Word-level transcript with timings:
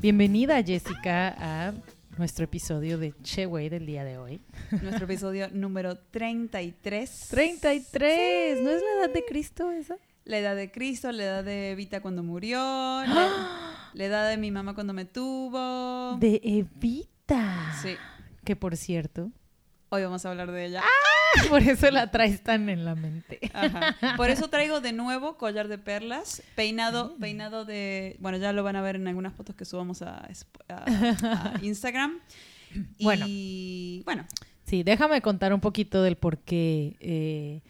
Bienvenida 0.00 0.62
Jessica 0.62 1.34
a 1.38 1.74
nuestro 2.16 2.46
episodio 2.46 2.96
de 2.96 3.12
Che 3.22 3.44
Wey 3.44 3.68
del 3.68 3.84
día 3.84 4.02
de 4.02 4.16
hoy. 4.16 4.40
Nuestro 4.82 5.04
episodio 5.04 5.48
número 5.52 5.98
33. 5.98 7.26
33. 7.28 8.62
¿No 8.62 8.70
es 8.70 8.82
la 8.82 9.04
edad 9.04 9.12
de 9.12 9.24
Cristo 9.26 9.70
esa? 9.70 9.96
La 10.24 10.38
edad 10.38 10.56
de 10.56 10.70
Cristo, 10.70 11.12
la 11.12 11.22
edad 11.22 11.44
de 11.44 11.72
Evita 11.72 12.00
cuando 12.00 12.22
murió, 12.22 12.56
la, 12.58 13.90
la 13.92 14.04
edad 14.04 14.30
de 14.30 14.38
mi 14.38 14.50
mamá 14.50 14.74
cuando 14.74 14.94
me 14.94 15.04
tuvo. 15.04 16.16
De 16.18 16.40
Evita. 16.42 17.74
Sí. 17.82 17.94
Que 18.42 18.56
por 18.56 18.78
cierto, 18.78 19.30
Hoy 19.90 20.04
vamos 20.04 20.24
a 20.24 20.30
hablar 20.30 20.52
de 20.52 20.66
ella. 20.66 20.82
por 21.48 21.62
eso 21.62 21.90
la 21.90 22.10
traes 22.10 22.42
tan 22.42 22.68
en 22.68 22.84
la 22.84 22.94
mente. 22.94 23.38
Ajá. 23.52 24.16
Por 24.16 24.30
eso 24.30 24.48
traigo 24.50 24.80
de 24.80 24.92
nuevo 24.92 25.36
collar 25.36 25.68
de 25.68 25.78
perlas, 25.78 26.42
peinado, 26.54 27.16
peinado 27.18 27.64
de, 27.64 28.16
bueno, 28.20 28.38
ya 28.38 28.52
lo 28.52 28.62
van 28.62 28.76
a 28.76 28.82
ver 28.82 28.96
en 28.96 29.06
algunas 29.08 29.32
fotos 29.34 29.54
que 29.56 29.64
subamos 29.64 30.02
a, 30.02 30.28
a- 30.68 31.54
a 31.54 31.54
Instagram. 31.62 32.18
Y 32.98 34.02
bueno, 34.04 34.24
Sí, 34.64 34.84
déjame 34.84 35.20
contar 35.20 35.52
un 35.52 35.60
poquito 35.60 36.00
del 36.02 36.14
por 36.16 36.38
qué. 36.38 36.96
eh, 37.00 37.60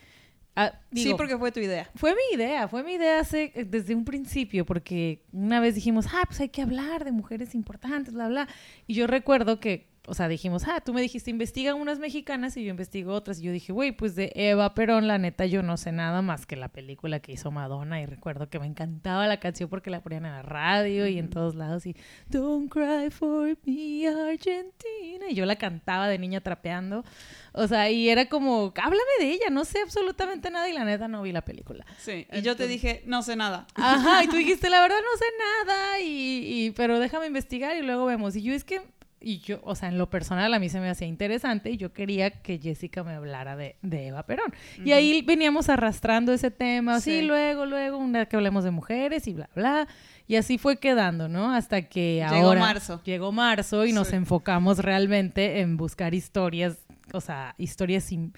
ah, 0.55 0.75
sí, 0.93 1.15
porque 1.17 1.39
fue 1.39 1.51
tu 1.51 1.59
idea. 1.61 1.89
Fue 1.95 2.15
mi 2.15 2.37
idea, 2.37 2.69
fue 2.69 2.83
mi 2.83 2.93
idea 2.95 3.21
hace, 3.21 3.53
desde 3.67 3.95
un 3.95 4.05
principio, 4.05 4.67
porque 4.67 5.23
una 5.33 5.61
vez 5.61 5.75
dijimos, 5.75 6.05
ah, 6.13 6.25
pues 6.27 6.41
hay 6.41 6.51
que 6.51 6.61
hablar 6.61 7.05
de 7.07 7.13
mujeres 7.13 7.55
importantes, 7.55 8.13
bla, 8.13 8.29
bla. 8.29 8.49
Y 8.87 8.93
yo 8.95 9.07
recuerdo 9.07 9.61
que, 9.61 9.89
o 10.11 10.15
sea, 10.15 10.27
dijimos, 10.27 10.65
ah, 10.67 10.81
tú 10.81 10.93
me 10.93 11.01
dijiste, 11.01 11.31
investiga 11.31 11.75
unas 11.75 12.01
mexicanas 12.01 12.57
y 12.57 12.65
yo 12.65 12.71
investigo 12.71 13.13
otras. 13.15 13.39
Y 13.39 13.43
yo 13.45 13.53
dije, 13.53 13.73
güey, 13.73 13.93
pues 13.93 14.17
de 14.17 14.33
Eva 14.35 14.75
Perón, 14.75 15.07
la 15.07 15.19
neta, 15.19 15.47
yo 15.47 15.63
no 15.63 15.77
sé 15.77 15.93
nada 15.93 16.21
más 16.21 16.47
que 16.47 16.57
la 16.57 16.69
película 16.69 17.21
que 17.21 17.33
hizo 17.33 17.51
Madonna. 17.53 18.01
Y 18.03 18.07
recuerdo 18.07 18.49
que 18.51 18.59
me 18.59 18.67
encantaba 18.67 19.27
la 19.29 19.39
canción 19.39 19.69
porque 19.71 19.89
la 19.89 20.01
ponían 20.03 20.27
en 20.27 20.33
la 20.33 20.43
radio 20.43 21.07
y 21.07 21.19
en 21.19 21.31
todos 21.31 21.55
lados. 21.55 21.87
Y 21.87 21.95
Don't 22.29 22.71
cry 22.73 23.11
for 23.11 23.57
me, 23.65 24.09
Argentina. 24.09 25.27
Y 25.31 25.35
yo 25.35 25.47
la 25.47 25.57
cantaba 25.57 26.09
de 26.09 26.19
niña 26.19 26.41
trapeando. 26.41 27.05
O 27.53 27.67
sea, 27.69 27.91
y 27.91 28.09
era 28.09 28.29
como, 28.29 28.73
háblame 28.77 29.11
de 29.21 29.31
ella, 29.31 29.47
no 29.51 29.65
sé 29.65 29.81
absolutamente 29.81 30.51
nada. 30.51 30.69
Y 30.69 30.73
la 30.73 30.85
neta 30.85 31.09
no 31.09 31.23
vi 31.23 31.33
la 31.33 31.43
película. 31.43 31.85
Sí. 31.99 32.27
Y 32.33 32.43
yo 32.43 32.57
te 32.57 32.67
dije, 32.67 33.03
no 33.07 33.23
sé 33.23 33.37
nada. 33.37 33.67
Ajá, 33.75 34.25
y 34.25 34.29
tú 34.29 34.37
dijiste, 34.39 34.71
la 34.71 34.81
verdad 34.81 34.97
no 34.99 35.19
sé 35.19 35.25
nada, 35.39 36.01
y, 36.01 36.67
y- 36.67 36.71
pero 36.73 36.99
déjame 36.99 37.27
investigar 37.27 37.77
y 37.77 37.83
luego 37.83 38.07
vemos. 38.07 38.35
Y 38.37 38.43
yo 38.43 38.53
es 38.55 38.65
que, 38.65 38.81
y 39.21 39.41
yo, 39.41 39.61
o 39.65 39.75
sea, 39.75 39.89
en 39.91 39.99
lo 39.99 40.09
personal 40.09 40.55
a 40.55 40.59
mí 40.59 40.69
se 40.71 40.81
me 40.81 40.89
hacía 40.89 41.07
interesante 41.07 41.71
y 41.71 41.77
yo 41.77 41.93
quería 41.93 42.31
que 42.31 42.59
Jessica 42.59 43.05
me 43.05 43.13
hablara 43.13 43.55
de, 43.57 43.77
de 43.83 44.07
Eva 44.09 44.23
Perón. 44.25 44.53
Y 44.85 44.93
ahí 44.93 45.21
veníamos 45.23 45.69
arrastrando 45.69 46.33
ese 46.33 46.51
tema, 46.51 46.97
así, 46.97 47.21
Sí. 47.21 47.23
luego, 47.27 47.67
luego, 47.67 47.99
una 47.99 48.27
que 48.27 48.37
hablemos 48.37 48.65
de 48.65 48.71
mujeres 48.71 49.27
y 49.29 49.35
bla, 49.35 49.51
bla. 49.55 49.87
Y 50.27 50.37
así 50.37 50.59
fue 50.59 50.79
quedando, 50.79 51.29
¿no? 51.29 51.53
Hasta 51.55 51.83
que 51.83 52.25
Llegó 52.31 52.47
ahora... 52.49 52.61
marzo. 52.61 53.03
Llegó 53.05 53.31
marzo 53.33 53.85
y 53.85 53.93
nos 53.93 54.13
enfocamos 54.13 54.79
realmente 54.79 55.61
en 55.61 55.77
buscar 55.77 56.15
historias, 56.15 56.79
o 57.13 57.21
sea, 57.21 57.55
historias 57.59 58.05
sin- 58.05 58.33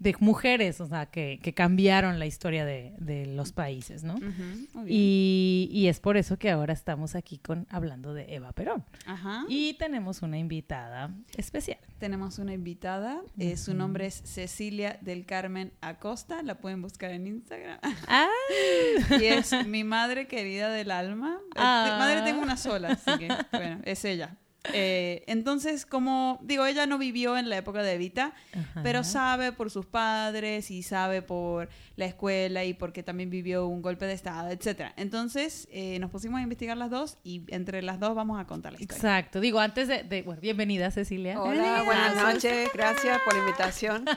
de 0.00 0.16
mujeres, 0.18 0.80
o 0.80 0.88
sea, 0.88 1.06
que, 1.06 1.38
que 1.42 1.52
cambiaron 1.54 2.18
la 2.18 2.26
historia 2.26 2.64
de, 2.64 2.94
de 2.98 3.26
los 3.26 3.52
países, 3.52 4.02
¿no? 4.02 4.16
Y, 4.86 5.68
y 5.70 5.86
es 5.88 6.00
por 6.00 6.16
eso 6.16 6.38
que 6.38 6.50
ahora 6.50 6.72
estamos 6.72 7.14
aquí 7.14 7.38
con 7.38 7.66
hablando 7.70 8.14
de 8.14 8.34
Eva 8.34 8.52
Perón. 8.52 8.82
Ajá. 9.06 9.44
Y 9.48 9.74
tenemos 9.74 10.22
una 10.22 10.38
invitada 10.38 11.10
especial. 11.36 11.78
Tenemos 11.98 12.38
una 12.38 12.52
invitada. 12.54 13.20
eh, 13.38 13.56
su 13.58 13.74
nombre 13.74 14.06
es 14.06 14.22
Cecilia 14.24 14.98
del 15.02 15.26
Carmen 15.26 15.72
Acosta. 15.82 16.42
La 16.42 16.56
pueden 16.56 16.80
buscar 16.82 17.10
en 17.12 17.26
Instagram. 17.26 17.78
Ah, 18.08 18.26
Y 19.20 19.24
es 19.26 19.52
mi 19.66 19.84
madre 19.84 20.26
querida 20.26 20.70
del 20.70 20.90
alma. 20.90 21.38
Eh, 21.50 21.52
Ah. 21.56 21.96
Madre 21.98 22.22
tengo 22.22 22.40
una 22.42 22.56
sola, 22.56 22.92
así 22.92 23.18
que, 23.18 23.28
bueno, 23.52 23.80
es 23.84 24.04
ella. 24.06 24.36
Eh, 24.74 25.24
entonces, 25.26 25.86
como 25.86 26.38
digo, 26.42 26.66
ella 26.66 26.86
no 26.86 26.98
vivió 26.98 27.36
en 27.38 27.48
la 27.48 27.56
época 27.56 27.82
de 27.82 27.94
Evita, 27.94 28.34
pero 28.82 29.04
sabe 29.04 29.52
por 29.52 29.70
sus 29.70 29.86
padres 29.86 30.70
y 30.70 30.82
sabe 30.82 31.22
por 31.22 31.68
la 31.96 32.04
escuela 32.04 32.64
y 32.64 32.74
porque 32.74 33.02
también 33.02 33.30
vivió 33.30 33.66
un 33.66 33.80
golpe 33.82 34.04
de 34.06 34.12
estado, 34.12 34.50
etcétera. 34.50 34.92
Entonces, 34.96 35.66
eh, 35.72 35.98
nos 35.98 36.10
pusimos 36.10 36.38
a 36.40 36.42
investigar 36.42 36.76
las 36.76 36.90
dos 36.90 37.16
y 37.24 37.42
entre 37.48 37.82
las 37.82 37.98
dos 38.00 38.14
vamos 38.14 38.38
a 38.40 38.46
contar 38.46 38.72
la 38.74 38.80
historia. 38.80 38.96
Exacto. 38.98 39.40
Digo, 39.40 39.60
antes 39.60 39.88
de, 39.88 40.02
de- 40.02 40.22
bueno, 40.22 40.40
bienvenida 40.40 40.90
Cecilia. 40.90 41.40
Hola, 41.40 41.82
buenas 41.84 42.16
noches. 42.16 42.68
Gracias 42.74 43.18
por 43.24 43.34
la 43.34 43.40
invitación. 43.40 44.04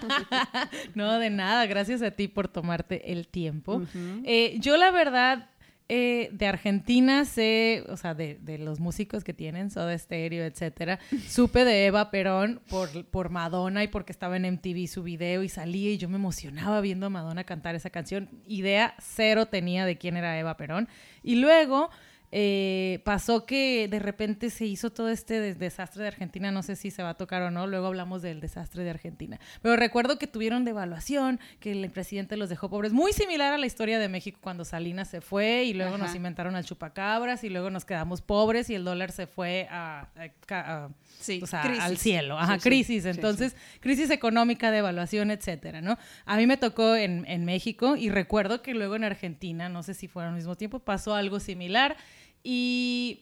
No, 0.95 1.19
de 1.19 1.29
nada. 1.29 1.65
Gracias 1.65 2.01
a 2.01 2.11
ti 2.11 2.27
por 2.27 2.47
tomarte 2.47 3.11
el 3.11 3.27
tiempo. 3.27 3.81
Eh, 4.23 4.57
yo 4.59 4.77
la 4.77 4.91
verdad 4.91 5.49
eh, 5.89 6.29
de 6.31 6.47
Argentina 6.47 7.25
sé, 7.25 7.83
o 7.89 7.97
sea, 7.97 8.13
de, 8.13 8.39
de 8.41 8.57
los 8.57 8.79
músicos 8.79 9.23
que 9.23 9.33
tienen, 9.33 9.69
Soda 9.69 9.97
Stereo, 9.97 10.45
etcétera, 10.45 10.99
supe 11.27 11.65
de 11.65 11.85
Eva 11.85 12.09
Perón 12.09 12.61
por, 12.69 13.05
por 13.05 13.29
Madonna 13.29 13.83
y 13.83 13.87
porque 13.87 14.11
estaba 14.11 14.37
en 14.37 14.51
MTV 14.53 14.87
su 14.87 15.03
video 15.03 15.43
y 15.43 15.49
salía 15.49 15.91
y 15.91 15.97
yo 15.97 16.09
me 16.09 16.15
emocionaba 16.15 16.81
viendo 16.81 17.07
a 17.07 17.09
Madonna 17.09 17.43
cantar 17.43 17.75
esa 17.75 17.89
canción. 17.89 18.29
Idea 18.47 18.95
cero 18.99 19.47
tenía 19.47 19.85
de 19.85 19.97
quién 19.97 20.17
era 20.17 20.39
Eva 20.39 20.57
Perón. 20.57 20.87
Y 21.21 21.35
luego 21.35 21.89
eh, 22.35 22.99
pasó 23.05 23.45
que 23.45 23.87
de 23.87 23.99
repente 23.99 24.49
se 24.49 24.65
hizo 24.65 24.89
todo 24.91 25.09
este 25.09 25.39
des- 25.39 25.59
desastre 25.59 26.01
de 26.01 26.07
Argentina, 26.07 26.51
no 26.51 26.63
sé 26.63 26.75
si 26.75 26.89
se 26.89 27.03
va 27.03 27.09
a 27.09 27.13
tocar 27.13 27.43
o 27.43 27.51
no, 27.51 27.67
luego 27.67 27.85
hablamos 27.85 28.23
del 28.23 28.41
desastre 28.41 28.83
de 28.83 28.89
Argentina. 28.89 29.39
Pero 29.61 29.75
recuerdo 29.75 30.17
que 30.17 30.25
tuvieron 30.25 30.65
devaluación, 30.65 31.39
que 31.59 31.71
el 31.73 31.87
presidente 31.91 32.35
los 32.35 32.49
dejó 32.49 32.71
pobres, 32.71 32.91
muy 32.91 33.13
similar 33.13 33.53
a 33.53 33.59
la 33.59 33.67
historia 33.67 33.99
de 33.99 34.09
México 34.09 34.39
cuando 34.41 34.65
Salinas 34.65 35.09
se 35.09 35.21
fue 35.21 35.65
y 35.65 35.73
luego 35.75 35.99
nos 35.99 36.15
inventaron 36.15 36.55
al 36.55 36.65
chupacabras 36.65 37.43
y 37.43 37.49
luego 37.49 37.69
nos 37.69 37.85
quedamos 37.85 38.21
pobres 38.23 38.67
y 38.71 38.73
el 38.75 38.83
dólar 38.83 39.11
se 39.11 39.27
fue 39.27 39.67
a, 39.69 40.07
a- 40.49 40.55
a- 40.55 40.89
Sí, 41.19 41.39
o 41.41 41.45
sea, 41.45 41.61
crisis. 41.61 41.83
al 41.83 41.97
cielo, 41.97 42.39
ajá, 42.39 42.55
Sí, 42.55 42.59
sí, 42.61 42.69
crisis. 42.69 43.05
Entonces, 43.05 43.55
crisis 43.79 44.09
económica, 44.09 44.71
devaluación, 44.71 45.29
etcétera, 45.29 45.81
¿no? 45.81 45.99
A 46.25 46.35
mí 46.37 46.47
me 46.47 46.57
tocó 46.57 46.95
en, 46.95 47.25
en 47.27 47.45
México 47.45 47.95
y 47.95 48.09
recuerdo 48.09 48.61
que 48.63 48.73
luego 48.73 48.95
en 48.95 49.03
Argentina, 49.03 49.69
no 49.69 49.83
sé 49.83 49.93
si 49.93 50.07
fueron 50.07 50.31
al 50.31 50.37
mismo 50.37 50.55
tiempo, 50.55 50.79
pasó 50.79 51.13
algo 51.15 51.39
similar 51.39 51.95
y, 52.43 53.21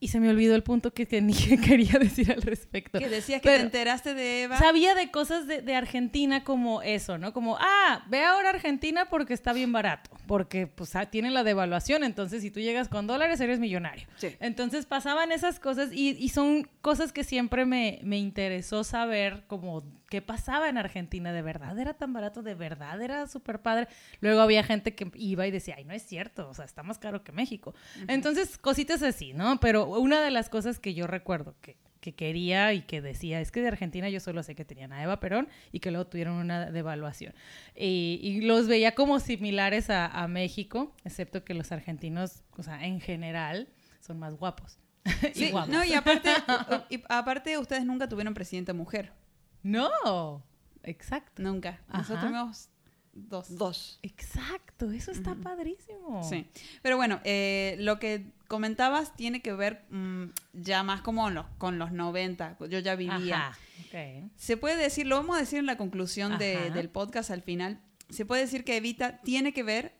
y 0.00 0.08
se 0.08 0.20
me 0.20 0.30
olvidó 0.30 0.54
el 0.54 0.62
punto 0.62 0.92
que, 0.94 1.06
que 1.06 1.20
quería 1.64 1.98
decir 1.98 2.30
al 2.32 2.40
respecto. 2.42 2.98
Que 2.98 3.08
decías 3.08 3.40
que 3.42 3.48
Pero- 3.48 3.58
te 3.58 3.64
enteraste 3.66 4.14
de 4.14 4.42
Eva. 4.44 4.58
Sabía 4.58 4.94
de 4.94 5.10
cosas 5.10 5.46
de, 5.46 5.60
de 5.60 5.74
Argentina 5.74 6.44
como 6.44 6.82
eso, 6.82 7.18
¿no? 7.18 7.32
Como, 7.32 7.56
ah, 7.60 8.04
ve 8.08 8.24
ahora 8.24 8.50
Argentina 8.50 9.08
porque 9.10 9.34
está 9.34 9.52
bien 9.52 9.72
barato, 9.72 10.10
porque 10.26 10.66
pues 10.66 10.94
ah, 10.96 11.06
tienen 11.06 11.34
la 11.34 11.42
devaluación, 11.44 12.04
entonces 12.04 12.42
si 12.42 12.50
tú 12.50 12.60
llegas 12.60 12.88
con 12.88 13.06
dólares 13.06 13.40
eres 13.40 13.58
millonario. 13.58 14.06
Sí. 14.16 14.34
Entonces 14.40 14.86
pasaban 14.86 15.32
esas 15.32 15.58
cosas 15.60 15.90
y, 15.92 16.10
y 16.10 16.28
son 16.30 16.68
cosas 16.80 17.12
que 17.12 17.24
siempre 17.24 17.66
me, 17.66 17.98
me 18.02 18.18
interesó 18.18 18.84
saber 18.84 19.44
como 19.48 19.82
qué 20.08 20.22
pasaba 20.22 20.68
en 20.68 20.78
Argentina, 20.78 21.32
de 21.32 21.42
verdad 21.42 21.78
era 21.78 21.94
tan 21.94 22.12
barato, 22.12 22.42
de 22.42 22.54
verdad 22.54 23.00
era 23.02 23.26
súper 23.26 23.60
padre. 23.60 23.88
Luego 24.20 24.40
había 24.40 24.62
gente 24.64 24.94
que 24.94 25.10
iba 25.14 25.46
y 25.46 25.50
decía, 25.50 25.74
ay, 25.78 25.84
no 25.84 25.92
es 25.92 26.02
cierto, 26.02 26.48
o 26.48 26.54
sea, 26.54 26.64
está 26.64 26.82
más 26.82 26.98
caro 26.98 27.22
que 27.22 27.32
México. 27.32 27.74
Entonces, 28.08 28.58
cositas 28.58 29.02
así, 29.02 29.32
¿no? 29.34 29.60
Pero 29.60 29.86
una 29.86 30.22
de 30.22 30.30
las 30.30 30.48
cosas 30.48 30.78
que 30.78 30.94
yo 30.94 31.06
recuerdo 31.06 31.54
que, 31.60 31.76
que 32.00 32.14
quería 32.14 32.72
y 32.72 32.82
que 32.82 33.00
decía, 33.02 33.40
es 33.40 33.50
que 33.50 33.60
de 33.60 33.68
Argentina 33.68 34.08
yo 34.08 34.20
solo 34.20 34.42
sé 34.42 34.54
que 34.54 34.64
tenían 34.64 34.92
a 34.92 35.02
Eva 35.02 35.20
Perón 35.20 35.48
y 35.72 35.80
que 35.80 35.90
luego 35.90 36.06
tuvieron 36.06 36.34
una 36.36 36.70
devaluación. 36.70 37.34
Y, 37.74 38.20
y 38.22 38.40
los 38.42 38.66
veía 38.66 38.94
como 38.94 39.20
similares 39.20 39.90
a, 39.90 40.06
a 40.06 40.28
México, 40.28 40.94
excepto 41.04 41.44
que 41.44 41.54
los 41.54 41.70
argentinos, 41.72 42.44
o 42.56 42.62
sea, 42.62 42.84
en 42.86 43.00
general, 43.00 43.68
son 44.00 44.18
más 44.18 44.36
guapos. 44.36 44.78
y 45.34 45.46
Sí, 45.46 45.50
guapos. 45.50 45.68
no, 45.68 45.84
y 45.84 45.92
aparte, 45.94 46.30
y 46.88 47.02
aparte 47.08 47.58
ustedes 47.58 47.84
nunca 47.84 48.08
tuvieron 48.08 48.32
presidente 48.32 48.72
mujer. 48.72 49.12
No, 49.70 50.42
exacto. 50.82 51.42
Nunca. 51.42 51.80
Nosotros 51.88 52.18
Ajá. 52.18 52.26
tuvimos 52.28 52.68
dos. 53.12 53.56
Dos. 53.56 53.98
Exacto, 54.02 54.90
eso 54.90 55.10
está 55.10 55.34
padrísimo. 55.34 56.22
Sí. 56.28 56.46
Pero 56.82 56.96
bueno, 56.96 57.20
eh, 57.24 57.76
lo 57.80 57.98
que 57.98 58.32
comentabas 58.46 59.14
tiene 59.16 59.42
que 59.42 59.52
ver 59.52 59.84
mm, 59.90 60.26
ya 60.54 60.82
más 60.82 61.00
como 61.02 61.22
con 61.22 61.34
los, 61.34 61.46
con 61.58 61.78
los 61.78 61.92
90. 61.92 62.56
Yo 62.68 62.78
ya 62.78 62.94
vivía. 62.96 63.48
Ajá, 63.48 63.58
ok. 63.86 64.30
Se 64.36 64.56
puede 64.56 64.76
decir, 64.76 65.06
lo 65.06 65.16
vamos 65.16 65.36
a 65.36 65.40
decir 65.40 65.58
en 65.58 65.66
la 65.66 65.76
conclusión 65.76 66.38
de- 66.38 66.70
del 66.70 66.88
podcast 66.90 67.30
al 67.30 67.42
final, 67.42 67.80
se 68.08 68.24
puede 68.24 68.42
decir 68.42 68.64
que 68.64 68.76
Evita 68.76 69.18
tiene 69.22 69.52
que 69.52 69.62
ver 69.62 69.98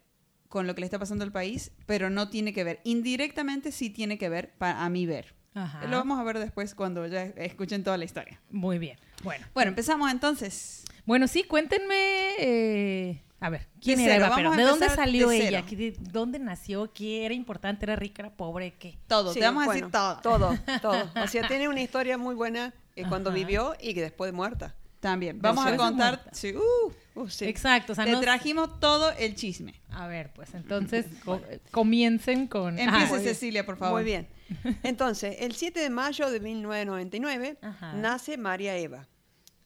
con 0.48 0.66
lo 0.66 0.74
que 0.74 0.80
le 0.80 0.86
está 0.86 0.98
pasando 0.98 1.24
al 1.24 1.32
país, 1.32 1.72
pero 1.84 2.08
no 2.08 2.30
tiene 2.30 2.54
que 2.54 2.64
ver. 2.64 2.80
Indirectamente 2.84 3.70
sí 3.70 3.90
tiene 3.90 4.16
que 4.16 4.30
ver, 4.30 4.54
para 4.56 4.82
a 4.84 4.88
mi 4.88 5.04
ver. 5.04 5.34
Ajá. 5.54 5.84
Lo 5.86 5.98
vamos 5.98 6.18
a 6.18 6.22
ver 6.22 6.38
después 6.38 6.74
cuando 6.74 7.06
ya 7.06 7.24
escuchen 7.24 7.82
toda 7.84 7.98
la 7.98 8.04
historia. 8.06 8.40
Muy 8.50 8.78
bien. 8.78 8.98
Bueno. 9.22 9.46
Bueno, 9.54 9.70
empezamos 9.70 10.10
entonces. 10.10 10.84
Bueno, 11.06 11.26
sí, 11.28 11.42
cuéntenme. 11.44 12.34
eh, 12.38 13.22
a 13.40 13.50
ver, 13.50 13.68
¿quién 13.80 13.98
De 13.98 14.04
era 14.04 14.14
cero, 14.14 14.26
Eva 14.26 14.36
Perón? 14.36 14.56
¿De 14.56 14.62
dónde 14.64 14.88
salió 14.88 15.28
de 15.28 15.36
ella? 15.48 15.48
cero. 15.50 15.66
¿Qué- 15.68 15.76
de 15.76 15.96
¿Dónde 16.00 16.38
nació? 16.38 16.92
¿Qué 16.92 17.24
era 17.24 17.34
importante? 17.34 17.84
¿Era 17.86 17.94
rica? 17.96 18.22
¿Era 18.22 18.30
pobre? 18.36 18.74
¿Qué? 18.78 18.98
Todo, 19.06 19.32
Sí, 19.32 19.38
te 19.40 19.44
vamos 19.46 19.66
a 19.68 19.72
decir 19.72 19.90
todo. 19.90 20.18
Todo, 20.22 20.58
todo. 20.82 21.10
O 21.22 21.26
sea, 21.28 21.46
tiene 21.46 21.68
una 21.68 21.80
historia 21.80 22.18
muy 22.18 22.34
buena 22.34 22.74
eh, 22.96 23.04
cuando 23.08 23.30
Ajá. 23.30 23.36
vivió 23.36 23.74
y 23.80 23.94
que 23.94 24.00
después 24.02 24.32
muerta. 24.32 24.74
También. 25.00 25.40
Vamos 25.40 25.64
a 25.64 25.76
contar. 25.76 26.24
sí, 26.32 26.54
uh, 26.54 26.92
Uh, 27.14 27.28
sí. 27.28 27.46
Exacto. 27.46 27.92
O 27.92 27.96
sea, 27.96 28.04
te 28.04 28.12
no- 28.12 28.20
trajimos 28.20 28.78
todo 28.78 29.10
el 29.12 29.34
chisme. 29.34 29.74
A 29.90 30.06
ver, 30.06 30.32
pues 30.34 30.54
entonces 30.54 31.06
co- 31.24 31.40
comiencen 31.72 32.46
con... 32.46 32.78
Empiece 32.78 33.12
bien. 33.14 33.24
Cecilia, 33.24 33.66
por 33.66 33.76
favor. 33.76 34.00
Muy 34.02 34.04
bien. 34.04 34.28
Entonces, 34.82 35.36
el 35.40 35.54
7 35.54 35.80
de 35.80 35.90
mayo 35.90 36.30
de 36.30 36.40
1999 36.40 37.58
Ajá. 37.62 37.92
nace 37.94 38.36
María 38.36 38.76
Eva. 38.76 39.06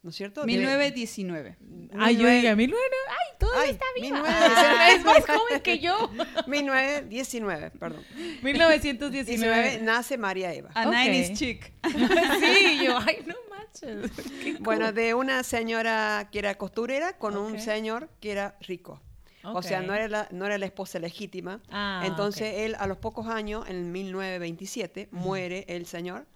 ¿No 0.02 0.10
es 0.10 0.16
cierto? 0.16 0.44
1919. 0.44 1.56
Ay, 1.96 2.16
yo 2.16 2.26
diga, 2.26 2.56
mil 2.56 2.70
nueve- 2.70 2.96
Ay, 3.08 3.36
todavía 3.38 3.62
Ay, 3.62 3.70
está 3.70 3.84
viva. 3.94 4.16
1919. 4.18 4.76
Ah, 4.80 4.88
es 4.96 5.04
más 5.04 5.24
joven 5.38 5.60
que 5.62 5.78
yo. 5.78 6.10
1919, 6.48 7.70
perdón. 7.78 8.04
1919. 8.42 9.24
19 9.24 9.78
nace 9.82 10.18
María 10.18 10.52
Eva. 10.52 10.70
A 10.74 10.88
Ok. 10.88 10.94
90s 10.94 11.32
chick. 11.34 11.72
sí, 12.40 12.80
yo, 12.84 12.98
ay, 12.98 13.18
no 13.26 13.34
manches. 13.48 14.10
Qué 14.42 14.54
cool. 14.54 14.62
Bueno, 14.64 14.92
de 14.92 15.14
una 15.14 15.44
señora 15.44 16.28
que 16.32 16.40
era 16.40 16.56
costurera 16.56 17.16
con 17.16 17.36
Ok. 17.36 17.46
un 17.52 17.60
señor 17.60 18.08
que 18.20 18.32
era 18.32 18.56
rico. 18.60 19.00
O 19.44 19.62
sea, 19.62 19.80
no 19.82 19.94
era, 19.94 20.08
la, 20.08 20.28
no 20.30 20.46
era 20.46 20.56
la 20.58 20.66
esposa 20.66 20.98
legítima. 20.98 21.60
Ah, 21.70 22.02
Entonces 22.06 22.52
ok. 22.52 22.58
él 22.60 22.76
a 22.78 22.86
los 22.86 22.98
pocos 22.98 23.26
años, 23.26 23.68
en 23.68 23.90
1927, 23.92 25.08
muere 25.10 25.64
el 25.68 25.86
señor. 25.86 26.26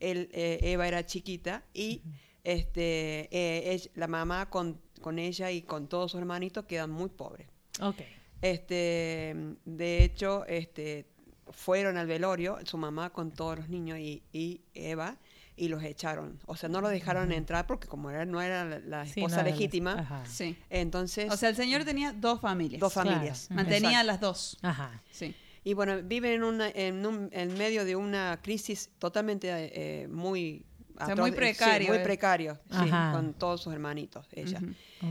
Él, 0.00 0.28
eh, 0.32 0.58
Eva 0.62 0.86
era 0.88 1.06
chiquita 1.06 1.62
y 1.72 2.02
este, 2.44 3.28
eh, 3.30 3.72
ella- 3.72 3.90
la 3.94 4.06
mamá 4.08 4.50
con, 4.50 4.80
con 5.00 5.18
ella 5.18 5.50
y 5.50 5.62
con 5.62 5.88
todos 5.88 6.12
sus 6.12 6.20
hermanitos 6.20 6.64
quedan 6.66 6.90
muy 6.90 7.08
pobres. 7.08 7.46
Ok. 7.80 7.96
Este, 8.42 9.34
de 9.64 10.04
hecho, 10.04 10.44
este, 10.46 11.06
fueron 11.50 11.96
al 11.96 12.06
velorio, 12.06 12.58
su 12.64 12.76
mamá 12.78 13.10
con 13.10 13.32
todos 13.32 13.58
los 13.58 13.68
niños 13.68 13.98
y, 13.98 14.22
y 14.32 14.60
Eva, 14.74 15.16
y 15.56 15.68
los 15.68 15.82
echaron. 15.82 16.38
O 16.46 16.54
sea, 16.56 16.68
no 16.68 16.80
los 16.80 16.90
dejaron 16.90 17.32
entrar 17.32 17.66
porque 17.66 17.88
como 17.88 18.10
era, 18.10 18.24
no 18.26 18.40
era 18.42 18.64
la, 18.64 18.78
la 18.80 19.04
Sí, 19.06 19.20
esposa 19.20 19.38
no, 19.42 19.44
legítima, 19.50 19.92
Ajá. 20.00 20.22
Sí. 20.26 20.56
entonces 20.70 21.30
O 21.32 21.36
sea, 21.36 21.48
el 21.48 21.56
señor 21.56 21.84
tenía 21.84 22.12
dos 22.12 22.40
familias. 22.40 22.80
dos 22.80 22.92
familias. 22.92 23.48
Mantenía 23.50 23.90
Exacto. 24.02 24.06
las 24.06 24.20
dos. 24.20 24.58
Ajá. 24.62 25.02
Sí. 25.10 25.34
Y 25.64 25.74
bueno, 25.74 26.00
viven 26.02 26.32
en, 26.32 26.42
una, 26.44 26.68
en, 26.68 27.04
un- 27.06 27.28
en 27.32 27.56
medio 27.58 27.84
de 27.84 27.96
una 27.96 28.38
crisis 28.42 28.90
totalmente 28.98 29.48
eh, 29.50 30.06
muy... 30.08 30.64
sea, 30.98 31.08
atroz- 31.08 31.20
muy 31.20 31.30
sí, 31.30 31.36
precario, 31.36 31.88
muy 31.88 31.96
eh. 31.98 32.00
precario, 32.04 32.60
sí, 32.70 32.90
con 33.12 33.34
todos 33.34 33.62
sus 33.62 33.72
hermanitos, 33.72 34.28
ella. 34.32 34.60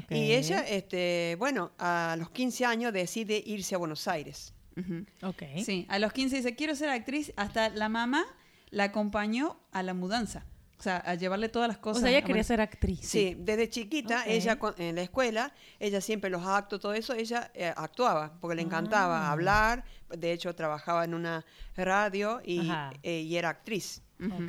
Y 0.09 0.31
ella, 0.31 0.61
este, 0.67 1.35
bueno, 1.39 1.71
a 1.77 2.15
los 2.17 2.29
15 2.29 2.65
años 2.65 2.93
decide 2.93 3.41
irse 3.45 3.75
a 3.75 3.77
Buenos 3.79 4.07
Aires. 4.07 4.53
Ujú. 4.77 5.05
Ok. 5.23 5.43
Sí, 5.63 5.85
a 5.89 5.99
los 5.99 6.11
15 6.13 6.37
dice, 6.37 6.55
quiero 6.55 6.75
ser 6.75 6.89
actriz. 6.89 7.33
Hasta 7.35 7.69
la 7.69 7.87
mamá 7.89 8.25
la 8.69 8.85
acompañó 8.85 9.59
a 9.71 9.83
la 9.83 9.93
mudanza. 9.93 10.45
O 10.77 10.83
sea, 10.83 10.97
a 10.97 11.15
llevarle 11.15 11.47
todas 11.47 11.69
las 11.69 11.77
O 11.77 11.81
cosas. 11.81 12.01
sea, 12.01 12.11
ella 12.11 12.21
quería 12.21 12.43
ser 12.43 12.59
actriz. 12.59 12.99
Sí, 13.01 13.35
desde 13.39 13.69
chiquita, 13.69 14.25
ella 14.27 14.59
en 14.77 14.95
la 14.95 15.01
escuela, 15.03 15.53
ella 15.79 16.01
siempre 16.01 16.29
los 16.29 16.45
actos, 16.45 16.81
todo 16.81 16.93
eso, 16.93 17.13
ella 17.13 17.49
eh, 17.53 17.73
actuaba, 17.75 18.33
porque 18.41 18.55
le 18.57 18.61
encantaba 18.61 19.27
Ah. 19.27 19.31
hablar, 19.31 19.85
de 20.09 20.33
hecho 20.33 20.53
trabajaba 20.53 21.05
en 21.05 21.13
una 21.13 21.45
radio 21.75 22.41
y, 22.43 22.69
eh, 23.03 23.21
y 23.21 23.37
era 23.37 23.49
actriz. 23.49 24.01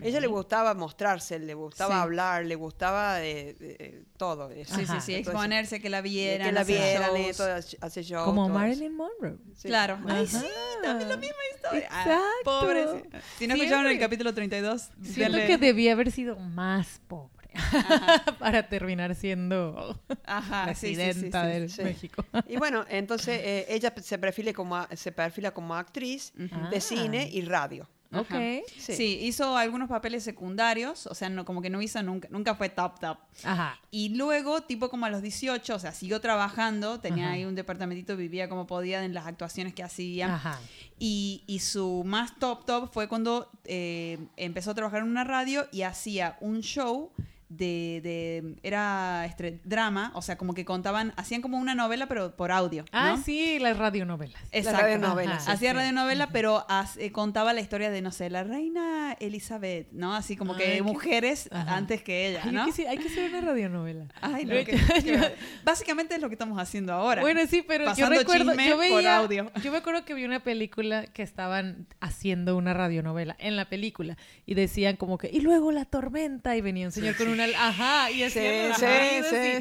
Ella 0.03 0.21
le 0.21 0.27
gustaba 0.29 0.75
mostrarse, 0.75 1.39
le 1.39 1.55
gustaba 1.55 1.95
Sí. 1.95 2.01
hablar, 2.01 2.45
le 2.47 2.55
gustaba 2.55 3.17
de, 3.17 3.55
de- 3.55 4.05
todo. 4.17 4.51
eso. 4.51 4.75
Sí, 4.77 4.87
sí, 4.87 4.93
sí, 5.01 5.15
exponerse, 5.15 5.81
que 5.81 5.91
la 5.91 6.01
vieran. 6.03 6.47
que 6.47 6.53
la 6.53 6.63
vieran, 6.65 7.11
todo, 7.37 7.49
hace 7.81 8.03
shows, 8.03 8.25
Como 8.25 8.47
todo. 8.47 8.55
Marilyn 8.59 8.95
Monroe. 8.95 9.37
Sí. 9.57 9.69
Claro. 9.69 9.99
Ay, 10.07 10.25
Ajá. 10.25 10.41
sí, 10.41 10.47
también 10.83 11.09
la 11.09 11.17
misma 11.17 11.37
historia. 11.55 11.89
Ah, 11.91 12.03
Exacto. 12.03 12.45
pobre. 12.45 12.87
sí. 12.87 13.19
Si 13.39 13.47
no 13.49 13.55
escucharon 13.55 13.87
el 13.91 13.99
capítulo 13.99 14.33
32, 14.33 14.91
Siento 15.03 15.39
que 15.39 15.59
debía 15.59 15.93
haber 15.93 16.11
sido 16.13 16.37
más 16.37 17.01
pobre 17.09 17.35
para 18.39 18.69
terminar 18.69 19.15
siendo 19.15 19.99
Ajá, 20.27 20.75
sí, 20.75 20.89
sí, 20.89 20.95
sí, 20.95 21.03
presidenta 21.03 21.43
sí. 21.45 21.49
de 21.61 21.69
sí. 21.69 21.83
México. 21.83 22.25
Y 22.49 22.57
bueno, 22.57 22.85
entonces 22.89 23.41
eh, 23.43 23.67
ella 23.69 23.93
se 24.01 24.19
perfila 24.19 24.53
como, 24.53 24.77
a- 24.77 24.89
se 24.95 25.11
perfila 25.13 25.51
como 25.53 25.75
actriz 25.75 26.33
de 26.37 26.81
cine 26.81 27.29
y 27.33 27.43
radio. 27.43 27.89
Ajá. 28.21 28.37
Ok. 28.37 28.65
Sí. 28.79 28.95
Sí. 28.95 29.19
hizo 29.23 29.57
algunos 29.57 29.89
papeles 29.89 30.23
secundarios, 30.25 31.07
o 31.07 31.15
sea, 31.15 31.29
no, 31.29 31.45
como 31.45 31.63
que 31.63 31.71
no 31.71 31.81
hizo 31.83 32.03
nunca, 32.03 32.29
nunca 32.31 32.55
fue 32.55 32.69
top 32.69 32.99
top. 33.01 33.19
Ajá. 33.45 33.79
Y 33.91 34.11
luego, 34.11 34.63
tipo 34.63 34.89
como 34.89 35.07
a 35.07 35.11
los 35.11 35.23
18, 35.23 35.75
o 35.75 35.79
sea, 35.79 35.93
siguió 35.93 36.21
trabajando, 36.21 37.01
tenía 37.01 37.27
Ajá. 37.27 37.35
ahí 37.35 37.45
un 37.45 37.55
departamentito, 37.55 38.17
vivía 38.17 38.49
como 38.49 38.67
podía 38.67 39.05
en 39.05 39.15
las 39.15 39.27
actuaciones 39.27 39.75
que 39.75 39.83
hacía. 39.83 40.35
Ajá. 40.35 40.61
Y, 40.99 41.43
y 41.47 41.59
su 41.59 42.03
más 42.05 42.39
top 42.39 42.65
top 42.65 42.93
fue 42.93 43.09
cuando 43.09 43.51
eh, 43.65 44.19
empezó 44.37 44.71
a 44.71 44.75
trabajar 44.75 45.03
en 45.03 45.09
una 45.09 45.25
radio 45.25 45.67
y 45.73 45.83
hacía 45.83 46.37
un 46.41 46.63
show 46.63 47.11
de, 47.49 48.01
de 48.03 48.57
era 48.63 49.25
este, 49.27 49.61
drama, 49.65 50.11
o 50.15 50.23
sea, 50.23 50.37
como 50.37 50.53
que 50.55 50.65
contaban, 50.65 51.13
hacían 51.17 51.43
como 51.43 51.59
una 51.59 51.75
novela 51.75 52.07
pero 52.07 52.35
por 52.37 52.51
audio. 52.51 52.83
¿no? 52.85 52.89
Ah, 52.99 53.17
sí, 53.25 53.59
las 53.61 53.77
radionovelas. 53.79 54.41
Exacto. 54.53 54.81
radionovela, 54.83 55.33
Ajá. 55.37 55.41
sí. 55.45 55.51
Hacía 55.53 55.71
sí. 55.71 55.77
radionovela, 55.77 56.29
pero 56.31 56.67
eh, 56.99 57.13
contaba 57.13 57.53
la 57.53 57.61
historia 57.61 57.91
de, 57.91 58.03
no 58.03 58.11
sé, 58.11 58.31
la 58.31 58.43
reina 58.45 59.17
Elizabeth, 59.21 59.93
¿no? 59.93 60.15
Así 60.15 60.37
como 60.37 60.55
Ay, 60.55 60.59
que 60.59 60.73
qué- 60.73 60.83
mujeres 60.83 61.49
Ajá. 61.53 61.77
antes 61.77 62.03
que 62.03 62.29
ella, 62.29 62.41
Ay, 62.45 62.53
¿no? 62.53 62.65
hay 62.65 62.99
que 62.99 63.07
hacer 63.09 63.31
una 63.31 63.41
radionovela. 63.41 64.07
Ay, 64.21 64.45
no, 64.45 64.55
qué- 64.65 65.35
Básicamente 65.65 66.15
es 66.15 66.21
lo 66.21 66.29
que 66.29 66.35
estamos 66.35 66.59
haciendo 66.61 66.93
ahora. 66.93 67.23
Bueno, 67.23 67.41
sí, 67.49 67.65
pero 67.67 67.95
yo 67.95 68.09
recuerdo, 68.09 68.53
yo 68.55 68.71
por 68.71 68.79
veía, 68.79 69.17
audio. 69.19 69.53
yo 69.63 69.71
me 69.73 69.79
acuerdo 69.79 70.05
que 70.05 70.15
vi 70.15 70.25
una 70.25 70.41
película 70.41 71.07
que 71.07 71.23
estaban 71.23 71.87
haciendo 72.01 72.57
una 72.57 72.75
radionovela 72.75 73.37
en 73.39 73.57
la 73.57 73.67
película 73.69 74.17
y 74.47 74.55
decían 74.55 74.97
como 74.97 75.19
que 75.19 75.31
y 75.33 75.41
luego 75.41 75.73
la 75.73 75.85
tormenta 75.85 76.57
y 76.57 76.61
venía 76.61 76.87
un 76.87 76.93
señor 76.93 77.17
con 77.17 77.29
una, 77.37 77.69
ajá, 77.69 78.11
y 78.11 78.23
hacían, 78.23 78.75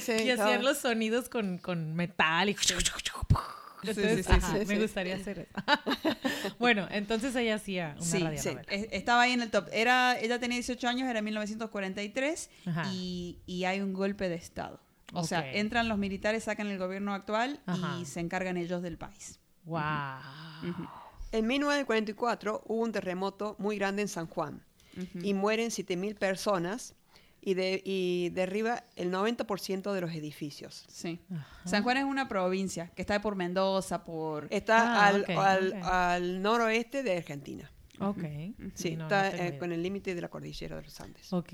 Sí, 0.02 0.12
y 0.26 0.30
hacían 0.32 0.64
los 0.64 0.80
sonidos 0.80 1.30
con, 1.30 1.58
con 1.58 1.96
metal 1.96 2.50
y 2.50 2.56
entonces, 3.90 4.18
sí, 4.18 4.24
sí, 4.24 4.32
ajá, 4.32 4.60
sí, 4.60 4.66
me 4.66 4.80
gustaría 4.80 5.16
hacer 5.16 5.40
eso. 5.40 6.58
bueno, 6.60 6.88
entonces 6.92 7.36
ella 7.36 7.56
hacía 7.56 7.96
una 8.00 8.34
Estaba 8.34 9.24
ahí 9.24 9.34
en 9.34 9.42
el 9.42 9.52
top. 9.52 9.68
Era, 9.72 10.20
ella 10.20 10.40
tenía 10.40 10.58
18 10.58 10.88
años, 10.88 11.10
era 11.10 11.22
1943 11.22 12.50
Ajá. 12.66 12.92
y, 12.94 13.40
y 13.46 13.66
hay 13.66 13.82
un 13.82 13.94
golpe 13.94 14.30
de 14.30 14.36
Estado. 14.36 14.80
O 15.14 15.24
sea, 15.24 15.54
entran 15.54 15.88
los 15.88 15.98
militares, 15.98 16.44
sacan 16.46 16.68
el 16.68 16.78
gobierno 16.78 17.14
actual 17.14 17.62
Ajá. 17.66 18.00
y 18.02 18.06
se 18.06 18.20
encargan 18.20 18.58
ellos 18.58 18.82
del 18.82 18.98
país. 18.98 19.40
Wow. 19.64 19.82
En 21.32 21.48
1944 21.48 22.64
hubo 22.66 22.82
un 22.82 22.92
terremoto 22.92 23.56
muy 23.60 23.78
grande 23.78 24.02
en 24.02 24.08
San 24.08 24.28
Juan 24.28 24.64
y 25.22 25.34
mueren 25.34 25.70
7.000 25.70 26.16
personas 26.18 26.96
y, 27.46 27.54
de, 27.54 27.82
y 27.86 28.30
derriba 28.32 28.84
el 28.98 29.12
90% 29.12 29.94
de 29.94 30.02
los 30.02 30.12
edificios. 30.12 30.84
Sí. 30.90 31.20
Ajá. 31.32 31.48
San 31.70 31.84
Juan 31.84 31.98
es 31.98 32.04
una 32.04 32.28
provincia 32.28 32.92
que 32.96 33.02
está 33.04 33.22
por 33.22 33.36
Mendoza, 33.36 34.04
por... 34.04 34.48
Está 34.50 34.96
Ah, 35.04 35.08
al, 35.08 35.22
ok, 35.22 35.30
al- 35.30 35.68
ok. 35.78 35.84
al 35.84 36.42
noroeste 36.42 37.04
de 37.04 37.18
Argentina. 37.18 37.72
Ok. 38.00 38.24
Sí, 38.74 38.98
no, 38.98 39.04
está 39.06 39.30
no 39.32 39.38
eh, 39.44 39.58
con 39.58 39.72
el 39.72 39.82
límite 39.82 40.16
de 40.16 40.22
la 40.22 40.28
cordillera 40.30 40.76
de 40.76 40.82
los 40.82 41.00
Andes. 41.00 41.32
Ok. 41.32 41.54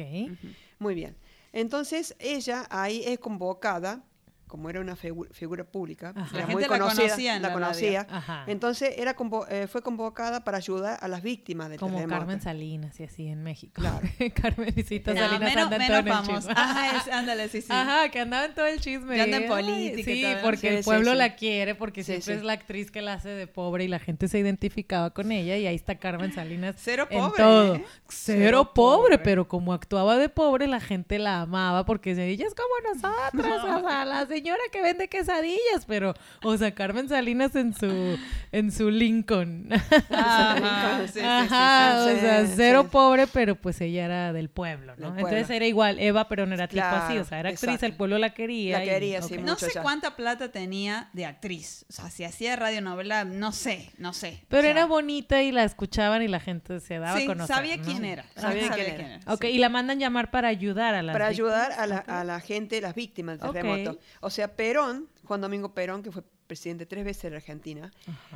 Muy 0.79 0.95
bien. 0.95 1.15
Entonces 1.53 2.15
ella 2.19 2.65
ahí 2.71 3.03
es 3.05 3.19
convocada, 3.19 4.03
como 4.51 4.69
era 4.69 4.81
una 4.81 4.97
figu- 4.97 5.29
figura 5.31 5.63
pública, 5.63 6.09
Ajá. 6.13 6.27
era 6.37 6.39
La 6.47 6.53
muy 6.53 6.61
gente 6.63 6.77
la 6.77 6.79
conocida, 6.83 7.03
conocía 7.07 7.35
en 7.37 7.41
la 7.41 7.47
la 7.47 7.53
conocía. 7.53 8.07
Ajá. 8.09 8.43
Entonces 8.47 8.95
era 8.97 9.15
convo- 9.15 9.47
eh, 9.49 9.67
fue 9.67 9.81
convocada 9.81 10.43
para 10.43 10.57
ayudar 10.57 10.99
a 11.01 11.07
las 11.07 11.21
víctimas 11.23 11.69
del 11.69 11.79
Como 11.79 11.95
terremoto. 11.95 12.19
Carmen 12.19 12.41
Salinas 12.41 12.99
y 12.99 13.03
así 13.03 13.27
en 13.27 13.43
México. 13.43 13.71
Claro. 13.75 14.01
Carmencita 14.35 15.13
No, 15.13 15.19
Salinas 15.21 15.39
menos, 15.55 15.63
anda 15.71 15.77
en 15.77 15.87
todo 16.05 16.17
el 16.29 16.35
chisme. 16.37 16.53
Ajá, 16.57 16.97
es- 16.97 17.07
ándale, 17.13 17.47
sí, 17.47 17.61
sí. 17.61 17.67
Ajá, 17.71 18.09
que 18.09 18.19
andaba 18.19 18.45
en 18.45 18.53
todo 18.53 18.65
el 18.65 18.79
chisme. 18.81 19.15
Ya 19.17 19.23
anda 19.23 19.37
en 19.37 19.47
política 19.47 20.11
Sí, 20.11 20.21
todo. 20.23 20.41
porque 20.43 20.57
Sí, 20.57 20.67
el 20.67 20.83
pueblo 20.83 21.11
sí. 21.13 21.17
la 21.17 21.35
quiere, 21.35 21.75
porque 21.75 22.03
Sí, 22.03 22.07
siempre 22.11 22.33
sí. 22.33 22.37
es 22.39 22.43
la 22.43 22.53
actriz 22.53 22.91
que 22.91 23.01
la 23.01 23.13
hace 23.13 23.29
de 23.29 23.47
pobre 23.47 23.85
y 23.85 23.87
la 23.87 23.99
gente 23.99 24.27
se 24.27 24.37
identificaba 24.39 25.11
con 25.11 25.31
ella 25.31 25.55
y 25.55 25.65
ahí 25.65 25.75
está 25.75 25.95
Carmen 25.95 26.33
Salinas. 26.33 26.75
Cero 26.77 27.07
en 27.09 27.19
pobre, 27.21 27.37
todo. 27.43 27.75
¿eh? 27.75 27.85
Cero, 28.09 28.39
Cero 28.41 28.71
pobre, 28.73 29.01
pobre. 29.03 29.17
pero 29.19 29.47
como 29.47 29.71
actuaba 29.73 30.17
de 30.17 30.27
pobre, 30.29 30.67
la 30.67 30.79
gente 30.81 31.19
la 31.19 31.41
amaba 31.41 31.85
porque 31.85 32.09
decía, 32.15 32.25
ella 32.25 32.47
es 32.47 32.55
como 32.55 32.93
nosotros, 32.93 33.45
o 33.85 33.87
sea, 33.87 34.05
la 34.05 34.25
señora 34.41 34.61
que 34.71 34.81
vende 34.81 35.07
quesadillas, 35.07 35.85
pero, 35.87 36.15
o 36.43 36.57
sea, 36.57 36.73
Carmen 36.73 37.07
Salinas 37.07 37.55
en 37.55 37.73
su, 37.75 38.17
en 38.51 38.71
su 38.71 38.89
Lincoln. 38.89 39.67
Ajá, 40.09 41.01
sí, 41.01 41.07
sí, 41.13 41.19
sí, 41.19 41.25
Ajá, 41.25 42.05
sí, 42.07 42.13
o 42.15 42.19
sea, 42.19 42.45
sí. 42.47 42.53
cero 42.55 42.87
pobre, 42.89 43.27
pero 43.27 43.55
pues 43.55 43.79
ella 43.81 44.05
era 44.05 44.33
del 44.33 44.49
pueblo, 44.49 44.95
¿no? 44.97 45.09
Entonces 45.15 45.49
era 45.49 45.65
igual, 45.67 45.99
Eva 45.99 46.27
Perón 46.27 46.53
era 46.53 46.67
tipo 46.67 46.83
así, 46.83 47.17
o 47.19 47.23
sea, 47.23 47.39
era 47.39 47.49
actriz, 47.49 47.63
Exacto. 47.75 47.85
el 47.85 47.93
pueblo 47.93 48.17
la 48.17 48.33
quería. 48.33 48.79
La 48.79 48.85
y- 48.85 48.89
quería, 48.89 49.21
sí, 49.21 49.35
ok. 49.35 49.41
No 49.41 49.55
sé 49.57 49.69
ya. 49.75 49.81
cuánta 49.83 50.15
plata 50.15 50.51
tenía 50.51 51.09
de 51.13 51.25
actriz. 51.25 51.85
O 51.89 51.93
sea, 51.93 52.09
si 52.09 52.23
hacía 52.23 52.55
radionovela, 52.55 53.23
no 53.25 53.51
sé, 53.51 53.91
no 53.99 54.13
sé. 54.13 54.43
Pero 54.47 54.61
O 54.61 54.63
sea, 54.63 54.71
era 54.71 54.85
bonita 54.85 55.41
y 55.43 55.51
la 55.51 55.63
escuchaban 55.63 56.23
y 56.23 56.27
la 56.27 56.39
gente 56.39 56.79
se 56.79 56.97
daba 56.99 57.17
sí, 57.17 57.23
a 57.25 57.27
conocer. 57.27 57.55
sabía 57.55 57.77
¿no? 57.77 57.83
quién 57.83 58.05
era. 58.05 58.25
Sabía 58.35 58.67
Sabía 58.69 58.85
quién 58.85 58.95
era. 58.95 59.15
era. 59.17 59.33
Ok, 59.33 59.45
y 59.45 59.57
la 59.59 59.69
mandan 59.69 59.99
llamar 59.99 60.31
para 60.31 60.47
ayudar 60.47 60.95
a 60.95 61.03
las 61.03 61.13
para 61.13 61.29
víctimas. 61.29 61.51
ayudar 61.53 61.71
a 61.79 61.85
la, 61.87 61.97
a 61.99 62.23
la 62.23 62.39
gente, 62.39 62.81
las 62.81 62.95
víctimas 62.95 63.39
del 63.39 63.49
Ok. 63.49 63.53
terremoto. 63.53 63.99
O 64.21 64.29
sea, 64.31 64.55
Perón, 64.55 65.07
Juan 65.25 65.41
Domingo 65.41 65.73
Perón, 65.73 66.01
que 66.03 66.11
fue 66.11 66.23
presidente 66.47 66.85
tres 66.85 67.05
veces 67.05 67.23
de 67.23 67.29
la 67.31 67.35
Argentina, 67.37 67.91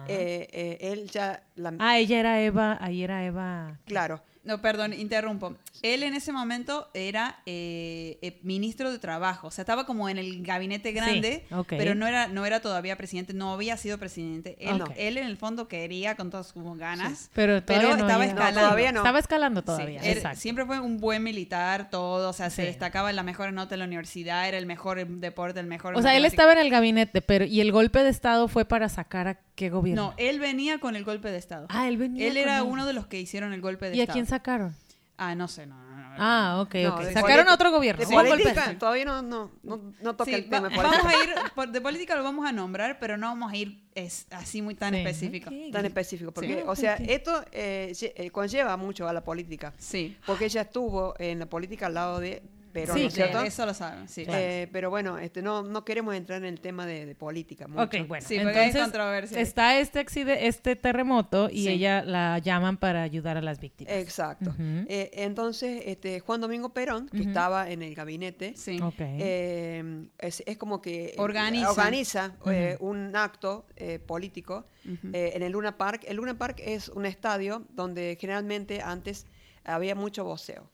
eh, 0.08 0.48
eh, 0.52 0.78
él 0.82 1.10
ya, 1.10 1.44
la- 1.56 1.74
Ah, 1.80 1.98
ella 1.98 2.20
era 2.20 2.42
Eva, 2.42 2.78
ahí 2.80 3.04
era 3.04 3.26
Eva. 3.26 3.80
claro, 3.86 4.22
No, 4.46 4.62
perdón, 4.62 4.94
interrumpo. 4.94 5.56
Él 5.82 6.04
en 6.04 6.14
ese 6.16 6.32
momento 6.32 6.88
era 6.94 7.40
eh, 7.46 8.18
eh, 8.22 8.40
ministro 8.44 8.92
de 8.92 9.00
Trabajo, 9.00 9.48
o 9.48 9.52
sea, 9.52 9.64
estaba 9.64 9.86
como 9.86 10.08
en 10.08 10.18
el 10.18 10.44
gabinete 10.44 10.92
grande, 10.92 11.46
pero 11.68 11.96
no 11.96 12.08
era, 12.08 12.28
no 12.28 12.46
era 12.46 12.60
todavía 12.62 12.96
presidente, 12.96 13.34
no 13.34 13.54
había 13.54 13.76
sido 13.78 13.98
presidente. 13.98 14.56
Él, 14.60 14.82
él 14.98 15.18
en 15.18 15.26
el 15.28 15.38
fondo 15.38 15.68
quería 15.68 16.16
con 16.16 16.30
todas 16.30 16.48
sus 16.48 16.78
ganas, 16.78 17.30
Pero, 17.34 17.62
pero 17.66 17.82
todavía 17.82 17.98
no 17.98 18.08
estaba 18.08 18.26
escalando. 18.26 18.60
No, 18.62 18.66
todavía 18.68 18.92
no. 18.92 19.00
Estaba 19.00 19.20
escalando 19.20 19.60
Sí, 19.62 19.66
todavía, 19.66 20.02
él 20.02 20.18
exacto. 20.18 20.40
siempre 20.40 20.66
fue 20.66 20.80
un 20.80 20.98
buen 21.00 21.24
militar, 21.24 21.90
todo, 21.90 22.30
o 22.30 22.34
sea, 22.34 22.50
se 22.50 22.62
Sí. 22.62 22.68
destacaba 22.68 23.10
en 23.10 23.16
las 23.16 23.26
mejores 23.26 23.54
notas 23.54 23.72
de 23.72 23.78
la 23.78 23.86
universidad, 23.86 24.48
era 24.48 24.58
el 24.58 24.66
mejor 24.66 25.00
en 25.00 25.20
deporte, 25.22 25.60
el 25.60 25.68
mejor 25.68 25.96
O 25.98 26.02
sea, 26.02 26.16
él 26.16 26.26
estaba 26.26 26.54
en 26.54 26.60
el 26.60 26.70
gabinete, 26.70 27.22
pero 27.22 27.46
¿y 27.46 27.62
el 27.62 27.72
golpe 27.72 28.04
de 28.04 28.10
estado 28.10 28.48
fue 28.48 28.66
para 28.66 28.90
sacar 28.90 29.28
a 29.28 29.40
qué 29.56 29.70
gobierno? 29.70 30.10
No, 30.10 30.14
él 30.18 30.40
venía 30.40 30.80
con 30.80 30.96
el 30.96 31.04
golpe 31.04 31.32
de 31.32 31.38
Estado. 31.38 31.66
Ah, 31.70 31.88
él 31.88 31.98
venía 31.98 32.28
Él 32.28 32.34
con 32.34 32.42
era 32.42 32.58
él. 32.60 32.64
uno 32.68 32.86
de 32.86 32.94
los 32.94 33.08
que 33.08 33.20
hicieron 33.20 33.54
el 33.54 33.62
golpe 33.62 33.90
de 33.90 33.96
¿Y 33.96 34.00
a 34.00 34.04
Estado. 34.04 34.14
quién 34.16 34.26
sacaron? 34.36 34.76
Ah, 35.18 35.34
no 35.34 35.48
sé, 35.48 35.66
no, 35.66 35.76
no, 35.76 35.96
no. 35.98 36.16
Ah, 36.18 36.58
ok, 36.62 36.76
No, 36.84 36.96
ok. 36.96 37.02
de 37.04 37.14
Sacaron 37.14 37.48
a 37.48 37.54
otro 37.54 37.72
gobierno. 37.72 38.06
de 38.06 38.14
política, 38.14 38.76
todavía 38.78 39.06
no, 39.06 39.22
no, 39.22 39.50
no, 39.64 39.94
no 40.02 40.16
toca 40.16 40.26
Sí, 40.30 40.34
el 40.36 40.50
tema 40.50 40.60
va- 40.62 40.70
de 40.70 40.76
política 40.76 40.98
vamos 41.04 41.14
a 41.14 41.24
ir, 41.24 41.52
por- 41.56 41.70
de 41.72 41.82
política 41.82 42.16
lo 42.18 42.24
vamos 42.24 42.46
a 42.46 42.52
nombrar, 42.52 43.00
pero 43.00 43.16
no 43.16 43.28
vamos 43.28 43.52
a 43.52 43.56
ir 43.56 43.82
es, 43.96 44.28
así 44.32 44.62
muy 44.62 44.76
tan 44.76 44.94
Sí. 44.94 45.00
específico. 45.00 45.50
Ok. 45.50 45.72
tan 45.72 45.86
específico, 45.86 46.32
porque, 46.34 46.56
Sí. 46.56 46.64
o 46.68 46.76
sea, 46.76 46.96
esto 46.96 47.46
eh, 47.54 47.94
eh, 48.02 48.30
conlleva 48.32 48.76
mucho 48.76 49.08
a 49.08 49.14
la 49.14 49.24
política, 49.24 49.74
Sí, 49.78 50.18
porque 50.26 50.46
ella 50.46 50.62
estuvo 50.64 51.16
en 51.18 51.40
la 51.40 51.46
política 51.46 51.86
al 51.86 51.94
lado 51.94 52.20
de 52.20 52.42
Perón, 52.76 52.98
Sí, 53.10 53.22
eso 53.46 53.66
lo 53.66 53.74
saben, 53.74 54.08
sí. 54.10 54.26
Eh, 54.28 54.68
pero 54.72 54.90
bueno, 54.90 55.18
este, 55.18 55.42
no, 55.42 55.64
no 55.64 55.86
queremos 55.86 56.14
entrar 56.14 56.40
en 56.44 56.46
el 56.50 56.60
tema 56.60 56.86
de, 56.86 57.06
de 57.06 57.16
política 57.16 57.68
mucho. 57.68 57.84
Ok, 57.84 58.08
bueno. 58.08 58.26
Sí, 58.28 58.36
entonces 58.36 58.76
controversia. 58.82 59.40
está 59.40 59.80
este, 59.80 60.00
accide- 60.06 60.40
este 60.42 60.76
terremoto 60.76 61.50
y 61.50 61.64
Sí. 61.64 61.70
ella 61.70 62.04
la 62.04 62.38
llaman 62.40 62.76
para 62.78 63.02
ayudar 63.04 63.38
a 63.38 63.42
las 63.42 63.60
víctimas. 63.62 63.94
Exacto. 63.94 64.54
Eh, 64.60 65.10
entonces, 65.14 65.84
este, 65.86 66.20
Juan 66.20 66.42
Domingo 66.42 66.70
Perón, 66.74 67.08
que 67.08 67.22
estaba 67.22 67.70
en 67.70 67.82
el 67.82 67.96
gabinete, 67.96 68.54
eh, 68.68 70.08
es, 70.20 70.44
es 70.46 70.58
como 70.58 70.82
que 70.82 71.14
Organiza. 71.18 71.72
organiza, 71.72 72.36
eh, 72.48 72.78
un 72.80 73.16
acto 73.16 73.66
eh, 73.78 74.00
político 74.00 74.66
eh, 75.14 75.32
en 75.36 75.44
el 75.44 75.52
Luna 75.54 75.78
Park. 75.78 76.04
El 76.08 76.18
Luna 76.18 76.38
Park 76.38 76.62
es 76.64 76.90
un 76.90 77.06
estadio 77.06 77.64
donde 77.70 78.18
generalmente 78.20 78.82
antes 78.82 79.26
había 79.64 79.96
mucho 79.96 80.24
boxeo. 80.26 80.70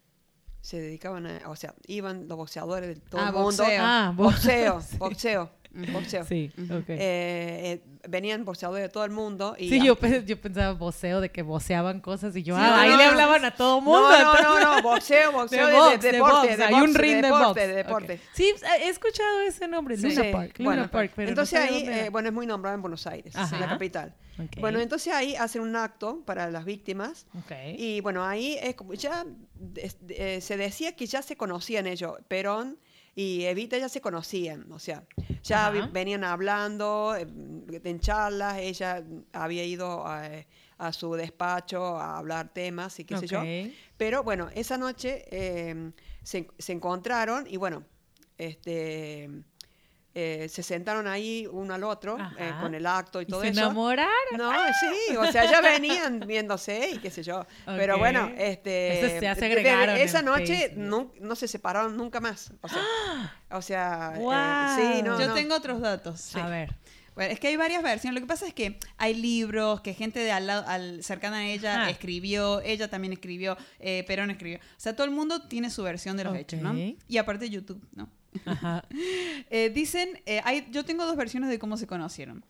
Se 0.62 0.80
dedicaban 0.80 1.26
a, 1.26 1.50
o 1.50 1.56
sea, 1.56 1.74
iban 1.88 2.28
los 2.28 2.38
boxeadores 2.38 2.88
de 2.88 2.96
todo 3.02 3.20
Ah, 3.22 3.28
el 3.30 3.34
mundo. 3.34 3.46
boxeo. 3.64 3.84
Ah, 3.84 4.14
bo- 4.16 4.24
Boxeo, 4.26 4.82
boxeo, 5.00 5.50
boxeo. 5.74 6.26
Sí, 6.26 6.52
ok. 6.58 6.90
Eh, 6.90 6.98
eh, 7.00 7.82
venían 8.08 8.44
boxeadores 8.44 8.84
de 8.84 8.90
todo 8.90 9.06
el 9.06 9.12
mundo. 9.12 9.56
Y 9.58 9.70
sí, 9.70 9.84
yo, 9.84 9.98
yo 10.26 10.42
pensaba 10.42 10.74
voceo, 10.74 11.22
de 11.22 11.30
que 11.30 11.42
voceaban 11.44 12.02
cosas 12.02 12.36
y 12.36 12.44
yo, 12.44 12.56
Sí, 12.56 12.62
ah, 12.64 12.70
no, 12.70 12.76
ahí 12.76 12.90
no, 12.90 12.98
le 12.98 13.04
hablaban 13.06 13.46
a 13.46 13.52
todo 13.56 13.80
mundo. 13.80 14.10
No, 14.12 14.34
no, 14.42 14.60
no, 14.60 14.76
no, 14.76 14.82
boxeo, 14.82 15.32
boxeo 15.32 15.66
De 15.66 15.72
de, 15.72 15.80
box, 15.80 16.02
de 16.02 16.08
de 16.08 16.12
deporte, 16.18 16.48
box, 16.48 16.58
de 16.58 16.64
hay 16.64 16.74
un 16.74 16.96
ring 16.96 17.16
de, 17.16 17.22
deporte, 17.22 17.68
de 17.68 17.74
deporte. 17.74 18.14
Ok. 18.14 18.20
Sí, 18.34 18.54
he 18.82 18.90
escuchado 18.90 19.42
ese 19.42 19.68
nombre, 19.68 19.98
Sí. 19.98 20.10
Luna 20.10 20.32
Park. 20.32 20.60
Luna 20.60 20.70
bueno, 20.70 20.92
Park, 20.92 21.12
pero 21.16 21.30
entonces 21.30 21.60
ahí, 21.60 21.86
eh, 21.88 22.10
bueno, 22.12 22.30
es 22.30 22.34
muy 22.34 22.46
nombrado 22.46 22.76
en 22.76 22.82
Buenos 22.82 23.08
Aires, 23.08 23.36
Ajá. 23.36 23.60
la 23.60 23.68
capital. 23.68 24.14
Bueno, 24.60 24.80
entonces 24.80 25.14
ahí 25.14 25.36
hacen 25.36 25.62
un 25.62 25.76
acto 25.76 26.24
para 26.26 26.50
las 26.50 26.66
víctimas 26.66 27.28
y 27.78 28.02
bueno, 28.02 28.26
ahí 28.26 28.58
es 28.62 28.76
como 28.76 28.94
ya 28.94 29.26
se 29.76 30.58
decía 30.58 30.96
que 30.96 31.06
ya 31.06 31.22
se 31.22 31.38
conocían 31.38 31.88
ellos, 31.88 32.18
Perón 32.28 32.80
y 33.16 33.44
Evita 33.44 33.78
ya 33.78 33.90
se 33.90 34.00
conocían, 34.02 34.72
o 34.72 34.80
sea, 34.80 35.04
ya 35.44 35.68
Ajá. 35.68 35.90
venían 35.92 36.24
hablando 36.24 37.16
eh, 37.18 37.28
en 37.84 38.00
charlas, 38.00 38.60
ella 38.60 39.04
había 39.34 39.66
ido 39.66 40.06
a, 40.08 40.30
a 40.78 40.94
su 40.94 41.14
despacho 41.14 41.98
a 41.98 42.18
hablar 42.18 42.54
temas 42.54 43.00
y 43.00 43.04
qué 43.06 43.18
sé 43.18 43.28
yo. 43.28 43.44
Pero 43.98 44.24
bueno, 44.24 44.50
esa 44.56 44.78
noche 44.78 45.26
eh, 45.30 45.92
se, 46.24 46.48
se 46.58 46.72
encontraron 46.72 47.46
y 47.48 47.58
bueno, 47.58 47.84
este, 48.38 49.30
eh, 50.14 50.48
se 50.50 50.62
sentaron 50.64 51.08
ahí 51.08 51.48
uno 51.52 51.74
al 51.74 51.84
otro 51.86 52.18
eh, 52.38 52.52
con 52.60 52.76
el 52.76 52.86
acto 52.86 53.22
y 53.22 53.24
¿Y 53.24 53.28
todo 53.28 53.42
se 53.42 53.50
eso. 53.50 53.62
enamoraron? 53.62 54.12
No, 54.38 54.52
sí, 54.52 55.16
o 55.16 55.32
sea, 55.32 55.50
ya 55.50 55.62
venían 55.62 56.20
viéndose 56.28 56.90
y 56.92 56.98
qué 56.98 57.10
sé 57.10 57.24
yo. 57.24 57.46
Pero 57.66 57.94
Ok. 57.96 58.00
bueno, 58.00 58.32
este. 58.38 59.20
Se 59.20 59.20
de- 59.22 59.28
agregaron 59.28 59.96
esa 59.98 60.22
noche 60.22 60.74
no, 60.76 61.12
no 61.20 61.36
se 61.36 61.48
separaron 61.48 61.96
nunca 61.96 62.20
más. 62.20 62.52
O 62.62 62.68
sea, 62.68 62.82
o 63.52 63.62
sea, 63.62 64.14
eh, 64.16 64.20
Guau. 64.20 64.76
sí, 64.78 65.02
no. 65.04 65.20
Yo 65.20 65.28
no. 65.28 65.34
tengo 65.34 65.56
otros 65.56 65.80
datos. 65.82 66.36
A 66.36 66.48
ver. 66.50 66.76
Bueno, 67.14 67.34
es 67.34 67.40
que 67.42 67.48
hay 67.50 67.58
varias 67.58 67.84
versiones. 67.84 68.16
Lo 68.22 68.26
que 68.26 68.30
pasa 68.30 68.48
es 68.48 68.54
que 68.54 68.80
hay 68.98 69.14
libros 69.14 69.82
que 69.82 69.94
gente 69.94 70.20
de 70.22 70.32
al 70.32 70.48
lado, 70.48 70.66
al, 70.68 71.04
cercana 71.04 71.38
a 71.40 71.46
ella 71.46 71.84
Ah. 71.86 71.90
escribió, 71.90 72.62
ella 72.62 72.90
también 72.90 73.12
escribió, 73.12 73.58
eh, 73.80 74.06
Perón 74.08 74.32
escribió. 74.32 74.60
O 74.60 74.62
sea, 74.80 74.96
todo 74.96 75.04
el 75.06 75.12
mundo 75.12 75.42
tiene 75.48 75.70
su 75.70 75.84
versión 75.84 76.16
de 76.16 76.24
los 76.24 76.34
Ok. 76.34 76.40
hechos, 76.40 76.62
¿no? 76.62 76.74
Y 77.08 77.18
aparte 77.18 77.50
YouTube, 77.50 77.86
¿no? 77.94 78.10
Ajá. 78.46 78.86
Eh, 79.54 79.70
dicen, 79.70 80.22
eh, 80.26 80.40
hay, 80.46 80.68
yo 80.72 80.86
tengo 80.86 81.06
dos 81.06 81.18
versiones 81.18 81.50
de 81.50 81.60
cómo 81.60 81.76
se 81.76 81.86
conocieron. 81.86 82.46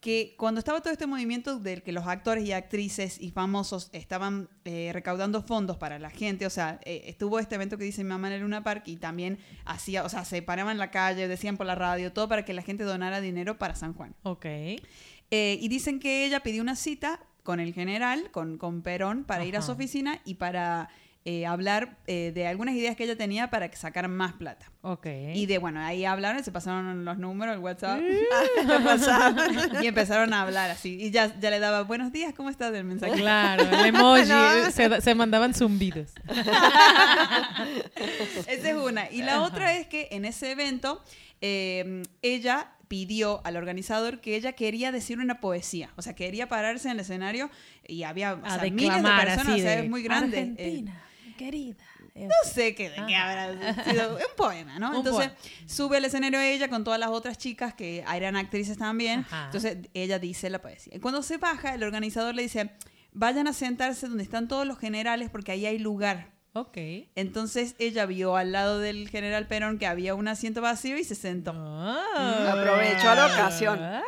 Que 0.00 0.34
cuando 0.36 0.58
estaba 0.58 0.80
todo 0.82 0.92
este 0.92 1.06
movimiento 1.06 1.58
del 1.60 1.82
que 1.82 1.92
los 1.92 2.06
actores 2.08 2.44
y 2.44 2.52
actrices 2.52 3.18
y 3.20 3.30
famosos 3.30 3.88
estaban 3.92 4.48
eh, 4.64 4.90
recaudando 4.92 5.42
fondos 5.42 5.76
para 5.76 5.98
la 5.98 6.10
gente, 6.10 6.44
o 6.44 6.50
sea, 6.50 6.80
eh, 6.84 7.04
estuvo 7.06 7.38
este 7.38 7.54
evento 7.54 7.78
que 7.78 7.84
dice 7.84 8.02
mi 8.02 8.10
mamá 8.10 8.26
en 8.26 8.34
el 8.34 8.40
Luna 8.42 8.64
Park 8.64 8.82
y 8.86 8.96
también 8.96 9.38
hacía, 9.64 10.04
o 10.04 10.08
sea, 10.08 10.24
se 10.24 10.42
paraban 10.42 10.72
en 10.72 10.78
la 10.78 10.90
calle, 10.90 11.28
decían 11.28 11.56
por 11.56 11.66
la 11.66 11.76
radio, 11.76 12.12
todo 12.12 12.28
para 12.28 12.44
que 12.44 12.52
la 12.52 12.62
gente 12.62 12.82
donara 12.84 13.20
dinero 13.20 13.58
para 13.58 13.76
San 13.76 13.94
Juan. 13.94 14.14
Ok. 14.24 14.44
Eh, 14.44 14.78
y 15.30 15.68
dicen 15.68 16.00
que 16.00 16.26
ella 16.26 16.40
pidió 16.40 16.60
una 16.62 16.76
cita 16.76 17.20
con 17.44 17.60
el 17.60 17.72
general, 17.72 18.30
con, 18.32 18.58
con 18.58 18.82
Perón, 18.82 19.24
para 19.24 19.44
ir 19.44 19.56
a 19.56 19.62
su 19.62 19.70
Ajá. 19.70 19.78
oficina 19.80 20.20
y 20.24 20.34
para 20.34 20.90
eh, 21.24 21.46
hablar 21.46 21.98
eh, 22.08 22.32
de 22.34 22.48
algunas 22.48 22.74
ideas 22.74 22.96
que 22.96 23.04
ella 23.04 23.16
tenía 23.16 23.48
para 23.48 23.70
que 23.70 23.76
sacaran 23.76 24.10
más 24.10 24.32
plata. 24.32 24.72
Ok. 24.80 25.06
Y 25.34 25.46
de, 25.46 25.58
bueno, 25.58 25.80
ahí 25.80 26.04
hablaron, 26.04 26.42
se 26.42 26.50
pasaron 26.50 27.04
los 27.04 27.18
números, 27.18 27.54
el 27.54 27.60
WhatsApp, 27.60 28.00
Pasaban. 28.84 29.36
y 29.82 29.86
empezaron 29.86 30.34
a 30.34 30.42
hablar 30.42 30.70
así. 30.70 30.98
Y 31.00 31.10
ya, 31.10 31.38
ya 31.38 31.50
le 31.50 31.60
daba, 31.60 31.82
buenos 31.82 32.10
días, 32.10 32.34
¿cómo 32.34 32.50
estás? 32.50 32.72
del 32.72 32.84
mensaje. 32.84 33.12
Claro, 33.14 33.62
el 33.64 33.86
emoji. 33.86 34.22
No. 34.32 34.70
se, 34.70 35.00
se 35.00 35.14
mandaban 35.14 35.52
zumbidos. 35.52 36.12
Esa 38.46 38.70
es 38.70 38.74
una. 38.74 39.10
Y 39.10 39.22
la 39.22 39.42
otra 39.42 39.76
es 39.76 39.86
que 39.86 40.08
en 40.12 40.24
ese 40.24 40.52
evento, 40.52 41.02
eh, 41.40 42.02
ella 42.22 42.72
pidió 42.92 43.40
al 43.44 43.56
organizador 43.56 44.20
que 44.20 44.36
ella 44.36 44.52
quería 44.52 44.92
decir 44.92 45.18
una 45.18 45.40
poesía. 45.40 45.90
O 45.96 46.02
sea, 46.02 46.14
quería 46.14 46.48
pararse 46.48 46.88
en 46.88 46.92
el 46.92 47.00
escenario 47.00 47.50
y 47.86 48.02
había 48.02 48.34
o 48.34 48.50
sea, 48.50 48.62
miles 48.70 49.02
de 49.02 49.08
personas, 49.08 49.48
o 49.48 49.56
sea, 49.56 49.78
es 49.80 49.88
muy 49.88 50.02
grande. 50.02 50.54
Eh, 50.58 50.84
querida. 51.44 51.76
no 52.14 52.34
sé 52.44 52.74
qué, 52.74 52.90
de 52.90 53.04
qué 53.06 53.14
habrá 53.14 53.84
sido. 53.84 54.14
Un 54.16 54.36
poema, 54.36 54.78
¿no? 54.78 54.90
Un 54.90 54.96
Entonces 54.96 55.28
poema. 55.28 55.66
sube 55.66 55.96
al 55.96 56.04
escenario 56.04 56.40
ella 56.40 56.68
con 56.68 56.84
todas 56.84 57.00
las 57.00 57.10
otras 57.10 57.38
chicas 57.38 57.74
que 57.74 58.04
eran 58.12 58.36
actrices 58.36 58.78
también. 58.78 59.20
Ajá. 59.20 59.46
Entonces 59.46 59.78
ella 59.94 60.18
dice 60.18 60.50
la 60.50 60.60
poesía. 60.60 60.94
Y 60.96 61.00
cuando 61.00 61.22
se 61.22 61.38
baja, 61.38 61.74
el 61.74 61.82
organizador 61.82 62.34
le 62.34 62.42
dice: 62.42 62.70
vayan 63.12 63.46
a 63.46 63.52
sentarse 63.52 64.08
donde 64.08 64.22
están 64.22 64.48
todos 64.48 64.66
los 64.66 64.78
generales 64.78 65.30
porque 65.30 65.52
ahí 65.52 65.66
hay 65.66 65.78
lugar. 65.78 66.32
Ok. 66.54 66.76
Entonces 67.14 67.74
ella 67.78 68.04
vio 68.04 68.36
al 68.36 68.52
lado 68.52 68.78
del 68.78 69.08
general 69.08 69.46
Perón 69.46 69.78
que 69.78 69.86
había 69.86 70.14
un 70.14 70.28
asiento 70.28 70.60
vacío 70.60 70.98
y 70.98 71.04
se 71.04 71.14
sentó. 71.14 71.52
Ah. 71.56 72.52
Aprovechó 72.52 73.14
la 73.14 73.26
ocasión. 73.26 73.78
Ah, 73.80 74.02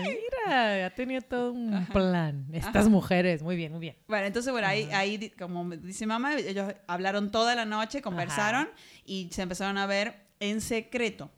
ha 0.47 0.89
tenido 0.95 1.21
todo 1.21 1.51
un 1.53 1.85
plan. 1.87 2.47
Estas 2.53 2.89
mujeres, 2.89 3.43
muy 3.43 3.55
bien, 3.55 3.71
muy 3.71 3.81
bien. 3.81 3.95
Bueno, 4.07 4.25
entonces, 4.27 4.51
bueno, 4.51 4.67
ahí, 4.67 4.89
ahí, 4.91 5.29
como 5.37 5.69
dice 5.77 6.05
mamá, 6.05 6.35
ellos 6.35 6.73
hablaron 6.87 7.31
toda 7.31 7.55
la 7.55 7.65
noche, 7.65 8.01
conversaron 8.01 8.69
y 9.05 9.29
se 9.31 9.41
empezaron 9.41 9.77
a 9.77 9.85
ver 9.85 10.15
en 10.39 10.61
secreto. 10.61 11.31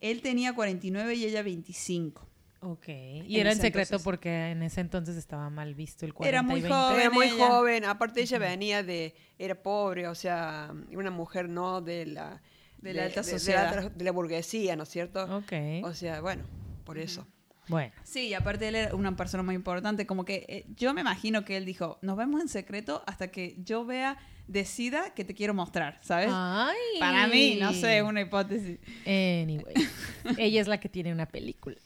Él 0.00 0.22
tenía 0.22 0.54
49 0.54 1.14
y 1.14 1.24
ella 1.24 1.42
25. 1.42 2.26
Ok. 2.62 2.88
Y 2.88 3.34
En 3.36 3.40
era 3.40 3.52
en 3.52 3.56
secreto 3.56 3.80
entonces. 3.96 4.04
porque 4.04 4.50
en 4.50 4.62
ese 4.62 4.80
entonces 4.82 5.16
estaba 5.16 5.48
mal 5.48 5.74
visto 5.74 6.04
el 6.04 6.12
40 6.12 6.28
Era 6.28 6.42
muy 6.42 6.60
y 6.60 6.62
20. 6.62 6.76
joven. 6.78 7.00
Era 7.00 7.10
muy 7.10 7.26
ella. 7.26 7.48
joven, 7.48 7.84
aparte 7.86 8.20
ella 8.20 8.38
venía 8.38 8.82
de, 8.82 9.14
era 9.38 9.54
pobre, 9.62 10.08
o 10.08 10.14
sea, 10.14 10.70
una 10.92 11.10
mujer 11.10 11.48
no 11.48 11.80
de 11.80 12.04
la, 12.06 12.42
De 12.78 12.92
la 12.94 13.04
alta 13.04 13.22
de- 13.22 13.30
sociedad. 13.30 13.74
De, 13.74 13.82
la, 13.82 13.88
de 13.88 14.04
la 14.04 14.10
burguesía, 14.12 14.76
¿no 14.76 14.82
es 14.82 14.90
cierto? 14.90 15.24
Ok. 15.36 15.52
O 15.84 15.94
sea, 15.94 16.20
bueno, 16.20 16.44
por 16.84 16.98
eso. 16.98 17.26
Bueno. 17.70 17.92
Sí, 18.04 18.28
y 18.28 18.34
aparte 18.34 18.68
él 18.68 18.74
era 18.74 18.94
una 18.94 19.16
persona 19.16 19.42
muy 19.42 19.54
importante, 19.54 20.06
como 20.06 20.24
que 20.24 20.44
eh, 20.48 20.66
yo 20.76 20.92
me 20.94 21.00
imagino 21.00 21.44
que 21.44 21.56
él 21.56 21.64
dijo, 21.64 21.98
nos 22.02 22.16
vemos 22.16 22.40
en 22.42 22.48
secreto 22.48 23.02
hasta 23.06 23.28
que 23.30 23.56
yo 23.64 23.84
vea, 23.84 24.18
decida 24.48 25.14
que 25.14 25.24
te 25.24 25.32
quiero 25.34 25.54
mostrar, 25.54 25.98
¿sabes? 26.02 26.28
Ay. 26.32 26.76
Para 26.98 27.28
mí, 27.28 27.56
no 27.60 27.72
sé, 27.72 28.02
una 28.02 28.20
hipótesis. 28.22 28.78
Anyway. 29.06 29.74
Ella 30.38 30.60
es 30.60 30.66
la 30.68 30.78
que 30.80 30.88
tiene 30.88 31.12
una 31.12 31.26
película. 31.26 31.76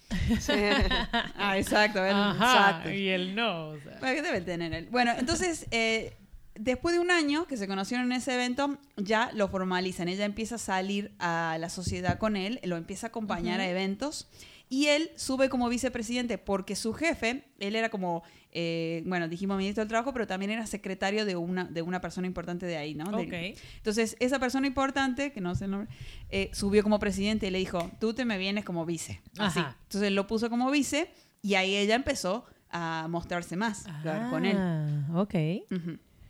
Ah, 1.37 1.59
exacto. 1.59 2.05
él- 2.05 2.13
Ajá, 2.15 2.69
exacto. 2.69 2.91
y 2.91 3.09
él 3.09 3.35
no. 3.35 3.69
o 3.69 3.79
sea. 3.81 3.99
Bueno, 4.01 4.15
¿qué 4.17 4.23
debe 4.23 4.41
tener 4.41 4.73
él? 4.73 4.89
Bueno, 4.91 5.13
entonces, 5.19 5.67
eh, 5.71 6.17
después 6.55 6.95
de 6.95 7.01
un 7.01 7.11
año 7.11 7.47
que 7.47 7.57
se 7.57 7.67
conocieron 7.67 8.07
en 8.07 8.13
ese 8.13 8.35
evento, 8.35 8.79
ya 8.97 9.31
lo 9.35 9.49
formalizan. 9.49 10.09
Ella 10.09 10.25
empieza 10.25 10.55
a 10.55 10.59
salir 10.59 11.13
a 11.19 11.57
la 11.61 11.69
sociedad 11.69 12.19
con 12.19 12.37
él, 12.37 12.61
lo 12.65 12.77
empieza 12.77 13.07
a 13.07 13.09
acompañar 13.09 13.61
a 13.61 13.69
eventos. 13.69 14.29
Y 14.71 14.87
él 14.87 15.11
sube 15.17 15.49
como 15.49 15.69
vicepresidente 15.69 16.39
porque 16.39 16.75
su 16.75 16.95
jefe, 16.95 17.45
él 17.61 17.77
era 17.77 17.91
como, 17.91 18.23
eh, 18.51 19.03
bueno, 19.07 19.29
dijimos 19.29 19.59
ministro 19.59 19.83
del 19.83 19.89
Trabajo, 19.89 20.13
pero 20.13 20.27
también 20.27 20.51
era 20.51 20.67
secretario 20.67 21.25
de 21.27 21.37
una, 21.37 21.65
de 21.65 21.83
una 21.83 22.01
persona 22.01 22.27
importante 22.27 22.65
de 22.67 22.77
ahí, 22.77 22.95
¿no? 22.95 23.05
De- 23.13 23.25
Ok. 23.53 23.59
Entonces, 23.77 24.17
esa 24.21 24.39
persona 24.39 24.67
importante, 24.67 25.33
que 25.33 25.41
no 25.41 25.55
sé 25.55 25.67
el 25.67 25.71
nombre, 25.73 25.89
eh, 26.31 26.51
subió 26.55 26.83
como 26.83 26.99
presidente 26.99 27.47
y 27.47 27.51
le 27.51 27.59
dijo, 27.59 27.91
tú 28.01 28.15
te 28.15 28.25
me 28.25 28.39
vienes 28.39 28.65
como 28.65 28.85
vice. 28.87 29.21
Así. 29.39 29.61
Ajá. 29.61 29.77
Entonces, 29.83 30.09
él 30.09 30.15
lo 30.15 30.27
puso 30.27 30.49
como 30.51 30.71
vice 30.71 31.11
y 31.43 31.55
ahí 31.55 31.77
ella 31.77 31.95
empezó 31.95 32.47
a 32.71 33.07
mostrarse 33.09 33.57
más 33.57 33.85
claro, 34.03 34.31
con 34.31 34.45
él. 34.47 34.57
Ah, 34.59 35.07
Ok. 35.15 35.35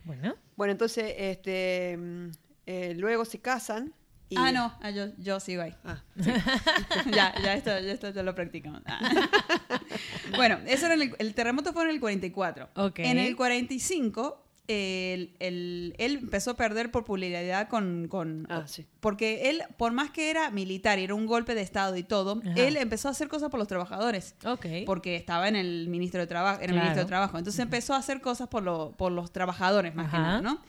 Bueno. 0.03 0.35
Bueno, 0.55 0.71
entonces, 0.71 1.13
este, 1.17 1.97
mm, 1.97 2.27
eh, 2.67 2.93
luego 2.95 3.25
se 3.25 3.39
casan. 3.39 3.93
Y, 4.29 4.35
Ah, 4.37 4.51
no, 4.51 4.73
ah, 4.81 4.89
yo, 4.89 5.07
yo 5.17 5.39
sigo 5.39 5.61
ahí. 5.61 5.73
Ah, 5.83 6.01
ya, 7.11 7.33
ya 7.43 7.53
esto, 7.53 7.69
ya 7.79 7.91
esto 7.91 8.09
ya 8.09 8.23
lo 8.23 8.33
practicamos. 8.33 8.81
Ah. 8.85 8.99
bueno, 10.35 10.59
eso 10.65 10.85
era 10.87 10.95
en 10.95 11.01
el, 11.03 11.15
el 11.19 11.33
terremoto 11.35 11.73
fue 11.73 11.83
en 11.83 11.89
el 11.91 11.99
44. 11.99 12.69
Ok. 12.75 12.99
En 12.99 13.19
el 13.19 13.35
45, 13.35 14.41
el- 14.67 15.35
el- 15.39 15.93
él 15.99 16.15
empezó 16.23 16.51
a 16.51 16.55
perder 16.55 16.89
popularidad 16.89 17.67
con... 17.69 18.07
con 18.07 18.47
Ah, 18.49 18.63
sí. 18.65 18.87
Porque 18.99 19.51
él, 19.51 19.61
por 19.77 19.91
más 19.91 20.09
que 20.09 20.31
era 20.31 20.49
militar 20.49 20.97
y 20.97 21.03
era 21.03 21.13
un 21.13 21.27
golpe 21.27 21.53
de 21.53 21.61
Estado 21.61 21.95
y 21.95 22.03
todo, 22.03 22.41
Ajá. 22.43 22.53
él 22.55 22.77
empezó 22.77 23.07
a 23.09 23.11
hacer 23.11 23.27
cosas 23.27 23.49
por 23.51 23.59
los 23.59 23.67
trabajadores. 23.67 24.33
Ok. 24.43 24.65
Porque 24.87 25.15
estaba 25.15 25.47
en 25.47 25.55
el 25.55 25.87
ministro 25.87 26.19
de 26.19 26.25
trabajo, 26.27 26.57
en 26.61 26.63
el 26.63 26.69
Claro. 26.71 26.81
ministro 26.85 27.03
de 27.03 27.07
trabajo. 27.07 27.37
Entonces 27.37 27.59
empezó 27.59 27.93
a 27.93 27.97
hacer 27.97 28.21
cosas 28.21 28.47
por, 28.47 28.63
lo- 28.63 28.93
por 28.97 29.11
los 29.11 29.31
trabajadores 29.31 29.93
más 29.93 30.09
que 30.09 30.17
nada, 30.17 30.41
¿no? 30.41 30.61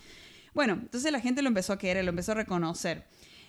Bueno, 0.53 0.75
entonces 0.75 1.11
la 1.13 1.21
gente 1.21 1.41
lo 1.43 1.49
empezó 1.49 1.73
a 1.73 1.79
querer, 1.79 2.05
lo 2.05 2.11
empezó 2.11 2.33
a 2.33 2.35
reconocer. 2.37 3.05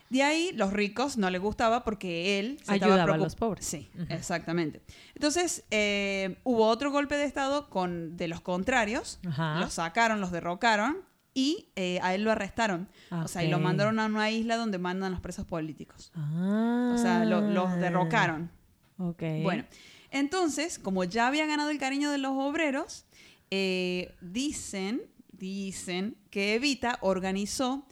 De 0.10 0.24
ahí 0.24 0.52
los 0.54 0.72
ricos 0.74 1.18
no 1.18 1.30
les 1.30 1.42
gustaba 1.42 1.84
porque 1.84 2.40
él 2.40 2.58
se 2.64 2.76
estaba 2.76 2.94
Ayudaba 2.94 3.04
a 3.04 3.16
preocup- 3.16 3.24
los 3.24 3.36
pobres. 3.36 3.66
Sí, 3.66 3.90
exactamente. 4.10 4.82
Entonces 5.16 5.66
eh, 5.72 6.38
hubo 6.44 6.68
otro 6.68 6.92
golpe 6.92 7.16
de 7.16 7.26
estado 7.26 7.70
con 7.70 8.16
de 8.18 8.28
los 8.28 8.42
contrarios, 8.42 9.20
Ajá. 9.28 9.60
los 9.60 9.74
sacaron, 9.74 10.22
los 10.22 10.32
derrocaron 10.32 10.98
y 11.34 11.70
eh, 11.76 12.00
a 12.02 12.16
él 12.16 12.24
lo 12.24 12.32
arrestaron. 12.32 12.88
O 13.12 13.28
sea, 13.28 13.44
y 13.44 13.50
lo 13.50 13.60
mandaron 13.60 14.00
a 14.00 14.06
una 14.06 14.32
isla 14.32 14.56
donde 14.58 14.78
mandan 14.80 15.12
los 15.12 15.22
presos 15.22 15.46
políticos. 15.46 16.12
Ah. 16.16 16.94
O 16.96 16.98
sea, 16.98 17.26
lo- 17.26 17.42
los 17.42 17.76
derrocaron. 17.76 18.50
Ok. 18.98 19.22
Bueno, 19.44 19.66
entonces, 20.10 20.80
como 20.80 21.04
ya 21.04 21.28
había 21.28 21.46
ganado 21.46 21.70
el 21.70 21.78
cariño 21.78 22.10
de 22.12 22.18
los 22.18 22.32
obreros, 22.34 23.06
eh, 23.52 24.16
dicen, 24.22 25.02
dicen 25.32 26.16
que 26.32 26.56
Evita 26.56 26.98
organizó, 27.02 27.86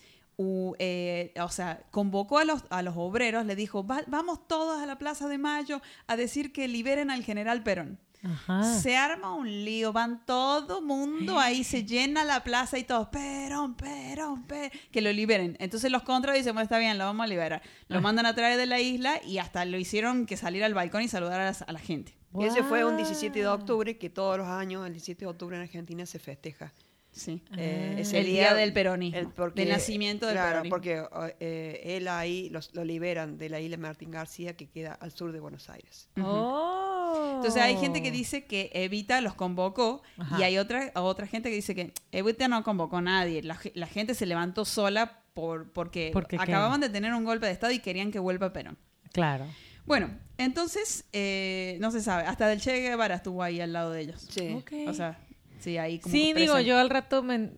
eh, 0.79 1.33
o 1.41 1.49
sea, 1.49 1.83
convocó 1.91 2.39
a 2.39 2.45
los, 2.45 2.63
a 2.69 2.81
los 2.81 2.95
obreros, 2.97 3.45
le 3.45 3.55
dijo, 3.55 3.85
"Va- 3.85 4.03
vamos 4.07 4.47
todos 4.47 4.81
a 4.81 4.85
la 4.85 4.97
Plaza 4.97 5.27
de 5.27 5.37
Mayo 5.37 5.81
a 6.07 6.15
decir 6.15 6.51
que 6.51 6.67
liberen 6.67 7.09
al 7.11 7.23
general 7.23 7.63
Perón. 7.63 7.99
Ajá. 8.23 8.63
Se 8.79 8.97
arma 8.97 9.35
un 9.35 9.47
lío, 9.65 9.93
van 9.93 10.25
todo 10.25 10.81
mundo 10.81 11.37
ahí, 11.39 11.63
se 11.63 11.85
llena 11.85 12.23
la 12.23 12.43
plaza 12.43 12.79
y 12.79 12.83
todos, 12.83 13.09
Perón, 13.09 13.75
Perón, 13.75 14.43
Perón, 14.47 14.71
que 14.91 15.01
lo 15.01 15.11
liberen. 15.13 15.55
Entonces 15.59 15.91
los 15.91 16.01
contras 16.01 16.35
dicen, 16.35 16.53
bueno, 16.55 16.63
está 16.63 16.79
bien, 16.79 16.97
lo 16.97 17.03
vamos 17.05 17.23
a 17.23 17.27
liberar. 17.27 17.61
Lo 17.87 17.99
Ah. 17.99 18.01
mandan 18.01 18.25
a 18.25 18.33
traer 18.33 18.57
de 18.57 18.65
la 18.65 18.79
isla 18.81 19.21
y 19.23 19.37
hasta 19.37 19.63
lo 19.65 19.77
hicieron 19.77 20.25
que 20.25 20.37
salir 20.37 20.63
al 20.63 20.73
balcón 20.73 21.03
y 21.03 21.07
saludar 21.07 21.39
a, 21.39 21.45
las- 21.45 21.61
a 21.61 21.71
la 21.71 21.77
gente. 21.79 22.17
Y 22.37 22.45
ese 22.45 22.63
fue 22.63 22.83
un 22.83 22.95
Guau. 22.95 23.05
17 23.05 23.39
de 23.39 23.47
octubre, 23.47 23.97
que 23.97 24.09
todos 24.09 24.37
los 24.39 24.47
años, 24.47 24.85
el 24.87 24.93
17 24.93 25.25
de 25.25 25.27
octubre 25.31 25.55
en 25.55 25.61
Argentina 25.61 26.05
se 26.07 26.17
festeja. 26.17 26.73
Sí. 27.15 27.41
Eh, 27.57 27.93
Ah. 27.95 27.99
ese 28.01 28.19
El 28.19 28.25
día 28.25 28.53
del 28.53 28.73
peronismo, 28.73 29.17
el- 29.17 29.27
porque- 29.29 29.61
del 29.61 29.69
nacimiento 29.69 30.25
del 30.27 30.35
claro, 30.35 30.63
porque 30.69 31.01
eh, 31.39 31.81
él 31.97 32.09
ahí 32.09 32.49
los- 32.49 32.75
lo 32.75 32.83
liberan 32.83 33.37
de 33.37 33.47
la 33.49 33.61
isla 33.61 33.77
Martín 33.77 34.11
García, 34.11 34.57
que 34.57 34.67
queda 34.69 34.93
al 34.93 35.11
sur 35.11 35.31
de 35.31 35.39
Buenos 35.39 35.69
Aires. 35.69 36.09
Oh. 36.21 37.35
Entonces 37.37 37.61
hay 37.61 37.77
gente 37.77 38.01
que 38.03 38.11
dice 38.11 38.45
que 38.45 38.69
Evita 38.73 39.21
los 39.21 39.33
convocó 39.33 40.01
Ajá. 40.17 40.39
y 40.39 40.43
hay 40.43 40.57
otra, 40.57 40.91
otra 40.95 41.25
gente 41.27 41.49
que 41.49 41.55
dice 41.55 41.73
que 41.73 41.93
Evita 42.11 42.47
no 42.47 42.63
convocó 42.63 42.97
a 42.97 43.01
nadie. 43.01 43.41
La, 43.43 43.55
ge- 43.55 43.71
la 43.75 43.87
gente 43.87 44.13
se 44.13 44.25
levantó 44.25 44.65
sola 44.65 45.21
por, 45.33 45.71
porque 45.71 46.09
¿Por 46.13 46.27
qué 46.27 46.37
qué? 46.37 46.43
acababan 46.43 46.81
de 46.81 46.89
tener 46.89 47.13
un 47.13 47.23
golpe 47.23 47.45
de 47.45 47.51
Estado 47.53 47.71
y 47.73 47.79
querían 47.79 48.11
que 48.11 48.19
vuelva 48.19 48.51
Perón. 48.53 48.77
Claro. 49.13 49.45
Bueno, 49.85 50.09
entonces, 50.37 51.05
eh, 51.13 51.77
no 51.79 51.91
se 51.91 52.01
sabe. 52.01 52.23
Hasta 52.23 52.47
del 52.47 52.59
Che 52.59 52.79
Guevara 52.81 53.15
estuvo 53.15 53.43
ahí 53.43 53.61
al 53.61 53.71
lado 53.71 53.91
de 53.91 54.01
ellos. 54.01 54.25
Sí. 54.29 54.53
Ok. 54.53 54.71
O 54.87 54.93
sea, 54.93 55.19
sí, 55.65 55.77
ahí 55.77 55.99
como 55.99 56.11
Sí, 56.13 56.33
digo, 56.33 56.59
yo 56.59 56.77
al 56.77 56.89
rato 56.89 57.23
me 57.23 57.51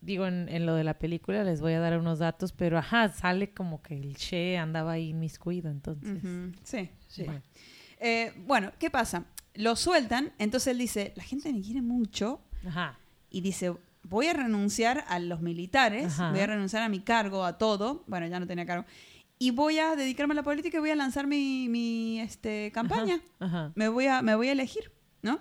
digo 0.00 0.26
en, 0.26 0.48
en 0.48 0.64
lo 0.66 0.74
de 0.74 0.82
la 0.84 0.98
película 0.98 1.44
les 1.44 1.60
voy 1.60 1.74
a 1.74 1.80
dar 1.80 1.98
unos 1.98 2.18
datos, 2.18 2.52
pero 2.52 2.78
ajá, 2.78 3.10
sale 3.10 3.52
como 3.52 3.82
que 3.82 3.94
el 3.94 4.16
Che 4.16 4.56
andaba 4.56 4.92
ahí 4.92 5.10
inmiscuido, 5.10 5.70
entonces. 5.70 6.24
Ujú, 6.24 6.52
Sí. 6.62 6.90
Sí. 7.06 7.24
Bueno. 7.24 7.42
Eh, 7.98 8.32
bueno, 8.46 8.72
¿qué 8.78 8.88
pasa? 8.90 9.26
Lo 9.54 9.76
sueltan, 9.76 10.32
entonces 10.38 10.68
él 10.68 10.78
dice, 10.78 11.12
la 11.16 11.22
gente 11.22 11.52
me 11.52 11.60
quiere 11.60 11.82
mucho 11.82 12.40
Ajá. 12.66 12.98
y 13.30 13.42
dice, 13.42 13.74
voy 14.04 14.26
a 14.28 14.32
renunciar 14.32 15.04
a 15.08 15.18
los 15.18 15.42
militares, 15.42 16.06
Ajá. 16.06 16.30
voy 16.30 16.40
a 16.40 16.46
renunciar 16.46 16.82
a 16.82 16.88
mi 16.88 17.00
cargo, 17.00 17.44
a 17.44 17.58
todo, 17.58 18.04
bueno, 18.06 18.26
ya 18.26 18.40
no 18.40 18.46
tenía 18.46 18.64
cargo, 18.64 18.86
y 19.38 19.50
voy 19.50 19.78
a 19.78 19.96
dedicarme 19.96 20.32
a 20.32 20.36
la 20.36 20.42
política 20.42 20.78
y 20.78 20.80
voy 20.80 20.90
a 20.90 20.96
lanzar 20.96 21.26
mi, 21.26 21.68
mi, 21.68 22.20
este, 22.20 22.70
campaña. 22.72 23.20
Ajá. 23.38 23.72
Me, 23.74 23.88
voy 23.88 24.06
a, 24.06 24.22
me 24.22 24.34
voy 24.34 24.48
a 24.48 24.52
elegir, 24.52 24.92
¿no? 25.22 25.40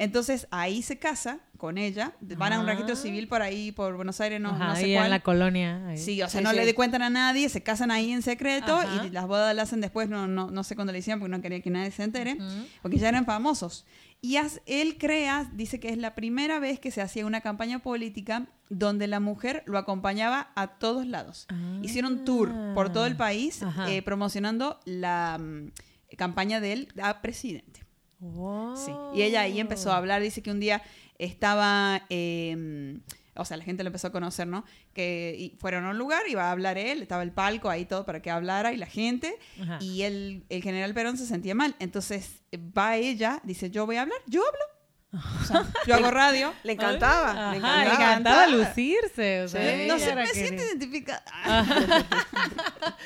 Entonces 0.00 0.46
ahí 0.52 0.80
se 0.82 0.98
casa 0.98 1.40
con 1.56 1.76
ella, 1.76 2.12
van 2.20 2.52
a 2.52 2.60
un 2.60 2.66
Ah. 2.68 2.70
registro 2.70 2.94
civil 2.94 3.26
por 3.26 3.42
ahí, 3.42 3.72
por 3.72 3.96
Buenos 3.96 4.20
Aires, 4.20 4.40
no, 4.40 4.50
Ajá, 4.50 4.68
no 4.68 4.76
sé 4.76 4.84
ahí 4.84 4.92
cuál. 4.94 5.04
en 5.06 5.10
la 5.10 5.20
colonia. 5.20 5.86
ahí. 5.88 5.98
Sí, 5.98 6.22
o 6.22 6.28
sea, 6.28 6.38
Sí, 6.40 6.44
no 6.44 6.50
sí. 6.50 6.56
le 6.56 6.72
cuentan 6.74 7.02
a 7.02 7.10
nadie, 7.10 7.48
se 7.48 7.64
casan 7.64 7.90
ahí 7.90 8.12
en 8.12 8.22
secreto 8.22 8.76
Ajá. 8.76 9.04
y 9.06 9.10
las 9.10 9.26
bodas 9.26 9.54
las 9.56 9.68
hacen 9.68 9.80
después, 9.80 10.08
no, 10.08 10.28
no, 10.28 10.52
no 10.52 10.62
sé 10.64 10.76
cuándo 10.76 10.92
le 10.92 11.00
hicieron 11.00 11.18
porque 11.18 11.36
no 11.36 11.42
quería 11.42 11.60
que 11.60 11.70
nadie 11.70 11.90
se 11.90 12.04
entere, 12.04 12.38
porque 12.80 12.98
ya 12.98 13.08
eran 13.08 13.26
famosos. 13.26 13.86
Y 14.20 14.36
as- 14.36 14.60
él 14.66 14.98
crea, 14.98 15.50
dice 15.52 15.80
que 15.80 15.88
es 15.90 15.98
la 15.98 16.14
primera 16.14 16.60
vez 16.60 16.78
que 16.78 16.90
se 16.92 17.02
hacía 17.02 17.26
una 17.26 17.40
campaña 17.40 17.80
política 17.80 18.46
donde 18.68 19.08
la 19.08 19.18
mujer 19.18 19.64
lo 19.66 19.78
acompañaba 19.78 20.52
a 20.54 20.78
todos 20.78 21.06
lados. 21.06 21.46
Ah. 21.48 21.80
Hicieron 21.82 22.24
tour 22.24 22.52
por 22.74 22.92
todo 22.92 23.06
el 23.06 23.16
país 23.16 23.60
eh, 23.88 24.02
promocionando 24.02 24.78
la 24.84 25.38
mm, 25.40 25.70
campaña 26.16 26.60
de 26.60 26.72
él 26.72 26.88
a 27.02 27.20
presidente. 27.20 27.84
Wow. 28.20 28.76
Sí. 28.76 28.92
Y 29.14 29.22
ella 29.22 29.42
ahí 29.42 29.60
empezó 29.60 29.92
a 29.92 29.96
hablar, 29.96 30.20
dice 30.22 30.42
que 30.42 30.50
un 30.50 30.60
día 30.60 30.82
estaba, 31.18 32.02
eh, 32.10 32.98
o 33.34 33.44
sea, 33.44 33.56
la 33.56 33.64
gente 33.64 33.82
lo 33.84 33.88
empezó 33.88 34.08
a 34.08 34.12
conocer, 34.12 34.46
¿no? 34.46 34.64
Que 34.92 35.34
y 35.38 35.56
fueron 35.58 35.84
a 35.84 35.90
un 35.90 35.98
lugar, 35.98 36.22
iba 36.28 36.44
a 36.44 36.50
hablar 36.50 36.78
él, 36.78 37.02
estaba 37.02 37.22
el 37.22 37.32
palco 37.32 37.70
ahí 37.70 37.84
todo 37.84 38.04
para 38.04 38.20
que 38.20 38.30
hablara 38.30 38.72
y 38.72 38.76
la 38.76 38.86
gente, 38.86 39.36
Ajá. 39.62 39.78
y 39.80 40.02
el, 40.02 40.44
el 40.48 40.62
general 40.62 40.94
Perón 40.94 41.16
se 41.16 41.26
sentía 41.26 41.54
mal. 41.54 41.76
Entonces 41.78 42.42
va 42.54 42.96
ella, 42.96 43.40
dice, 43.44 43.70
yo 43.70 43.86
voy 43.86 43.96
a 43.96 44.02
hablar, 44.02 44.18
yo 44.26 44.42
hablo. 44.46 44.77
O 45.10 45.44
sea, 45.46 45.64
yo 45.86 45.94
hago 45.94 46.10
radio. 46.10 46.52
Le 46.64 46.72
encantaba, 46.74 47.30
Ajá, 47.30 47.52
le 47.52 47.60
le 47.60 47.66
encantaba. 47.66 47.94
encantaba 47.94 48.46
lucirse. 48.48 49.42
O 49.42 49.48
sea, 49.48 49.62
Sí. 49.62 49.82
ella 49.82 49.94
No 49.94 49.98
sé, 50.00 50.14
me 50.14 50.24
que- 50.24 50.34
siento 50.34 50.62
identificada. 50.62 51.22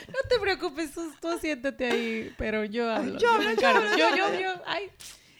No 0.08 0.28
te 0.28 0.38
preocupes, 0.40 0.92
tú, 0.92 1.12
tú 1.20 1.38
siéntate 1.38 1.90
ahí, 1.90 2.34
pero 2.38 2.64
yo 2.64 2.90
hablo. 2.90 3.18
Yo 3.18 3.30
hablo, 3.32 3.52
yo 3.52 3.68
hablo, 3.68 3.96
yo, 3.96 4.10
yo 4.16 4.16
yo, 4.16 4.40
yo, 4.40 4.62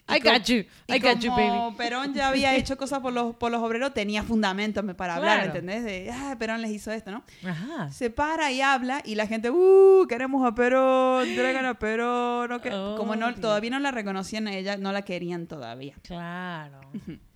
I 0.09 0.19
got 0.19 0.43
you, 0.47 0.65
I 0.88 0.99
got 0.99 1.21
you, 1.21 1.31
baby. 1.31 1.49
como 1.49 1.77
Perón 1.77 2.12
ya 2.12 2.29
había 2.29 2.55
hecho 2.57 2.77
cosas 2.77 3.01
por 3.01 3.12
los, 3.12 3.35
por 3.37 3.51
los 3.53 3.62
obreros, 3.62 3.95
tenía 3.95 4.23
fundamento 4.23 4.85
para 4.97 5.15
hablar, 5.15 5.37
Claro. 5.45 5.59
¿entendés? 5.59 5.85
De, 5.85 6.11
ah, 6.12 6.37
Perón 6.38 6.61
les 6.61 6.71
hizo 6.73 6.91
esto, 6.93 7.11
¿no? 7.12 7.23
Ajá. 7.49 7.91
Se 7.91 8.11
para 8.11 8.51
y 8.53 8.61
habla 8.61 9.01
y 9.05 9.15
la 9.15 9.27
gente, 9.27 9.51
¡uh! 9.51 10.07
Queremos 10.09 10.45
a 10.47 10.55
Perón, 10.55 11.35
traigan 11.35 11.65
a 11.67 11.75
Perón. 11.79 12.51
no 12.51 12.61
que- 12.61 12.71
Oh, 12.73 12.97
Como 12.97 13.15
no, 13.17 13.29
Dios. 13.29 13.41
todavía 13.41 13.71
no 13.71 13.79
la 13.79 13.91
reconocían 13.93 14.49
a 14.49 14.55
ella, 14.55 14.77
no 14.77 14.93
la 14.93 15.03
querían 15.03 15.47
todavía. 15.47 15.95
Claro. 16.03 16.81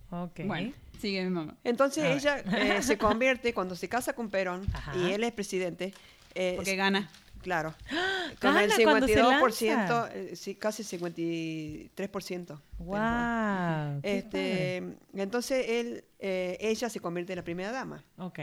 Ok. 0.09 0.41
Bueno, 0.45 0.73
sigue 0.99 1.23
mi 1.23 1.29
mamá. 1.29 1.55
Entonces 1.63 2.03
A 2.03 2.07
ver. 2.09 2.17
ella 2.17 2.77
eh, 2.77 2.81
se 2.83 2.97
convierte, 2.97 3.53
cuando 3.53 3.75
se 3.75 3.87
casa 3.89 4.13
con 4.13 4.29
Perón 4.29 4.65
Ajá. 4.73 4.95
y 4.95 5.11
él 5.13 5.23
es 5.23 5.31
presidente, 5.31 5.93
eh, 6.35 6.53
Porque 6.57 6.75
gana. 6.75 7.09
Claro, 7.41 7.73
con 8.41 8.53
Gana 8.53 8.63
el 8.65 8.83
cuando 8.83 9.07
se 9.07 9.15
52%, 9.15 9.67
lanza. 9.75 10.09
eh, 10.13 10.35
sí, 10.35 10.55
casi 10.55 10.83
53%. 10.83 12.59
Wow. 12.79 13.99
Este, 14.03 14.83
entonces 15.13 15.65
él, 15.69 16.03
eh, 16.19 16.57
ella 16.59 16.89
se 16.89 16.99
convierte 16.99 17.33
en 17.33 17.37
la 17.37 17.43
primera 17.43 17.71
dama. 17.71 18.03
Ok. 18.17 18.39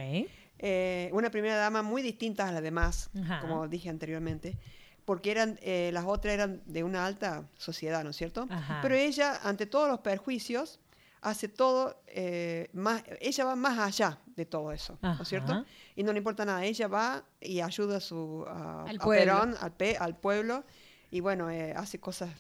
eh, 0.59 1.11
una 1.13 1.31
primera 1.31 1.57
dama 1.57 1.83
muy 1.83 2.01
distinta 2.03 2.49
a 2.49 2.53
las 2.53 2.63
demás, 2.63 3.11
Ajá. 3.23 3.41
como 3.41 3.69
dije 3.69 3.91
anteriormente, 3.91 4.57
porque 5.05 5.31
eran 5.31 5.59
eh, 5.63 5.91
las 5.93 6.05
otras 6.07 6.33
eran 6.33 6.63
de 6.65 6.83
una 6.83 7.05
alta 7.05 7.45
sociedad, 7.59 8.03
¿no 8.05 8.11
es 8.11 8.17
cierto? 8.17 8.47
Ajá. 8.49 8.79
Pero 8.83 8.95
ella, 8.95 9.39
ante 9.43 9.67
todos 9.67 9.89
los 9.89 10.01
perjuicios, 10.01 10.81
hace 11.25 11.49
todo 11.49 12.03
eh, 12.07 12.69
más, 12.73 13.03
ella 13.21 13.45
va 13.45 13.57
más 13.57 13.79
allá 13.79 14.19
de 14.37 14.47
todo 14.47 14.71
eso, 14.73 14.99
¿no 15.03 15.23
es 15.23 15.29
cierto? 15.29 15.53
Y 15.97 16.03
no 16.03 16.13
le 16.13 16.19
importa 16.19 16.45
nada, 16.45 16.65
ella 16.65 16.87
va 16.89 17.25
y 17.41 17.61
ayuda 17.61 17.97
a 17.97 18.01
su 18.01 18.45
a, 18.47 18.85
Al 18.85 18.97
a 18.97 19.05
pueblo. 19.05 19.25
Perón, 19.35 19.57
al, 19.61 19.73
pe- 19.73 19.97
al 19.99 20.17
pueblo, 20.17 20.65
y 21.11 21.21
bueno, 21.21 21.51
eh, 21.51 21.73
hace 21.77 21.99
cosas 21.99 22.31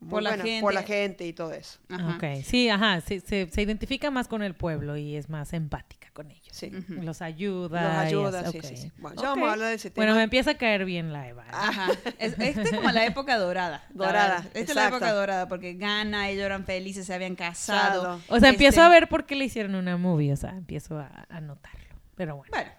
muy 0.00 0.10
Por 0.10 0.22
la 0.22 0.32
gente. 0.36 0.60
por 0.60 0.74
la 0.74 0.82
gente 0.82 1.26
y 1.26 1.32
todo 1.32 1.52
eso. 1.52 1.78
Ajá. 1.88 2.16
Ok, 2.16 2.42
sí, 2.44 2.68
ajá, 2.68 3.00
sí, 3.00 3.20
se, 3.20 3.48
se 3.50 3.62
identifica 3.62 4.10
más 4.10 4.28
con 4.28 4.42
el 4.42 4.54
pueblo 4.54 4.96
y 4.96 5.16
es 5.16 5.28
más 5.28 5.52
empática 5.52 6.08
con 6.12 6.30
ellos. 6.30 6.48
Sí. 6.50 6.70
Los 6.88 7.22
ayuda. 7.22 7.82
Los 7.82 7.92
ayuda, 7.98 8.40
es- 8.42 8.50
sí, 8.50 8.60
sí, 8.62 8.76
sí. 8.76 8.92
Bueno, 8.98 9.22
ya 9.22 9.28
vamos 9.28 9.48
a 9.48 9.52
hablar 9.52 9.68
de 9.68 9.74
ese 9.76 9.90
tema. 9.90 10.04
Bueno, 10.04 10.16
me 10.18 10.24
empieza 10.24 10.50
a 10.50 10.54
caer 10.58 10.84
bien 10.84 11.12
la 11.12 11.28
Eva. 11.28 11.44
¿eh? 11.44 11.50
Ajá. 11.52 11.88
Es, 12.18 12.38
esta 12.38 12.62
es 12.62 12.70
como 12.72 12.90
la 12.90 13.06
época 13.06 13.38
dorada. 13.38 13.84
Dorada. 13.94 14.44
Esta 14.52 14.60
es 14.60 14.74
la 14.74 14.88
época 14.88 15.12
dorada 15.12 15.48
porque 15.48 15.74
gana, 15.74 16.28
ellos 16.28 16.44
eran 16.44 16.64
felices, 16.64 17.06
se 17.06 17.14
habían 17.14 17.36
casado. 17.36 18.20
O 18.28 18.40
sea, 18.40 18.48
empiezo 18.50 18.80
Este, 18.80 18.86
a 18.86 18.88
ver 18.88 19.08
por 19.08 19.24
qué 19.26 19.36
le 19.36 19.44
hicieron 19.44 19.74
una 19.76 19.96
movie, 19.96 20.32
o 20.32 20.36
sea, 20.36 20.50
empiezo 20.50 20.98
a, 20.98 21.26
a 21.28 21.40
notarlo. 21.40 21.78
Pero 22.16 22.36
bueno, 22.36 22.50
Bueno, 22.52 22.70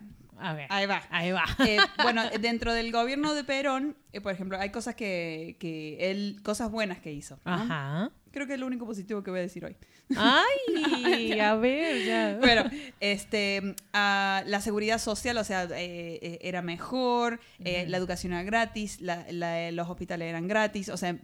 ahí 0.69 0.85
va. 0.85 1.03
Ahí 1.09 1.31
va. 1.31 1.43
Eh, 1.65 1.77
bueno, 2.03 2.23
dentro 2.39 2.73
del 2.73 2.91
gobierno 2.91 3.33
de 3.33 3.43
Perón, 3.43 3.95
eh, 4.13 4.21
por 4.21 4.33
ejemplo, 4.33 4.57
hay 4.59 4.69
cosas 4.71 4.95
que, 4.95 5.55
que 5.59 6.11
él, 6.11 6.39
cosas 6.43 6.69
buenas 6.71 6.99
que 6.99 7.11
hizo. 7.11 7.39
¿no? 7.45 7.51
Ajá. 7.53 8.11
Creo 8.31 8.47
que 8.47 8.53
es 8.53 8.59
lo 8.59 8.65
único 8.67 8.85
positivo 8.85 9.23
que 9.23 9.29
voy 9.29 9.39
a 9.39 9.43
decir 9.43 9.65
hoy. 9.65 9.75
Ay, 10.15 11.37
a 11.39 11.55
ver, 11.55 12.05
ya. 12.05 12.37
Bueno, 12.39 12.63
este, 13.01 13.75
la 13.93 14.59
seguridad 14.61 14.99
social, 14.99 15.37
o 15.37 15.43
sea, 15.43 15.63
eh, 15.65 16.19
eh, 16.21 16.39
era 16.41 16.61
mejor, 16.61 17.39
eh, 17.63 17.85
la 17.89 17.97
educación 17.97 18.31
era 18.33 18.43
gratis, 18.43 19.01
la- 19.01 19.25
la- 19.31 19.71
los 19.71 19.89
hospitales 19.89 20.29
eran 20.29 20.47
gratis, 20.47 20.87
o 20.89 20.95
sea, 20.97 21.17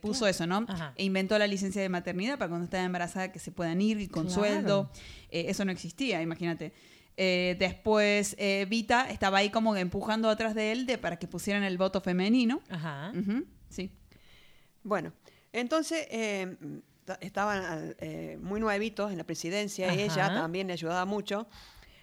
puso 0.00 0.26
eso, 0.26 0.46
¿no? 0.46 0.64
Ajá. 0.68 0.92
E 0.96 1.04
inventó 1.04 1.38
la 1.38 1.46
licencia 1.46 1.80
de 1.82 1.88
maternidad 1.88 2.38
para 2.38 2.48
cuando 2.48 2.64
estaba 2.64 2.84
embarazada 2.84 3.30
que 3.30 3.38
se 3.38 3.52
puedan 3.52 3.80
ir 3.80 4.00
y 4.00 4.08
con 4.08 4.26
Claro. 4.26 4.40
sueldo. 4.40 4.90
Eso 5.30 5.64
no 5.64 5.70
existía, 5.72 6.22
imagínate. 6.22 6.72
Eh, 7.16 7.56
después, 7.58 8.34
eh, 8.38 8.66
Vita 8.68 9.08
estaba 9.10 9.38
ahí 9.38 9.50
como 9.50 9.74
empujando 9.76 10.28
atrás 10.28 10.54
de 10.54 10.72
él 10.72 10.86
de, 10.86 10.98
para 10.98 11.18
que 11.18 11.26
pusieran 11.26 11.62
el 11.62 11.78
voto 11.78 12.00
femenino. 12.00 12.60
Ajá. 12.68 13.12
Ujú, 13.18 13.44
sí. 13.70 13.90
Bueno, 14.82 15.12
entonces 15.52 16.06
eh, 16.10 16.56
ta- 17.04 17.18
estaban 17.22 17.94
eh, 17.98 18.38
muy 18.40 18.60
nuevitos 18.60 19.10
en 19.12 19.18
la 19.18 19.24
presidencia, 19.24 19.86
Ajá. 19.90 19.94
ella 20.00 20.34
también 20.34 20.66
le 20.66 20.74
ayudaba 20.74 21.04
mucho. 21.06 21.48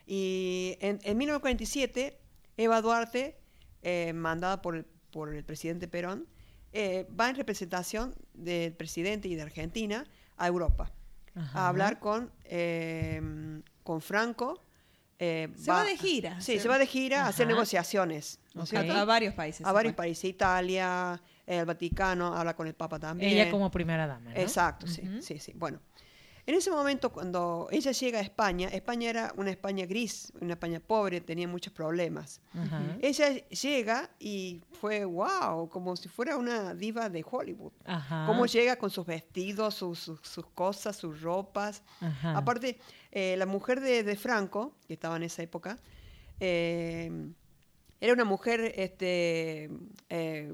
Y 0.08 0.78
en, 0.82 1.00
en 1.04 1.18
1947, 1.18 2.20
Eva 2.58 2.82
Duarte, 2.82 3.38
eh, 3.84 4.14
mandada 4.14 4.62
por 4.62 4.76
el, 4.76 4.86
por 5.12 5.34
el 5.34 5.44
presidente 5.46 5.88
Perón, 5.88 6.28
eh, 6.74 7.08
va 7.18 7.30
en 7.30 7.36
representación 7.36 8.16
del 8.34 8.74
presidente 8.74 9.28
y 9.28 9.36
de 9.36 9.44
Argentina 9.44 10.06
a 10.38 10.48
Europa 10.48 10.92
Ajá. 11.36 11.60
a 11.66 11.70
hablar 11.70 12.00
con, 12.00 12.32
eh, 12.46 13.22
con 13.84 14.02
Franco. 14.02 14.64
Eh, 15.20 15.50
Se 15.56 15.72
va 15.72 15.84
de 15.84 15.98
gira. 15.98 16.40
Sí, 16.42 16.54
Se- 16.54 16.60
se 16.62 16.68
va 16.70 16.78
de 16.78 16.88
gira 16.88 17.26
a 17.26 17.28
hacer 17.30 17.48
negociaciones. 17.48 18.40
A, 18.76 19.02
a 19.02 19.06
varios 19.06 19.34
países. 19.34 19.66
a 19.66 19.72
varios 19.72 19.94
fue. 19.94 19.98
países, 20.04 20.26
Italia, 20.26 21.22
el 21.48 21.66
Vaticano, 21.66 22.36
habla 22.36 22.56
con 22.56 22.68
el 22.68 22.74
Papa 22.74 23.00
también. 23.00 23.32
Ella 23.32 23.50
como 23.52 23.70
primera 23.72 24.06
dama, 24.08 24.32
¿no? 24.32 24.40
Exacto, 24.40 24.88
sí, 24.88 25.02
sí, 25.22 25.40
sí. 25.40 25.54
Bueno, 25.56 25.80
en 26.46 26.56
ese 26.56 26.70
momento 26.72 27.12
cuando 27.12 27.68
ella 27.72 27.92
llega 27.92 28.20
a 28.20 28.22
España, 28.22 28.68
España 28.70 29.10
era 29.10 29.34
una 29.38 29.50
España 29.52 29.86
gris, 29.86 30.32
una 30.42 30.54
España 30.54 30.80
pobre, 30.80 31.22
tenía 31.22 31.48
muchos 31.48 31.72
problemas. 31.74 32.42
Ella 33.02 33.30
llega 33.48 34.10
y 34.20 34.62
fue 34.80 35.06
wow, 35.06 35.70
como 35.70 35.96
si 35.96 36.10
fuera 36.10 36.36
una 36.38 36.74
diva 36.74 37.08
de 37.10 37.24
Hollywood. 37.30 37.72
Ajá. 37.86 38.26
Cómo 38.28 38.46
llega 38.46 38.76
con 38.76 38.90
sus 38.90 39.06
vestidos, 39.06 39.76
sus, 39.76 40.00
sus- 40.00 40.20
sus 40.22 40.46
cosas, 40.48 40.96
sus 40.98 41.22
ropas. 41.22 41.82
Aparte, 42.36 42.78
eh, 43.12 43.36
la 43.38 43.46
mujer 43.46 43.80
de, 43.80 44.04
de 44.04 44.16
Franco, 44.18 44.74
que 44.88 44.94
estaba 44.96 45.16
en 45.16 45.24
esa 45.24 45.42
época, 45.44 45.78
eh, 46.40 47.10
era 48.02 48.12
una 48.14 48.26
mujer 48.26 48.74
este, 48.76 49.70
eh, 50.10 50.52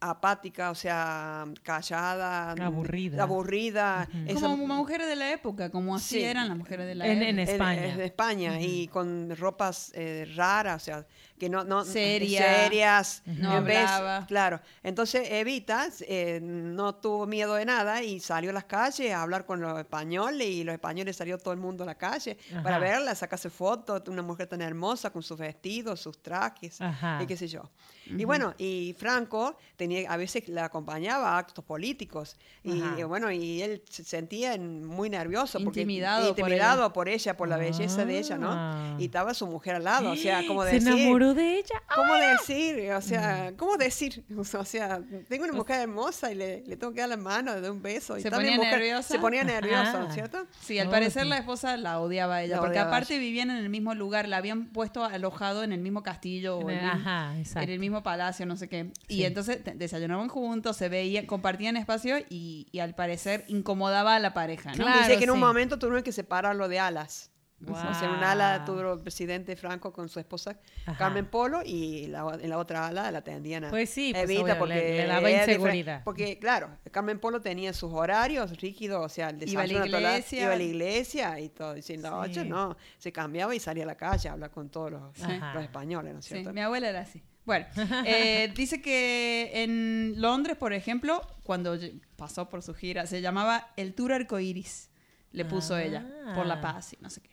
apática, 0.00 0.70
o 0.70 0.74
sea, 0.74 1.44
callada, 1.62 2.52
Aburrida. 2.52 3.22
aburrida. 3.22 4.08
Ujú. 4.08 4.30
esa- 4.30 4.40
Como 4.48 4.66
mujeres 4.66 5.06
de 5.08 5.16
la 5.16 5.32
época, 5.32 5.70
como 5.70 5.96
así 5.96 6.16
Sí. 6.20 6.22
eran 6.24 6.48
las 6.48 6.56
mujeres 6.56 6.86
de 6.86 6.94
la 6.94 7.06
En- 7.06 7.12
época. 7.18 7.28
en 7.30 7.38
en- 7.38 7.48
España. 7.48 7.86
en 7.94 8.00
España, 8.00 8.60
y 8.60 8.86
con 8.88 9.34
ropas 9.36 9.90
eh, 9.94 10.30
raras, 10.36 10.82
o 10.82 10.84
sea, 10.84 11.06
que 11.38 11.48
no, 11.48 11.64
no 11.64 11.84
Seria. 11.84 12.42
serias. 12.64 13.22
No 13.26 13.58
en 13.58 13.64
vez- 13.64 13.90
claro. 14.26 14.60
Entonces 14.82 15.28
Evita 15.30 15.88
eh, 16.00 16.40
no 16.42 16.94
tuvo 16.96 17.26
miedo 17.26 17.54
de 17.54 17.64
nada 17.64 18.02
y 18.02 18.20
salió 18.20 18.50
a 18.50 18.52
las 18.52 18.64
calles 18.64 19.12
a 19.12 19.22
hablar 19.22 19.46
con 19.46 19.60
los 19.60 19.78
españoles 19.78 20.46
y 20.48 20.64
los 20.64 20.72
españoles 20.74 21.16
salió 21.16 21.38
todo 21.38 21.52
el 21.54 21.60
mundo 21.60 21.84
a 21.84 21.86
la 21.86 21.94
calle 21.96 22.36
para 22.62 22.78
verla, 22.78 23.14
sacarse 23.14 23.50
fotos, 23.50 24.02
una 24.08 24.22
mujer 24.22 24.46
tan 24.48 24.60
hermosa 24.62 25.10
con 25.10 25.22
sus 25.22 25.38
vestidos, 25.38 26.00
sus 26.00 26.22
trajes 26.22 26.80
Ajá. 26.80 27.20
y 27.22 27.26
qué 27.26 27.36
sé 27.36 27.48
yo. 27.48 27.62
Y 28.06 28.24
bueno, 28.24 28.54
y 28.56 28.94
Franco 28.98 29.58
tenía 29.76 30.10
a 30.10 30.16
veces 30.16 30.48
la 30.48 30.64
acompañaba 30.64 31.32
a 31.34 31.38
actos 31.38 31.62
políticos 31.62 32.36
y 32.64 32.80
eh, 32.98 33.04
bueno, 33.04 33.30
y 33.30 33.60
él 33.60 33.82
se 33.90 34.02
sentía 34.02 34.54
en- 34.54 34.84
muy 34.84 35.10
nervioso 35.10 35.58
porque 35.62 35.80
Intimidado 35.82 36.30
por 36.34 36.38
intimidado 36.48 36.84
ella. 36.84 36.92
por 36.92 37.08
ella, 37.08 37.36
por 37.36 37.48
la 37.48 37.58
belleza 37.58 38.06
de 38.06 38.18
ella, 38.18 38.38
Ah. 38.40 38.94
¿no? 38.96 39.00
Y 39.00 39.04
estaba 39.06 39.34
su 39.34 39.46
mujer 39.46 39.74
al 39.76 39.84
lado, 39.84 40.10
o 40.12 40.16
sea, 40.16 40.46
como 40.46 40.62
Se 40.64 40.72
decir, 40.72 40.88
enamoró 40.88 41.27
de 41.34 41.58
ella. 41.58 41.82
¿Cómo 41.94 42.14
decir? 42.14 42.90
O 42.92 42.98
Mm. 42.98 43.02
sea, 43.02 43.52
¿cómo 43.56 43.76
decir? 43.76 44.24
O 44.38 44.64
sea, 44.64 45.00
tengo 45.28 45.44
una 45.44 45.52
mujer 45.52 45.80
hermosa 45.82 46.30
y 46.32 46.34
le, 46.34 46.62
le 46.66 46.76
tengo 46.76 46.92
que 46.92 47.00
dar 47.00 47.08
la 47.08 47.16
mano, 47.16 47.54
le 47.54 47.60
doy 47.60 47.70
un 47.70 47.82
beso. 47.82 48.16
Y 48.18 48.22
Se 48.22 48.30
ponía 48.30 48.56
mujer- 48.56 48.72
nerviosa. 48.78 49.08
Se 49.14 49.18
ponía 49.18 49.44
nerviosa, 49.44 49.82
Ajá. 49.90 49.98
¿no 50.00 50.08
es 50.08 50.14
cierto? 50.14 50.46
Sí, 50.60 50.78
al 50.78 50.88
Oh, 50.88 50.90
parecer 50.90 51.22
sí. 51.24 51.28
la 51.28 51.38
esposa 51.38 51.76
la 51.76 52.00
odiaba 52.00 52.36
a 52.36 52.42
ella, 52.42 52.56
La 52.56 52.60
porque 52.60 52.72
odiaba 52.78 52.88
aparte 52.90 53.14
ella. 53.14 53.20
vivían 53.22 53.50
en 53.50 53.56
el 53.58 53.68
mismo 53.68 53.94
lugar, 53.94 54.28
la 54.28 54.36
habían 54.38 54.66
puesto 54.72 55.04
alojado 55.04 55.62
en 55.64 55.72
el 55.72 55.80
mismo 55.80 56.02
castillo 56.02 56.58
o 56.58 56.62
En 56.62 56.70
en, 56.70 56.78
el- 56.78 56.84
el- 56.84 56.90
ajá, 56.90 57.34
en 57.62 57.70
el 57.70 57.78
mismo 57.78 58.02
palacio, 58.02 58.46
no 58.46 58.56
sé 58.56 58.68
qué. 58.68 58.90
Sí. 59.08 59.16
Y 59.16 59.24
entonces 59.24 59.60
desayunaban 59.74 60.28
juntos, 60.28 60.76
se 60.76 60.88
veían, 60.88 61.26
compartían 61.26 61.76
espacio 61.76 62.18
y, 62.28 62.66
y 62.72 62.78
al 62.80 62.94
parecer 62.94 63.44
incomodaba 63.48 64.14
a 64.16 64.18
la 64.18 64.34
pareja, 64.34 64.70
¿no? 64.70 64.84
Claro, 64.84 64.98
Dice 65.00 65.18
que 65.18 65.24
en 65.24 65.30
un 65.30 65.36
sí. 65.38 65.44
momento 65.44 65.78
tuvieron 65.78 66.02
que 66.02 66.12
separarlo 66.12 66.68
de 66.68 66.78
alas. 66.78 67.30
O 67.66 67.74
sea, 67.74 68.08
un 68.16 68.22
ala 68.22 68.58
Guau. 68.58 68.66
tuvo 68.66 68.92
el 68.94 69.00
presidente 69.00 69.56
Franco 69.56 69.92
con 69.92 70.08
su 70.08 70.20
esposa 70.20 70.60
Ajá. 70.86 70.96
Carmen 70.96 71.26
Polo 71.26 71.60
y 71.64 72.06
la, 72.06 72.38
en 72.40 72.48
la 72.50 72.56
otra 72.58 72.86
ala 72.86 73.10
la 73.10 73.18
atendían 73.18 73.64
a 73.64 73.70
Pues 73.70 73.90
sí, 73.90 74.12
pues, 74.12 74.24
Evita 74.24 74.42
obvio, 74.42 74.58
porque 74.58 74.74
le- 74.74 74.96
le 74.98 75.06
daba 75.08 75.30
inseguridad. 75.30 76.04
Porque 76.04 76.38
claro, 76.38 76.70
Carmen 76.92 77.18
Polo 77.18 77.40
tenía 77.40 77.72
sus 77.72 77.92
horarios 77.92 78.56
rígidos, 78.60 79.04
o 79.04 79.08
sea, 79.08 79.30
el 79.30 79.48
Iba 79.48 79.62
a 79.62 79.66
la 79.66 79.72
desayuno 79.72 79.98
iglesia. 79.98 80.42
iba 80.44 80.52
a 80.52 80.56
la 80.56 80.62
iglesia 80.62 81.40
y 81.40 81.48
todo. 81.48 81.76
Y 81.76 81.82
si 81.82 81.94
en 81.94 82.02
la 82.02 82.10
Sí. 82.10 82.14
noche 82.14 82.44
no, 82.44 82.76
se 82.98 83.10
cambiaba 83.10 83.52
y 83.54 83.58
salía 83.60 83.82
a 83.82 83.86
la 83.86 83.96
calle 83.96 84.28
a 84.28 84.32
hablar 84.34 84.50
con 84.52 84.68
todos 84.68 84.92
los, 84.92 85.02
Sí. 85.16 85.24
Españoles, 85.60 86.12
¿no 86.12 86.20
es 86.20 86.24
Sí, 86.26 86.34
cierto? 86.34 86.52
mi 86.52 86.60
abuela 86.60 86.88
era 86.88 87.00
así. 87.00 87.22
Bueno, 87.44 87.66
eh, 88.04 88.52
dice 88.56 88.80
que 88.82 89.50
en 89.64 90.14
Londres, 90.20 90.56
por 90.56 90.72
ejemplo, 90.74 91.22
cuando 91.42 91.76
pasó 92.14 92.48
por 92.48 92.62
su 92.62 92.74
gira, 92.74 93.06
se 93.06 93.20
llamaba 93.20 93.68
el 93.76 93.94
Tour 93.94 94.12
Arcoiris. 94.12 94.87
Le 95.32 95.44
puso 95.44 95.74
Ah. 95.74 95.82
ella, 95.82 96.06
por 96.34 96.46
la 96.46 96.60
paz 96.60 96.92
y 96.94 96.98
no 97.02 97.10
sé 97.10 97.20
qué. 97.20 97.28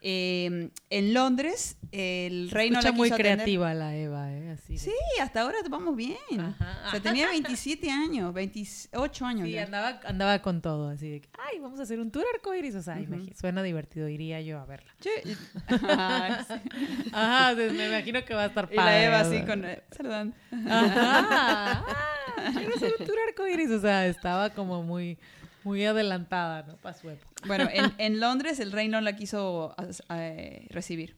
Eh, 0.00 0.70
en 0.90 1.12
Londres, 1.14 1.76
el 1.90 2.50
rey 2.52 2.70
no 2.70 2.78
Escucha 2.78 2.92
la 2.92 2.96
muy 2.96 3.08
atender. 3.08 3.34
creativa 3.34 3.74
la 3.74 3.96
Eva, 3.96 4.32
¿eh? 4.32 4.50
Así 4.52 4.74
de- 4.74 4.78
Sí, 4.78 4.92
hasta 5.20 5.40
ahora 5.40 5.56
vamos 5.68 5.96
bien. 5.96 6.16
Ajá. 6.38 6.82
O 6.86 6.90
sea, 6.92 7.00
tenía 7.00 7.26
27 7.30 7.90
años, 7.90 8.32
28 8.32 9.26
años 9.26 9.46
Sí, 9.46 9.52
ya. 9.54 9.64
andaba, 9.64 10.00
andaba 10.04 10.40
con 10.40 10.60
todo, 10.62 10.88
así 10.90 11.10
de 11.10 11.20
que, 11.22 11.28
ay, 11.50 11.58
vamos 11.58 11.80
a 11.80 11.82
hacer 11.82 11.98
un 11.98 12.12
tour 12.12 12.24
arcoiris. 12.32 12.76
O 12.76 12.82
sea, 12.82 12.96
imagi- 13.00 13.34
suena 13.34 13.60
divertido, 13.64 14.08
iría 14.08 14.40
yo 14.40 14.60
a 14.60 14.66
verla. 14.66 14.94
Ay, 15.68 16.32
sí. 16.46 17.10
Ajá, 17.12 17.54
pues, 17.56 17.72
me 17.72 17.88
imagino 17.88 18.24
que 18.24 18.34
va 18.34 18.44
a 18.44 18.46
estar 18.46 18.68
Y 18.70 18.76
padre. 18.76 18.90
la 18.92 19.04
Eva 19.04 19.20
así 19.20 19.40
con... 19.44 19.64
eh, 19.64 19.82
saludando. 19.90 20.36
Ajá. 20.70 21.84
Ah, 22.40 22.52
quiero 22.56 22.72
hacer 22.76 22.92
un 23.00 23.04
tour 23.04 23.16
arcoiris. 23.26 23.70
O 23.72 23.80
sea, 23.80 24.06
estaba 24.06 24.50
como 24.50 24.84
muy, 24.84 25.18
muy 25.68 25.84
adelantada, 25.84 26.62
¿no? 26.64 26.76
Para 26.78 26.96
su 26.96 27.08
época. 27.10 27.30
Bueno, 27.46 27.68
en, 27.72 27.92
en 27.98 28.20
Londres 28.20 28.58
el 28.60 28.72
rey 28.72 28.88
no 28.88 29.00
la 29.00 29.14
quiso 29.16 29.74
eh, 30.10 30.66
recibir. 30.70 31.16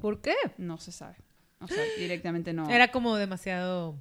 ¿Por 0.00 0.20
qué? 0.20 0.34
No 0.56 0.78
se 0.78 0.90
sabe. 0.92 1.16
O 1.60 1.68
sea, 1.68 1.82
directamente 1.98 2.52
no. 2.52 2.68
Era 2.70 2.90
como 2.90 3.16
demasiado 3.16 4.00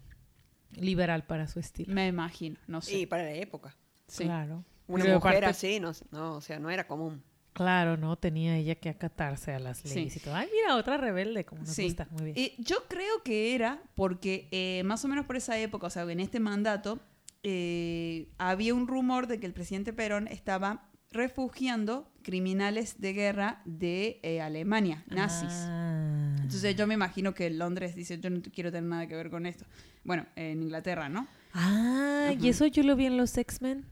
liberal 0.71 1.23
para 1.25 1.47
su 1.47 1.59
estilo. 1.59 1.93
Me 1.93 2.07
imagino, 2.07 2.57
no 2.67 2.81
sé. 2.81 2.99
Y 2.99 3.05
para 3.05 3.23
la 3.23 3.33
época. 3.33 3.75
Sí. 4.07 4.23
Claro. 4.23 4.63
Una 4.87 5.03
Pero 5.03 5.15
mujer 5.15 5.43
aparte- 5.43 5.45
así, 5.49 5.79
no, 5.79 5.91
no, 6.11 6.35
o 6.35 6.41
sea, 6.41 6.59
no 6.59 6.69
era 6.69 6.87
común. 6.87 7.21
Claro, 7.53 7.97
¿no? 7.97 8.15
Tenía 8.17 8.55
ella 8.55 8.75
que 8.75 8.87
acatarse 8.89 9.51
a 9.51 9.59
las 9.59 9.83
leyes 9.83 10.13
Sí. 10.13 10.19
y 10.19 10.21
todo. 10.23 10.35
Ay, 10.35 10.47
mira, 10.53 10.75
otra 10.75 10.97
rebelde, 10.97 11.43
como 11.43 11.63
nos 11.63 11.71
Sí. 11.73 11.85
gusta. 11.85 12.07
Muy 12.11 12.25
bien. 12.31 12.37
Eh, 12.37 12.53
yo 12.59 12.83
creo 12.87 13.23
que 13.23 13.55
era 13.55 13.81
porque 13.95 14.47
eh, 14.51 14.83
más 14.85 15.03
o 15.03 15.07
menos 15.07 15.25
por 15.25 15.35
esa 15.35 15.57
época, 15.57 15.87
o 15.87 15.89
sea, 15.89 16.03
en 16.03 16.19
este 16.19 16.39
mandato, 16.39 16.99
eh, 17.43 18.29
había 18.37 18.73
un 18.73 18.87
rumor 18.87 19.27
de 19.27 19.39
que 19.39 19.45
el 19.45 19.53
presidente 19.53 19.93
Perón 19.93 20.27
estaba 20.27 20.89
refugiando 21.11 22.11
criminales 22.21 22.99
de 22.99 23.13
guerra 23.13 23.61
de 23.65 24.19
eh, 24.23 24.41
Alemania, 24.41 25.03
nazis. 25.07 25.53
Ah. 25.53 26.35
Entonces 26.41 26.75
yo 26.75 26.87
me 26.87 26.93
imagino 26.93 27.33
que 27.33 27.49
Londres 27.49 27.95
dice, 27.95 28.19
yo 28.19 28.29
no 28.29 28.41
quiero 28.41 28.71
tener 28.71 28.89
nada 28.89 29.07
que 29.07 29.15
ver 29.15 29.29
con 29.29 29.45
esto. 29.45 29.65
Bueno, 30.03 30.25
en 30.35 30.61
Inglaterra, 30.61 31.09
¿no? 31.09 31.27
Ah, 31.53 32.33
y 32.39 32.49
eso 32.49 32.65
yo 32.67 32.83
lo 32.83 32.95
vi 32.95 33.05
en 33.05 33.17
los 33.17 33.37
X-Men. 33.37 33.85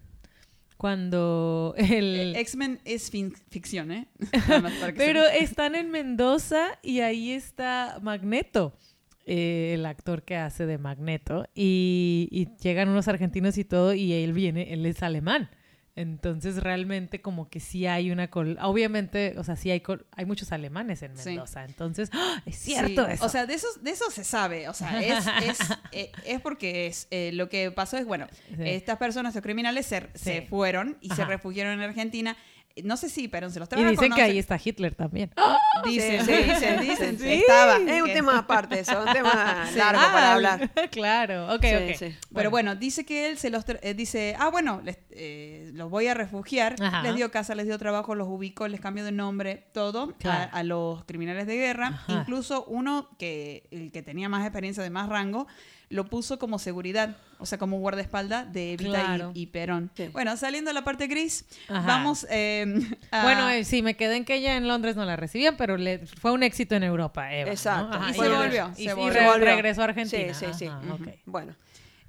Cuando 0.77 1.73
el... 1.77 2.36
Eh, 2.36 2.39
X-Men 2.41 2.81
es 2.84 3.10
ficción, 3.49 3.91
¿eh? 3.91 4.08
Pero 4.97 5.25
están 5.25 5.73
en 5.73 5.89
Mendoza 5.89 6.79
y 6.84 6.99
ahí 6.99 7.31
está 7.31 7.99
Magneto, 8.01 8.77
eh, 9.25 9.71
el 9.73 9.85
actor 9.85 10.23
que 10.23 10.35
hace 10.38 10.65
de 10.65 10.77
Magneto. 10.77 11.47
Y, 11.55 12.27
y 12.31 12.47
llegan 12.61 12.89
unos 12.89 13.07
argentinos 13.07 13.57
y 13.57 13.65
todo, 13.65 13.93
y 13.93 14.13
él 14.13 14.33
viene, 14.33 14.73
él 14.73 14.85
es 14.85 15.01
alemán. 15.03 15.49
Entonces 15.97 16.61
realmente 16.61 17.21
como 17.21 17.47
que 17.49 17.61
sí 17.61 17.88
hay 17.88 18.11
una... 18.11 18.29
col- 18.29 18.57
Obviamente, 18.61 19.33
o 19.38 19.45
sea, 19.45 19.55
sí 19.55 19.71
hay, 19.71 19.79
col- 19.79 20.05
hay 20.11 20.25
muchos 20.25 20.51
alemanes 20.51 21.01
en 21.03 21.15
Sí. 21.15 21.29
Mendoza. 21.29 21.63
Entonces, 21.63 22.09
¡ah! 22.11 22.41
es 22.45 22.57
cierto 22.57 23.05
Sí, 23.05 23.11
eso. 23.13 23.25
O 23.25 23.29
sea, 23.29 23.45
de 23.45 23.53
eso, 23.53 23.67
de 23.81 23.91
eso 23.91 24.11
se 24.11 24.25
sabe. 24.25 24.67
O 24.67 24.73
sea, 24.73 25.01
es, 25.01 25.25
es, 25.47 25.59
eh, 25.93 26.11
es 26.25 26.41
porque 26.41 26.88
es, 26.88 27.07
eh, 27.11 27.31
lo 27.33 27.47
que 27.47 27.71
pasó 27.71 27.95
es, 27.97 28.05
bueno, 28.05 28.27
Sí. 28.49 28.55
estas 28.65 28.97
personas, 28.97 29.31
estos 29.31 29.43
criminales, 29.43 29.85
se, 29.85 30.09
se 30.15 30.41
fueron 30.41 30.97
y 30.99 31.11
se 31.11 31.23
refugiaron 31.23 31.71
en 31.73 31.79
Argentina. 31.81 32.35
No 32.83 32.97
sé 32.97 33.07
si, 33.09 33.29
pero 33.29 33.49
se 33.49 33.59
los 33.59 33.67
y 33.67 33.69
traen 33.69 33.88
a 33.88 33.91
dicen 33.91 34.11
que 34.11 34.21
ahí 34.21 34.38
está 34.38 34.59
Hitler 34.63 34.95
también. 34.95 35.31
Dicen, 35.85 36.25
Sí, 36.25 36.31
dicen, 36.31 36.45
sí, 36.55 36.59
dicen, 36.59 36.81
dicen, 36.81 37.19
sí. 37.19 37.33
Estaba. 37.33 37.77
Es 37.77 38.01
un 38.01 38.11
tema 38.13 38.38
aparte 38.39 38.79
eso, 38.79 39.01
un 39.05 39.11
tema 39.13 39.65
Sí. 39.71 39.77
largo 39.77 40.01
Ah, 40.03 40.11
para 40.13 40.33
hablar. 40.33 40.71
claro, 40.91 41.53
ok, 41.53 41.61
Sí, 41.63 41.75
ok. 41.75 41.95
sí. 41.97 42.15
Pero 42.33 42.49
bueno, 42.49 42.75
dice 42.75 43.05
que 43.05 43.29
él 43.29 43.38
se 43.38 43.49
los 43.49 43.63
eh, 43.81 43.93
dice, 43.93 44.35
ah, 44.39 44.49
bueno, 44.49 44.81
les- 44.83 44.97
eh, 45.11 45.69
los 45.73 45.89
voy 45.89 46.07
a 46.07 46.13
refugiar. 46.13 46.75
Ajá. 46.81 47.01
Les 47.03 47.15
dio 47.15 47.29
casa, 47.31 47.55
les 47.55 47.65
dio 47.65 47.77
trabajo, 47.77 48.15
los 48.15 48.27
ubicó, 48.27 48.67
les 48.67 48.79
cambió 48.81 49.03
de 49.03 49.11
nombre, 49.11 49.67
todo 49.73 50.13
a, 50.23 50.63
los 50.63 51.03
criminales 51.05 51.47
de 51.47 51.55
guerra. 51.57 51.88
Ajá. 51.88 52.13
Incluso 52.13 52.65
uno 52.65 53.09
que, 53.19 53.67
el 53.71 53.91
que 53.91 54.01
tenía 54.01 54.27
más 54.29 54.43
experiencia, 54.43 54.81
de 54.83 54.89
más 54.89 55.07
rango, 55.09 55.47
lo 55.95 56.05
puso 56.05 56.38
como 56.38 56.60
seguridad, 56.60 57.17
o 57.39 57.45
sea, 57.45 57.58
como 57.58 57.79
guardaespaldas 57.79 58.51
de 58.53 58.73
Evita 58.73 58.89
y- 58.89 58.91
Claro. 58.93 59.31
y, 59.34 59.45
Perón. 59.47 59.89
Sí. 59.95 60.10
Bueno, 60.10 60.38
saliendo 60.38 60.69
a 60.69 60.73
la 60.73 60.84
parte 60.84 61.08
gris, 61.08 61.45
Ajá. 61.67 61.88
vamos 61.88 62.27
eh, 62.29 62.65
a- 63.12 63.23
Bueno, 63.23 63.49
eh, 63.49 63.63
sí, 63.65 63.81
me 63.81 63.95
quedé 63.95 64.17
en 64.17 64.25
que 64.25 64.36
ella 64.36 64.58
en 64.58 64.67
Londres 64.67 64.95
no 64.95 65.05
la 65.05 65.15
recibían, 65.15 65.58
pero 65.58 65.77
le, 65.77 66.05
fue 66.05 66.31
un 66.31 66.43
éxito 66.43 66.75
en 66.75 66.84
Europa, 66.84 67.34
Eva. 67.34 67.47
¿no? 67.47 67.51
Exacto. 67.51 67.97
Ajá, 67.97 68.12
Y 68.12 68.13
se 68.13 68.29
volvió, 68.29 68.71
Y, 68.77 68.84
se 68.84 68.84
y 68.84 68.88
volvió. 68.93 69.10
re- 69.10 69.25
Volvió. 69.25 69.45
regresó 69.45 69.81
a 69.81 69.86
Argentina. 69.86 70.34
Sí, 70.34 70.45
sí, 70.47 70.53
sí. 70.60 70.65
Ajá, 70.67 70.79
Ujú. 70.93 71.03
ok. 71.03 71.10
Bueno, 71.25 71.55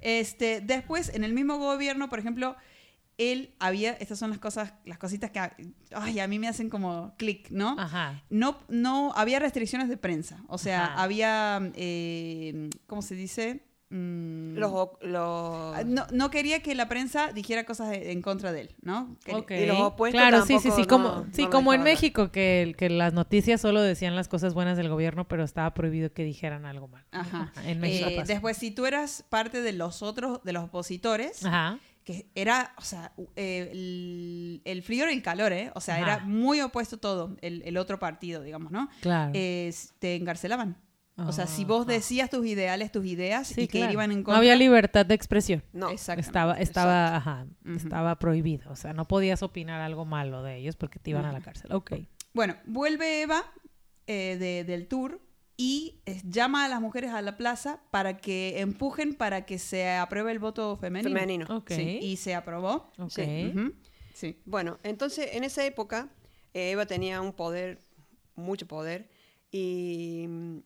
Este, 0.03 0.61
después, 0.61 1.09
en 1.14 1.25
el 1.25 1.33
mismo 1.33 1.57
gobierno, 1.59 2.09
por 2.09 2.18
ejemplo, 2.18 2.55
él 3.18 3.55
había, 3.59 3.92
estas 3.92 4.18
son 4.18 4.29
las 4.29 4.38
cosas, 4.38 4.75
las 4.85 4.99
cositas 4.99 5.31
que, 5.31 5.40
ay, 5.94 6.20
a 6.20 6.29
mí 6.29 6.38
me 6.38 6.49
hacen 6.49 6.68
como 6.68 7.14
clic, 7.16 7.49
¿no? 7.51 7.75
Ajá. 7.79 8.22
No, 8.29 8.59
no, 8.68 9.12
había 9.16 9.38
restricciones 9.38 9.88
de 9.88 9.96
prensa. 9.96 10.42
O 10.49 10.59
sea, 10.59 10.85
Ajá. 10.85 11.03
había, 11.03 11.72
eh, 11.77 12.68
¿cómo 12.87 13.01
se 13.01 13.14
dice? 13.14 13.64
Mm, 13.88 14.57
los, 14.59 14.88
ah, 15.05 15.83
no, 15.87 16.07
no 16.12 16.31
quería 16.31 16.61
que 16.61 16.75
la 16.75 16.88
prensa 16.88 17.33
dijera 17.33 17.64
cosas 17.64 17.90
de- 17.90 18.11
en 18.11 18.20
contra 18.20 18.51
de 18.53 18.62
él, 18.62 18.75
¿no? 18.83 19.16
Que-. 19.25 19.62
Y 19.62 19.66
los 19.66 19.79
opuestos 19.81 20.20
claro, 20.20 20.44
sí, 20.44 20.59
sí, 20.59 20.70
sí, 20.75 20.87
como, 20.87 21.09
no- 21.09 21.27
sí, 21.33 21.44
no 21.44 21.51
como 21.51 21.72
en. 21.72 21.83
México, 21.85 22.33
que, 22.33 22.62
el- 22.62 22.75
que 22.77 22.90
las 22.90 23.12
noticias 23.12 23.61
solo 23.61 23.81
decían 23.81 24.16
las 24.16 24.27
cosas 24.27 24.55
buenas 24.55 24.77
del 24.77 24.88
gobierno, 24.88 25.29
pero 25.29 25.44
estaba 25.44 25.72
prohibido 25.72 26.12
que 26.12 26.25
dijeran 26.25 26.66
algo 26.66 26.88
mal. 26.88 27.05
Ajá. 27.12 27.53
En 27.64 27.79
México 27.79 28.09
Eh, 28.09 28.25
después, 28.27 28.57
si 28.57 28.72
tú 28.72 28.87
eras 28.87 29.25
parte 29.29 29.62
de 29.62 29.72
los 29.72 30.03
otros, 30.03 30.42
de 30.42 30.53
los 30.53 30.64
opositores, 30.64 31.44
Ajá. 31.46 31.79
que 32.03 32.27
era, 32.35 32.75
o 32.79 32.83
sea, 32.83 33.12
eh, 33.37 33.68
el, 33.70 34.62
el 34.64 34.83
frío 34.83 35.09
y 35.09 35.14
el 35.14 35.22
calor, 35.22 35.53
¿eh? 35.53 35.70
O 35.77 35.81
sea, 35.81 35.94
Ajá. 35.94 36.03
era 36.03 36.18
muy 36.25 36.61
opuesto 36.61 36.96
todo, 36.99 37.37
el, 37.40 37.62
el 37.64 37.77
otro 37.77 38.01
partido, 38.01 38.42
digamos, 38.42 38.72
¿no? 38.72 38.88
Claro. 39.01 39.31
Eh, 39.35 39.72
te 40.01 40.16
encarcelaban. 40.16 40.77
O 41.18 41.33
sea, 41.33 41.46
si 41.46 41.64
vos 41.64 41.87
Ajá. 41.87 41.92
decías 41.94 42.29
tus 42.29 42.44
ideales, 42.44 42.92
tus 42.92 43.07
ideas, 43.07 43.48
Sí, 43.48 43.62
y 43.62 43.68
que 43.68 43.79
claro. 43.79 43.92
iban 43.94 44.11
en 44.12 44.18
No 44.18 44.24
contra... 44.24 44.38
había 44.38 44.55
libertad 44.55 45.07
de 45.07 45.14
expresión. 45.14 45.62
No, 45.72 45.88
Exactamente. 45.88 46.26
Estaba, 46.29 46.55
estaba, 46.61 47.16
ajá, 47.16 47.46
Ujú. 47.64 47.76
estaba 47.76 48.18
prohibido. 48.18 48.70
O 48.70 48.76
sea, 48.76 48.92
no 48.92 49.07
podías 49.07 49.42
opinar 49.42 49.81
algo 49.81 50.05
malo 50.05 50.42
de 50.42 50.57
ellos 50.59 50.76
porque 50.76 50.98
te 50.98 51.11
iban 51.11 51.24
a 51.24 51.33
la 51.33 51.40
cárcel. 51.40 51.72
Ok. 51.72 51.92
Bueno, 52.35 52.55
vuelve 52.66 53.22
Eva 53.22 53.42
eh, 54.07 54.37
de- 54.38 54.64
del 54.64 54.88
tour 54.88 55.22
y 55.57 56.02
eh, 56.05 56.20
llama 56.29 56.66
a 56.66 56.68
las 56.68 56.83
mujeres 56.83 57.11
a 57.12 57.22
la 57.22 57.38
plaza 57.38 57.81
para 57.90 58.18
que 58.18 58.61
empujen 58.61 59.14
para 59.14 59.46
que 59.46 59.59
se 59.59 59.88
apruebe 59.90 60.33
el 60.33 60.38
voto 60.38 60.76
femenino. 60.76 61.14
femenino. 61.18 61.46
Ok. 61.57 61.70
Sí, 61.72 61.98
y 62.02 62.16
se 62.18 62.35
aprobó. 62.35 62.92
Ok. 62.98 63.09
Sí. 63.11 63.52
Ujú. 63.55 63.72
Sí. 64.12 64.42
Bueno, 64.44 64.79
entonces 64.83 65.31
en 65.33 65.44
esa 65.44 65.64
época 65.64 66.11
eh, 66.52 66.72
Eva 66.72 66.85
tenía 66.85 67.22
un 67.22 67.33
poder, 67.33 67.79
mucho 68.35 68.66
poder, 68.68 69.09
y 69.50 70.26
mm, 70.29 70.59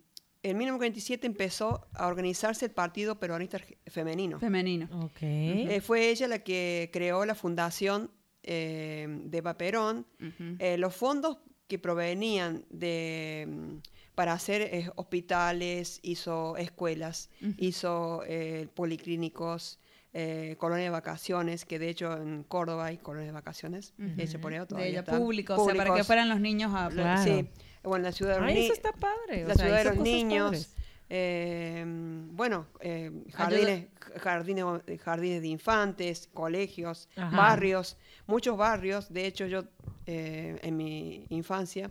en 0.43 0.57
1947 0.57 1.27
empezó 1.27 1.87
a 1.95 2.07
organizarse 2.07 2.65
el 2.67 2.71
Partido 2.73 3.19
Peronista 3.21 3.59
Femenino. 3.87 4.39
Femenino. 4.39 4.89
Ok. 5.05 5.19
Eh, 5.23 5.81
fue 5.83 6.09
ella 6.11 6.29
la 6.29 6.39
que 6.41 6.91
creó 6.93 7.25
la 7.27 7.35
fundación 7.35 8.11
eh, 8.43 9.07
de 9.25 9.39
Eva 9.39 9.59
Perón. 9.59 10.07
Ujú. 10.21 10.57
Eh, 10.59 10.79
los 10.79 10.95
fondos 10.97 11.39
que 11.69 11.79
provenían 11.79 12.65
de 12.71 13.47
mm, 13.49 13.75
para 14.15 14.33
hacer 14.33 14.63
eh, 14.63 14.91
hospitales, 14.97 16.01
hizo 16.03 16.57
escuelas, 16.57 17.31
Ujú. 17.43 17.55
hizo 17.59 18.23
eh, 18.27 18.67
policlínicos, 18.75 19.79
eh, 20.13 20.57
colonia 20.59 20.85
de 20.85 20.91
vacaciones, 20.91 21.65
que 21.65 21.79
de 21.79 21.89
hecho 21.89 22.17
en 22.17 22.43
Córdoba 22.43 22.87
hay 22.87 22.99
colonia 22.99 23.27
de 23.27 23.33
vacaciones, 23.33 23.95
Ujú. 23.99 24.11
hecho 24.19 24.41
por 24.41 24.53
ella 24.53 24.63
de 24.63 24.67
todavía 24.67 24.89
ella 24.91 25.05
público, 25.05 25.55
o 25.55 25.65
sea, 25.65 25.75
para 25.75 25.85
que 25.85 25.89
Públicos. 25.91 26.07
fueran 26.07 26.29
los 26.29 26.41
niños 26.41 26.73
a... 26.75 26.89
Claro. 26.89 27.23
Sí, 27.23 27.47
bueno, 27.83 28.05
la 28.05 28.13
ciudad 28.13 28.35
de 28.35 28.41
los 28.41 28.49
Ay, 28.49 28.55
ni- 28.55 28.65
eso 28.67 28.73
está 28.75 28.93
padre. 28.93 29.45
o 29.45 29.49
la 29.49 29.55
sea, 29.55 29.65
ciudad 29.65 29.79
de 29.79 29.85
los 29.85 29.97
niños, 29.99 30.75
eh, 31.09 31.85
bueno, 31.87 32.67
eh, 32.81 33.11
jardines, 33.33 33.87
jardines, 34.19 34.65
jardines 35.03 35.43
de 35.43 35.49
infantes, 35.49 36.29
colegios, 36.33 37.09
Ajá. 37.17 37.37
barrios, 37.37 37.97
muchos 38.27 38.57
barrios. 38.57 39.13
De 39.13 39.27
hecho, 39.27 39.47
yo 39.47 39.65
eh, 40.07 40.59
en 40.63 40.77
mi 40.77 41.27
infancia, 41.29 41.91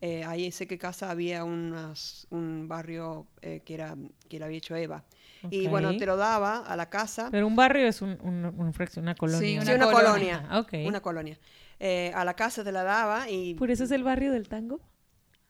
eh, 0.00 0.24
ahí 0.24 0.46
en 0.46 0.52
Seque 0.52 0.78
Casa 0.78 1.10
había 1.10 1.44
unas- 1.44 2.26
un 2.30 2.66
barrio 2.66 3.26
eh, 3.40 3.60
que 3.64 3.74
era 3.74 3.96
que 4.28 4.38
lo 4.38 4.46
había 4.46 4.58
hecho 4.58 4.74
Eva. 4.76 5.04
Y 5.50 5.66
bueno, 5.66 5.96
te 5.96 6.06
lo 6.06 6.16
daba 6.16 6.58
a 6.58 6.76
la 6.76 6.88
casa. 6.88 7.28
Pero 7.32 7.46
un 7.48 7.56
barrio 7.56 7.86
es 7.88 8.00
un, 8.00 8.16
un- 8.22 8.44
un 8.46 8.72
una 8.96 9.14
colonia. 9.16 9.40
Sí, 9.40 9.58
Sí, 9.66 9.72
una 9.74 9.86
colonia. 9.90 10.02
colonia. 10.02 10.46
Ah, 10.48 10.58
ok. 10.60 10.72
Una 10.86 11.00
colonia. 11.02 11.38
Eh, 11.80 12.12
a 12.14 12.24
la 12.24 12.34
casa 12.34 12.62
te 12.62 12.70
la 12.70 12.84
daba 12.84 13.28
y 13.28 13.54
¿Por 13.54 13.70
eso 13.72 13.82
es 13.84 13.90
el 13.90 14.04
barrio 14.04 14.30
del 14.32 14.48
tango? 14.48 14.80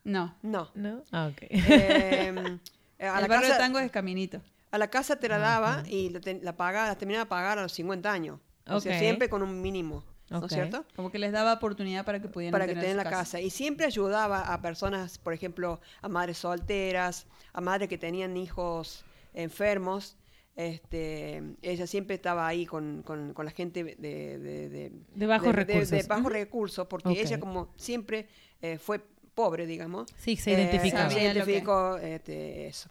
No. 0.04 0.34
no. 0.42 0.70
¿No? 0.74 1.02
Ah, 1.12 1.30
ok. 1.32 1.42
Eh, 2.98 3.08
a 3.08 3.16
el 3.16 3.22
la 3.22 3.28
barrio 3.28 3.48
casa- 3.48 3.52
de 3.54 3.58
tango 3.58 3.78
es 3.80 3.90
Caminito. 3.90 4.40
A 4.70 4.78
la 4.78 4.88
casa 4.88 5.16
te 5.16 5.28
la 5.28 5.38
daba 5.38 5.82
y 5.88 6.10
la, 6.10 6.20
te- 6.20 6.40
la 6.40 6.56
pagaba, 6.56 6.86
la 6.86 6.96
terminaba 6.96 7.24
de 7.24 7.28
pagar 7.28 7.58
a 7.58 7.62
los 7.62 7.72
50 7.72 8.12
años. 8.12 8.38
O 8.68 8.78
sea, 8.80 8.92
Ok. 8.94 8.98
siempre 9.00 9.28
con 9.28 9.42
un 9.42 9.60
mínimo, 9.60 10.04
¿no 10.30 10.46
es 10.46 10.52
cierto? 10.52 10.84
Como 10.94 11.10
que 11.10 11.18
les 11.18 11.32
daba 11.32 11.52
oportunidad 11.54 12.04
para 12.04 12.22
que 12.22 12.28
pudieran 12.28 12.52
Para 12.52 12.66
que 12.68 12.74
tener 12.78 12.94
la 12.94 13.02
casa. 13.04 13.40
Y 13.40 13.50
siempre 13.50 13.86
ayudaba 13.86 14.52
a 14.54 14.62
personas, 14.62 15.18
por 15.18 15.32
ejemplo, 15.32 15.80
a 16.00 16.08
madres 16.08 16.38
solteras, 16.38 17.26
a 17.52 17.60
madres 17.60 17.88
que 17.88 17.98
tenían 17.98 18.36
hijos 18.36 19.04
enfermos. 19.34 20.16
Este, 20.54 21.42
ella 21.62 21.86
siempre 21.88 22.14
estaba 22.14 22.46
ahí 22.46 22.66
con, 22.66 23.02
con- 23.02 23.34
con 23.34 23.44
la 23.44 23.50
gente 23.50 23.82
de, 23.82 23.96
de, 23.96 24.38
de- 24.68 24.92
De 25.14 25.26
bajos 25.26 25.52
recursos. 25.54 25.90
De, 25.90 26.02
bajos 26.04 26.32
recursos, 26.32 26.86
porque 26.86 27.20
ella 27.20 27.40
como 27.40 27.72
siempre 27.76 28.28
eh, 28.60 28.78
fue 28.78 29.00
pobre, 29.34 29.66
digamos. 29.66 30.08
Sí, 30.18 30.36
se 30.36 30.52
eh, 30.52 30.54
identificaba. 30.62 31.10
se 31.10 31.16
que- 31.16 31.24
identificó 31.24 31.96
este, 31.98 32.66
eso. 32.66 32.90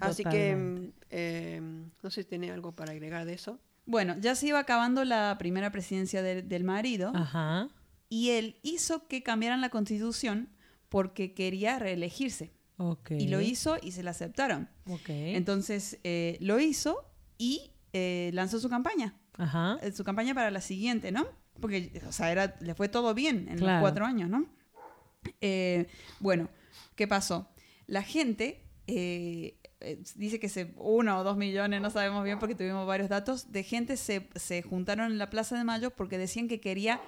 Así 0.00 0.24
que, 0.24 0.92
eh, 1.10 1.60
no 2.02 2.10
sé 2.10 2.22
si 2.22 2.28
tiene 2.28 2.50
algo 2.50 2.72
para 2.72 2.92
agregar 2.92 3.24
de 3.24 3.32
eso. 3.34 3.58
Bueno, 3.86 4.14
ya 4.20 4.34
se 4.34 4.46
iba 4.48 4.58
acabando 4.58 5.04
la 5.04 5.36
primera 5.38 5.72
presidencia 5.72 6.22
del- 6.22 6.48
del 6.48 6.64
marido. 6.64 7.12
Ajá. 7.14 7.68
y 8.12 8.30
él 8.30 8.56
hizo 8.64 9.06
que 9.06 9.22
cambiaran 9.22 9.60
la 9.60 9.68
constitución 9.68 10.48
porque 10.88 11.32
quería 11.32 11.78
reelegirse. 11.78 12.50
Ok. 12.76 13.12
Y 13.12 13.28
lo 13.28 13.40
hizo 13.40 13.76
y 13.80 13.92
se 13.92 14.02
la 14.02 14.10
aceptaron. 14.10 14.68
Ok. 14.88 15.10
Entonces 15.10 15.98
eh, 16.02 16.36
lo 16.40 16.58
hizo 16.58 17.04
y 17.38 17.70
eh, 17.92 18.30
lanzó 18.34 18.58
su 18.58 18.68
campaña, 18.68 19.14
Ajá. 19.38 19.78
su 19.94 20.02
campaña 20.02 20.34
para 20.34 20.50
la 20.50 20.60
siguiente, 20.60 21.12
¿no? 21.12 21.24
Porque, 21.60 22.02
o 22.08 22.10
sea, 22.10 22.32
era, 22.32 22.56
le 22.60 22.74
fue 22.74 22.88
todo 22.88 23.14
bien 23.14 23.46
en 23.48 23.58
Claro. 23.58 23.74
los 23.74 23.80
cuatro 23.82 24.04
años, 24.06 24.28
¿no? 24.28 24.46
Eh, 25.40 25.86
bueno, 26.18 26.48
¿qué 26.96 27.06
pasó? 27.08 27.48
La 27.86 28.02
gente 28.02 28.62
eh, 28.86 29.56
eh, 29.80 29.98
dice 30.16 30.38
que 30.40 30.48
se 30.48 30.72
uno 30.76 31.18
o 31.18 31.24
dos 31.24 31.36
millones, 31.36 31.80
no 31.80 31.90
sabemos 31.90 32.24
bien 32.24 32.38
porque 32.38 32.54
tuvimos 32.54 32.86
varios 32.86 33.08
datos, 33.08 33.50
de 33.52 33.62
gente 33.62 33.96
se, 33.96 34.28
se 34.34 34.62
juntaron 34.62 35.10
en 35.12 35.18
la 35.18 35.30
Plaza 35.30 35.56
de 35.56 35.64
Mayo 35.64 35.90
porque 35.90 36.18
decían 36.18 36.48
que 36.48 36.60
quería 36.60 37.00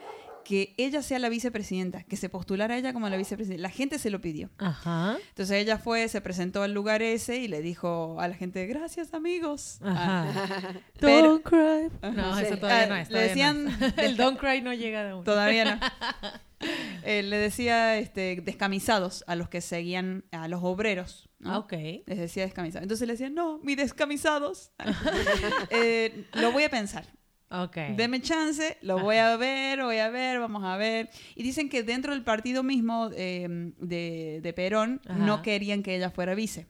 que 0.45 0.75
ella 0.77 1.03
sea 1.03 1.21
la 1.21 1.29
vicepresidenta, 1.29 2.03
que 2.03 2.17
se 2.17 2.29
postulara 2.29 2.77
ella 2.77 2.93
como 2.93 3.09
la 3.09 3.17
vicepresidenta. 3.17 3.63
La 3.63 3.71
gente 3.71 4.01
se 4.01 4.11
lo 4.11 4.21
pidió. 4.21 4.51
Ajá. 4.59 5.17
Entonces 5.29 5.57
ella 5.57 5.79
fue, 5.79 6.09
se 6.09 6.21
presentó 6.21 6.65
al 6.65 6.73
lugar 6.75 7.01
ese 7.01 7.37
y 7.37 7.47
le 7.47 7.63
dijo 7.63 8.17
a 8.21 8.27
la 8.27 8.35
gente, 8.35 8.67
gracias 8.67 9.15
amigos. 9.15 9.79
Ah, 9.83 10.27
Ajá. 10.29 10.73
Pero- 11.01 11.39
Don't 11.41 11.45
cry. 11.45 12.11
No, 12.17 12.37
Sí. 12.37 12.45
eso 12.47 12.57
todavía 12.57 12.85
Ah, 12.85 12.87
no 12.89 12.97
es. 12.97 13.09
le 13.09 13.29
todavía 13.29 13.53
no 13.53 13.71
decían- 13.71 13.95
es. 13.99 14.05
El 14.05 14.17
don't 14.17 14.37
cry 14.41 14.61
no 14.63 14.73
llega 14.75 15.05
de 15.05 15.15
uno. 15.15 15.23
todavía 15.23 15.77
no. 15.77 15.81
Eh, 17.05 17.25
le 17.25 17.37
decía 17.37 17.99
este, 17.99 18.41
descamisados 18.45 19.25
a 19.27 19.35
los 19.35 19.49
que 19.49 19.61
seguían, 19.61 20.25
a 20.31 20.47
los 20.47 20.61
obreros. 20.63 21.29
¿no? 21.41 21.53
Ah, 21.53 21.59
ok. 21.59 21.73
Les 22.07 22.17
decía 22.17 22.45
descamisados. 22.45 22.85
Entonces 22.85 23.09
le 23.09 23.15
decían, 23.15 23.35
no, 23.35 23.59
mi 23.59 23.75
descamisados. 23.75 24.71
Eh, 25.71 26.27
lo 26.35 26.53
voy 26.53 26.63
a 26.63 26.71
pensar. 26.71 27.05
Ok. 27.51 27.77
Deme 27.97 28.23
chance, 28.23 28.79
lo 28.83 29.01
voy 29.01 29.17
a 29.17 29.37
ver, 29.37 29.83
voy 29.83 29.99
a 29.99 30.09
ver, 30.11 30.39
vamos 30.39 30.63
a 30.65 30.77
ver. 30.77 31.11
Y 31.35 31.43
dicen 31.43 31.69
que 31.69 31.83
dentro 31.83 32.13
del 32.13 32.23
partido 32.23 32.63
mismo 32.63 33.11
eh, 33.15 33.73
de, 33.79 34.41
de 34.41 34.53
Perón 34.53 35.01
Ajá. 35.07 35.19
no 35.19 35.43
querían 35.43 35.83
que 35.83 35.97
ella 35.97 36.11
fuera 36.11 36.35
vice. 36.35 36.67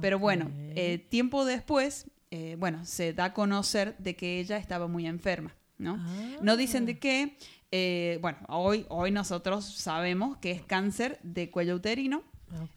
Pero 0.00 0.18
bueno, 0.18 0.50
eh, 0.74 0.98
tiempo 1.10 1.44
después, 1.44 2.10
eh, 2.30 2.56
bueno, 2.58 2.84
se 2.84 3.12
da 3.12 3.26
a 3.26 3.32
conocer 3.34 3.96
de 3.98 4.16
que 4.16 4.40
ella 4.40 4.56
estaba 4.56 4.86
muy 4.88 5.06
enferma, 5.06 5.54
¿no? 5.78 5.96
Ah. 5.98 6.36
No 6.40 6.56
dicen 6.56 6.86
de 6.86 6.98
qué. 6.98 7.36
Eh, 7.72 8.18
bueno, 8.20 8.38
hoy, 8.48 8.84
hoy 8.90 9.10
nosotros 9.10 9.64
sabemos 9.64 10.36
que 10.36 10.50
es 10.50 10.62
cáncer 10.62 11.18
de 11.22 11.50
cuello 11.50 11.76
uterino. 11.76 12.22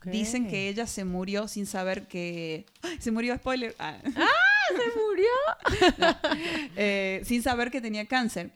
Dicen 0.05 0.47
que 0.47 0.69
ella 0.69 0.87
se 0.87 1.03
murió 1.03 1.49
sin 1.49 1.65
saber 1.65 2.07
que... 2.07 2.65
¡Ay! 2.81 2.95
Se 2.99 3.11
murió, 3.11 3.35
spoiler. 3.35 3.75
Ah. 3.77 3.97
se 4.03 4.99
murió. 4.99 6.15
Eh, 6.77 7.21
sin 7.25 7.41
saber 7.43 7.71
que 7.71 7.81
tenía 7.81 8.05
cáncer. 8.05 8.51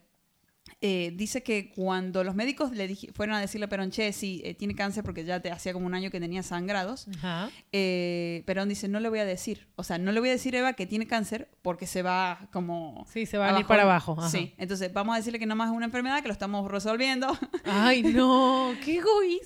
Eh, 0.82 1.12
dice 1.14 1.42
que 1.42 1.70
cuando 1.70 2.24
los 2.24 2.34
médicos 2.34 2.70
le 2.72 2.96
fueron 3.14 3.34
a 3.36 3.40
decirle 3.40 3.66
a 3.66 3.68
Perón, 3.68 3.90
che, 3.90 4.14
sí, 4.14 4.40
eh, 4.46 4.54
tiene 4.54 4.74
cáncer 4.74 5.04
porque 5.04 5.24
ya 5.26 5.38
te 5.40 5.50
hacía 5.50 5.74
como 5.74 5.84
un 5.84 5.92
año 5.92 6.10
que 6.10 6.20
tenía 6.20 6.42
sangrados, 6.42 7.06
Ajá. 7.18 7.50
eh, 7.70 8.42
Perón 8.46 8.70
dice, 8.70 8.88
no 8.88 8.98
le 8.98 9.10
voy 9.10 9.18
a 9.18 9.26
decir. 9.26 9.68
O 9.76 9.82
sea, 9.82 9.98
no 9.98 10.10
le 10.10 10.20
voy 10.20 10.30
a 10.30 10.32
decir 10.32 10.56
a 10.56 10.60
Eva 10.60 10.72
que 10.72 10.86
tiene 10.86 11.06
cáncer 11.06 11.50
porque 11.60 11.86
se 11.86 12.00
va 12.00 12.48
como... 12.50 13.04
Sí, 13.12 13.26
se 13.26 13.36
va 13.36 13.54
a 13.54 13.60
ir 13.60 13.66
para 13.66 13.82
abajo. 13.82 14.16
ajá. 14.18 14.30
Sí, 14.30 14.54
entonces 14.56 14.90
vamos 14.92 15.12
a 15.14 15.18
decirle 15.18 15.38
que 15.38 15.44
nomás 15.44 15.68
es 15.68 15.76
una 15.76 15.84
enfermedad, 15.84 16.22
que 16.22 16.28
lo 16.28 16.32
estamos 16.32 16.70
resolviendo. 16.70 17.28
Ay, 17.66 18.02
no, 18.02 18.72
qué 18.82 18.92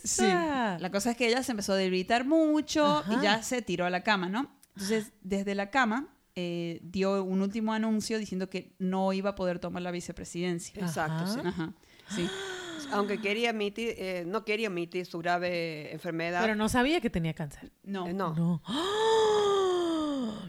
Sí. 0.05 0.25
egoísta. 0.25 0.79
La 0.79 0.91
cosa 0.93 1.11
es 1.11 1.17
que 1.17 1.27
ella 1.27 1.43
se 1.43 1.51
empezó 1.51 1.73
a 1.73 1.77
debilitar 1.77 2.25
mucho 2.25 2.87
Ajá. 2.99 3.13
y 3.15 3.23
ya 3.25 3.43
se 3.43 3.61
tiró 3.61 3.87
a 3.87 3.91
la 3.91 4.03
cama, 4.05 4.29
¿no? 4.29 4.51
Entonces, 4.77 5.13
desde 5.23 5.55
la 5.57 5.71
cama 5.71 6.14
eh, 6.37 6.81
dio 6.83 7.23
un 7.23 7.43
último 7.43 7.73
anuncio 7.73 8.19
diciendo 8.19 8.49
que 8.51 8.75
no 8.79 9.13
iba 9.13 9.31
a 9.31 9.35
poder 9.35 9.59
tomar 9.59 9.83
la 9.83 9.91
vicepresidencia. 9.91 10.81
Exacto, 10.81 11.25
Ajá. 11.25 11.27
sí. 11.35 11.41
Ajá, 11.45 11.73
sí. 12.09 12.29
Aunque 12.93 13.21
quería 13.21 13.51
admitir, 13.51 13.95
eh, 13.97 14.25
no 14.27 14.45
quería 14.45 14.69
admitir 14.69 15.07
su 15.07 15.19
grave 15.19 15.93
enfermedad. 15.93 16.43
Pero 16.43 16.55
no 16.55 16.69
sabía 16.69 17.01
que 17.01 17.09
tenía 17.11 17.35
cáncer. 17.35 17.73
No. 17.83 18.07
Eh, 18.07 18.13
no. 18.13 18.35
No. 18.35 18.63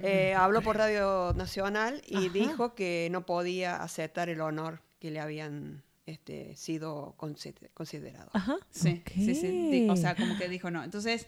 Eh, 0.01 0.35
habló 0.35 0.61
por 0.61 0.77
Radio 0.77 1.33
Nacional 1.35 2.01
y 2.05 2.17
Ajá. 2.17 2.29
dijo 2.33 2.75
que 2.75 3.07
no 3.11 3.25
podía 3.25 3.77
aceptar 3.77 4.29
el 4.29 4.39
honor 4.41 4.81
que 4.99 5.09
le 5.09 5.19
habían 5.19 5.83
este, 6.05 6.55
sido 6.55 7.15
consider- 7.17 7.71
considerado. 7.73 8.29
Ajá. 8.33 8.57
Sí, 8.69 9.01
Ok. 9.01 9.11
sí, 9.15 9.33
sí. 9.35 9.47
Di- 9.71 9.89
O 9.89 9.95
sea, 9.95 10.15
como 10.15 10.37
que 10.37 10.47
dijo 10.47 10.69
no. 10.69 10.83
Entonces, 10.83 11.25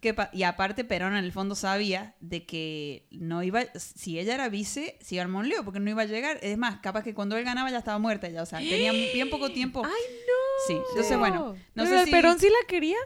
¿qué 0.00 0.14
pa- 0.14 0.30
y 0.32 0.42
aparte 0.42 0.84
Perón 0.84 1.14
en 1.16 1.24
el 1.24 1.30
fondo 1.32 1.54
sabía 1.54 2.14
de 2.20 2.44
que 2.44 3.06
no 3.12 3.42
iba, 3.44 3.62
si 3.76 4.18
ella 4.18 4.34
era 4.34 4.48
vice, 4.48 4.98
se 5.00 5.14
iba 5.14 5.24
a 5.24 5.28
un 5.28 5.48
lío, 5.48 5.64
porque 5.64 5.78
no 5.78 5.90
iba 5.90 6.02
a 6.02 6.06
llegar. 6.06 6.38
Es 6.42 6.58
más, 6.58 6.80
capaz 6.80 7.02
que 7.04 7.14
cuando 7.14 7.36
él 7.36 7.44
ganaba 7.44 7.70
ya 7.70 7.78
estaba 7.78 7.98
muerta 7.98 8.28
ya, 8.28 8.42
o 8.42 8.46
sea, 8.46 8.58
tenía 8.58 8.90
bien 9.14 9.30
poco 9.30 9.50
tiempo. 9.52 9.82
Ay, 9.84 9.90
no. 9.92 10.66
Sí, 10.66 10.72
entonces 10.90 11.18
bueno, 11.18 11.54
no 11.74 11.84
Pero 11.84 11.86
sé 11.88 11.98
el 12.00 12.04
si 12.06 12.10
Perón 12.10 12.38
sí 12.40 12.46
la 12.48 12.66
quería 12.66 12.96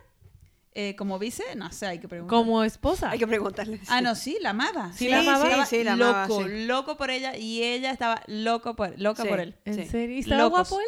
eh, 0.73 0.95
como 0.97 1.19
vice, 1.19 1.43
no 1.57 1.71
sé, 1.73 1.85
hay 1.87 1.99
que 1.99 2.07
preguntar. 2.09 2.35
como 2.35 2.63
esposa. 2.63 3.11
Hay 3.11 3.19
que 3.19 3.27
preguntarle. 3.27 3.81
Ah, 3.89 4.01
no, 4.01 4.15
sí, 4.15 4.39
la 4.41 4.51
amaba. 4.51 4.93
Sí, 4.93 5.09
la 5.09 5.19
amaba. 5.19 5.67
Sí, 5.67 5.77
sí, 5.79 5.85
la 5.85 5.97
loco, 5.97 6.11
amaba, 6.37 6.45
sí. 6.49 6.65
loco 6.67 6.97
por 6.97 7.11
ella 7.11 7.37
y 7.37 7.63
ella 7.65 7.91
estaba 7.91 8.23
loco 8.29 8.77
por, 8.77 8.97
loca 8.99 9.25
Sí. 9.25 9.29
por 9.29 9.41
él. 9.41 9.57
¿En 9.65 9.75
Sí. 9.75 9.85
serio? 9.87 10.17
¿Y 10.17 10.21
¿Estaba 10.21 10.45
Locos. 10.45 10.71
guapo 10.71 10.81
él? 10.81 10.87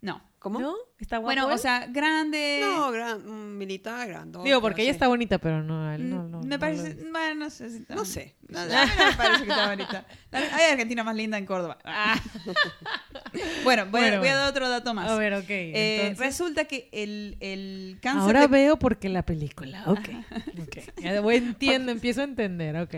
No. 0.00 0.22
¿Cómo? 0.38 0.60
¿No? 0.60 0.76
¿Está 1.00 1.16
guapo 1.16 1.26
Bueno, 1.34 1.48
él? 1.48 1.54
o 1.54 1.58
sea, 1.58 1.86
grande. 1.88 2.60
No, 2.62 2.92
gran, 2.92 3.28
un 3.28 3.58
militar 3.58 4.06
grande. 4.06 4.38
Digo, 4.44 4.60
porque 4.60 4.82
ella 4.82 4.92
está 4.92 5.08
bonita, 5.08 5.38
pero 5.38 5.64
no, 5.64 5.92
él 5.92 6.08
no, 6.08 6.28
no. 6.28 6.38
Mm, 6.38 6.42
me 6.42 6.48
no 6.54 6.58
parece, 6.60 6.94
lo- 6.94 7.10
bueno, 7.10 7.34
no 7.34 7.50
sé 7.50 7.70
si 7.70 7.78
está- 7.78 7.96
No 7.96 8.04
sé. 8.04 8.36
No, 8.48 8.60
me 8.64 9.16
parece 9.16 9.44
que 9.44 9.50
está 9.50 9.68
bonita. 9.70 10.06
Hay 10.30 10.70
Argentina 10.70 11.02
más 11.02 11.16
linda 11.16 11.38
en 11.38 11.44
Córdoba. 11.44 11.78
Ah. 11.84 12.14
bueno, 13.64 13.86
voy, 13.86 14.00
a- 14.00 14.04
Bueno, 14.04 14.18
voy 14.20 14.28
a 14.28 14.36
dar 14.36 14.50
otro 14.50 14.68
dato 14.68 14.94
más. 14.94 15.10
A 15.10 15.16
ver, 15.16 15.34
ok. 15.34 15.50
Eh, 15.50 16.00
entonces- 16.02 16.18
resulta 16.26 16.64
que 16.66 16.88
el, 16.92 17.36
el 17.40 17.98
cáncer 18.00 18.22
Ahora 18.22 18.40
de- 18.42 18.46
veo 18.46 18.78
por 18.78 18.98
qué 18.98 19.08
la 19.08 19.24
película. 19.24 19.82
Ok. 19.86 20.08
okay. 20.68 20.84
Ya 21.02 21.20
voy, 21.20 21.36
entiendo, 21.36 21.90
empiezo 21.90 22.20
a 22.20 22.24
entender. 22.24 22.76
Ok. 22.76 22.94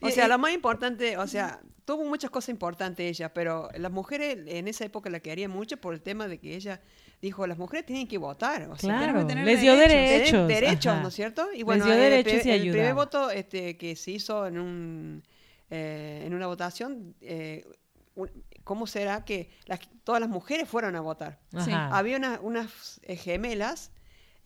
O 0.00 0.10
sea, 0.10 0.26
lo 0.28 0.38
más 0.38 0.52
importante, 0.52 1.16
o 1.16 1.26
sea, 1.28 1.60
tuvo 1.86 2.04
muchas 2.04 2.30
cosas 2.30 2.50
importantes 2.50 3.08
ella, 3.08 3.32
pero 3.32 3.70
las 3.78 3.90
mujeres 3.90 4.38
en 4.46 4.68
esa 4.68 4.84
época 4.84 5.08
la 5.08 5.20
querían 5.20 5.50
mucho 5.50 5.78
por 5.78 5.94
el 5.94 6.02
tema 6.02 6.28
de 6.28 6.38
que 6.38 6.54
ella 6.54 6.82
dijo, 7.22 7.46
las 7.46 7.56
mujeres 7.56 7.86
tienen 7.86 8.06
que 8.06 8.18
votar. 8.18 8.62
O 8.68 8.76
sea, 8.76 8.90
Claro. 8.90 9.00
tenemos 9.06 9.22
que 9.24 9.28
tener 9.28 9.44
Les 9.46 9.60
dio 9.62 9.74
derechos. 9.76 10.46
Derechos. 10.48 11.00
¿no 11.00 11.08
es 11.08 11.14
cierto? 11.14 11.46
Y 11.54 11.58
Les 11.58 11.64
bueno, 11.64 11.84
dio 11.86 11.94
el 11.94 12.00
derechos 12.00 12.42
pri- 12.42 12.50
y 12.50 12.52
el, 12.52 12.70
primer 12.72 12.92
voto 12.94 13.30
este, 13.30 13.78
que 13.78 13.96
se 13.96 14.10
hizo 14.10 14.46
en 14.46 14.58
un 14.58 15.22
eh, 15.70 16.22
en 16.26 16.32
una 16.34 16.46
votación, 16.46 17.14
eh, 17.22 17.64
un- 18.14 18.30
¿cómo 18.62 18.86
será 18.86 19.24
que 19.24 19.50
las- 19.66 19.80
todas 20.04 20.20
las 20.20 20.28
mujeres 20.30 20.68
fueron 20.68 20.94
a 20.96 21.00
votar? 21.00 21.38
Sí. 21.64 21.70
Había 21.72 22.16
una- 22.18 22.38
unas 22.40 23.00
eh, 23.02 23.16
gemelas 23.16 23.90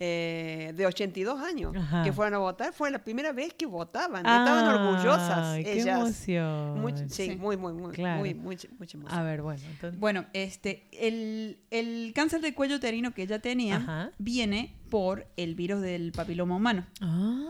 eh, 0.03 0.73
de 0.75 0.87
82 0.87 1.39
años 1.41 1.77
Ajá. 1.77 2.03
que 2.03 2.13
fueron 2.13 2.33
a 2.35 2.39
votar, 2.39 2.73
fue 2.73 2.91
la 2.91 3.05
primera 3.05 3.33
vez 3.33 3.53
que 3.53 3.67
votaban, 3.67 4.25
estaban 4.25 4.67
orgullosas 4.67 5.39
Ay, 5.49 5.63
qué 5.65 5.73
ellas. 5.75 6.01
emoción. 6.01 6.81
Muy- 6.81 6.97
sí, 6.97 7.09
Sí. 7.11 7.37
muy, 7.37 7.59
muy, 7.59 7.75
muy, 7.75 7.93
Claro. 7.93 8.19
muy, 8.21 8.33
mucha, 8.33 8.67
mucha 8.79 8.97
emoción. 8.97 9.19
A 9.21 9.23
ver, 9.23 9.43
bueno. 9.43 9.61
Entonces, 9.71 10.01
Bueno, 10.01 10.25
este, 10.33 10.89
el, 10.93 11.59
el 11.71 12.13
cáncer 12.15 12.41
de 12.41 12.55
cuello 12.55 12.77
uterino 12.77 13.13
que 13.13 13.23
ella 13.23 13.41
tenía 13.41 13.77
Ajá. 13.77 14.11
viene 14.19 14.75
por 14.89 15.27
el 15.37 15.55
virus 15.55 15.83
del 15.83 16.13
papiloma 16.13 16.57
humano. 16.57 16.87
Ah. 17.03 17.49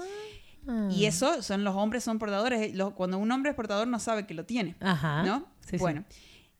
Y 0.90 1.06
eso 1.06 1.42
son 1.42 1.64
los 1.64 1.74
hombres 1.76 2.04
son 2.04 2.18
portadores. 2.18 2.74
Los- 2.74 2.92
cuando 2.94 3.18
un 3.18 3.30
hombre 3.32 3.50
es 3.50 3.56
portador 3.56 3.86
no 3.88 3.98
sabe 3.98 4.26
que 4.26 4.34
lo 4.34 4.44
tiene. 4.44 4.76
Ajá. 4.80 5.22
¿No? 5.24 5.46
Sí, 5.60 5.70
sí. 5.72 5.76
bueno, 5.78 6.04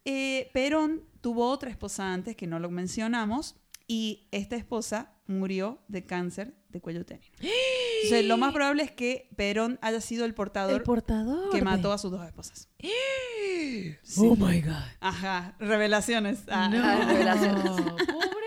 eh, 0.05 0.51
Perón 0.55 1.03
tuvo 1.21 1.51
otra 1.51 1.69
esposa 1.69 2.13
antes 2.13 2.35
que 2.37 2.47
no 2.47 2.59
lo 2.59 2.71
mencionamos 2.71 3.57
y 3.93 4.29
esta 4.31 4.55
esposa 4.55 5.15
murió 5.27 5.83
de 5.89 6.07
cáncer 6.07 6.55
de 6.69 6.81
cuello 6.81 7.01
uterino. 7.01 7.35
Entonces, 7.41 8.25
lo 8.25 8.37
más 8.37 8.53
probable 8.53 8.85
es 8.85 8.93
que 8.93 9.29
Perón 9.37 9.81
haya 9.83 10.01
sido 10.01 10.25
el 10.25 10.33
portador 10.33 10.77
El 10.77 10.83
portador. 10.85 11.51
que 11.51 11.59
de- 11.59 11.65
mató 11.65 11.93
a 11.93 11.99
sus 11.99 12.13
dos 12.13 12.25
esposas. 12.25 12.69
Oh 14.19 14.37
my 14.37 14.61
God. 14.61 14.75
Ajá, 15.01 15.55
revelaciones. 15.59 16.41
Ah. 16.49 16.69
No, 16.69 17.07
revelaciones. 17.13 17.65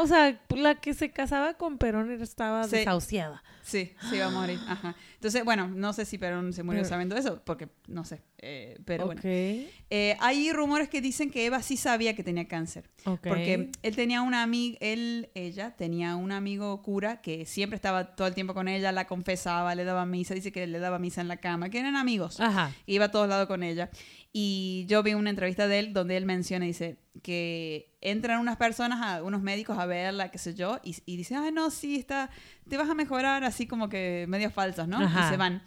O 0.00 0.06
sea, 0.06 0.40
la 0.50 0.74
que 0.76 0.94
se 0.94 1.10
casaba 1.10 1.54
con 1.54 1.78
Perón 1.78 2.10
estaba 2.22 2.64
Sí. 2.64 2.76
desahuciada. 2.76 3.42
Sí, 3.62 3.92
sí, 4.08 4.16
va 4.18 4.26
a 4.26 4.30
morir. 4.30 4.58
Ajá. 4.66 4.94
Entonces, 5.14 5.44
bueno, 5.44 5.68
no 5.68 5.92
sé 5.92 6.04
si 6.06 6.16
Perón 6.16 6.52
se 6.54 6.62
murió 6.62 6.80
Pero- 6.82 6.88
sabiendo 6.88 7.16
eso, 7.16 7.42
porque 7.44 7.68
no 7.86 8.04
sé. 8.04 8.22
eh, 8.40 8.78
pero 8.84 9.04
ok. 9.06 9.14
bueno. 9.20 9.20
Eh, 9.90 10.16
hay 10.20 10.52
rumores 10.52 10.88
que 10.88 11.00
dicen 11.00 11.30
que 11.30 11.44
Eva 11.44 11.60
sí 11.60 11.76
sabía 11.76 12.14
que 12.14 12.22
tenía 12.22 12.46
cáncer. 12.46 12.88
Ok. 13.04 13.26
Porque 13.26 13.70
él 13.82 13.96
tenía 13.96 14.22
una 14.22 14.42
amiga, 14.44 14.78
él, 14.80 15.28
ella, 15.34 15.74
tenía 15.76 16.14
un 16.16 16.30
amigo 16.32 16.80
cura 16.82 17.20
que 17.20 17.44
siempre 17.46 17.74
estaba 17.74 18.14
todo 18.14 18.28
el 18.28 18.34
tiempo 18.34 18.54
con 18.54 18.68
ella, 18.68 18.92
la 18.92 19.06
confesaba, 19.08 19.74
le 19.74 19.82
daba 19.84 20.06
misa, 20.06 20.34
dice 20.34 20.52
que 20.52 20.66
le 20.68 20.78
daba 20.78 20.98
misa 21.00 21.20
en 21.20 21.28
la 21.28 21.38
cama, 21.38 21.68
que 21.68 21.80
eran 21.80 21.96
amigos. 21.96 22.38
Ajá. 22.40 22.72
Iba 22.86 23.06
a 23.06 23.10
todos 23.10 23.28
lados 23.28 23.48
con 23.48 23.62
ella. 23.64 23.90
Y 24.40 24.86
yo 24.86 25.02
vi 25.02 25.14
una 25.14 25.30
entrevista 25.30 25.66
de 25.66 25.80
él 25.80 25.92
donde 25.92 26.16
él 26.16 26.24
menciona, 26.24 26.64
dice, 26.64 26.96
que 27.24 27.96
entran 28.00 28.38
unas 28.38 28.56
personas, 28.56 29.00
a, 29.02 29.24
unos 29.24 29.42
médicos 29.42 29.76
a 29.76 29.84
verla, 29.84 30.30
qué 30.30 30.38
sé 30.38 30.54
yo, 30.54 30.78
y, 30.84 30.96
y 31.06 31.16
dice, 31.16 31.34
ah, 31.34 31.50
no, 31.50 31.72
sí, 31.72 31.96
está, 31.96 32.30
te 32.68 32.76
vas 32.76 32.88
a 32.88 32.94
mejorar, 32.94 33.42
así 33.42 33.66
como 33.66 33.88
que 33.88 34.26
medios 34.28 34.52
falsos, 34.52 34.86
¿no? 34.86 34.98
Ajá. 34.98 35.26
Y 35.26 35.30
se 35.30 35.36
van. 35.36 35.62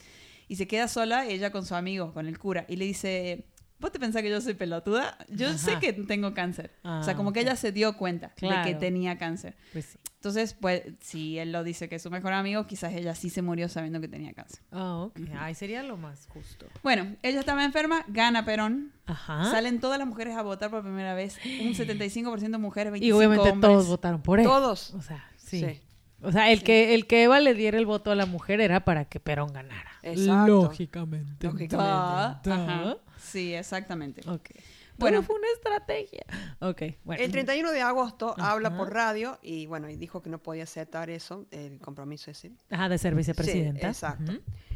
Y 0.48 0.56
se 0.56 0.68
queda 0.68 0.88
sola 0.88 1.28
ella 1.28 1.52
con 1.52 1.66
su 1.66 1.76
amigo, 1.76 2.14
con 2.14 2.28
el 2.28 2.40
cura, 2.40 2.66
y 2.70 2.78
le 2.78 2.86
dice, 2.86 3.44
¿vos 3.82 3.92
te 3.92 4.00
pensás 4.00 4.22
que 4.22 4.30
yo 4.30 4.40
soy 4.40 4.54
pelotuda? 4.54 5.18
Yo 5.28 5.52
sé 5.58 5.72
Ajá. 5.72 5.80
que 5.82 5.92
tengo 5.94 6.34
cáncer. 6.34 6.72
o 6.84 7.04
sea, 7.04 7.14
Ah, 7.14 7.18
como 7.18 7.34
que 7.34 7.42
ella 7.42 7.56
se 7.58 7.72
dio 7.74 7.98
cuenta 7.98 8.28
de 8.28 8.34
Claro. 8.36 8.64
que 8.66 8.76
tenía 8.76 9.18
cáncer. 9.18 9.56
Pues 9.74 9.86
sí. 9.86 9.98
Entonces, 10.16 10.54
pues, 10.54 10.84
si 11.00 11.40
él 11.40 11.52
lo 11.52 11.64
dice 11.64 11.90
que 11.90 11.96
es 11.96 12.02
su 12.04 12.12
mejor 12.12 12.34
amigo, 12.34 12.68
quizás 12.68 12.94
ella 12.94 13.16
sí 13.16 13.32
se 13.32 13.42
murió 13.42 13.68
sabiendo 13.70 14.00
que 14.00 14.08
tenía 14.08 14.34
cáncer. 14.34 14.62
Ah, 14.72 14.98
ok. 14.98 15.20
Ay, 15.40 15.56
sería 15.56 15.82
lo 15.82 15.98
más 15.98 16.28
justo. 16.28 16.68
Bueno, 16.84 17.16
ella 17.24 17.40
estaba 17.40 17.66
enferma, 17.66 18.06
gana 18.08 18.46
Perón. 18.46 18.92
Ajá. 19.08 19.46
Salen 19.50 19.80
todas 19.80 19.98
las 19.98 20.08
mujeres 20.08 20.38
a 20.38 20.44
votar 20.44 20.70
por 20.70 20.84
primera 20.84 21.16
vez. 21.16 21.38
Un 21.44 21.74
75% 21.74 22.60
mujeres, 22.60 22.92
25 22.94 23.04
y 23.08 23.12
obviamente 23.18 23.50
hombres. 23.50 23.72
todos 23.72 23.88
votaron 23.88 24.22
por 24.22 24.40
él. 24.40 24.46
Todos. 24.46 24.94
O 24.94 25.02
sea, 25.02 25.26
sí. 25.38 25.60
Sí. 25.60 25.82
O 26.24 26.32
sea, 26.32 26.52
el 26.52 26.62
que, 26.62 26.94
el 26.94 27.08
que 27.08 27.24
Eva 27.24 27.40
le 27.40 27.56
diera 27.56 27.80
el 27.80 27.88
voto 27.88 28.12
a 28.12 28.16
la 28.16 28.28
mujer 28.28 28.62
era 28.62 28.82
para 28.86 29.06
que 29.06 29.20
Perón 29.20 29.52
ganara. 29.54 29.90
Exacto. 30.04 30.46
Lógicamente. 30.66 31.48
Lógicamente. 31.48 31.78
Ah, 31.80 32.40
Da. 32.44 32.56
ajá. 32.64 32.98
Sí, 33.32 33.54
exactamente. 33.54 34.22
Ok. 34.30 34.50
Bueno, 34.98 35.24
fue 35.24 35.36
una 35.36 35.48
estrategia. 35.56 36.26
Ok, 36.60 36.84
bueno. 37.04 37.24
El 37.24 37.32
31 37.32 37.72
de 37.72 37.82
agosto 37.82 38.36
habla 38.38 38.78
por 38.78 38.94
radio 38.94 39.40
y 39.42 39.66
bueno, 39.66 39.90
y 39.90 39.96
dijo 39.96 40.22
que 40.22 40.30
no 40.30 40.38
podía 40.38 40.64
aceptar 40.64 41.10
eso, 41.10 41.48
el 41.52 41.80
compromiso 41.80 42.30
ese. 42.30 42.52
Ajá, 42.70 42.88
de 42.88 42.98
ser 42.98 43.16
vicepresidenta. 43.16 43.82
Sí, 43.82 43.88
exacto. 43.88 44.34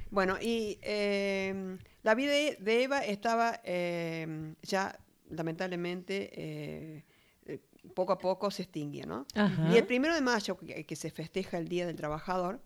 Bueno, 0.09 0.37
y 0.41 0.79
eh, 0.81 1.77
la 2.03 2.15
vida 2.15 2.31
de 2.31 2.83
Eva 2.83 2.99
estaba 3.05 3.59
eh, 3.63 4.53
ya 4.63 4.97
lamentablemente 5.29 6.29
eh, 6.33 7.05
poco 7.93 8.13
a 8.13 8.17
poco 8.17 8.51
se 8.51 8.63
extinguía, 8.63 9.05
¿no? 9.05 9.25
Y 9.71 9.77
el 9.77 9.85
primero 9.85 10.13
de 10.15 10.21
mayo, 10.21 10.57
que, 10.57 10.95
se 10.95 11.11
festeja 11.11 11.57
el 11.57 11.67
Día 11.67 11.85
del 11.85 11.95
Trabajador, 11.95 12.61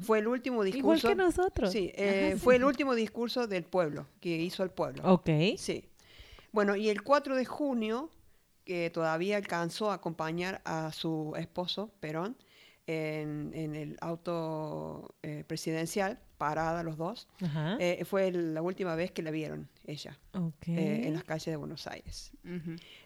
fue 0.00 0.18
el 0.18 0.28
último 0.28 0.62
discurso. 0.64 1.08
Igual 1.08 1.16
que 1.16 1.22
nosotros. 1.22 1.72
Sí, 1.72 1.92
fue 2.38 2.56
el 2.56 2.64
último 2.64 2.94
discurso 2.94 3.46
del 3.46 3.64
pueblo, 3.64 4.06
que 4.20 4.36
hizo 4.36 4.62
el 4.62 4.70
pueblo. 4.70 5.02
Ok. 5.04 5.30
Sí. 5.56 5.84
Bueno, 6.52 6.76
y 6.76 6.88
el 6.88 7.02
4 7.02 7.36
de 7.36 7.44
junio, 7.44 8.10
que 8.64 8.90
todavía 8.90 9.36
alcanzó 9.36 9.90
a 9.90 9.94
acompañar 9.94 10.60
a 10.64 10.92
su 10.92 11.34
esposo, 11.36 11.90
Perón, 12.00 12.36
en, 12.86 13.74
el 13.74 13.96
auto 14.00 15.14
eh, 15.22 15.44
presidencial, 15.46 16.18
parada 16.38 16.82
los 16.82 16.96
dos, 16.96 17.28
eh, 17.78 18.04
fue 18.06 18.30
la 18.30 18.62
última 18.62 18.94
vez 18.94 19.10
que 19.10 19.22
la 19.22 19.30
vieron 19.30 19.68
ella 19.84 20.16
eh, 20.66 21.02
en 21.04 21.12
las 21.12 21.24
calles 21.24 21.46
de 21.46 21.56
Buenos 21.56 21.86
Aires. 21.86 22.32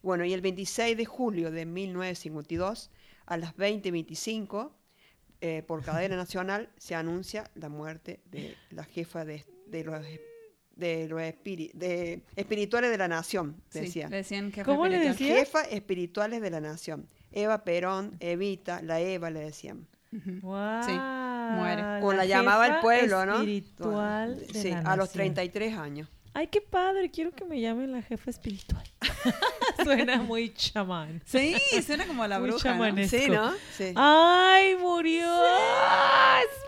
Bueno, 0.03 0.25
y 0.25 0.33
el 0.33 0.41
26 0.41 0.97
de 0.97 1.05
julio 1.05 1.51
de 1.51 1.67
1952, 1.67 2.91
a 3.27 3.37
las 3.37 3.57
20.25, 3.57 4.71
por 5.67 5.83
cadena 5.85 6.17
nacional, 6.17 6.69
se 6.77 6.95
anuncia 6.95 7.51
la 7.55 7.69
muerte 7.69 8.21
de 8.31 8.57
la 8.71 8.85
jefa 8.85 9.25
de, 9.25 9.45
los 9.85 10.05
de 10.77 11.09
los 11.09 11.21
de 11.21 12.23
espirituales 12.37 12.91
de 12.91 12.99
la 12.99 13.09
nación, 13.09 13.63
decían. 13.73 14.11
decían 14.11 14.53
¿Cómo 14.65 14.87
le 14.87 14.99
decían? 14.99 15.37
Jefa 15.39 15.63
espirituales 15.63 16.41
de 16.43 16.51
la 16.51 16.61
nación. 16.61 17.09
Eva 17.33 17.65
Perón, 17.65 18.17
Evita, 18.21 18.83
la 18.83 19.01
Eva 19.01 19.31
le 19.31 19.41
decían. 19.41 19.87
Wow. 20.43 20.83
Sí, 20.85 20.93
muere. 20.93 21.83
O 22.03 22.13
la, 22.13 22.25
llamaba 22.27 22.67
el 22.67 22.81
pueblo, 22.81 23.25
¿no? 23.25 23.37
Espiritual. 23.37 24.47
De 24.47 24.63
sí, 24.63 24.71
a 24.73 24.97
los 24.97 25.11
33 25.11 25.77
años. 25.77 26.09
Ay, 26.35 26.47
qué 26.47 26.63
padre, 26.63 27.11
quiero 27.11 27.31
que 27.33 27.45
me 27.45 27.61
llamen 27.61 27.93
la 27.93 28.01
jefa 28.01 28.31
espiritual. 28.31 28.85
suena 29.85 30.23
muy 30.23 30.53
chamán. 30.55 31.21
Sí, 31.27 31.55
suena 31.87 32.07
como 32.07 32.23
a 32.23 32.29
la 32.29 32.39
bruja. 32.39 32.75
¿no? 32.75 33.07
Sí, 33.07 33.29
¿no? 33.29 33.53
Sí. 33.77 33.93
Ay, 33.97 34.77
murió. 34.77 35.31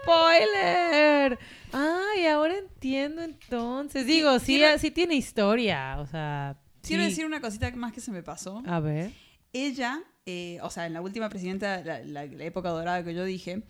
Spoiler. 0.03 1.39
Ay, 1.73 2.27
ahora 2.27 2.59
entiendo 2.59 3.23
entonces. 3.23 4.07
Digo, 4.07 4.39
sí, 4.39 4.63
sí 4.79 4.91
tiene 4.91 5.15
historia, 5.15 5.99
o 5.99 6.07
sea. 6.07 6.57
Quiero 6.83 7.03
decir 7.03 7.25
una 7.25 7.41
cosita 7.41 7.71
más 7.73 7.93
que 7.93 8.01
se 8.01 8.11
me 8.11 8.23
pasó. 8.23 8.63
A 8.67 8.81
ver. 8.81 9.13
Ella 9.55 10.03
eh, 10.27 10.59
o 10.62 10.70
sea, 10.70 10.87
en 10.87 10.95
la 10.95 11.01
última 11.01 11.29
presidenta, 11.29 11.83
la, 11.83 12.03
la, 12.03 12.25
época 12.25 12.70
dorada 12.70 13.05
que 13.05 13.14
yo 13.14 13.25
dije, 13.25 13.62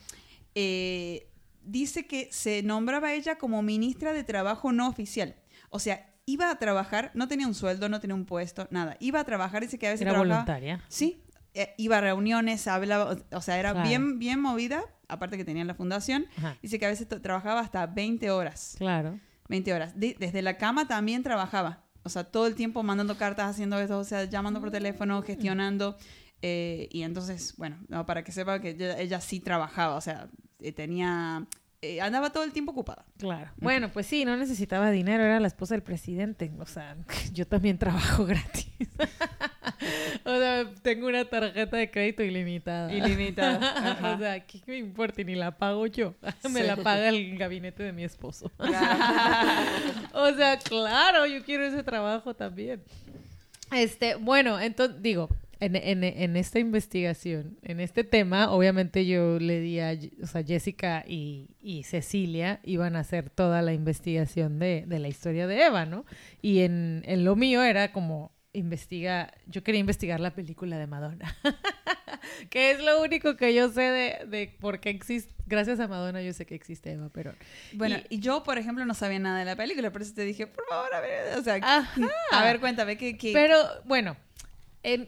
eh, 0.55 1.29
dice 1.65 2.07
que 2.07 2.29
se 2.31 2.63
nombraba 2.63 3.13
ella 3.13 3.37
como 3.37 3.63
ministra 3.63 4.13
de 4.13 4.25
Trabajo 4.25 4.73
no 4.73 4.89
oficial. 4.89 5.35
O 5.71 5.79
sea, 5.79 6.15
iba 6.27 6.51
a 6.51 6.59
trabajar, 6.59 7.11
no 7.15 7.29
tenía 7.29 7.47
un 7.47 7.55
sueldo, 7.55 7.89
no 7.89 8.01
tenía 8.01 8.15
un 8.15 8.25
puesto, 8.25 8.69
nada. 8.71 8.97
Iba 9.01 9.21
a 9.21 9.25
trabajar, 9.25 9.63
dice 9.63 9.79
que 9.79 9.89
a 9.89 9.91
veces 9.91 10.07
Era 10.07 10.17
voluntaria. 10.17 10.81
Sí, 10.89 11.23
eh, 11.55 11.75
iba 11.77 11.99
a 11.99 12.01
reuniones, 12.01 12.67
hablaba, 12.69 13.17
o 13.33 13.41
sea, 13.41 13.59
era 13.59 13.83
bien, 13.83 14.19
bien 14.19 14.41
movida, 14.41 14.85
aparte 15.09 15.37
que 15.37 15.45
tenía 15.45 15.65
la 15.65 15.75
fundación. 15.75 16.27
Dice 16.63 16.79
que 16.79 16.87
a 16.87 16.89
veces 16.89 17.09
trabajaba 17.09 17.61
hasta 17.61 17.87
20 17.87 18.31
horas. 18.31 18.77
Claro. 18.79 19.19
20 19.49 19.75
horas. 19.75 19.93
desde 19.97 20.43
la 20.43 20.57
cama 20.57 20.87
también 20.87 21.23
trabajaba. 21.23 21.85
O 22.03 22.09
sea, 22.11 22.25
todo 22.25 22.47
el 22.47 22.55
tiempo 22.55 22.83
mandando 22.83 23.17
cartas, 23.17 23.51
haciendo 23.51 23.79
eso, 23.79 23.99
o 23.99 24.05
sea, 24.05 24.25
llamando 24.25 24.61
por 24.61 24.71
teléfono, 24.71 25.23
gestionando. 25.23 25.97
Eh, 26.47 26.91
y 26.91 27.05
entonces, 27.05 27.55
bueno, 27.57 27.79
para 28.05 28.23
que 28.23 28.31
sepa 28.31 28.61
que 28.61 28.77
ella, 28.99 29.19
sí 29.23 29.41
trabajaba, 29.41 29.95
o 29.95 30.01
sea, 30.03 30.29
eh, 30.61 30.73
tenía 30.73 31.47
eh, 31.81 32.03
andaba 32.03 32.29
todo 32.29 32.45
el 32.45 32.53
tiempo 32.53 32.73
ocupada. 32.73 33.07
Claro. 33.17 33.51
Bueno, 33.57 33.91
pues 33.91 34.07
sí, 34.07 34.27
no 34.27 34.37
necesitaba 34.37 34.91
dinero, 34.91 35.25
era 35.25 35.41
la 35.41 35.47
esposa 35.47 35.73
del 35.73 35.83
presidente. 35.83 36.53
O 36.59 36.67
sea, 36.67 36.99
yo 37.33 37.47
también 37.47 37.79
trabajo 37.79 38.27
gratis. 38.27 38.69
o 40.27 40.37
sea, 40.37 40.71
tengo 40.83 41.07
una 41.07 41.25
tarjeta 41.25 41.79
de 41.79 41.91
crédito 41.91 42.23
ilimitada. 42.23 42.93
Ilimitada. 42.93 44.15
o 44.15 44.19
sea, 44.19 44.41
¿qué 44.45 44.61
me 44.67 44.77
importa? 44.77 45.23
Ni 45.23 45.37
la 45.37 45.57
pago 45.57 45.87
yo. 45.87 46.15
me 46.51 46.63
la 46.63 46.77
paga 46.77 47.09
el 47.09 47.39
gabinete 47.39 47.83
de 47.85 47.93
mi 47.95 48.05
esposo. 48.05 48.53
o 50.13 50.31
sea, 50.35 50.59
claro, 50.59 51.25
yo 51.25 51.43
quiero 51.43 51.65
ese 51.65 51.83
trabajo 51.83 52.35
también. 52.35 52.83
Este, 53.73 54.17
bueno, 54.17 54.61
entonces 54.61 55.01
digo, 55.01 55.31
en, 55.65 56.37
esta 56.37 56.59
investigación, 56.59 57.59
en 57.63 57.81
este 57.81 58.05
tema, 58.05 58.51
obviamente 58.51 59.07
yo 59.07 59.39
le 59.39 59.61
di 59.61 59.81
a, 59.81 59.97
o 60.23 60.27
sea, 60.27 60.43
Jessica 60.43 61.05
y, 61.07 61.49
Cecilia 61.85 62.61
iban 62.63 62.97
a 62.97 63.01
hacer 63.01 63.31
toda 63.31 63.63
la 63.63 63.73
investigación 63.73 64.59
de, 64.59 64.85
la 64.87 65.09
historia 65.09 65.47
de 65.47 65.65
Eva, 65.65 65.87
¿no? 65.87 66.05
Y 66.43 66.61
en, 66.61 67.03
lo 67.25 67.37
mío 67.37 67.63
era 67.63 67.93
como 67.93 68.33
investiga, 68.53 69.33
yo 69.47 69.65
quería 69.65 69.81
investigar 69.81 70.21
la 70.21 70.33
película 70.33 70.79
de 70.79 70.87
Madonna, 70.87 71.37
que 72.51 72.71
es 72.71 72.83
lo 72.83 73.03
único 73.03 73.37
que 73.37 73.53
yo 73.53 73.69
sé 73.71 73.83
de, 73.83 74.27
de 74.27 74.55
por 74.61 74.79
qué 74.79 74.91
existe, 74.91 75.35
gracias 75.47 75.81
a 75.81 75.89
Madonna 75.89 76.23
yo 76.23 76.33
sé 76.33 76.47
que 76.47 76.55
existe 76.55 76.93
Eva 76.93 77.09
Perón. 77.09 77.35
Bueno, 77.73 77.97
y, 78.09 78.21
yo, 78.21 78.45
por 78.45 78.59
ejemplo, 78.59 78.85
no 78.85 78.95
sabía 78.95 79.19
nada 79.19 79.41
de 79.41 79.45
la 79.45 79.57
película, 79.57 79.91
por 79.91 80.03
eso 80.03 80.15
te 80.15 80.23
dije, 80.23 80.47
por 80.47 80.65
favor, 80.69 80.95
a 80.95 81.01
ver, 81.01 81.37
o 81.37 81.43
sea, 81.43 81.57
a 82.31 82.45
ver, 82.45 82.61
cuéntame, 82.61 82.97
¿qué, 82.97 83.17
qué? 83.17 83.33
Pero, 83.33 83.59
bueno, 83.85 84.17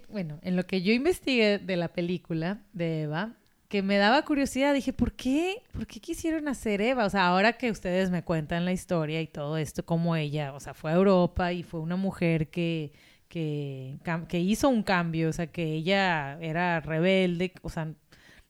bueno, 0.08 0.38
en 0.42 0.56
lo 0.56 0.66
que 0.66 0.82
yo 0.82 0.92
investigué 0.92 1.58
de 1.58 1.76
la 1.76 1.88
película 1.88 2.62
de 2.72 3.02
Eva, 3.02 3.34
que 3.68 3.82
me 3.82 3.96
daba 3.98 4.24
curiosidad, 4.24 4.74
dije, 4.74 4.92
¿por 4.92 5.12
qué? 5.12 5.62
¿Por 5.72 5.86
qué 5.86 6.00
quisieron 6.00 6.48
hacer 6.48 6.80
Eva? 6.80 7.04
O 7.04 7.10
sea, 7.10 7.26
ahora 7.26 7.54
que 7.54 7.70
ustedes 7.70 8.10
me 8.10 8.22
cuentan 8.22 8.64
la 8.64 8.72
historia 8.72 9.20
y 9.20 9.26
todo 9.26 9.56
esto, 9.56 9.84
como 9.84 10.16
ella, 10.16 10.54
o 10.54 10.60
sea, 10.60 10.74
fue 10.74 10.92
a 10.92 10.94
Europa 10.94 11.52
y 11.52 11.62
fue 11.62 11.80
una 11.80 11.96
mujer 11.96 12.48
que, 12.48 12.92
que, 13.28 13.98
que 14.28 14.40
hizo 14.40 14.68
un 14.68 14.82
cambio, 14.82 15.28
o 15.30 15.32
sea, 15.32 15.48
que 15.48 15.64
ella 15.74 16.38
era 16.40 16.80
rebelde, 16.80 17.52
o 17.62 17.68
sea, 17.68 17.92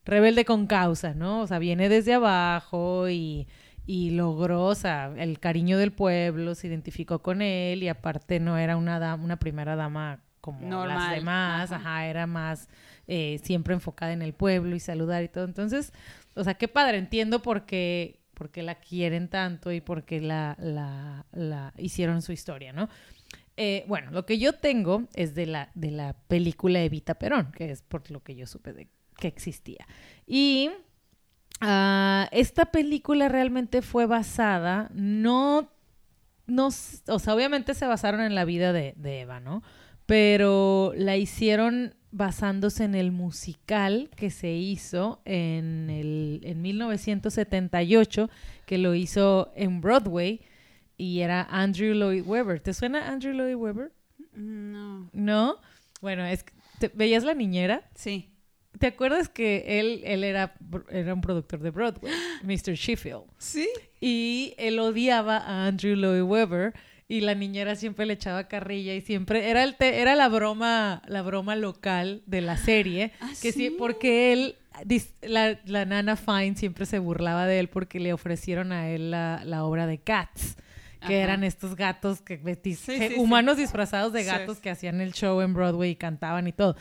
rebelde 0.05 0.45
con 0.45 0.66
causa, 0.66 1.14
¿no? 1.14 1.41
O 1.41 1.47
sea, 1.47 1.59
viene 1.59 1.89
desde 1.89 2.14
abajo 2.14 3.09
y, 3.09 3.49
y 3.87 4.11
logró, 4.11 4.64
o 4.66 4.74
sea, 4.74 5.12
el 5.16 5.41
cariño 5.41 5.79
del 5.79 5.93
pueblo, 5.93 6.55
se 6.55 6.66
identificó 6.68 7.20
con 7.22 7.43
él 7.43 7.83
y 7.83 7.89
aparte 7.89 8.41
no 8.41 8.59
era 8.59 8.77
una, 8.77 8.99
dama, 8.99 9.24
una 9.24 9.39
primera 9.39 9.77
dama 9.77 10.26
como 10.47 10.86
las 10.86 11.11
demás, 11.11 11.72
ajá. 11.72 12.07
era 12.07 12.26
más 12.26 12.68
eh, 13.09 13.40
siempre 13.42 13.74
enfocada 13.74 14.12
en 14.12 14.22
el 14.22 14.32
pueblo 14.32 14.74
y 14.76 14.80
saludar 14.80 15.22
y 15.22 15.28
todo. 15.28 15.44
Entonces, 15.44 15.92
o 16.34 16.44
sea, 16.44 16.55
qué 16.55 16.68
padre, 16.68 16.99
entiendo 16.99 17.42
por 17.42 17.66
qué, 17.66 18.20
la 18.55 18.76
quieren 18.76 19.28
tanto 19.28 19.72
y 19.72 19.80
por 19.80 20.05
qué 20.05 20.20
la, 20.20 20.57
la, 20.61 21.72
hicieron 21.76 22.22
su 22.22 22.32
historia, 22.32 22.72
¿no? 22.72 22.88
Eh, 23.57 23.84
bueno, 23.88 24.11
lo 24.12 24.24
que 24.24 24.38
yo 24.38 24.53
tengo 24.53 25.09
es 25.14 25.34
de 25.34 25.47
la, 25.47 25.70
de 25.74 25.90
la 25.90 26.14
película 26.28 26.80
Evita 26.80 27.14
Perón, 27.14 27.51
que 27.53 27.70
es 27.70 27.82
por 27.82 28.11
lo 28.11 28.22
que 28.22 28.36
yo 28.36 28.47
supe 28.47 28.72
de 28.72 28.88
que 29.16 29.28
existía. 29.28 29.86
Y 30.26 30.70
ah, 31.61 32.28
esta 32.32 32.66
película 32.66 33.28
realmente 33.28 33.82
fue 33.82 34.07
basada, 34.07 34.90
no, 34.94 35.70
no, 36.47 36.66
o 36.66 37.18
sea, 37.18 37.34
obviamente 37.34 37.74
se 37.74 37.86
basaron 37.86 38.20
en 38.20 38.34
la 38.34 38.44
vida 38.44 38.72
de, 38.72 38.94
de 38.97 39.20
Eva, 39.22 39.40
¿no? 39.40 39.62
Pero 40.07 40.92
la 40.96 41.16
hicieron 41.16 41.94
basándose 42.12 42.84
en 42.84 42.94
el 42.94 43.12
musical 43.12 44.09
que 44.16 44.30
se 44.30 44.52
hizo 44.52 45.20
en, 45.24 45.90
el, 45.90 46.40
en 46.44 46.62
1978, 46.62 48.30
que 48.64 48.78
lo 48.78 48.94
hizo 48.94 49.52
en 49.54 49.80
Broadway, 49.80 50.40
y 50.96 51.20
era 51.20 51.42
Andrew 51.50 51.92
Lloyd 51.92 52.24
Webber. 52.24 52.61
¿Te 52.61 52.72
suena 52.72 53.09
Andrew 53.09 53.34
Lloyd 53.34 53.57
Webber? 53.57 53.92
No. 54.34 55.11
¿No? 55.12 55.57
Bueno, 56.00 56.24
es 56.24 56.44
¿veías 56.94 57.24
la 57.24 57.34
niñera? 57.34 57.82
Sí. 57.94 58.30
¿Te 58.78 58.86
acuerdas 58.86 59.28
que 59.28 59.80
él, 59.80 60.02
él 60.04 60.22
era, 60.22 60.54
era 60.90 61.14
un 61.14 61.20
productor 61.20 61.61
de 61.61 61.70
Broadway, 61.70 62.12
Mr. 62.42 62.74
Sheffield? 62.74 63.24
Sí. 63.38 63.68
Y 64.00 64.54
él 64.59 64.78
odiaba 64.78 65.38
a 65.38 65.66
Andrew 65.66 65.96
Lloyd 65.96 66.22
Webber 66.22 66.74
y 67.09 67.20
la 67.20 67.34
niñera 67.34 67.76
siempre 67.76 68.07
le 68.07 68.14
echaba 68.14 68.48
carrilla 68.48 68.94
y 68.94 69.00
siempre 69.00 69.48
era 69.48 69.62
el 69.62 69.76
era 69.78 70.16
la 70.16 70.28
broma 70.28 71.02
la 71.07 71.22
broma 71.22 71.54
local 71.57 72.22
de 72.26 72.40
la 72.40 72.57
serie 72.57 73.12
¿Ah, 73.20 73.32
que 73.40 73.52
sí? 73.52 73.70
porque 73.70 74.32
él 74.32 74.57
la, 75.22 75.59
la, 75.64 75.84
nana 75.86 76.16
Fine 76.16 76.54
siempre 76.57 76.84
se 76.84 76.98
burlaba 76.98 77.46
de 77.46 77.61
él 77.61 77.68
porque 77.68 78.00
le 78.00 78.12
ofrecieron 78.12 78.72
a 78.72 78.90
él 78.90 79.11
la, 79.11 79.42
la 79.44 79.64
obra 79.64 79.86
de 79.86 79.98
Cats 79.98 80.57
que 81.00 81.14
Ajá. 81.14 81.24
eran 81.24 81.44
estos 81.44 81.76
gatos 81.76 82.20
que 82.20 82.38
Sí, 82.74 83.14
humanos 83.16 83.57
disfrazados 83.57 84.12
de 84.12 84.24
gatos 84.24 84.59
que 84.59 84.70
hacían 84.70 85.00
el 85.00 85.12
show 85.12 85.40
en 85.40 85.54
Broadway 85.54 85.90
y 85.90 85.96
cantaban 85.96 86.46
y 86.46 86.52
todo. 86.52 86.76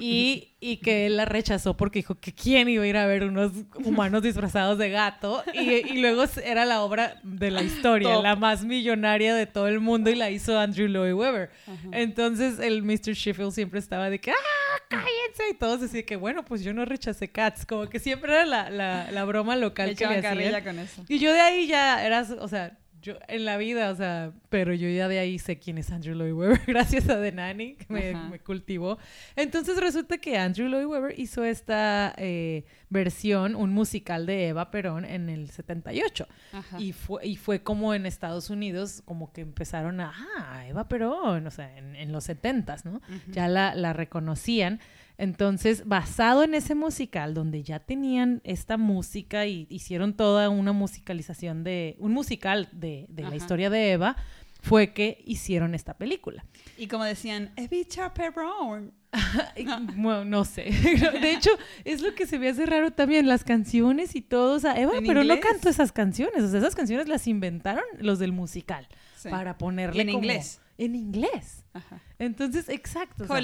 Y, 0.00 0.54
y 0.60 0.76
que 0.78 1.06
él 1.06 1.16
la 1.16 1.24
rechazó 1.24 1.76
porque 1.76 1.98
dijo 2.00 2.14
que 2.16 2.32
quién 2.32 2.68
iba 2.68 2.84
a 2.84 2.86
ir 2.86 2.96
a 2.96 3.06
ver 3.06 3.24
unos 3.24 3.52
humanos 3.84 4.22
disfrazados 4.22 4.78
de 4.78 4.90
gato. 4.90 5.42
Y, 5.54 5.70
y 5.94 6.00
luego 6.00 6.24
era 6.44 6.64
la 6.64 6.82
obra 6.82 7.20
de 7.22 7.50
la 7.50 7.62
historia, 7.62 8.14
Top. 8.14 8.22
la 8.22 8.36
más 8.36 8.64
millonaria 8.64 9.34
de 9.34 9.46
todo 9.46 9.68
el 9.68 9.80
mundo 9.80 10.10
y 10.10 10.14
la 10.14 10.30
hizo 10.30 10.58
Andrew 10.58 10.88
Lloyd 10.88 11.14
Webber. 11.14 11.50
Entonces 11.92 12.58
el 12.60 12.82
Mr. 12.82 13.12
Sheffield 13.14 13.52
siempre 13.52 13.78
estaba 13.80 14.10
de 14.10 14.20
que, 14.20 14.30
¡ah, 14.30 14.82
cállense! 14.88 15.50
Y 15.50 15.54
todos 15.54 15.80
decían 15.80 16.04
que, 16.04 16.16
bueno, 16.16 16.44
pues 16.44 16.62
yo 16.62 16.72
no 16.72 16.84
rechacé 16.84 17.28
Cats. 17.28 17.66
Como 17.66 17.88
que 17.88 17.98
siempre 17.98 18.32
era 18.32 18.44
la, 18.46 18.70
la, 18.70 19.10
la 19.10 19.24
broma 19.24 19.56
local 19.56 19.88
Le 19.90 19.94
que 19.96 20.06
le 20.06 20.18
hacían. 20.26 20.62
con 20.64 20.78
eso. 20.78 21.04
Y 21.08 21.18
yo 21.18 21.32
de 21.32 21.40
ahí 21.40 21.66
ya 21.66 22.04
era, 22.04 22.26
o 22.40 22.48
sea, 22.48 22.78
yo 23.00 23.14
en 23.28 23.44
la 23.44 23.56
vida, 23.56 23.90
o 23.90 23.96
sea, 23.96 24.32
pero 24.48 24.74
yo 24.74 24.88
ya 24.88 25.08
de 25.08 25.18
ahí 25.18 25.38
sé 25.38 25.58
quién 25.58 25.78
es 25.78 25.90
Andrew 25.90 26.14
Lloyd 26.14 26.32
Webber, 26.32 26.60
gracias 26.66 27.08
a 27.08 27.20
The 27.20 27.32
Nanny, 27.32 27.74
que 27.74 27.86
me, 27.88 28.38
cultivó. 28.40 28.98
Entonces 29.36 29.78
resulta 29.78 30.18
que 30.18 30.36
Andrew 30.36 30.68
Lloyd 30.68 30.86
Webber 30.86 31.18
hizo 31.18 31.44
esta 31.44 32.14
eh, 32.16 32.64
versión, 32.90 33.54
un 33.54 33.70
musical 33.70 34.26
de 34.26 34.48
Eva 34.48 34.70
Perón 34.70 35.04
en 35.04 35.28
el 35.28 35.50
78. 35.50 36.26
Ajá. 36.52 36.80
Y 36.80 36.92
fue, 36.92 37.26
y 37.26 37.36
fue 37.36 37.62
como 37.62 37.94
en 37.94 38.06
Estados 38.06 38.50
Unidos, 38.50 39.02
como 39.04 39.32
que 39.32 39.42
empezaron 39.42 40.00
a, 40.00 40.12
ah, 40.38 40.66
Eva 40.66 40.88
Perón, 40.88 41.46
o 41.46 41.50
sea, 41.50 41.76
en, 41.76 41.94
en 41.96 42.12
los 42.12 42.28
70s, 42.28 42.84
¿no? 42.84 43.00
Ya 43.28 43.48
la, 43.48 43.74
la 43.74 43.92
reconocían. 43.92 44.80
Entonces, 45.18 45.86
basado 45.86 46.44
en 46.44 46.54
ese 46.54 46.74
musical, 46.76 47.34
donde 47.34 47.62
ya 47.64 47.80
tenían 47.80 48.40
esta 48.44 48.76
música 48.76 49.46
y 49.46 49.66
hicieron 49.68 50.14
toda 50.14 50.48
una 50.48 50.72
musicalización 50.72 51.64
de, 51.64 51.96
un 51.98 52.12
musical 52.12 52.68
de, 52.72 53.06
de 53.08 53.22
la 53.24 53.34
historia 53.34 53.68
de 53.68 53.90
Eva, 53.92 54.16
fue 54.60 54.92
que 54.92 55.22
hicieron 55.24 55.74
esta 55.74 55.94
película. 55.94 56.44
Y 56.76 56.86
como 56.86 57.04
decían, 57.04 57.52
Evita 57.56 58.14
Perón. 58.14 58.92
Bueno, 59.96 60.24
no 60.24 60.44
sé. 60.44 60.64
De 61.22 61.32
hecho, 61.32 61.50
es 61.84 62.02
lo 62.02 62.14
que 62.14 62.26
se 62.26 62.38
me 62.38 62.48
hace 62.48 62.66
raro 62.66 62.92
también, 62.92 63.26
las 63.26 63.42
canciones 63.42 64.14
y 64.14 64.20
todo. 64.20 64.54
O 64.56 64.60
sea, 64.60 64.78
Eva, 64.78 64.98
¿En 64.98 65.06
pero 65.06 65.24
no 65.24 65.40
cantó 65.40 65.68
esas 65.68 65.92
canciones. 65.92 66.42
O 66.44 66.48
sea, 66.48 66.58
esas 66.60 66.74
canciones 66.74 67.08
las 67.08 67.26
inventaron 67.26 67.84
los 67.98 68.18
del 68.18 68.32
musical 68.32 68.86
Sí. 69.16 69.30
para 69.30 69.58
ponerle 69.58 70.02
en 70.02 70.08
como- 70.08 70.18
inglés. 70.18 70.60
En 70.76 70.94
inglés. 70.94 71.64
Ajá. 71.72 72.00
Entonces, 72.18 72.68
exacto. 72.68 73.24
o 73.24 73.26
sea, 73.26 73.40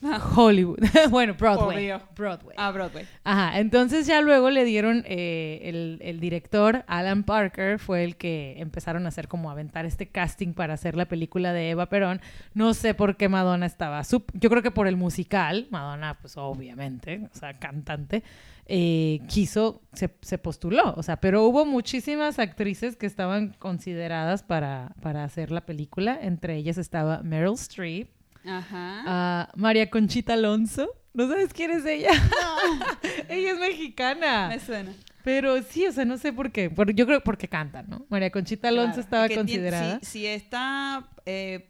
Hollywood. 0.36 0.78
Bueno, 1.10 1.34
Broadway. 1.34 1.90
Obvio. 1.90 2.02
Broadway. 2.16 2.54
Ah, 2.58 2.70
Broadway. 2.70 3.06
Ajá, 3.24 3.58
entonces 3.58 4.06
ya 4.06 4.20
luego 4.20 4.50
le 4.50 4.64
dieron, 4.64 5.04
eh, 5.06 5.60
el, 5.64 5.98
el 6.02 6.20
director, 6.20 6.84
Alan 6.86 7.24
Parker, 7.24 7.78
fue 7.78 8.04
el 8.04 8.16
que 8.16 8.56
empezaron 8.58 9.06
a 9.06 9.08
hacer 9.08 9.28
como 9.28 9.50
aventar 9.50 9.86
este 9.86 10.08
casting 10.08 10.52
para 10.52 10.74
hacer 10.74 10.96
la 10.96 11.06
película 11.06 11.52
de 11.52 11.70
Eva 11.70 11.88
Perón. 11.88 12.20
No 12.54 12.74
sé 12.74 12.94
por 12.94 13.16
qué 13.16 13.28
Madonna 13.28 13.66
estaba, 13.66 14.02
yo 14.02 14.50
creo 14.50 14.62
que 14.62 14.70
por 14.70 14.86
el 14.86 14.96
musical, 14.96 15.66
Madonna 15.70 16.18
pues 16.20 16.36
obviamente, 16.36 17.28
o 17.32 17.38
sea, 17.38 17.58
cantante, 17.58 18.22
eh, 18.66 19.20
quiso, 19.28 19.80
se, 19.94 20.14
se 20.20 20.36
postuló, 20.36 20.94
o 20.96 21.02
sea, 21.02 21.16
pero 21.16 21.44
hubo 21.44 21.64
muchísimas 21.64 22.38
actrices 22.38 22.96
que 22.96 23.06
estaban 23.06 23.54
consideradas 23.58 24.42
para, 24.42 24.94
para 25.00 25.24
hacer 25.24 25.50
la 25.50 25.62
película, 25.64 26.18
entre 26.20 26.56
ellas 26.56 26.76
estaba 26.76 27.22
Meryl 27.22 27.54
Streep, 27.54 28.10
Ajá. 28.44 29.02
a 29.06 29.48
María 29.56 29.90
Conchita 29.90 30.34
Alonso. 30.34 30.88
¿No 31.14 31.26
sabes 31.28 31.52
quién 31.52 31.70
es 31.72 31.84
ella? 31.84 32.10
ella 33.28 33.52
es 33.52 33.58
mexicana. 33.58 34.48
Me 34.48 34.60
suena. 34.60 34.92
Pero 35.24 35.60
sí, 35.62 35.86
o 35.86 35.92
sea, 35.92 36.04
no 36.04 36.16
sé 36.16 36.32
por 36.32 36.52
qué. 36.52 36.70
Por- 36.70 36.92
yo 36.94 37.06
creo 37.06 37.20
porque 37.22 37.48
cantan, 37.48 37.86
¿no? 37.88 38.06
María 38.08 38.30
Conchita 38.30 38.68
Alonso 38.68 39.02
Claro. 39.02 39.24
estaba 39.24 39.28
considerada. 39.28 39.98
Si, 40.00 40.06
si 40.06 40.26
está. 40.26 41.08
eh, 41.26 41.68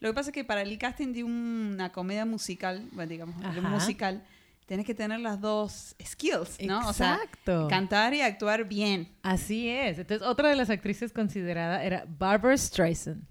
lo 0.00 0.10
que 0.10 0.14
pasa 0.14 0.30
es 0.30 0.34
que 0.34 0.44
para 0.44 0.62
el 0.62 0.76
casting 0.78 1.12
de 1.12 1.24
una 1.24 1.90
comedia 1.92 2.24
musical, 2.24 2.82
bueno, 2.92 3.10
digamos, 3.10 3.42
Ajá. 3.44 3.60
musical, 3.68 4.22
tienes 4.66 4.86
que 4.86 4.94
tener 4.94 5.20
las 5.20 5.40
dos 5.40 5.94
skills, 6.02 6.58
¿no? 6.62 6.78
O 6.86 6.90
Exacto. 6.90 7.68
sea, 7.68 7.68
cantar 7.68 8.14
y 8.14 8.20
actuar 8.20 8.64
bien. 8.68 9.08
Así 9.22 9.68
es. 9.68 9.98
Entonces, 9.98 10.26
otra 10.26 10.48
de 10.48 10.56
las 10.56 10.70
actrices 10.70 11.12
considerada 11.12 11.82
era 11.84 12.04
Barbara 12.06 12.56
Streisand. 12.56 13.22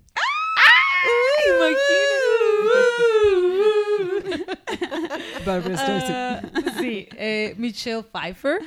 Imagínate. 1.48 2.39
Barbara 5.46 5.76
Ah, 5.78 6.42
sí, 6.80 7.08
eh, 7.14 7.54
Michelle 7.58 8.04
Pfeiffer. 8.04 8.60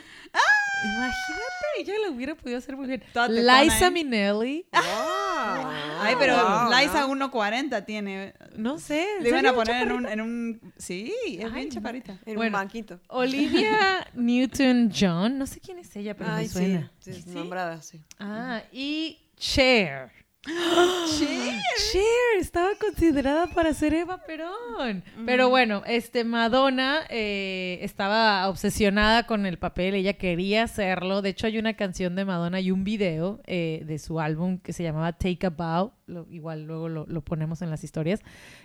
Imagínate, 0.85 1.67
ella 1.79 1.95
lo 2.07 2.13
hubiera 2.15 2.35
podido 2.35 2.59
hacer 2.59 2.77
muy 2.77 2.89
bien. 2.89 3.03
Liza 3.29 3.87
¿eh? 3.87 3.91
Minnelli. 3.91 4.67
Ay, 4.73 6.17
pero 6.19 6.35
Wow, 6.35 6.71
Liza 6.73 7.07
¿no? 7.07 7.31
1.40 7.31 7.85
tiene. 7.85 8.35
No 8.57 8.79
sé. 8.81 9.07
¿en 9.19 9.23
Le 9.23 9.29
iban 9.29 9.47
a 9.47 9.55
poner 9.55 9.83
en 9.87 9.93
un, 9.93 10.07
en 10.09 10.21
un. 10.21 10.61
Sí, 10.77 11.15
es 11.39 11.45
Ay, 11.45 11.53
bien 11.53 11.71
chaparita. 11.71 12.19
En 12.27 12.35
Bueno. 12.35 12.49
un 12.49 12.53
banquito. 12.53 12.99
Olivia 13.09 14.05
Newton-John, 14.15 15.39
no 15.39 15.47
sé 15.47 15.61
quién 15.61 15.79
es 15.79 15.95
ella, 15.95 16.17
pero 16.17 16.31
Ay, 16.33 16.47
me 16.47 16.51
suena. 16.51 16.91
sí, 16.99 17.13
sí, 17.15 17.31
nombrada, 17.31 17.81
sí. 17.81 18.01
Ah, 18.19 18.63
y 18.73 19.21
Cher. 19.37 20.11
Cher 20.45 22.41
estaba 22.41 22.71
considerada 22.75 23.47
para 23.49 23.73
ser 23.75 23.95
Eva 23.95 24.19
Perón. 24.27 25.05
Pero 25.25 25.49
bueno, 25.49 25.83
este 25.87 26.25
Madonna 26.25 27.03
eh, 27.11 27.79
estaba 27.83 28.49
obsesionada 28.49 29.27
con 29.27 29.47
el 29.47 29.59
papel, 29.59 29.95
ella 29.95 30.15
quería 30.15 30.65
hacerlo. 30.65 31.23
De 31.23 31.29
hecho, 31.31 31.47
hay 31.47 31.59
una 31.59 31.75
canción 31.75 32.17
de 32.17 32.25
Madonna 32.25 32.61
y 32.61 32.73
un 32.73 32.83
video 32.83 33.41
eh, 33.47 33.85
de 33.87 33.99
su 34.01 34.19
álbum 34.19 34.59
que 34.59 34.73
se 34.73 34.83
llamaba 34.83 35.13
Take 35.13 35.47
a 35.47 35.51
Bow. 35.51 35.93
Lo- 36.13 36.27
igual 36.31 36.65
luego 36.65 36.89
lo, 36.89 37.07
lo 37.07 37.21
ponemos 37.23 37.63
en 37.63 37.71
las 37.71 37.83
historias. 37.85 38.21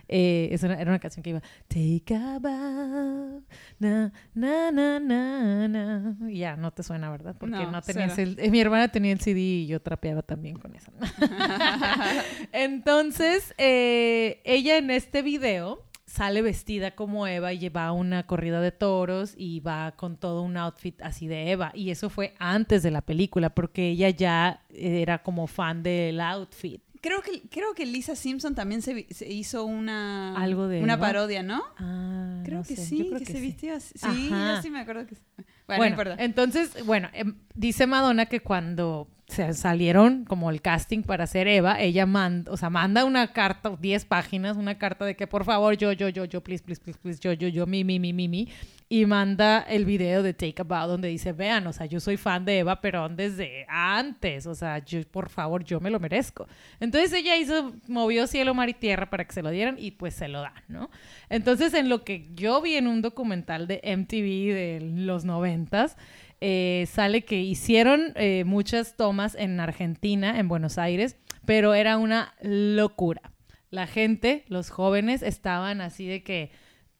Eh, 0.08 0.50
es 0.52 0.62
una- 0.64 0.80
era 0.80 0.91
una 0.91 1.00
canción 1.00 1.24
que 1.24 1.32
iba 1.32 1.41
Take 1.68 2.16
a 2.16 2.39
bow, 2.39 3.41
na, 3.80 4.12
na, 4.36 4.72
na, 4.72 5.00
na, 5.00 5.68
na. 5.68 6.16
Y 6.30 6.39
ya, 6.39 6.56
no 6.56 6.72
te 6.72 6.84
suena, 6.84 7.10
¿verdad? 7.10 7.36
Porque 7.39 7.56
no, 7.56 7.72
No, 7.72 7.82
tenías 7.82 8.18
el... 8.18 8.38
eh, 8.39 8.52
mi 8.52 8.60
hermana 8.60 8.88
tenía 8.89 9.12
el 9.14 9.20
CD 9.20 9.39
y 9.39 9.68
yo 9.68 9.82
trapeaba 9.82 10.22
también 10.22 10.58
con 10.60 10.76
eso. 10.76 10.91
Entonces, 12.52 13.54
eh, 13.58 14.41
ella 14.43 14.78
en 14.78 14.91
este 14.91 15.22
video 15.22 15.84
sale 16.06 16.41
vestida 16.41 16.91
como 16.91 17.28
Eva 17.28 17.52
y 17.54 17.60
lleva 17.60 17.91
una 17.91 18.26
corrida 18.26 18.62
de 18.62 18.72
toros 18.72 19.34
y 19.38 19.60
va 19.60 19.91
con 19.98 20.16
todo 20.18 20.41
un 20.41 20.56
outfit 20.58 21.02
así 21.02 21.28
de 21.28 21.52
Eva. 21.52 21.72
Y 21.76 21.91
eso 21.91 22.10
fue 22.10 22.34
antes 22.39 22.82
de 22.82 22.91
la 22.91 23.02
película 23.02 23.50
porque 23.50 23.89
ella 23.89 24.10
ya 24.10 24.62
era 24.74 25.22
como 25.22 25.48
fan 25.48 25.84
del 25.84 26.22
outfit. 26.22 26.82
Creo 27.08 27.22
que, 27.22 27.41
creo 27.49 27.74
que 27.74 27.86
Lisa 27.86 28.18
Simpson 28.18 28.53
también 28.53 28.82
se, 28.82 29.08
hizo 29.30 29.64
una, 29.64 30.36
Algo 30.36 30.68
de 30.68 30.82
una 30.84 30.95
Eva. 30.95 31.08
parodia, 31.08 31.41
¿no? 31.41 31.64
Ah, 31.78 32.41
Creo 32.43 32.58
no 32.60 32.64
que 32.66 32.76
sé, 32.76 32.86
sí, 32.86 33.10
que, 33.18 33.26
se 33.26 33.34
sí. 33.34 33.39
vistió 33.39 33.76
así. 33.76 33.93
Sí, 33.97 34.30
yo 34.30 34.62
sí 34.62 34.70
me 34.70 34.80
acuerdo 34.82 35.08
que 35.08 35.16
sí. 35.16 35.22
Bueno, 35.68 35.95
Bueno, 35.95 36.16
no 36.16 36.22
entonces, 36.22 36.86
bueno, 36.86 37.10
em, 37.14 37.36
dice 37.55 37.88
Madonna 37.88 38.26
que 38.26 38.41
cuando 38.41 39.08
se 39.28 39.53
salieron 39.53 40.23
como 40.23 40.49
el 40.49 40.61
casting 40.61 41.03
para 41.03 41.25
hacer 41.25 41.49
Eva, 41.49 41.82
ella 41.82 42.05
manda, 42.05 42.49
o 42.49 42.55
sea, 42.55 42.69
manda 42.69 43.03
una 43.03 43.34
carta, 43.34 43.75
10 43.78 44.05
páginas, 44.05 44.55
una 44.55 44.78
carta 44.78 45.03
de 45.03 45.17
que 45.17 45.28
por 45.28 45.43
favor, 45.43 45.75
yo, 45.75 45.91
yo, 45.91 46.07
yo, 46.07 46.23
yo, 46.23 46.41
please, 46.41 46.63
please, 46.63 46.82
please, 46.82 46.97
please, 46.97 47.19
yo, 47.21 47.34
yo, 47.34 47.49
yo, 47.49 47.65
mi, 47.65 47.84
mi, 47.84 47.99
mi, 47.99 48.13
mi, 48.13 48.30
mi, 48.30 48.47
y 48.88 49.05
manda 49.05 49.65
el 49.67 49.84
video 49.84 50.23
de 50.23 50.34
Take 50.34 50.61
a 50.61 50.63
Bow 50.63 50.88
donde 50.88 51.09
dice, 51.09 51.34
vean, 51.34 51.67
o 51.67 51.73
sea, 51.73 51.86
yo 51.88 51.99
soy 51.99 52.15
fan 52.15 52.45
de 52.45 52.59
Eva 52.59 52.80
Perón 52.80 53.17
desde 53.17 53.65
antes, 53.67 54.47
o 54.47 54.55
sea, 54.55 54.80
yo, 54.80 55.01
por 55.11 55.28
favor, 55.28 55.61
yo 55.65 55.82
me 55.82 55.89
lo 55.89 55.99
merezco. 55.99 56.47
Entonces 56.80 57.11
ella 57.11 57.36
hizo, 57.36 57.73
movió 57.89 58.28
cielo, 58.28 58.53
mar 58.53 58.69
y 58.69 58.73
tierra 58.73 59.09
para 59.09 59.25
que 59.25 59.34
se 59.34 59.41
lo 59.41 59.49
dieran 59.49 59.75
y 59.78 59.91
pues 59.91 60.13
se 60.13 60.30
lo 60.30 60.39
dan, 60.39 60.63
¿no? 60.69 60.89
Entonces 61.30 61.73
en 61.73 61.89
lo 61.89 62.05
que 62.05 62.30
yo 62.34 62.61
vi 62.61 62.75
en 62.75 62.88
un 62.88 63.01
documental 63.01 63.67
de 63.67 63.82
MTV 63.84 64.53
de 64.53 64.80
los 65.05 65.25
noventas, 65.25 65.97
eh, 66.41 66.88
sale 66.91 67.23
que 67.23 67.41
hicieron 67.41 68.13
eh, 68.15 68.43
muchas 68.45 68.95
tomas 68.95 69.35
en 69.35 69.59
Argentina, 69.59 70.39
en 70.39 70.47
Buenos 70.47 70.77
Aires, 70.77 71.17
pero 71.45 71.73
era 71.73 71.97
una 71.97 72.33
locura. 72.41 73.21
La 73.69 73.88
gente, 73.88 74.45
los 74.47 74.69
jóvenes, 74.69 75.21
estaban 75.23 75.81
así 75.81 76.07
de 76.07 76.23
que... 76.23 76.51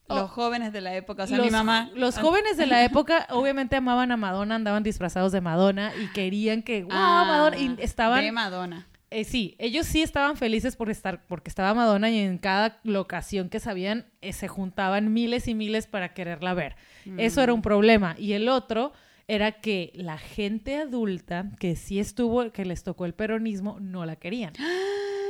Los 0.09 0.21
oh, 0.21 0.27
jóvenes 0.27 0.71
de 0.71 0.79
la 0.79 0.95
época, 0.95 1.23
o 1.23 1.27
sea, 1.27 1.35
los, 1.38 1.45
mi 1.47 1.51
mamá. 1.51 1.91
los 1.93 2.17
jóvenes 2.17 2.55
de 2.55 2.65
la 2.65 2.83
época 2.85 3.27
obviamente 3.29 3.75
amaban 3.75 4.11
a 4.13 4.17
Madonna, 4.17 4.55
andaban 4.55 4.81
disfrazados 4.83 5.33
de 5.33 5.41
Madonna 5.41 5.91
y 6.01 6.07
querían 6.13 6.61
que, 6.63 6.83
wow, 6.83 6.91
Ah, 6.93 7.23
Madonna, 7.27 7.57
y 7.57 7.75
estaban... 7.79 8.23
De 8.23 8.31
Madonna. 8.31 8.88
Eh, 9.09 9.23
sí, 9.25 9.55
ellos 9.59 9.85
sí 9.85 10.01
estaban 10.01 10.35
felices 10.38 10.75
por 10.77 10.89
estar, 10.89 11.25
porque 11.27 11.49
estaba 11.49 11.73
Madonna 11.73 12.09
y 12.09 12.19
en 12.19 12.38
cada 12.38 12.79
locación 12.83 13.49
que 13.49 13.59
sabían 13.61 14.05
eh, 14.21 14.33
se 14.33 14.47
juntaban 14.49 15.13
miles 15.13 15.47
y 15.47 15.55
miles 15.55 15.88
para 15.88 16.13
quererla 16.13 16.53
ver. 16.53 16.75
Eso 17.17 17.39
Mm. 17.39 17.43
era 17.43 17.53
un 17.53 17.61
problema. 17.61 18.15
Y 18.17 18.33
el 18.33 18.49
otro 18.49 18.91
era 19.28 19.59
que 19.59 19.91
la 19.93 20.17
gente 20.17 20.78
adulta 20.78 21.51
que 21.59 21.75
sí 21.75 21.99
estuvo, 21.99 22.51
que 22.51 22.65
les 22.65 22.84
tocó 22.84 23.05
el 23.05 23.13
peronismo, 23.13 23.78
no 23.80 24.05
la 24.05 24.15
querían. 24.15 24.53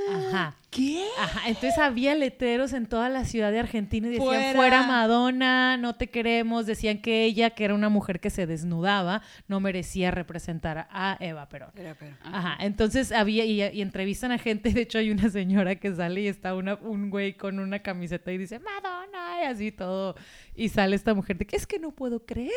Ajá. 0.10 0.56
¿Qué? 0.70 1.04
Ajá, 1.18 1.48
entonces 1.48 1.78
había 1.80 2.14
letreros 2.14 2.74
en 2.74 2.86
toda 2.88 3.10
la 3.10 3.24
ciudad 3.26 3.52
de 3.52 3.60
Argentina 3.60 4.08
y 4.08 4.12
decían 4.12 4.28
Fuera. 4.28 4.54
fuera. 4.54 4.84
Madonna, 4.84 5.78
no 5.78 5.96
te 5.96 6.08
queremos, 6.10 6.66
decían 6.66 7.02
que 7.02 7.24
ella, 7.24 7.52
que 7.52 7.64
era 7.66 7.74
una 7.74 7.90
mujer 7.90 8.20
que 8.20 8.30
se 8.30 8.46
desnudaba, 8.46 9.22
no 9.48 9.60
merecía 9.60 10.12
representar 10.12 10.88
a 10.92 11.18
Eva 11.20 11.48
Perón. 11.50 11.72
Era, 11.76 11.96
pero- 11.96 12.16
Ajá, 12.24 12.58
entonces 12.60 13.12
había, 13.12 13.46
y, 13.46 13.62
y 13.64 13.82
entrevistan 13.82 14.32
a 14.34 14.38
gente, 14.38 14.72
de 14.74 14.82
hecho 14.82 14.98
hay 15.00 15.10
una 15.10 15.30
señora 15.30 15.76
que 15.76 15.96
sale 15.96 16.22
y 16.22 16.28
está 16.28 16.54
una, 16.54 16.76
un 16.76 17.10
güey 17.10 17.34
con 17.36 17.60
una 17.60 17.80
camiseta 17.80 18.32
y 18.32 18.38
dice, 18.38 18.60
Madonna, 18.60 19.42
y 19.42 19.46
así 19.46 19.72
todo, 19.72 20.16
y 20.56 20.70
sale 20.70 20.96
esta 20.98 21.14
mujer 21.14 21.38
de 21.38 21.46
que 21.48 21.56
es 21.56 21.66
que 21.66 21.80
no 21.80 21.92
puedo 21.92 22.26
creer 22.26 22.52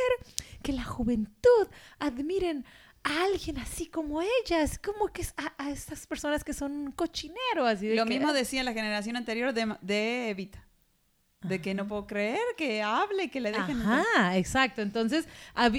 que 0.62 0.72
la 0.72 0.84
juventud 0.84 1.68
admiren 2.00 2.64
a 3.04 3.24
alguien 3.24 3.58
así 3.58 3.86
como 3.86 4.20
ella, 4.22 4.62
es 4.62 4.78
como 4.78 5.08
que 5.08 5.22
es 5.22 5.34
a, 5.36 5.54
a 5.58 5.70
estas 5.70 6.06
personas 6.06 6.44
que 6.44 6.52
son 6.52 6.72
un 6.72 6.92
cochinero, 6.92 7.66
así 7.66 7.88
de 7.88 7.96
Lo 7.96 8.04
que, 8.04 8.10
mismo 8.10 8.32
decía 8.32 8.62
la 8.62 8.72
generación 8.72 9.16
anterior 9.16 9.52
de, 9.52 9.76
de 9.80 10.30
Evita. 10.30 10.66
De 11.42 11.62
que 11.62 11.72
no 11.72 11.88
puedo 11.88 12.06
creer 12.06 12.38
que 12.58 12.82
hable, 12.82 13.30
que 13.30 13.40
le 13.40 13.50
dejen. 13.50 13.80
Ajá, 13.80 14.36
exacto. 14.36 14.82
Entonces, 14.82 15.26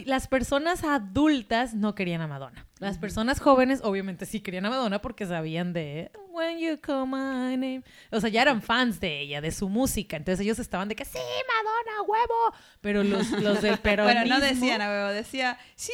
las 0.05 0.27
personas 0.27 0.83
adultas 0.83 1.75
no 1.75 1.93
querían 1.93 2.21
a 2.21 2.27
Madonna. 2.27 2.65
Las 2.79 2.97
personas 2.97 3.39
jóvenes, 3.39 3.81
obviamente, 3.83 4.25
sí 4.25 4.39
querían 4.39 4.65
a 4.65 4.71
Madonna 4.71 5.03
porque 5.03 5.27
sabían 5.27 5.71
de 5.71 6.09
When 6.29 6.57
You 6.57 6.79
Call 6.81 7.05
My 7.05 7.55
Name. 7.55 7.83
O 8.09 8.19
sea, 8.19 8.31
ya 8.31 8.41
eran 8.41 8.63
fans 8.63 8.99
de 8.99 9.19
ella, 9.21 9.39
de 9.39 9.51
su 9.51 9.69
música. 9.69 10.17
Entonces, 10.17 10.43
ellos 10.43 10.57
estaban 10.57 10.89
de 10.89 10.95
que 10.95 11.05
sí, 11.05 11.19
Madonna, 11.19 12.01
huevo. 12.07 12.55
Pero 12.81 13.03
los, 13.03 13.29
los 13.29 13.61
del 13.61 13.77
peronismo. 13.83 14.19
Bueno, 14.19 14.39
no 14.39 14.43
decían 14.43 14.81
a 14.81 14.89
huevo, 14.89 15.09
decía, 15.09 15.59
sí, 15.75 15.93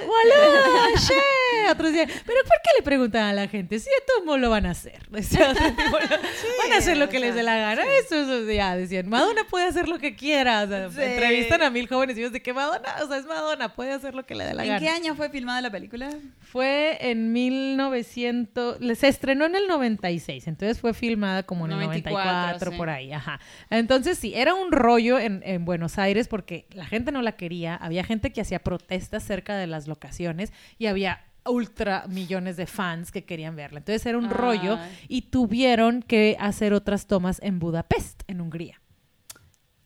boludo. 0.00 0.14
¡Boludo! 0.14 0.94
Otros 1.70 1.90
¿pero 1.92 2.08
por 2.42 2.56
qué 2.62 2.70
le 2.78 2.82
preguntan 2.84 3.22
a 3.24 3.32
la 3.32 3.48
gente? 3.48 3.78
Si 3.78 3.86
de 3.86 3.96
todos 4.06 4.24
modos 4.24 4.40
lo 4.40 4.50
van 4.50 4.66
a 4.66 4.70
hacer. 4.70 4.98
Tipo, 5.10 5.98
van 5.98 6.72
a 6.72 6.76
hacer 6.78 6.96
lo 6.96 7.08
que 7.08 7.18
o 7.18 7.20
les 7.20 7.34
dé 7.34 7.42
la 7.42 7.56
gana. 7.56 7.82
Eso, 8.04 8.16
eso, 8.16 8.50
ya 8.50 8.76
decían. 8.76 9.08
Madonna 9.08 9.42
puede 9.48 9.66
hacer 9.66 9.88
lo 9.88 9.98
que 9.98 10.14
quiera. 10.16 10.66
Sí. 10.90 11.00
entrevistan 11.00 11.62
a 11.62 11.70
mil 11.70 11.88
jóvenes 11.88 12.16
y 12.16 12.20
ellos 12.20 12.32
de 12.32 12.42
que 12.42 12.52
Madonna, 12.52 12.94
o 13.02 13.08
sea, 13.08 13.16
es 13.18 13.26
Madonna, 13.26 13.74
puede 13.74 13.92
hacer 13.92 14.14
lo 14.14 14.24
que 14.26 14.34
le 14.34 14.44
dé 14.44 14.54
la 14.54 14.62
¿En 14.62 14.68
gana. 14.68 14.80
qué 14.80 14.88
año 14.88 15.14
fue 15.14 15.30
filmada 15.30 15.60
la 15.60 15.70
película? 15.70 16.10
Fue 16.40 16.98
en 17.10 17.32
1900, 17.32 18.80
le- 18.80 18.94
se 18.94 19.08
estrenó 19.08 19.44
en 19.46 19.54
el 19.54 19.66
96, 19.68 20.46
entonces 20.48 20.80
fue 20.80 20.94
filmada 20.94 21.42
como 21.44 21.66
en 21.66 21.72
el 21.72 21.78
94, 21.80 22.24
94, 22.32 22.70
sí. 22.70 22.76
por 22.76 22.90
ahí, 22.90 23.12
ajá. 23.12 23.40
Entonces 23.70 24.18
sí, 24.18 24.32
era 24.34 24.54
un 24.54 24.72
rollo 24.72 25.18
en, 25.18 25.42
en 25.44 25.64
Buenos 25.64 25.98
Aires 25.98 26.28
porque 26.28 26.66
la 26.72 26.86
gente 26.86 27.12
no 27.12 27.22
la 27.22 27.32
quería, 27.32 27.74
había 27.76 28.04
gente 28.04 28.32
que 28.32 28.40
hacía 28.40 28.58
protestas 28.60 29.22
cerca 29.24 29.56
de 29.56 29.66
las 29.66 29.86
locaciones 29.88 30.52
y 30.78 30.86
había 30.86 31.24
ultra 31.46 32.06
millones 32.08 32.56
de 32.56 32.66
fans 32.66 33.10
que 33.10 33.24
querían 33.24 33.56
verla. 33.56 33.78
Entonces 33.78 34.04
era 34.06 34.18
un 34.18 34.30
rollo 34.30 34.78
y 35.08 35.22
tuvieron 35.22 36.02
que 36.02 36.36
hacer 36.40 36.72
otras 36.72 37.06
tomas 37.06 37.40
en 37.42 37.58
Budapest, 37.58 38.22
en 38.26 38.40
Hungría. 38.40 38.80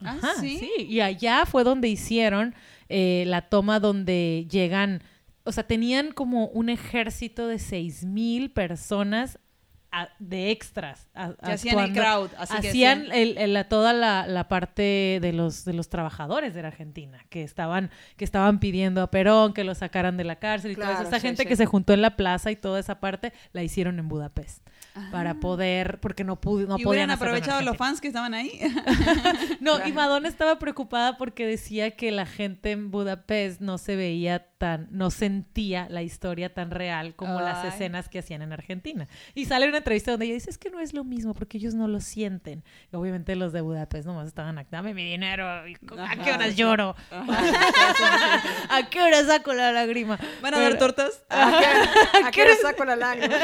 Ah, 0.01 0.17
Ajá, 0.19 0.35
¿sí? 0.41 0.71
Y 0.79 1.01
allá 1.01 1.45
fue 1.45 1.65
donde 1.65 1.89
hicieron 1.89 2.55
eh, 2.89 3.25
la 3.27 3.49
toma 3.49 3.81
donde 3.81 4.47
llegan, 4.51 5.03
o 5.45 5.53
sea, 5.53 5.67
tenían 5.67 6.13
como 6.13 6.47
un 6.47 6.69
ejército 6.69 7.49
de 7.49 7.59
seis 7.59 8.05
mil 8.05 8.51
personas 8.51 9.39
a- 9.91 10.09
de 10.19 10.51
extras. 10.51 11.09
a- 11.15 11.35
hacían 11.41 11.79
el 11.79 11.93
crowd, 11.93 12.31
así 12.39 12.55
hacían 12.57 13.11
el- 13.13 13.39
el- 13.39 13.55
la- 13.55 13.69
toda 13.69 13.93
la, 13.93 14.27
la 14.27 14.49
parte 14.49 15.19
de 15.23 15.33
los, 15.33 15.65
de 15.65 15.73
los 15.73 15.89
trabajadores 15.89 16.55
de 16.55 16.63
la 16.63 16.69
Argentina, 16.69 17.25
que 17.31 17.43
estaban, 17.43 17.91
que 18.17 18.25
estaban 18.25 18.61
pidiendo 18.61 19.03
a 19.03 19.11
Perón 19.11 19.53
que 19.55 19.65
lo 19.65 19.75
sacaran 19.75 20.17
de 20.17 20.25
la 20.25 20.37
cárcel 20.37 20.73
y. 20.73 20.75
Claro, 20.75 21.07
Esa 21.07 21.17
sí, 21.21 21.27
gente 21.27 21.43
sí. 21.45 21.49
que 21.49 21.57
se 21.57 21.67
juntó 21.67 21.93
en 21.95 22.03
la 22.03 22.17
plaza 22.17 22.51
y 22.51 22.57
toda 22.57 22.79
esa 22.81 23.01
parte 23.01 23.33
la 23.53 23.63
hicieron 23.63 23.99
en 23.99 24.09
Budapest. 24.09 24.67
Para 25.11 25.35
poder, 25.41 25.99
porque 26.01 26.25
no, 26.25 26.41
pude, 26.41 26.67
no 26.67 26.75
Ah. 26.75 26.79
y 26.81 26.85
podían 26.85 27.11
aprovechado 27.11 27.61
los 27.63 27.77
fans 27.77 28.01
que 28.01 28.09
estaban 28.09 28.35
ahí. 28.35 28.51
No, 29.61 29.85
y 29.87 29.93
Madonna 29.93 30.29
estaba 30.29 30.59
preocupada 30.59 31.17
porque 31.19 31.47
decía 31.47 31.91
que 31.93 32.11
la 32.13 32.27
gente 32.27 32.71
en 32.71 32.91
Budapest 32.91 33.61
no 33.61 33.77
se 33.79 33.97
veía 33.97 34.47
tan, 34.59 34.89
no 34.91 35.11
sentía 35.11 35.87
la 35.91 36.03
historia 36.03 36.53
tan 36.55 36.71
real 36.71 37.15
como 37.15 37.41
las 37.41 37.65
escenas 37.65 38.09
que 38.09 38.19
hacían 38.21 38.43
en 38.43 38.53
Argentina. 38.53 39.07
Y 39.35 39.45
sale 39.47 39.69
una 39.69 39.79
entrevista 39.79 40.11
donde 40.13 40.27
ella 40.27 40.35
dice, 40.35 40.51
es 40.51 40.59
que 40.59 40.71
no 40.71 40.81
es 40.81 40.95
lo 40.95 41.05
mismo 41.05 41.35
porque 41.35 41.59
ellos 41.59 41.75
no 41.75 41.87
lo 41.89 42.01
sienten. 42.01 42.65
Y 42.93 42.97
obviamente 42.97 43.35
los 43.37 43.53
de 43.53 43.61
Budapest 43.61 44.07
nomás 44.07 44.27
estaban, 44.29 44.65
dame 44.71 44.95
mi 44.95 45.05
dinero, 45.05 45.67
y 45.69 45.77
¿a 45.99 46.17
qué 46.25 46.33
horas 46.33 46.57
lloro? 46.57 46.95
¿A 48.71 48.89
qué 48.91 49.01
hora 49.01 49.25
saco 49.25 49.53
la 49.55 49.73
lágrima? 49.73 50.19
¿Van 50.43 50.55
a 50.55 50.59
dar 50.61 50.73
Pero- 50.73 50.79
tortas? 50.79 51.25
¿A 51.29 51.61
qué, 51.61 52.19
a 52.25 52.31
qué 52.31 52.43
hora 52.43 52.53
saco 52.63 52.85
la 52.85 52.97
lágrima? 52.97 53.37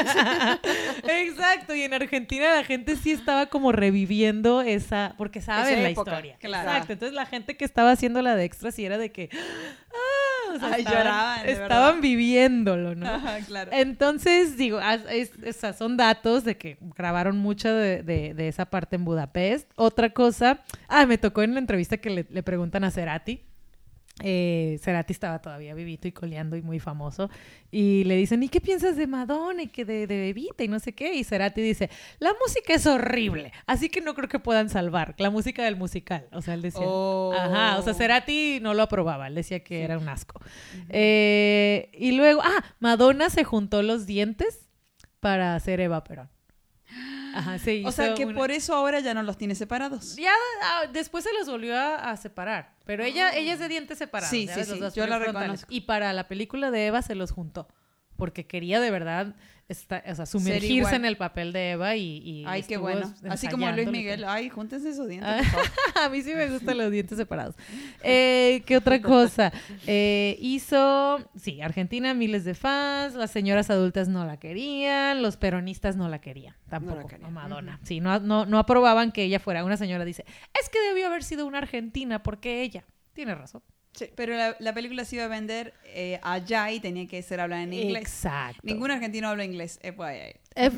Exacto, 1.03 1.44
y 1.75 1.81
en 1.83 1.93
Argentina 1.93 2.55
la 2.55 2.63
gente 2.63 2.95
sí 2.95 3.11
estaba 3.11 3.45
como 3.47 3.71
reviviendo 3.71 4.61
esa, 4.61 5.15
porque 5.17 5.41
saben 5.41 5.83
la 5.83 5.89
época, 5.89 6.11
historia. 6.11 6.37
claro. 6.39 6.69
Exacto, 6.69 6.93
entonces 6.93 7.15
la 7.15 7.25
gente 7.25 7.57
que 7.57 7.65
estaba 7.65 7.91
haciendo 7.91 8.21
la 8.21 8.35
de 8.35 8.43
extra 8.45 8.71
sí 8.71 8.85
era 8.85 8.97
de 8.97 9.11
que, 9.11 9.29
ah, 9.33 10.53
o 10.55 10.59
sea, 10.59 10.73
Ay, 10.73 10.81
estaban, 10.81 11.03
lloraban, 11.03 11.49
estaban 11.49 12.01
viviéndolo, 12.01 12.95
¿no? 12.95 13.07
Ajá, 13.07 13.39
claro. 13.45 13.71
Entonces, 13.73 14.57
digo, 14.57 14.79
as- 14.79 15.05
es- 15.09 15.31
son 15.77 15.97
datos 15.97 16.43
de 16.43 16.57
que 16.57 16.77
grabaron 16.95 17.37
mucho 17.37 17.73
de, 17.73 18.03
de- 18.03 18.33
de 18.33 18.47
esa 18.47 18.65
parte 18.65 18.95
en 18.95 19.05
Budapest. 19.05 19.69
Otra 19.75 20.09
cosa, 20.11 20.61
ah, 20.87 21.05
me 21.05 21.17
tocó 21.17 21.41
en 21.43 21.53
la 21.53 21.59
entrevista 21.59 21.97
que 21.97 22.09
le, 22.09 22.25
le 22.29 22.43
preguntan 22.43 22.83
a 22.83 22.91
Cerati. 22.91 23.43
Eh, 24.23 24.79
Cerati 24.81 25.11
estaba 25.11 25.41
todavía 25.41 25.73
vivito 25.73 26.07
y 26.07 26.13
coleando 26.13 26.55
y 26.55 26.61
muy 26.61 26.79
famoso. 26.79 27.29
Y 27.69 28.05
le 28.05 28.15
dicen, 28.15 28.41
¿y 28.43 28.47
qué 28.49 28.61
piensas 28.61 28.95
de 28.95 29.07
Madonna 29.07 29.63
y 29.63 29.67
que 29.67 29.83
de, 29.83 30.07
de 30.07 30.29
Evita 30.29 30.63
y 30.63 30.69
no 30.69 30.79
sé 30.79 30.93
qué? 30.93 31.15
Y 31.15 31.25
Cerati 31.25 31.61
dice, 31.61 31.89
la 32.19 32.31
música 32.41 32.73
es 32.73 32.87
horrible, 32.87 33.51
así 33.65 33.89
que 33.89 33.99
no 33.99 34.13
creo 34.15 34.29
que 34.29 34.39
puedan 34.39 34.69
salvar 34.69 35.15
la 35.17 35.29
música 35.29 35.65
del 35.65 35.75
musical. 35.75 36.27
O 36.31 36.41
sea, 36.41 36.53
él 36.53 36.61
decía, 36.61 36.85
Oh. 36.85 37.33
ajá, 37.37 37.77
o 37.77 37.81
sea, 37.81 37.93
Cerati 37.93 38.59
no 38.61 38.73
lo 38.73 38.83
aprobaba, 38.83 39.27
él 39.27 39.35
decía 39.35 39.63
que 39.65 39.83
era 39.83 39.97
un 39.97 40.07
asco. 40.07 40.39
Eh, 40.89 41.89
y 41.93 42.13
luego, 42.13 42.41
ah, 42.41 42.63
Madonna 42.79 43.29
se 43.29 43.43
juntó 43.43 43.81
los 43.81 44.05
dientes 44.05 44.69
para 45.19 45.55
hacer 45.55 45.81
Eva 45.81 46.03
Perón. 46.05 46.29
Ajá, 47.35 47.59
se 47.59 47.85
O 47.85 47.91
sea 47.91 48.13
que 48.13 48.25
una- 48.25 48.35
por 48.37 48.49
eso 48.51 48.73
ahora 48.73 48.99
ya 49.01 49.13
no 49.13 49.21
los 49.23 49.37
tiene 49.37 49.55
separados. 49.55 50.15
Ya 50.15 50.31
ah, 50.63 50.83
después 50.91 51.23
se 51.23 51.33
los 51.33 51.47
volvió 51.49 51.75
a, 51.77 51.95
a 52.11 52.17
separar, 52.17 52.75
pero 52.85 53.03
ella, 53.03 53.35
ella 53.35 53.53
es 53.53 53.59
de 53.59 53.67
dientes 53.67 53.97
separados. 53.97 54.29
Sí, 54.29 54.45
ya 54.47 54.55
sí, 54.55 54.63
sí, 54.63 54.79
dos 54.79 54.95
yo 54.95 55.05
la 55.05 55.19
reconozco. 55.19 55.67
Y 55.69 55.81
para 55.81 56.13
la 56.13 56.27
película 56.27 56.71
de 56.71 56.87
Eva 56.87 57.01
se 57.01 57.13
los 57.15 57.31
juntó, 57.31 57.67
porque 58.15 58.47
quería 58.47 58.79
de 58.79 58.89
verdad 58.91 59.35
esta- 59.67 60.03
o 60.07 60.15
sea, 60.15 60.25
sumergirse 60.25 60.95
en 60.95 61.05
el 61.05 61.17
papel 61.17 61.51
de 61.51 61.71
Eva 61.71 61.95
y... 61.95 62.17
y 62.23 62.43
Ay, 62.47 62.63
qué 62.63 62.77
bueno. 62.77 63.11
Así 63.29 63.47
como 63.47 63.69
Luis 63.71 63.89
Miguel. 63.89 64.23
Ay, 64.25 64.49
júntense 64.49 64.89
esos 64.89 65.07
dientes. 65.07 65.29
Ah, 65.95 66.05
a 66.05 66.09
mí 66.09 66.21
sí 66.21 66.33
me 66.35 66.47
gustan 66.49 66.77
los 66.77 66.91
dientes 66.91 67.17
separados. 67.17 67.55
Eh, 68.07 68.61
¿Qué 68.67 68.77
otra 68.77 69.01
cosa? 69.01 69.51
Eh, 69.87 70.37
hizo, 70.39 71.17
sí, 71.35 71.61
Argentina, 71.61 72.13
miles 72.13 72.43
de 72.45 72.53
fans, 72.53 73.15
las 73.15 73.31
señoras 73.31 73.69
adultas 73.71 74.07
no 74.07 74.25
la 74.25 74.37
querían, 74.37 75.23
los 75.23 75.37
peronistas 75.37 75.95
no 75.95 76.07
la 76.07 76.19
querían, 76.21 76.55
tampoco, 76.69 77.07
querían. 77.07 77.33
Madonna. 77.33 77.79
Sí, 77.83 77.99
no, 78.01 78.19
no, 78.19 78.45
no 78.45 78.59
aprobaban 78.59 79.11
que 79.11 79.23
ella 79.23 79.39
fuera. 79.39 79.63
Una 79.63 79.77
señora 79.77 80.05
dice, 80.05 80.23
es 80.61 80.69
que 80.69 80.79
debió 80.87 81.07
haber 81.07 81.23
sido 81.23 81.47
una 81.47 81.57
argentina, 81.57 82.21
porque 82.21 82.61
ella. 82.61 82.85
Tiene 83.13 83.33
razón. 83.33 83.63
Sí. 83.95 84.09
Pero 84.15 84.35
la, 84.35 84.55
la 84.59 84.73
película 84.73 85.05
se 85.05 85.15
iba 85.15 85.25
a 85.25 85.29
vender 85.29 85.73
eh, 85.85 86.19
allá 86.23 86.71
y 86.71 86.81
tenía 86.81 87.07
que 87.07 87.21
ser 87.21 87.39
hablada 87.39 87.63
en 87.63 87.73
inglés. 87.73 88.01
Exacto. 88.01 88.59
Ningún 88.63 88.91
argentino 88.91 89.29
habla 89.29 89.45
inglés, 89.45 89.79
FYI. 89.81 90.35
FYI, 90.55 90.71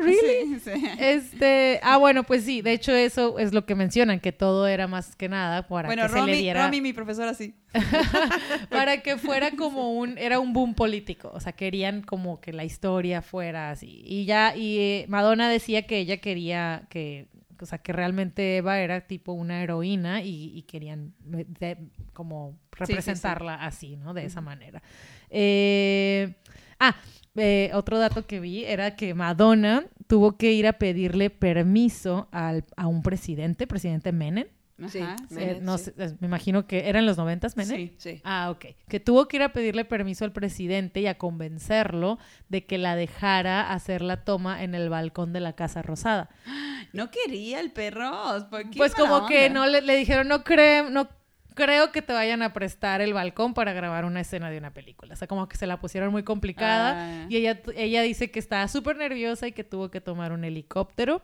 ¿really? 0.02 0.58
Sí, 0.58 0.60
sí. 0.64 0.86
Este, 0.98 1.80
ah, 1.82 1.98
bueno, 1.98 2.24
pues 2.24 2.44
sí, 2.44 2.62
de 2.62 2.72
hecho 2.72 2.92
eso 2.92 3.38
es 3.38 3.52
lo 3.52 3.66
que 3.66 3.74
mencionan, 3.74 4.20
que 4.20 4.32
todo 4.32 4.66
era 4.66 4.86
más 4.86 5.16
que 5.16 5.28
nada 5.28 5.66
para 5.68 5.88
Bueno, 5.88 6.02
que 6.04 6.08
se 6.08 6.14
le 6.14 6.20
Romy, 6.20 6.32
diera... 6.32 6.64
Romy, 6.64 6.80
mi 6.80 6.92
profesora, 6.94 7.34
sí. 7.34 7.54
para 8.70 9.02
que 9.02 9.18
fuera 9.18 9.50
como 9.50 9.92
un, 9.92 10.16
era 10.16 10.40
un 10.40 10.52
boom 10.52 10.74
político, 10.74 11.30
o 11.34 11.40
sea, 11.40 11.52
querían 11.52 12.00
como 12.00 12.40
que 12.40 12.54
la 12.54 12.64
historia 12.64 13.20
fuera 13.20 13.70
así. 13.70 14.02
Y 14.06 14.24
ya, 14.24 14.56
y 14.56 14.78
eh, 14.78 15.04
Madonna 15.08 15.50
decía 15.50 15.86
que 15.86 15.98
ella 15.98 16.18
quería 16.18 16.86
que, 16.88 17.26
o 17.60 17.66
sea, 17.66 17.78
que 17.78 17.92
realmente 17.92 18.56
Eva 18.56 18.78
era 18.80 19.02
tipo 19.06 19.32
una 19.32 19.62
heroína 19.62 20.22
y, 20.22 20.52
y 20.56 20.62
querían 20.62 21.14
eh, 21.32 21.46
de- 21.60 21.78
como 22.12 22.52
sí, 22.52 22.56
sí. 22.86 22.92
representarla 22.92 23.54
así, 23.54 23.96
¿no? 23.96 24.14
De 24.14 24.24
esa 24.24 24.40
manera. 24.40 24.82
Eh, 25.30 26.34
ah, 26.78 26.94
eh, 27.36 27.70
otro 27.74 27.98
dato 27.98 28.26
que 28.26 28.40
vi 28.40 28.64
era 28.64 28.94
que 28.96 29.14
Madonna 29.14 29.84
tuvo 30.06 30.36
que 30.36 30.52
ir 30.52 30.66
a 30.66 30.74
pedirle 30.74 31.30
permiso 31.30 32.28
al, 32.30 32.64
a 32.76 32.86
un 32.86 33.02
presidente, 33.02 33.66
presidente 33.66 34.12
Menem. 34.12 34.46
Sí. 34.88 35.00
Eh, 35.36 35.58
no 35.62 35.78
sí. 35.78 35.92
sé, 35.96 36.16
me 36.20 36.26
imagino 36.26 36.66
que 36.66 36.88
eran 36.88 37.06
los 37.06 37.16
noventas, 37.16 37.56
Menem. 37.56 37.76
Sí. 37.76 37.94
Sí. 37.98 38.20
Ah, 38.24 38.50
ok. 38.50 38.66
Que 38.88 39.00
tuvo 39.00 39.28
que 39.28 39.36
ir 39.36 39.42
a 39.42 39.52
pedirle 39.52 39.84
permiso 39.84 40.24
al 40.24 40.32
presidente 40.32 41.00
y 41.00 41.06
a 41.06 41.16
convencerlo 41.16 42.18
de 42.48 42.66
que 42.66 42.78
la 42.78 42.96
dejara 42.96 43.72
hacer 43.72 44.02
la 44.02 44.24
toma 44.24 44.62
en 44.62 44.74
el 44.74 44.88
balcón 44.88 45.32
de 45.32 45.40
la 45.40 45.54
Casa 45.54 45.82
Rosada. 45.82 46.30
No 46.92 47.10
quería 47.10 47.58
el 47.58 47.72
perro. 47.72 48.12
¿por 48.50 48.70
qué 48.70 48.76
Pues 48.76 48.96
mala 48.96 49.08
como 49.08 49.26
que 49.26 49.50
no 49.50 49.66
le, 49.66 49.80
le 49.80 49.96
dijeron, 49.96 50.28
no 50.28 50.44
creemos, 50.44 50.92
no 50.92 51.08
creo 51.54 51.92
que 51.92 52.02
te 52.02 52.12
vayan 52.12 52.42
a 52.42 52.52
prestar 52.52 53.00
el 53.00 53.14
balcón 53.14 53.54
para 53.54 53.72
grabar 53.72 54.04
una 54.04 54.20
escena 54.20 54.50
de 54.50 54.58
una 54.58 54.72
película. 54.72 55.14
O 55.14 55.16
sea, 55.16 55.26
como 55.28 55.48
que 55.48 55.56
se 55.56 55.66
la 55.66 55.80
pusieron 55.80 56.10
muy 56.10 56.22
complicada. 56.22 57.22
Ah. 57.22 57.26
Y 57.28 57.36
ella, 57.36 57.60
ella 57.74 58.02
dice 58.02 58.30
que 58.30 58.38
estaba 58.38 58.68
súper 58.68 58.96
nerviosa 58.96 59.46
y 59.46 59.52
que 59.52 59.64
tuvo 59.64 59.90
que 59.90 60.00
tomar 60.00 60.32
un 60.32 60.44
helicóptero. 60.44 61.22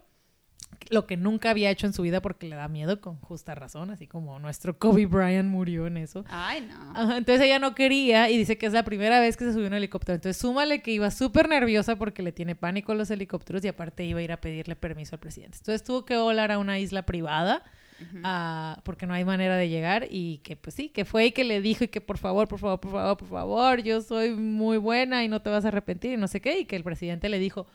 Lo 0.88 1.06
que 1.06 1.16
nunca 1.16 1.50
había 1.50 1.70
hecho 1.70 1.86
en 1.86 1.92
su 1.92 2.02
vida 2.02 2.22
porque 2.22 2.48
le 2.48 2.56
da 2.56 2.68
miedo, 2.68 3.00
con 3.00 3.16
justa 3.16 3.54
razón, 3.54 3.90
así 3.90 4.06
como 4.06 4.38
nuestro 4.38 4.78
Kobe 4.78 5.06
Bryant 5.06 5.48
murió 5.48 5.86
en 5.86 5.98
eso. 5.98 6.24
Ay, 6.28 6.62
no. 6.62 6.92
Ajá, 6.94 7.16
entonces 7.18 7.44
ella 7.44 7.58
no 7.58 7.74
quería 7.74 8.30
y 8.30 8.38
dice 8.38 8.56
que 8.58 8.66
es 8.66 8.72
la 8.72 8.82
primera 8.82 9.20
vez 9.20 9.36
que 9.36 9.44
se 9.44 9.52
subió 9.52 9.66
a 9.66 9.68
un 9.68 9.74
helicóptero. 9.74 10.14
Entonces 10.14 10.40
súmale 10.40 10.82
que 10.82 10.90
iba 10.92 11.10
súper 11.10 11.48
nerviosa 11.48 11.96
porque 11.96 12.22
le 12.22 12.32
tiene 12.32 12.54
pánico 12.56 12.92
a 12.92 12.94
los 12.94 13.10
helicópteros 13.10 13.64
y 13.64 13.68
aparte 13.68 14.04
iba 14.04 14.20
a 14.20 14.22
ir 14.22 14.32
a 14.32 14.40
pedirle 14.40 14.74
permiso 14.76 15.14
al 15.14 15.20
presidente. 15.20 15.58
Entonces 15.58 15.84
tuvo 15.84 16.04
que 16.04 16.16
volar 16.16 16.50
a 16.50 16.58
una 16.58 16.78
isla 16.78 17.02
privada 17.02 17.62
ah, 18.24 18.80
porque 18.84 19.06
no 19.06 19.14
hay 19.14 19.24
manera 19.24 19.56
de 19.56 19.68
llegar 19.68 20.06
y 20.10 20.38
que 20.38 20.56
pues 20.56 20.74
sí, 20.74 20.88
que 20.88 21.04
fue 21.04 21.26
y 21.26 21.32
que 21.32 21.44
le 21.44 21.60
dijo 21.60 21.84
y 21.84 21.88
que 21.88 22.00
por 22.00 22.18
favor, 22.18 22.48
por 22.48 22.58
favor, 22.58 22.80
por 22.80 22.90
favor, 22.90 23.16
por 23.16 23.28
favor, 23.28 23.82
yo 23.82 24.00
soy 24.00 24.30
muy 24.30 24.78
buena 24.78 25.24
y 25.24 25.28
no 25.28 25.42
te 25.42 25.50
vas 25.50 25.64
a 25.64 25.68
arrepentir 25.68 26.12
y 26.12 26.16
no 26.16 26.28
sé 26.28 26.40
qué. 26.40 26.60
Y 26.60 26.64
que 26.64 26.76
el 26.76 26.84
presidente 26.84 27.28
le 27.28 27.38
dijo, 27.38 27.66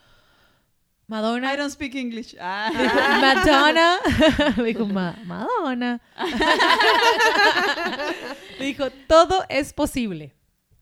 Madonna, 1.07 1.47
I 1.47 1.55
don't 1.55 1.69
speak 1.69 1.93
English. 1.95 2.35
Ah. 2.39 2.69
Dijo, 2.73 2.95
Madonna. 3.21 3.99
Dijo, 4.65 4.85
"Ma- 4.87 5.15
Madonna. 5.25 5.99
Dijo, 8.59 8.89
todo 9.07 9.43
es 9.49 9.71
posible. 9.73 10.33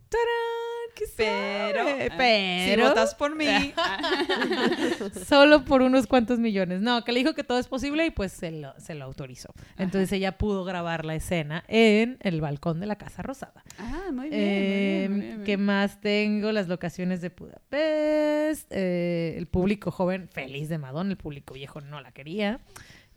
¡Tarán! 0.10 0.63
¿Qué 0.96 1.06
Pero, 1.18 1.80
sabe? 1.80 2.08
ah, 2.12 2.16
pero 2.18 2.84
si 2.84 2.90
votas 2.90 3.16
por 3.16 3.36
mí, 3.36 3.46
solo 5.28 5.66
por 5.66 5.82
unos 5.82 6.08
cuantos 6.08 6.40
millones. 6.40 6.82
No, 6.82 7.04
que 7.04 7.12
le 7.12 7.20
dijo 7.20 7.34
que 7.34 7.44
todo 7.44 7.60
es 7.60 7.68
posible 7.68 8.06
y 8.06 8.12
pues 8.12 8.32
se 8.32 8.52
lo, 8.52 8.74
se 8.80 8.94
lo 8.96 9.06
autorizó. 9.06 9.54
Entonces 9.78 10.12
ella 10.12 10.38
pudo 10.38 10.64
grabar 10.66 11.06
la 11.06 11.16
escena 11.16 11.64
en 11.68 12.18
el 12.22 12.42
balcón 12.42 12.80
de 12.80 12.86
la 12.86 12.96
Casa 12.98 13.22
Rosada. 13.24 13.64
ah, 13.80 14.10
muy 14.12 14.30
bien, 14.30 14.32
muy 14.32 14.32
Eh, 14.32 14.98
bien, 15.00 15.12
muy 15.12 15.22
bien, 15.22 15.36
muy 15.38 15.46
¿Qué 15.46 15.58
más 15.58 16.00
tengo? 16.02 16.52
Las 16.52 16.68
locaciones 16.68 17.22
de 17.22 17.30
Budapest. 17.30 18.72
eh, 18.72 19.36
el 19.38 19.48
público 19.48 19.92
joven 19.92 20.28
feliz 20.30 20.70
de 20.70 20.78
Madonna. 20.78 21.12
El 21.12 21.18
público 21.18 21.54
viejo 21.54 21.82
no 21.82 22.02
la 22.02 22.12
quería. 22.12 22.60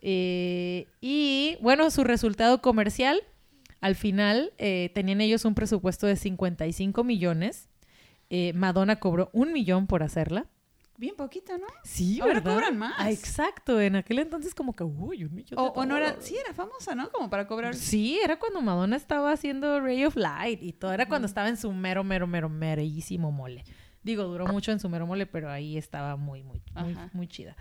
Eh, 0.01 0.87
y 1.01 1.57
bueno, 1.61 1.91
su 1.91 2.05
resultado 2.05 2.61
comercial. 2.63 3.23
Al 3.87 3.95
final 3.95 4.53
eh, 4.59 4.91
tenían 4.95 5.21
ellos 5.21 5.45
un 5.45 5.55
presupuesto 5.55 6.09
de 6.09 6.17
55 6.17 7.05
millones. 7.05 7.69
Eh, 8.31 8.53
Madonna 8.53 8.97
cobró 8.97 9.31
un 9.33 9.53
millón 9.53 9.87
por 9.87 10.03
hacerla. 10.03 10.47
Bien 10.97 11.15
poquito, 11.15 11.57
¿no? 11.57 11.69
Sí, 11.85 12.19
Ahora 12.21 12.35
¿verdad? 12.35 12.55
cobran 12.55 12.79
más. 12.79 12.95
Ah, 12.99 13.13
exacto. 13.13 13.81
En 13.81 13.95
aquel 13.95 14.19
entonces 14.19 14.57
como 14.57 14.75
que, 14.75 14.83
uy, 14.83 15.23
un 15.23 15.37
millón. 15.37 15.51
de 15.51 15.71
O, 15.73 15.87
no 15.87 15.97
era, 15.97 16.21
sí, 16.21 16.37
era 16.37 16.53
famosa, 16.53 16.97
¿no? 16.97 17.13
Como 17.13 17.31
para 17.31 17.47
cobrar. 17.47 17.77
Sí, 17.77 18.19
era 18.25 18.41
cuando 18.41 18.61
Madonna 18.61 18.97
estaba 18.97 19.31
haciendo 19.31 19.79
Ray 19.79 20.05
of 20.05 20.17
Light 20.17 20.61
y 20.65 20.73
todo. 20.73 20.93
Era 20.93 21.07
cuando 21.07 21.27
estaba 21.27 21.49
en 21.49 21.57
su 21.57 21.71
mero, 21.73 22.03
mero, 22.03 22.27
mero, 22.27 22.49
merísimo 22.49 23.31
mole. 23.31 23.63
Digo, 24.03 24.25
duró 24.25 24.49
mucho 24.49 24.73
en 24.73 24.81
su 24.81 24.89
mero 24.89 25.07
mole, 25.07 25.27
pero 25.27 25.49
ahí 25.49 25.79
estaba 25.79 26.17
muy, 26.17 26.43
muy, 26.43 26.61
muy, 26.75 26.97
muy 27.13 27.29
chida. 27.29 27.55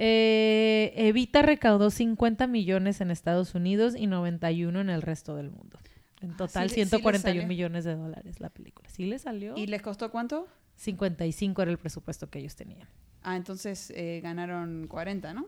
Eh, 0.00 0.92
Evita 0.94 1.42
recaudó 1.42 1.90
50 1.90 2.46
millones 2.46 3.00
en 3.00 3.10
Estados 3.10 3.54
Unidos 3.56 3.94
y 3.96 4.06
91 4.06 4.80
en 4.80 4.90
el 4.90 5.02
resto 5.02 5.34
del 5.34 5.50
mundo. 5.50 5.76
En 6.20 6.32
Ah, 6.32 6.36
total, 6.36 6.70
sí 6.70 6.76
le 6.76 6.86
141 6.86 7.18
salió. 7.40 7.46
millones 7.48 7.84
de 7.84 7.96
dólares 7.96 8.38
la 8.40 8.48
película. 8.50 8.88
¿Sí 8.90 9.06
le 9.06 9.18
salió? 9.18 9.56
¿Y 9.56 9.66
les 9.66 9.82
costó 9.82 10.10
cuánto? 10.12 10.46
55 10.76 11.62
era 11.62 11.70
el 11.72 11.78
presupuesto 11.78 12.30
que 12.30 12.38
ellos 12.38 12.54
tenían. 12.54 12.86
Ah, 13.22 13.36
entonces 13.36 13.92
eh, 13.96 14.20
ganaron 14.22 14.86
40, 14.86 15.34
¿no? 15.34 15.46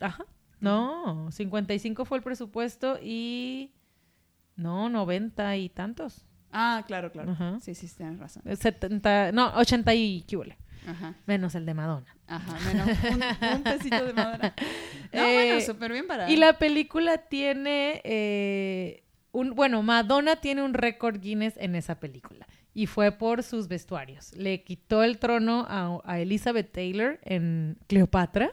Ajá. 0.00 0.24
No, 0.60 1.30
55 1.30 2.04
fue 2.04 2.18
el 2.18 2.24
presupuesto 2.24 2.98
y... 3.02 3.70
No, 4.56 4.88
90 4.88 5.56
y 5.56 5.68
tantos. 5.68 6.24
Ah, 6.52 6.82
claro, 6.86 7.10
claro. 7.12 7.30
Ajá. 7.32 7.58
Sí, 7.60 7.74
sí, 7.74 7.88
tienes 7.96 8.18
razón. 8.18 8.42
70, 8.44 9.32
no, 9.32 9.52
80 9.56 9.94
y 9.94 10.22
qué. 10.22 10.56
Ajá, 10.86 11.14
Menos 11.26 11.54
el 11.54 11.64
de 11.66 11.74
Madonna. 11.74 12.16
ajá. 12.26 12.58
Menos 12.72 12.88
un, 13.10 13.56
un 13.56 13.62
pesito 13.62 14.04
de 14.04 14.12
madera. 14.12 14.54
No, 15.12 15.22
Eh, 15.22 15.34
bueno, 15.34 15.60
súper 15.60 15.92
bien 15.92 16.06
para... 16.06 16.30
Y 16.30 16.36
la 16.36 16.54
película 16.58 17.18
tiene 17.18 18.00
eh, 18.04 19.04
un, 19.30 19.54
bueno, 19.54 19.82
Madonna 19.82 20.36
tiene 20.36 20.62
un 20.62 20.72
récord 20.74 21.20
Guinness 21.20 21.54
en 21.58 21.74
esa 21.74 22.00
película 22.00 22.46
y 22.74 22.86
fue 22.86 23.12
por 23.12 23.42
sus 23.42 23.68
vestuarios. 23.68 24.32
Le 24.34 24.62
quitó 24.64 25.02
el 25.04 25.18
trono 25.18 25.66
a, 25.68 26.00
a 26.04 26.18
Elizabeth 26.20 26.72
Taylor 26.72 27.20
en 27.22 27.78
Cleopatra. 27.86 28.52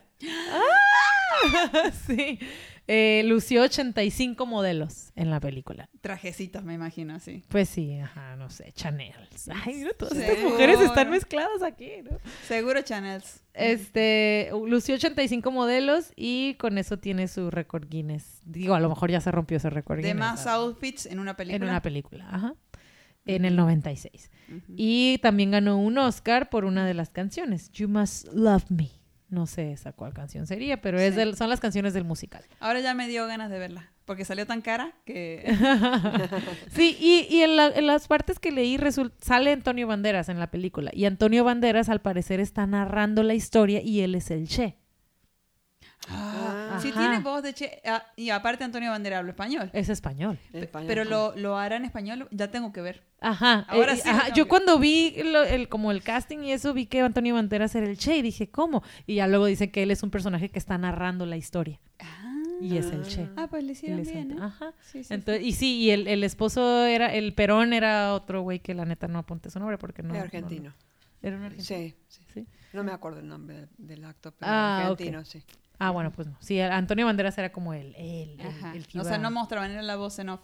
¡Ah! 0.52 1.92
sí. 2.08 2.40
Eh, 2.92 3.22
lució 3.28 3.62
85 3.62 4.48
modelos 4.48 5.12
en 5.16 5.30
la 5.30 5.40
película. 5.40 5.88
Trajecitos, 6.02 6.64
me 6.64 6.74
imagino, 6.74 7.20
sí. 7.20 7.44
Pues 7.48 7.70
sí, 7.70 8.00
ajá, 8.00 8.36
no 8.36 8.50
sé, 8.50 8.72
Chanel. 8.72 9.14
Ay, 9.64 9.76
mira, 9.76 9.92
todas 9.94 10.16
estas 10.18 10.36
Seguro. 10.38 10.50
mujeres 10.56 10.80
están 10.82 11.12
mezcladas 11.12 11.62
aquí, 11.62 11.92
¿no? 12.04 12.18
Seguro 12.48 12.82
Chanels. 12.82 13.44
Este, 13.54 14.50
lució 14.66 14.96
85 14.96 15.52
modelos 15.52 16.12
y 16.16 16.56
con 16.56 16.80
eso 16.80 16.98
tiene 16.98 17.28
su 17.28 17.52
récord 17.52 17.88
Guinness. 17.88 18.42
Digo, 18.44 18.74
a 18.74 18.80
lo 18.80 18.90
mejor 18.90 19.12
ya 19.12 19.22
se 19.22 19.30
rompió 19.32 19.58
ese 19.58 19.70
récord 19.70 19.98
De 19.98 20.08
Guinness. 20.08 20.20
más 20.20 20.46
¿verdad? 20.46 20.56
outfits 20.62 21.06
en 21.06 21.20
una 21.20 21.38
película. 21.38 21.58
En 21.58 21.70
una 21.70 21.84
película, 21.84 22.28
ajá. 22.28 22.56
En 23.28 23.46
el 23.46 23.56
96. 23.56 24.32
Ujú. 24.48 24.74
Y 24.76 25.20
también 25.22 25.52
ganó 25.52 25.78
un 25.78 25.96
Oscar 26.00 26.50
por 26.50 26.66
una 26.66 26.88
de 26.88 26.96
las 26.96 27.12
canciones, 27.12 27.72
You 27.72 27.88
Must 27.88 28.34
Love 28.34 28.66
Me. 28.72 28.90
No 29.30 29.46
sé 29.46 29.72
esa 29.72 29.92
cuál 29.92 30.14
canción 30.14 30.48
sería, 30.48 30.82
pero 30.82 31.00
es 31.00 31.14
Sí. 31.14 31.20
del- 31.20 31.36
son 31.36 31.50
las 31.50 31.60
canciones 31.60 31.94
del 31.94 32.04
musical. 32.04 32.44
Ahora 32.60 32.80
ya 32.80 32.96
me 32.96 33.08
dio 33.08 33.28
ganas 33.28 33.52
de 33.52 33.60
verla, 33.60 33.92
porque 34.06 34.26
salió 34.26 34.48
tan 34.48 34.62
cara 34.62 34.94
que... 35.06 35.44
Sí, 36.72 36.98
y, 37.00 37.28
y 37.30 37.44
en, 37.44 37.56
la- 37.56 37.68
en 37.68 37.86
las 37.86 38.08
partes 38.08 38.40
que 38.40 38.52
leí 38.52 38.80
sale 39.22 39.52
Antonio 39.52 39.86
Banderas 39.86 40.30
en 40.30 40.40
la 40.40 40.50
película. 40.50 40.90
Y 40.94 41.06
Antonio 41.06 41.44
Banderas 41.44 41.90
al 41.90 42.02
parecer 42.02 42.40
está 42.40 42.66
narrando 42.66 43.22
la 43.22 43.36
historia 43.36 43.82
y 43.84 44.00
él 44.02 44.16
es 44.16 44.32
el 44.32 44.48
Che. 44.48 44.78
Ah, 46.08 46.80
sí, 46.82 46.90
Ajá. 46.90 47.00
tiene 47.00 47.20
voz 47.20 47.44
de 47.44 47.54
Che. 47.54 47.82
ah, 47.86 48.04
y 48.16 48.30
aparte 48.30 48.64
Antonio 48.64 48.90
Bandera 48.92 49.20
habla 49.20 49.32
español. 49.32 49.70
Es 49.74 49.90
español. 49.90 50.40
En 50.54 50.64
español. 50.64 50.88
Pero 50.88 51.04
lo, 51.04 51.36
lo 51.36 51.58
hará 51.58 51.76
en 51.76 51.86
español, 51.86 52.28
ya 52.32 52.50
tengo 52.50 52.72
que 52.72 52.82
ver. 52.82 53.04
Ajá. 53.20 53.66
Ahora 53.68 53.94
eh, 53.94 53.98
sí 53.98 54.04
lo 54.06 54.12
ajá. 54.12 54.24
tengo 54.26 54.36
Yo 54.38 54.46
que- 54.46 54.50
cuando 54.50 54.80
vi 54.80 55.16
lo- 55.24 55.44
el, 55.44 55.68
como 55.68 55.92
el 55.92 56.02
casting 56.02 56.40
y 56.40 56.54
eso, 56.54 56.74
vi 56.74 56.86
que 56.86 57.02
Antonio 57.02 57.36
Banderas 57.36 57.76
era 57.76 57.86
el 57.86 57.98
Che 57.98 58.18
y 58.18 58.22
dije, 58.22 58.50
¿cómo? 58.50 58.82
Y 59.08 59.16
ya 59.16 59.28
luego 59.28 59.46
dice 59.46 59.72
que 59.72 59.84
él 59.84 59.92
es 59.92 60.02
un 60.02 60.10
personaje 60.10 60.50
que 60.50 60.58
está 60.58 60.78
narrando 60.78 61.26
la 61.26 61.36
historia. 61.38 61.80
Y 62.62 62.76
es 62.78 62.88
el 62.88 63.04
Che. 63.06 63.30
Ah, 63.38 63.48
pues 63.50 63.64
le 63.64 63.72
hicieron 63.74 64.02
bien, 64.04 64.32
¿eh? 64.32 64.38
Ajá. 64.42 64.74
Sí, 64.82 65.04
sí, 65.06 65.14
Entonces, 65.14 65.44
y 65.46 65.54
sí, 65.54 65.78
y 65.78 65.92
el, 65.92 66.08
el 66.08 66.24
esposo 66.26 66.86
era, 66.86 67.14
el 67.14 67.34
Perón 67.34 67.72
era 67.72 68.14
otro 68.14 68.42
güey 68.42 68.60
que 68.60 68.74
la 68.74 68.84
neta 68.86 69.08
no 69.08 69.20
apunté 69.20 69.50
su 69.50 69.60
nombre 69.60 69.78
porque 69.78 70.02
no. 70.04 70.14
No- 70.14 70.20
argentino. 70.20 70.74
era 71.22 71.38
un 71.38 71.44
argentino. 71.44 71.66
Sí, 71.80 71.96
sí. 72.08 72.22
Sí. 72.34 72.48
No 72.74 72.84
me 72.84 72.92
acuerdo 72.92 73.20
el 73.22 73.28
nombre 73.30 73.56
del, 73.62 73.70
del 73.78 74.06
actor, 74.06 74.34
pero 74.38 74.52
Ah, 74.52 74.80
ok. 74.88 74.92
argentino, 74.92 75.24
sí. 75.26 75.42
Ah, 75.80 75.92
bueno, 75.92 76.12
pues 76.12 76.28
no. 76.28 76.38
Sí, 76.42 76.60
Antonio 76.60 77.06
Banderas 77.06 77.38
era 77.38 77.52
como 77.52 77.74
él. 77.74 77.96
él, 77.98 78.38
el- 78.40 78.76
el 78.76 78.88
que 78.88 79.00
O 79.00 79.04
sea, 79.04 79.14
iba- 79.16 79.24
no 79.24 79.32
mostraban, 79.32 79.72
era 79.72 79.82
la 79.82 79.96
voz 79.96 80.20
en 80.20 80.30
off. 80.30 80.42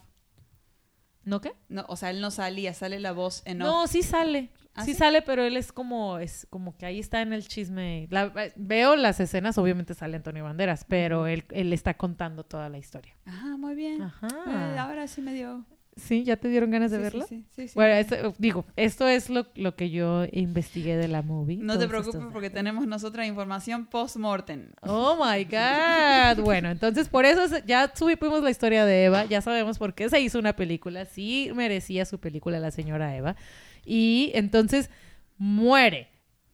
¿No 1.24 1.42
qué? 1.42 1.54
No, 1.70 1.86
o 1.90 1.96
sea, 1.96 2.12
él 2.12 2.22
no 2.22 2.30
salía, 2.30 2.74
sale 2.76 3.00
la 3.00 3.12
voz 3.12 3.42
en 3.46 3.62
off. 3.62 3.68
No, 3.68 3.88
sí 3.88 4.04
sale. 4.04 4.52
¿Ah, 4.76 4.84
sí, 4.86 4.92
sí? 4.94 4.98
sale, 5.00 5.22
pero 5.24 5.44
él 5.44 5.58
es 5.58 5.72
como, 5.72 6.20
es 6.20 6.46
como 6.52 6.78
que 6.78 6.86
ahí 6.86 7.00
está 7.00 7.22
en 7.22 7.34
el 7.34 7.48
chisme. 7.48 8.08
La- 8.12 8.32
eh, 8.36 8.54
veo 8.56 8.96
las 8.96 9.20
escenas, 9.20 9.58
obviamente 9.58 9.94
sale 9.94 10.18
Antonio 10.18 10.44
Banderas, 10.44 10.86
pero 10.88 11.26
él, 11.28 11.46
él 11.52 11.74
está 11.74 11.96
contando 11.96 12.44
toda 12.44 12.70
la 12.70 12.78
historia. 12.78 13.16
Ah, 13.26 13.56
muy 13.58 13.74
bien. 13.74 14.02
Ajá. 14.04 14.28
Eh, 14.48 14.78
ahora 14.78 15.08
sí 15.08 15.22
me 15.22 15.34
dio... 15.34 15.66
Sí, 15.98 16.26
¿ya 16.26 16.36
te 16.36 16.50
dieron 16.50 16.72
ganas 16.72 16.92
de 16.92 16.98
Sí, 16.98 17.04
sí, 17.04 17.06
verlo? 17.06 17.26
Sí, 17.28 17.46
sí, 17.56 17.68
sí. 17.70 17.74
Bueno, 17.74 17.94
esto- 17.94 18.34
digo, 18.38 18.66
esto 18.76 19.08
es 19.08 19.30
lo, 19.30 19.48
lo 19.56 19.76
que 19.78 19.90
yo 19.90 20.26
investigué 20.34 20.98
de 20.98 21.08
la 21.08 21.22
movie. 21.22 21.58
no 21.58 21.80
te 21.80 21.88
preocupes 21.88 22.16
estos 22.16 22.34
porque 22.34 22.50
tenemos 22.50 22.86
nosotras 22.86 23.26
información 23.28 23.86
post-mortem. 23.86 24.72
Oh 24.82 25.16
my 25.16 25.46
God. 25.46 26.44
Bueno, 26.44 26.70
entonces 26.70 27.08
por 27.08 27.24
eso 27.26 27.44
ya 27.66 27.94
supimos 27.96 28.44
la 28.44 28.50
historia 28.52 28.84
de 28.86 29.06
Eva, 29.06 29.24
ya 29.26 29.42
sabemos 29.42 29.78
por 29.78 29.94
qué 29.94 30.10
se 30.10 30.20
hizo 30.20 30.38
una 30.38 30.54
película. 30.56 31.06
Sí 31.06 31.50
merecía 31.56 32.06
su 32.06 32.20
película 32.20 32.60
la 32.60 32.72
señora 32.72 33.16
Eva. 33.16 33.38
Y 33.86 34.32
entonces 34.34 34.90
muere. 35.38 36.10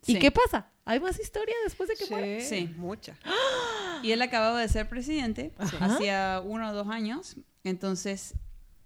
¿Y 0.05 0.13
Sí. 0.13 0.19
qué 0.19 0.29
pasa? 0.31 0.67
¿Hay 0.85 0.99
más 0.99 1.19
historia 1.19 1.55
después 1.63 1.89
de 1.89 1.95
que 1.95 2.05
Sí, 2.05 2.11
muere? 2.13 2.41
Sí. 2.41 2.69
mucha. 2.77 3.15
Y 4.03 4.11
él 4.11 4.21
acababa 4.21 4.59
de 4.59 4.67
ser 4.67 4.87
presidente, 4.89 5.51
hacía 5.79 6.41
uno 6.43 6.69
o 6.69 6.73
dos 6.73 6.87
años. 6.89 7.37
Entonces, 7.63 8.33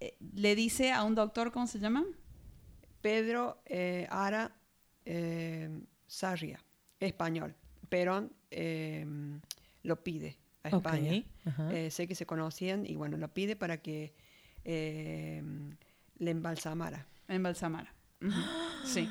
eh, 0.00 0.16
le 0.34 0.54
dice 0.54 0.92
a 0.92 1.04
un 1.04 1.14
doctor, 1.14 1.52
¿cómo 1.52 1.66
se 1.66 1.78
llama? 1.78 2.04
Pedro 3.00 3.62
eh, 3.66 4.06
Ara 4.10 4.52
eh, 5.04 5.68
Sarria, 6.06 6.58
español. 7.00 7.54
Perón 7.88 8.32
eh, 8.50 9.06
lo 9.82 10.02
pide 10.02 10.36
a 10.64 10.70
España. 10.70 11.22
Eh, 11.70 11.90
sé 11.90 12.08
que 12.08 12.14
se 12.14 12.26
conocían 12.26 12.84
y 12.84 12.96
bueno, 12.96 13.16
lo 13.16 13.28
pide 13.32 13.54
para 13.54 13.76
que 13.80 14.12
eh, 14.64 15.42
le 16.18 16.30
embalsamara. 16.30 17.06
En 17.28 17.42
Balsamara. 17.42 17.92
Ujú. 18.20 18.32
Sí. 18.84 19.08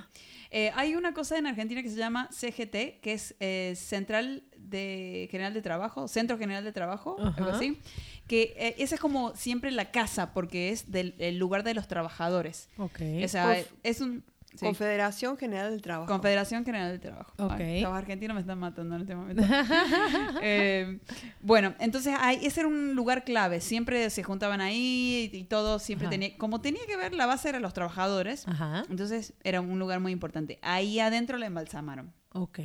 Eh, 0.52 0.72
hay 0.76 0.96
una 0.96 1.14
cosa 1.14 1.38
en 1.38 1.48
Argentina 1.48 1.82
que 1.82 1.90
se 1.90 1.98
llama 1.98 2.30
CGT, 2.32 3.00
que 3.02 3.14
es 3.14 3.36
eh, 3.40 3.74
Central 3.76 4.44
de 4.58 5.28
General 5.32 5.54
de 5.54 5.62
Trabajo, 5.62 6.08
Centro 6.08 6.38
General 6.38 6.64
de 6.64 6.72
Trabajo, 6.72 7.18
algo 7.20 7.52
así. 7.52 7.80
Que 8.28 8.54
eh, 8.58 8.76
esa 8.80 8.96
es 8.96 9.02
como 9.02 9.36
siempre 9.36 9.70
la 9.72 9.92
casa, 9.92 10.34
porque 10.34 10.70
es 10.72 10.92
del 10.92 11.14
el 11.20 11.38
lugar 11.38 11.64
de 11.64 11.74
los 11.74 11.88
trabajadores. 11.88 12.70
Ok. 12.78 13.00
O 13.24 13.28
sea, 13.28 13.56
Conf- 13.58 13.68
es 13.84 14.02
un... 14.02 14.24
sí. 14.52 14.66
Confederación 14.66 15.38
General 15.38 15.70
del 15.70 15.82
Trabajo. 15.82 16.12
Confederación 16.12 16.66
General 16.66 16.90
del 16.90 17.00
Trabajo. 17.02 17.34
Ok. 17.38 17.60
Ay, 17.60 17.82
los 17.82 17.94
argentinos 17.94 18.34
me 18.36 18.42
están 18.42 18.58
matando 18.58 18.96
en 18.96 19.02
este 19.02 19.16
momento. 19.16 19.44
Eh, 20.42 21.00
bueno, 21.42 21.76
entonces 21.80 22.16
ahí, 22.20 22.40
ese 22.46 22.62
era 22.62 22.68
un 22.70 22.96
lugar 22.96 23.24
clave. 23.24 23.62
Siempre 23.62 24.10
se 24.10 24.24
juntaban 24.24 24.62
ahí 24.62 25.30
y, 25.34 25.38
y 25.38 25.44
todo 25.46 25.80
siempre 25.80 26.08
Ajá. 26.08 26.12
tenía... 26.12 26.38
Como 26.38 26.62
tenía 26.62 26.82
que 26.88 26.98
ver, 26.98 27.14
la 27.14 27.26
base 27.26 27.50
eran 27.50 27.62
los 27.62 27.74
trabajadores. 27.74 28.48
Ajá. 28.48 28.84
Entonces 28.90 29.34
era 29.44 29.62
un 29.62 29.78
lugar 29.80 30.00
muy 30.00 30.12
importante. 30.12 30.60
Ahí 30.62 31.00
adentro 31.00 31.38
la 31.38 31.46
embalsamaron. 31.48 32.12
Ok. 32.38 32.60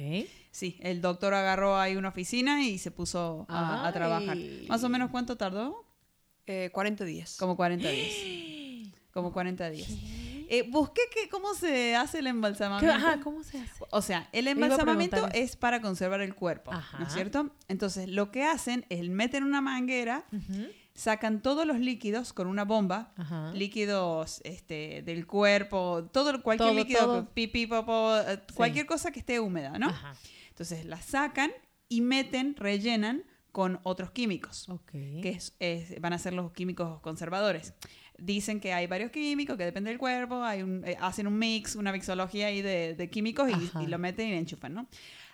Sí, 0.51 0.77
el 0.81 1.01
doctor 1.01 1.33
agarró 1.33 1.79
ahí 1.79 1.95
una 1.97 2.09
oficina 2.09 2.65
y 2.65 2.79
se 2.79 2.91
puso 2.91 3.47
a, 3.49 3.89
trabajar. 3.95 4.37
Más 4.69 4.83
o 4.83 4.89
menos 4.89 5.11
cuánto 5.11 5.37
tardó? 5.37 5.87
Eh, 6.47 6.71
40 6.73 7.05
días. 7.05 7.37
Como 7.39 7.57
40 7.57 7.89
días. 7.89 8.93
Como 9.13 9.33
40 9.33 9.71
días. 9.71 9.89
Eh, 10.49 10.69
busqué 10.69 11.03
que 11.13 11.29
cómo 11.29 11.55
se 11.55 11.95
hace 11.97 12.19
el 12.19 12.25
¿Qué- 12.25 12.31
embalsamamiento. 12.31 12.95
Ajá, 12.97 13.21
¿cómo 13.21 13.43
se 13.45 13.61
hace? 13.61 13.85
O 13.91 14.03
sea, 14.03 14.29
el 14.33 14.49
embalsamamiento 14.49 15.29
es 15.33 15.57
para 15.57 15.81
conservar 15.81 16.21
el 16.21 16.35
cuerpo, 16.35 16.73
¿no 16.73 16.79
Ajá. 16.79 17.05
es 17.05 17.13
cierto? 17.13 17.51
Entonces, 17.69 18.09
lo 18.09 18.31
que 18.33 18.45
hacen 18.45 18.87
es 18.89 19.09
meten 19.09 19.45
una 19.45 19.61
manguera. 19.61 20.25
Sacan 21.01 21.41
todos 21.41 21.67
los 21.67 21.79
líquidos 21.81 22.33
con 22.35 22.47
una 22.47 22.65
bomba, 22.65 23.13
Ajá. 23.17 23.53
líquidos 23.55 24.41
este, 24.45 25.03
del 25.03 25.27
cuerpo, 25.27 26.09
todo 26.13 26.43
cualquier 26.43 26.69
Todo, 26.71 26.79
líquido, 26.79 27.01
todo. 27.01 27.31
Pipí, 27.33 27.67
popó, 27.67 28.17
eh, 28.19 28.41
cualquier 28.55 28.85
cosa 28.87 29.11
que 29.11 29.21
esté 29.21 29.41
húmeda, 29.41 29.79
¿no? 29.79 29.89
Ajá. 29.89 30.15
Entonces, 30.51 30.85
la 30.85 31.01
sacan 31.01 31.51
y 31.89 32.03
meten, 32.03 32.55
rellenan 32.57 33.25
con 33.51 33.81
otros 33.83 34.11
químicos 34.11 34.69
Ok. 34.69 34.91
que 34.93 35.31
es- 35.31 35.57
es- 35.59 36.01
van 36.01 36.13
a 36.13 36.19
ser 36.19 36.35
los 36.35 36.53
químicos 36.53 37.01
conservadores. 37.01 37.73
Dicen 38.19 38.61
que 38.61 38.75
hay 38.75 38.87
varios 38.87 39.11
químicos 39.11 39.57
que 39.57 39.65
depende 39.65 39.89
del 39.91 39.99
cuerpo, 39.99 40.43
hay 40.45 40.63
un, 40.63 40.85
eh, 40.87 40.97
hacen 41.01 41.27
un 41.27 41.39
mix, 41.39 41.77
una 41.77 41.91
mixología 41.93 42.49
ahí 42.49 42.61
de, 42.61 42.95
de 42.95 43.09
químicos 43.11 43.49
y 43.81 43.87
lo 43.87 43.99
meten 43.99 44.29
y 44.29 44.33
enchufan, 44.35 44.75
¿no? 44.75 44.87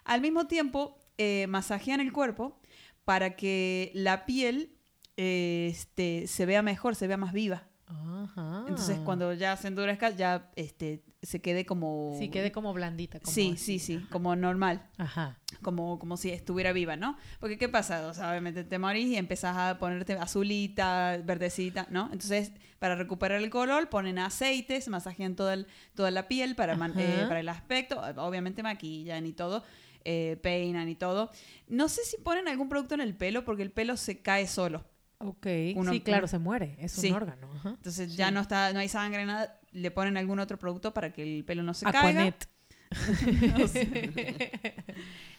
Al 0.04 0.20
mismo 0.20 0.46
tiempo, 0.46 0.96
eh, 1.18 1.46
masajean 1.48 2.00
el 2.00 2.12
cuerpo 2.12 2.60
para 3.04 3.34
que 3.34 3.90
la 3.94 4.24
piel 4.26 4.75
eh, 5.16 5.68
este, 5.70 6.26
se 6.26 6.46
vea 6.46 6.62
mejor, 6.62 6.94
se 6.94 7.06
vea 7.06 7.16
más 7.16 7.32
viva. 7.32 7.64
Ajá. 7.88 8.64
Entonces, 8.68 8.98
cuando 9.00 9.32
ya 9.32 9.56
se 9.56 9.68
endurezca, 9.68 10.10
ya 10.10 10.50
este, 10.56 11.04
se 11.22 11.40
quede 11.40 11.64
como... 11.64 12.16
Sí, 12.18 12.28
quede 12.30 12.50
como 12.50 12.72
blandita. 12.72 13.20
como 13.20 13.32
Sí, 13.32 13.52
así. 13.54 13.78
sí, 13.78 13.98
sí, 14.00 14.06
como 14.10 14.34
normal 14.34 14.88
Ajá. 14.98 15.38
como, 15.62 15.98
como 16.00 16.16
si 16.16 16.30
estuviera 16.30 16.72
viva, 16.72 16.96
¿no? 16.96 17.16
Porque 17.38 17.58
¿qué 17.58 17.68
pasa? 17.68 18.08
O 18.08 18.14
sea, 18.14 18.30
obviamente 18.30 18.64
te 18.64 18.78
morís 18.80 19.06
y 19.06 19.16
empezás 19.16 19.56
a 19.56 19.78
ponerte 19.78 20.14
azulita, 20.14 21.16
verdecita, 21.24 21.86
¿no? 21.90 22.06
Entonces, 22.12 22.52
para 22.80 22.96
recuperar 22.96 23.40
el 23.40 23.50
color, 23.50 23.88
ponen 23.88 24.18
aceites, 24.18 24.88
masajean 24.88 25.36
toda, 25.36 25.54
el- 25.54 25.66
toda 25.94 26.10
la 26.10 26.26
piel 26.26 26.56
para, 26.56 26.74
eh, 26.96 27.24
para 27.28 27.38
el 27.40 27.48
aspecto, 27.48 28.00
obviamente 28.16 28.62
maquillan 28.64 29.26
y 29.26 29.32
todo, 29.32 29.62
eh, 30.04 30.38
peinan 30.42 30.88
y 30.88 30.96
todo. 30.96 31.30
No 31.68 31.88
sé 31.88 32.02
si 32.04 32.16
ponen 32.18 32.48
algún 32.48 32.68
producto 32.68 32.94
en 32.94 33.00
el 33.00 33.14
pelo 33.16 33.44
porque 33.44 33.62
el 33.62 33.70
pelo 33.70 33.96
se 33.96 34.20
cae 34.22 34.46
solo. 34.48 34.84
Ok. 35.18 35.46
Uno- 35.76 35.92
sí, 35.92 36.00
claro, 36.00 36.28
se 36.28 36.38
muere. 36.38 36.76
Es 36.78 36.96
un 36.98 37.12
órgano. 37.12 37.50
Ajá. 37.54 37.70
Entonces 37.70 38.16
ya 38.16 38.30
no 38.30 38.40
está, 38.40 38.72
no 38.72 38.80
hay 38.80 38.88
sangre, 38.88 39.24
nada. 39.26 39.60
Le 39.72 39.90
ponen 39.90 40.16
algún 40.16 40.38
otro 40.40 40.58
producto 40.58 40.92
para 40.94 41.12
que 41.12 41.22
el 41.22 41.44
pelo 41.44 41.62
no 41.62 41.74
se 41.74 41.86
caiga. 41.86 42.36
Aquanet. 43.50 43.76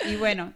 Y 0.08 0.16
bueno, 0.18 0.54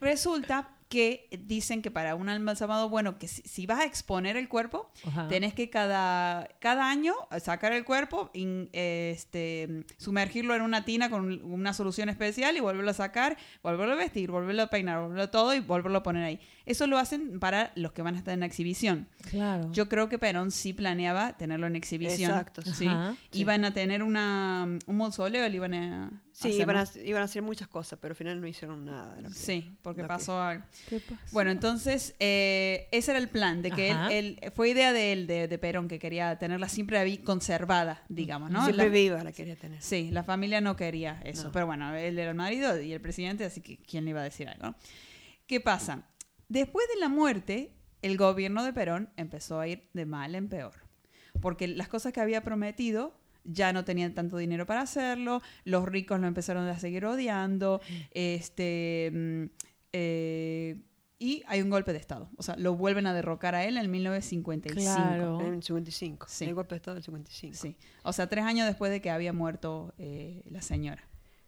resulta 0.00 0.68
que 0.90 1.28
dicen 1.46 1.80
que 1.80 1.90
para 1.90 2.14
un 2.16 2.28
embalsamado, 2.28 2.88
bueno, 2.90 3.16
que 3.16 3.28
si, 3.28 3.40
si 3.42 3.64
vas 3.64 3.78
a 3.78 3.84
exponer 3.84 4.36
el 4.36 4.48
cuerpo, 4.48 4.90
Ajá. 5.06 5.28
tenés 5.28 5.54
que 5.54 5.70
cada, 5.70 6.46
cada 6.58 6.90
año 6.90 7.14
sacar 7.40 7.72
el 7.72 7.84
cuerpo, 7.84 8.30
in- 8.34 8.68
este, 8.72 9.84
sumergirlo 9.98 10.54
en 10.54 10.62
una 10.62 10.84
tina 10.84 11.08
con 11.08 11.42
una 11.44 11.72
solución 11.74 12.08
especial 12.08 12.56
y 12.56 12.60
volverlo 12.60 12.90
a 12.90 12.94
sacar, 12.94 13.36
volverlo 13.62 13.94
a 13.94 13.96
vestir, 13.96 14.30
volverlo 14.30 14.62
a 14.64 14.66
peinar, 14.66 15.00
volverlo 15.00 15.30
todo 15.30 15.54
y 15.54 15.60
volverlo 15.60 15.98
a 15.98 16.02
poner 16.02 16.24
ahí. 16.24 16.40
Eso 16.66 16.86
lo 16.86 16.98
hacen 16.98 17.40
para 17.40 17.72
los 17.76 17.92
que 17.92 18.02
van 18.02 18.16
a 18.16 18.18
estar 18.18 18.34
en 18.34 18.40
la 18.40 18.46
exhibición. 18.46 19.08
Claro. 19.30 19.70
Yo 19.72 19.88
creo 19.88 20.08
que 20.08 20.18
Perón 20.18 20.50
sí 20.50 20.72
planeaba 20.72 21.36
tenerlo 21.36 21.66
en 21.68 21.76
exhibición. 21.76 22.30
Exacto, 22.32 22.62
Sí. 22.62 22.86
Ajá. 22.86 23.14
Iban 23.32 23.64
a 23.64 23.72
tener 23.72 24.02
una, 24.02 24.66
un 24.86 24.96
mausoleo, 24.96 25.48
le 25.48 25.54
iban 25.56 25.74
a... 25.74 26.10
Sí, 26.42 26.52
iban 26.60 26.76
a, 26.76 26.86
iban 27.04 27.22
a 27.22 27.24
hacer 27.26 27.42
muchas 27.42 27.68
cosas, 27.68 27.98
pero 28.00 28.12
al 28.12 28.16
final 28.16 28.40
no 28.40 28.46
hicieron 28.46 28.84
nada. 28.84 29.14
de 29.16 29.22
lo 29.22 29.28
que- 29.28 29.34
Sí, 29.34 29.76
porque 29.82 30.02
lo 30.02 30.08
que- 30.08 30.14
pasó 30.14 30.40
algo. 30.40 30.64
¿Qué 30.88 31.00
pasa? 31.00 31.22
Bueno, 31.32 31.50
entonces 31.50 32.14
eh, 32.18 32.88
ese 32.92 33.10
era 33.10 33.18
el 33.20 33.28
plan, 33.28 33.60
de 33.62 33.70
que 33.70 33.90
él, 34.10 34.40
fue 34.54 34.70
idea 34.70 34.92
de 34.92 35.12
él, 35.12 35.26
de, 35.26 35.48
de 35.48 35.58
Perón, 35.58 35.86
que 35.88 35.98
quería 35.98 36.38
tenerla 36.38 36.68
siempre 36.68 36.98
ahí 36.98 37.18
conservada, 37.18 38.02
digamos, 38.08 38.50
¿no? 38.50 38.64
Siempre 38.64 38.86
La- 38.86 38.90
viva 38.92 39.22
la 39.24 39.32
quería 39.32 39.56
tener. 39.56 39.82
sí, 39.82 40.10
la 40.10 40.22
familia 40.24 40.60
no 40.60 40.76
quería 40.76 41.20
eso, 41.24 41.44
No. 41.44 41.52
pero 41.52 41.66
bueno, 41.66 41.94
él 41.94 42.18
era 42.18 42.30
el 42.30 42.36
marido 42.36 42.80
y 42.80 42.92
el 42.92 43.00
presidente, 43.00 43.44
así 43.44 43.60
que 43.60 43.76
¿quién 43.78 44.04
le 44.04 44.10
iba 44.10 44.20
a 44.20 44.24
decir 44.24 44.48
algo? 44.48 44.66
no? 44.68 44.74
¿Qué 45.46 45.60
pasa? 45.60 46.06
Después 46.48 46.86
de 46.94 47.00
la 47.00 47.08
muerte, 47.08 47.74
el 48.02 48.16
gobierno 48.16 48.64
de 48.64 48.72
Perón 48.72 49.10
empezó 49.16 49.60
a 49.60 49.68
ir 49.68 49.88
de 49.92 50.06
mal 50.06 50.34
en 50.34 50.48
peor, 50.48 50.72
porque 51.42 51.68
las 51.68 51.88
cosas 51.88 52.12
que 52.14 52.20
había 52.20 52.42
prometido 52.42 53.19
ya 53.52 53.72
no 53.72 53.84
tenían 53.84 54.14
tanto 54.14 54.36
dinero 54.36 54.66
para 54.66 54.82
hacerlo, 54.82 55.40
los 55.64 55.84
ricos 55.86 56.20
lo 56.20 56.26
empezaron 56.26 56.66
a 56.68 56.78
seguir 56.78 57.04
odiando, 57.06 57.80
este, 58.12 59.10
mm, 59.12 59.44
eh, 59.92 60.80
y 61.18 61.42
hay 61.46 61.60
un 61.60 61.68
golpe 61.68 61.92
de 61.92 61.98
Estado, 61.98 62.30
o 62.36 62.42
sea, 62.42 62.56
lo 62.56 62.76
vuelven 62.76 63.06
a 63.06 63.12
derrocar 63.12 63.54
a 63.54 63.64
él 63.64 63.76
en 63.76 63.90
1955. 63.90 64.80
Claro. 64.96 65.40
En 65.40 65.54
el 65.54 65.62
55. 65.62 66.26
Sí. 66.30 66.46
El 66.46 66.54
golpe 66.54 66.74
de 66.74 66.76
Estado 66.76 66.94
del 66.94 67.04
55. 67.04 67.54
Sí, 67.54 67.76
o 68.04 68.12
sea, 68.12 68.26
tres 68.28 68.44
años 68.44 68.66
después 68.66 68.90
de 68.90 69.00
que 69.02 69.10
había 69.10 69.32
muerto 69.32 69.92
eh, 69.98 70.42
la 70.50 70.62
señora. 70.62 71.02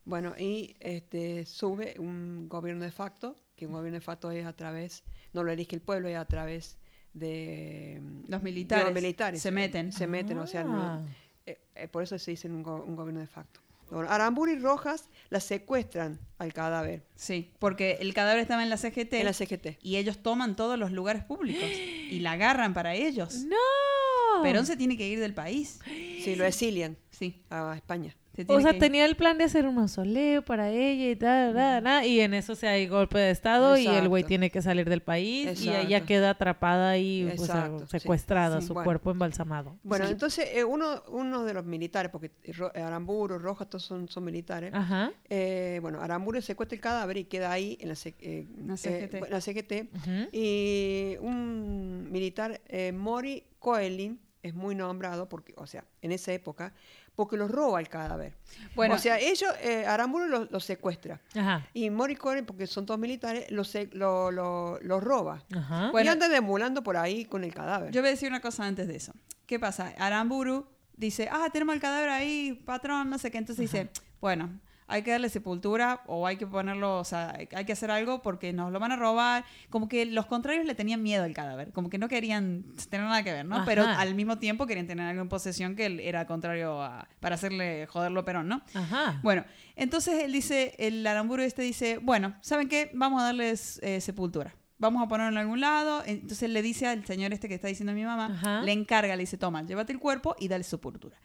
Bueno, 0.04 0.34
y 0.36 0.76
este 0.80 1.46
sube 1.46 1.94
un 1.98 2.48
gobierno 2.48 2.84
de 2.84 2.90
facto, 2.90 3.36
que 3.56 3.66
un 3.66 3.72
gobierno 3.72 3.96
de 3.96 4.00
facto 4.04 4.30
es 4.30 4.44
a 4.44 4.52
través, 4.52 5.04
no 5.32 5.42
lo 5.44 5.52
elige 5.52 5.76
el 5.76 5.80
pueblo, 5.80 6.08
es 6.08 6.16
a 6.16 6.24
través 6.26 6.76
de 7.14 7.98
mm, 8.02 8.20
Los 8.28 8.42
de 8.42 8.44
militares, 8.50 8.84
los 8.86 8.94
militares. 8.94 9.40
se 9.42 9.50
meten. 9.52 9.92
Se 9.92 10.06
meten, 10.06 10.38
o 10.38 10.46
sea, 10.46 10.64
no- 10.64 10.82
Ah. 10.82 11.02
Eh, 11.46 11.58
eh, 11.74 11.88
por 11.88 12.02
eso 12.02 12.18
se 12.18 12.30
dice 12.32 12.48
un, 12.48 12.62
go- 12.62 12.84
un 12.86 12.96
gobierno 12.96 13.20
de 13.20 13.26
facto. 13.26 13.60
Bueno, 13.90 14.10
Aramburu 14.10 14.50
y 14.52 14.58
Rojas 14.58 15.10
la 15.28 15.38
secuestran 15.38 16.18
al 16.38 16.54
cadáver 16.54 17.02
Sí, 17.14 17.50
porque 17.58 17.98
el 18.00 18.14
cadáver 18.14 18.40
estaba 18.40 18.62
en 18.62 18.70
la 18.70 18.78
CGT 18.78 19.12
en 19.14 19.24
la 19.26 19.34
CGT. 19.34 19.78
y 19.82 19.96
ellos 19.96 20.22
toman 20.22 20.56
todos 20.56 20.78
los 20.78 20.92
lugares 20.92 21.24
públicos 21.24 21.68
y 21.68 22.20
la 22.20 22.32
agarran 22.32 22.72
para 22.72 22.94
ellos. 22.94 23.44
¡No! 23.44 24.42
Perón 24.42 24.64
se 24.64 24.76
tiene 24.78 24.96
que 24.96 25.06
ir 25.06 25.20
del 25.20 25.34
país. 25.34 25.78
Sí, 25.84 26.34
lo 26.36 26.46
exilian 26.46 26.96
Sí, 27.10 27.42
a 27.50 27.74
España. 27.76 28.16
Se 28.34 28.44
O 28.48 28.60
sea, 28.60 28.72
que 28.72 28.78
tenía 28.78 29.04
el 29.04 29.14
plan 29.14 29.36
de 29.36 29.44
hacer 29.44 29.66
un 29.66 29.74
mausoleo 29.74 30.42
para 30.42 30.70
ella 30.70 31.10
y 31.10 31.16
tal, 31.16 31.54
tal, 31.54 31.82
tal, 31.84 32.06
y 32.06 32.20
en 32.20 32.32
eso 32.34 32.54
se 32.54 32.66
hay 32.66 32.86
golpe 32.86 33.18
de 33.18 33.30
estado 33.30 33.76
y 33.76 33.86
el 33.86 34.08
güey 34.08 34.24
tiene 34.24 34.50
que 34.50 34.62
salir 34.62 34.88
del 34.88 35.02
país 35.02 35.60
y 35.62 35.68
ella 35.68 36.00
queda 36.06 36.30
atrapada 36.30 36.96
y 36.96 37.24
o 37.24 37.36
sea, 37.36 37.66
Exacto, 37.66 37.86
sí. 37.86 37.98
secuestrada, 38.00 38.60
Sí. 38.60 38.68
su 38.68 38.72
Bueno. 38.74 38.84
cuerpo 38.86 39.10
embalsamado. 39.10 39.76
Bueno, 39.82 40.06
Sí. 40.06 40.12
entonces 40.12 40.48
eh, 40.54 40.64
uno, 40.64 41.02
uno 41.08 41.44
de 41.44 41.52
los 41.54 41.64
militares, 41.66 42.10
porque 42.10 42.30
Ro- 42.54 42.72
Aramburu, 42.74 43.38
Rojas, 43.38 43.68
todos 43.68 43.82
son, 43.84 44.08
son 44.08 44.24
militares. 44.24 44.72
Ajá. 44.74 45.12
eh, 45.28 45.78
bueno, 45.82 46.00
Aramburu 46.00 46.40
secuestra 46.40 46.74
el 46.76 46.80
cadáver 46.80 47.16
y 47.18 47.24
queda 47.24 47.52
ahí 47.52 47.76
en 47.80 47.88
la, 47.88 47.94
C- 47.96 48.14
eh, 48.20 48.46
La 48.66 48.76
CGT. 48.76 49.14
eh, 49.14 49.20
en 49.26 49.30
la 49.30 49.40
CGT. 49.40 49.88
Y 50.32 51.16
un 51.20 52.10
militar, 52.10 52.60
eh, 52.66 52.92
Mori 52.92 53.44
Coelin, 53.58 54.18
es 54.42 54.54
muy 54.54 54.74
nombrado, 54.74 55.28
porque, 55.28 55.54
o 55.56 55.66
sea, 55.68 55.84
en 56.00 56.10
esa 56.10 56.32
época, 56.32 56.72
porque 57.14 57.36
los 57.36 57.50
roba 57.50 57.78
el 57.80 57.88
cadáver. 57.88 58.34
Bueno, 58.74 58.94
o 58.94 58.98
sea, 58.98 59.18
ellos, 59.18 59.50
eh, 59.60 59.84
Aramburu 59.86 60.26
los 60.28 60.50
lo 60.50 60.60
secuestra. 60.60 61.20
Ajá. 61.36 61.66
Y 61.74 61.90
Mori 61.90 62.16
Coelin, 62.16 62.44
porque 62.46 62.66
son 62.66 62.86
todos 62.86 62.98
militares, 62.98 63.50
los 63.50 63.68
se- 63.68 63.88
lo, 63.92 64.30
lo, 64.30 64.78
lo 64.80 65.00
roba. 65.00 65.42
Ajá. 65.54 65.90
Bueno. 65.90 66.06
y 66.06 66.12
anda 66.12 66.28
demulando 66.28 66.82
por 66.82 66.96
ahí 66.96 67.24
con 67.26 67.44
el 67.44 67.52
cadáver. 67.54 67.90
yo 67.92 68.00
voy 68.00 68.08
a 68.08 68.12
decir 68.12 68.28
una 68.28 68.40
cosa 68.40 68.64
antes 68.66 68.88
de 68.88 68.96
eso. 68.96 69.12
¿Qué 69.46 69.58
pasa? 69.58 69.92
Aramburu 69.98 70.66
dice, 70.96 71.28
ah, 71.30 71.48
tenemos 71.52 71.74
el 71.74 71.80
cadáver 71.80 72.08
ahí, 72.08 72.54
patrón, 72.64 73.10
no 73.10 73.18
sé 73.18 73.30
qué. 73.30 73.38
Entonces 73.38 73.70
dice, 73.70 73.90
bueno, 74.20 74.48
hay 74.86 75.02
que 75.02 75.10
darle 75.10 75.28
sepultura 75.28 76.02
o 76.06 76.26
hay 76.26 76.36
que 76.36 76.46
ponerlo, 76.46 76.98
o 76.98 77.04
sea, 77.04 77.36
hay 77.36 77.64
que 77.64 77.72
hacer 77.72 77.90
algo 77.90 78.22
porque 78.22 78.52
nos 78.52 78.72
lo 78.72 78.78
van 78.78 78.92
a 78.92 78.96
robar. 78.96 79.44
Como 79.70 79.88
que 79.88 80.04
los 80.06 80.26
contrarios 80.26 80.66
le 80.66 80.74
tenían 80.74 81.02
miedo 81.02 81.24
al 81.24 81.32
cadáver, 81.34 81.72
como 81.72 81.88
que 81.90 81.98
no 81.98 82.08
querían 82.08 82.64
tener 82.90 83.06
nada 83.06 83.22
que 83.22 83.32
ver, 83.32 83.46
¿no? 83.46 83.64
Pero 83.64 83.84
al 83.86 84.14
mismo 84.14 84.38
tiempo 84.38 84.66
querían 84.66 84.86
tener 84.86 85.06
algo 85.06 85.22
en 85.22 85.28
posesión 85.28 85.76
que 85.76 85.86
él 85.86 86.00
era 86.00 86.26
contrario 86.26 86.82
a, 86.82 87.08
para 87.20 87.36
hacerle 87.36 87.86
joderlo 87.86 88.20
a 88.20 88.24
Perón, 88.24 88.48
¿no? 88.48 88.62
Ajá. 88.74 89.20
Bueno, 89.22 89.44
entonces 89.76 90.24
él 90.24 90.32
dice, 90.32 90.74
el 90.78 91.06
Aramburu 91.06 91.42
este 91.42 91.62
dice, 91.62 91.98
bueno, 91.98 92.34
¿saben 92.40 92.68
qué? 92.68 92.90
Vamos 92.94 93.22
a 93.22 93.26
darles 93.26 93.80
eh, 93.82 94.00
sepultura. 94.00 94.54
Vamos 94.78 95.02
a 95.02 95.06
ponerlo 95.06 95.32
en 95.32 95.38
algún 95.38 95.60
lado. 95.60 96.02
Entonces 96.04 96.50
le 96.50 96.60
dice 96.60 96.88
al 96.88 97.06
señor 97.06 97.32
este 97.32 97.48
que 97.48 97.54
está 97.54 97.68
diciendo 97.68 97.92
mi 97.92 98.02
mamá, 98.04 98.26
Ajá. 98.34 98.62
le 98.62 98.72
encarga, 98.72 99.14
le 99.14 99.22
dice, 99.22 99.38
toma, 99.38 99.62
llévate 99.62 99.92
el 99.92 100.00
cuerpo 100.00 100.34
y 100.40 100.48
dale 100.48 100.64
sepultura. 100.64 101.16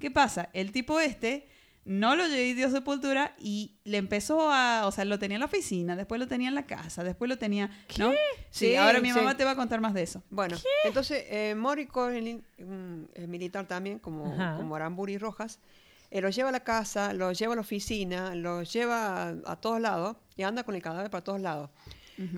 ¿Qué 0.00 0.10
pasa? 0.10 0.50
El 0.52 0.72
tipo 0.72 0.98
este 0.98 1.48
no 1.84 2.16
lo 2.16 2.28
dio 2.28 2.70
sepultura 2.70 3.34
y 3.38 3.76
le 3.84 3.98
empezó 3.98 4.50
a, 4.50 4.86
o 4.86 4.92
sea, 4.92 5.04
lo 5.04 5.18
tenía 5.18 5.36
en 5.36 5.40
la 5.40 5.46
oficina, 5.46 5.96
después 5.96 6.18
lo 6.18 6.26
tenía 6.28 6.48
en 6.48 6.54
la 6.54 6.64
casa, 6.66 7.04
después 7.04 7.28
lo 7.28 7.36
tenía, 7.38 7.70
¿no? 7.98 8.10
Sí, 8.12 8.16
Sí, 8.50 8.76
ahora 8.76 9.00
mi 9.00 9.10
sí. 9.10 9.16
mamá 9.16 9.36
te 9.36 9.44
va 9.44 9.50
a 9.50 9.56
contar 9.56 9.80
más 9.80 9.92
de 9.94 10.02
eso. 10.02 10.22
Bueno, 10.30 10.56
entonces 10.84 11.24
eh, 11.28 11.54
mm, 11.56 13.04
es 13.14 13.28
militar 13.28 13.66
también, 13.66 13.98
como, 13.98 14.32
Ajá. 14.32 14.56
como 14.56 14.74
Aramburu 14.76 15.12
y 15.12 15.18
Rojas, 15.18 15.58
eh, 16.10 16.20
lo 16.20 16.30
lleva 16.30 16.48
a 16.50 16.52
la 16.52 16.60
casa, 16.60 17.12
lo 17.12 17.32
lleva 17.32 17.52
a 17.54 17.56
la 17.56 17.62
oficina, 17.62 18.34
lo 18.34 18.62
lleva 18.62 19.28
a, 19.30 19.34
a 19.46 19.56
todos 19.60 19.80
lados 19.80 20.16
y 20.36 20.42
anda 20.42 20.62
con 20.64 20.74
el 20.74 20.82
cadáver 20.82 21.10
para 21.10 21.24
todos 21.24 21.40
lados. 21.40 21.70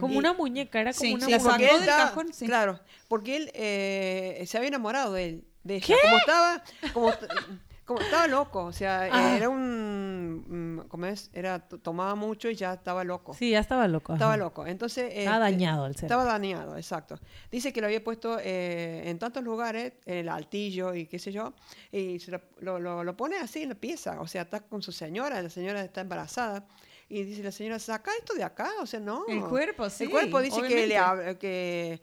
Como 0.01 0.15
Y- 0.15 0.17
una 0.17 0.33
muñeca, 0.33 0.81
era 0.81 0.93
como 0.95 1.01
Sí, 1.07 1.15
una 1.15 1.27
sí, 1.27 1.33
muñeca. 1.33 1.51
porque 1.51 1.71
él 1.71 1.81
del 1.81 1.89
cajón, 1.89 2.33
sí. 2.33 2.47
Claro, 2.47 2.81
porque 3.09 3.37
él 3.37 3.51
eh, 3.53 4.43
se 4.47 4.57
había 4.57 4.69
enamorado 4.69 5.13
de 5.13 5.25
él. 5.27 5.45
De 5.65 5.77
ella. 5.77 5.97
Como 6.03 6.17
estaba, 6.17 6.63
como, 6.95 7.13
como 7.87 8.01
estaba 8.01 8.27
loco, 8.27 8.65
o 8.65 8.73
sea, 8.73 9.07
eh, 9.07 9.11
Ah. 9.13 9.37
era 9.37 9.49
un, 9.49 10.45
mm, 10.83 10.89
¿cómo 10.89 11.07
es? 11.07 11.31
Era, 11.33 11.61
tomaba 11.61 12.15
mucho 12.17 12.51
y 12.51 12.55
ya 12.57 12.75
estaba 12.75 13.05
loco. 13.05 13.33
Sí, 13.33 13.51
ya 13.53 13.61
estaba 13.61 13.87
loco. 13.89 14.13
Estaba 14.13 14.33
ajá. 14.33 14.39
loco. 14.39 14.67
Entonces. 14.67 15.11
Estaba 15.15 15.49
este, 15.49 15.53
dañado 15.57 15.87
el 15.87 15.95
cerebro. 15.95 16.07
Estaba 16.17 16.25
dañado, 16.39 16.77
exacto. 16.77 17.19
Dice 17.51 17.73
que 17.73 17.81
lo 17.81 17.87
había 17.87 18.03
puesto 18.03 18.39
eh, 18.43 19.09
en 19.09 19.19
tantos 19.19 19.43
lugares, 19.45 19.95
en 20.05 20.19
el 20.19 20.29
altillo 20.29 20.95
y 20.95 21.07
qué 21.07 21.19
sé 21.19 21.31
yo, 21.33 21.55
y 21.93 22.19
se 22.19 22.33
lo, 22.33 22.41
lo- 22.61 22.79
lo- 22.81 23.05
lo 23.05 23.17
pone 23.17 23.39
así 23.39 23.63
en 23.63 23.71
la 23.71 23.75
pieza. 23.77 24.21
O 24.21 24.27
sea, 24.27 24.43
está 24.43 24.61
con 24.61 24.83
su 24.83 24.91
señora, 24.93 25.41
la 25.41 25.49
señora 25.51 25.81
está 25.83 26.01
embarazada. 26.01 26.67
Y 27.09 27.23
dice 27.23 27.41
la 27.45 27.53
señora, 27.53 27.79
saca 27.79 28.11
esto 28.19 28.35
de 28.35 28.43
acá, 28.43 28.69
o 28.81 28.87
sea, 28.87 28.99
no. 28.99 29.25
El 29.29 29.41
cuerpo, 29.45 29.89
sí, 29.91 30.05
El 30.05 30.11
cuerpo 30.11 30.41
dice 30.41 30.61
que 30.63 30.89
le 30.89 31.39
que, 31.39 32.01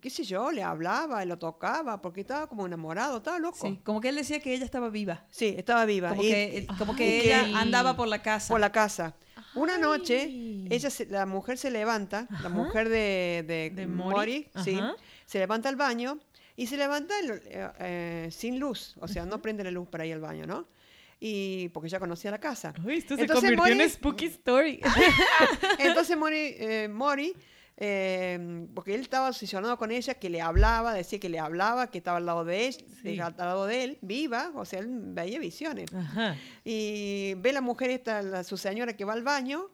qué 0.00 0.10
sé 0.10 0.24
yo, 0.24 0.50
le 0.50 0.64
hablaba, 0.64 1.24
lo 1.24 1.38
tocaba, 1.38 2.02
porque 2.02 2.22
estaba 2.22 2.48
como 2.48 2.66
enamorado, 2.66 3.18
estaba 3.18 3.38
loco. 3.38 3.58
Sí, 3.60 3.78
como 3.84 4.00
que 4.00 4.08
él 4.08 4.16
decía 4.16 4.40
que 4.40 4.52
ella 4.52 4.64
estaba 4.64 4.88
viva. 4.90 5.24
Sí, 5.30 5.54
estaba 5.56 5.84
viva. 5.84 6.08
Como 6.10 6.22
Y- 6.24 6.28
que, 6.30 6.66
como 6.76 6.92
y 6.94 6.96
que 6.96 7.04
que- 7.06 7.24
ella 7.26 7.60
andaba 7.60 7.94
por 7.96 8.08
la 8.08 8.20
casa. 8.20 8.48
por 8.52 8.60
la 8.60 8.72
casa. 8.72 9.14
Una 9.54 9.78
noche, 9.78 10.24
ella 10.70 10.90
se- 10.90 11.06
la 11.06 11.24
mujer 11.24 11.56
se 11.56 11.70
levanta, 11.70 12.26
Ajá. 12.28 12.42
la 12.42 12.48
mujer 12.48 12.88
de, 12.88 13.44
de, 13.46 13.70
De 13.74 13.86
Mori, 13.86 14.14
Mori, 14.16 14.50
sí, 14.64 14.80
se 15.24 15.38
levanta 15.38 15.68
al 15.68 15.76
baño 15.76 16.18
y 16.56 16.66
se 16.66 16.76
levanta 16.76 17.16
el- 17.20 17.42
eh, 17.44 17.68
eh, 17.78 18.28
sin 18.32 18.58
luz, 18.58 18.96
o 19.00 19.06
sea, 19.06 19.24
no 19.24 19.40
prende 19.40 19.62
la 19.62 19.70
luz 19.70 19.88
para 19.88 20.04
ir 20.04 20.14
al 20.14 20.20
baño, 20.20 20.46
¿no? 20.46 20.66
Y 21.24 21.68
porque 21.68 21.88
ya 21.88 22.00
conocía 22.00 22.32
la 22.32 22.38
casa. 22.40 22.74
Uy, 22.84 22.94
esto 22.96 23.14
se 23.14 23.22
Entonces 23.22 23.50
convirtió 23.50 23.72
en 23.72 23.78
Mori- 23.78 23.90
Spooky 23.90 24.24
Story. 24.26 24.80
Entonces 25.78 26.16
Mori, 26.16 26.36
eh, 26.58 26.88
Mori 26.92 27.32
eh, 27.76 28.66
porque 28.74 28.94
él 28.94 29.00
estaba 29.02 29.28
obsesionado 29.28 29.76
con 29.78 29.92
ella, 29.92 30.14
que 30.14 30.28
le 30.30 30.40
hablaba, 30.40 30.92
decía 30.94 31.20
que 31.20 31.28
le 31.28 31.38
hablaba, 31.38 31.90
que 31.92 31.98
estaba 31.98 32.16
al 32.18 32.26
lado 32.26 32.44
de 32.44 32.66
él, 32.66 32.76
Sí. 33.02 33.20
al 33.20 33.34
lado 33.38 33.66
de 33.66 33.84
él, 33.84 33.98
viva, 34.02 34.50
o 34.56 34.64
sea, 34.64 34.80
él 34.80 34.88
veía 34.90 35.38
visiones. 35.38 35.92
Ajá. 35.94 36.36
Y 36.64 37.34
ve 37.38 37.52
la 37.52 37.60
mujer 37.60 37.90
esta, 37.90 38.20
la- 38.22 38.42
su 38.44 38.56
señora 38.56 38.96
que 38.96 39.04
va 39.04 39.12
al 39.12 39.22
baño 39.22 39.68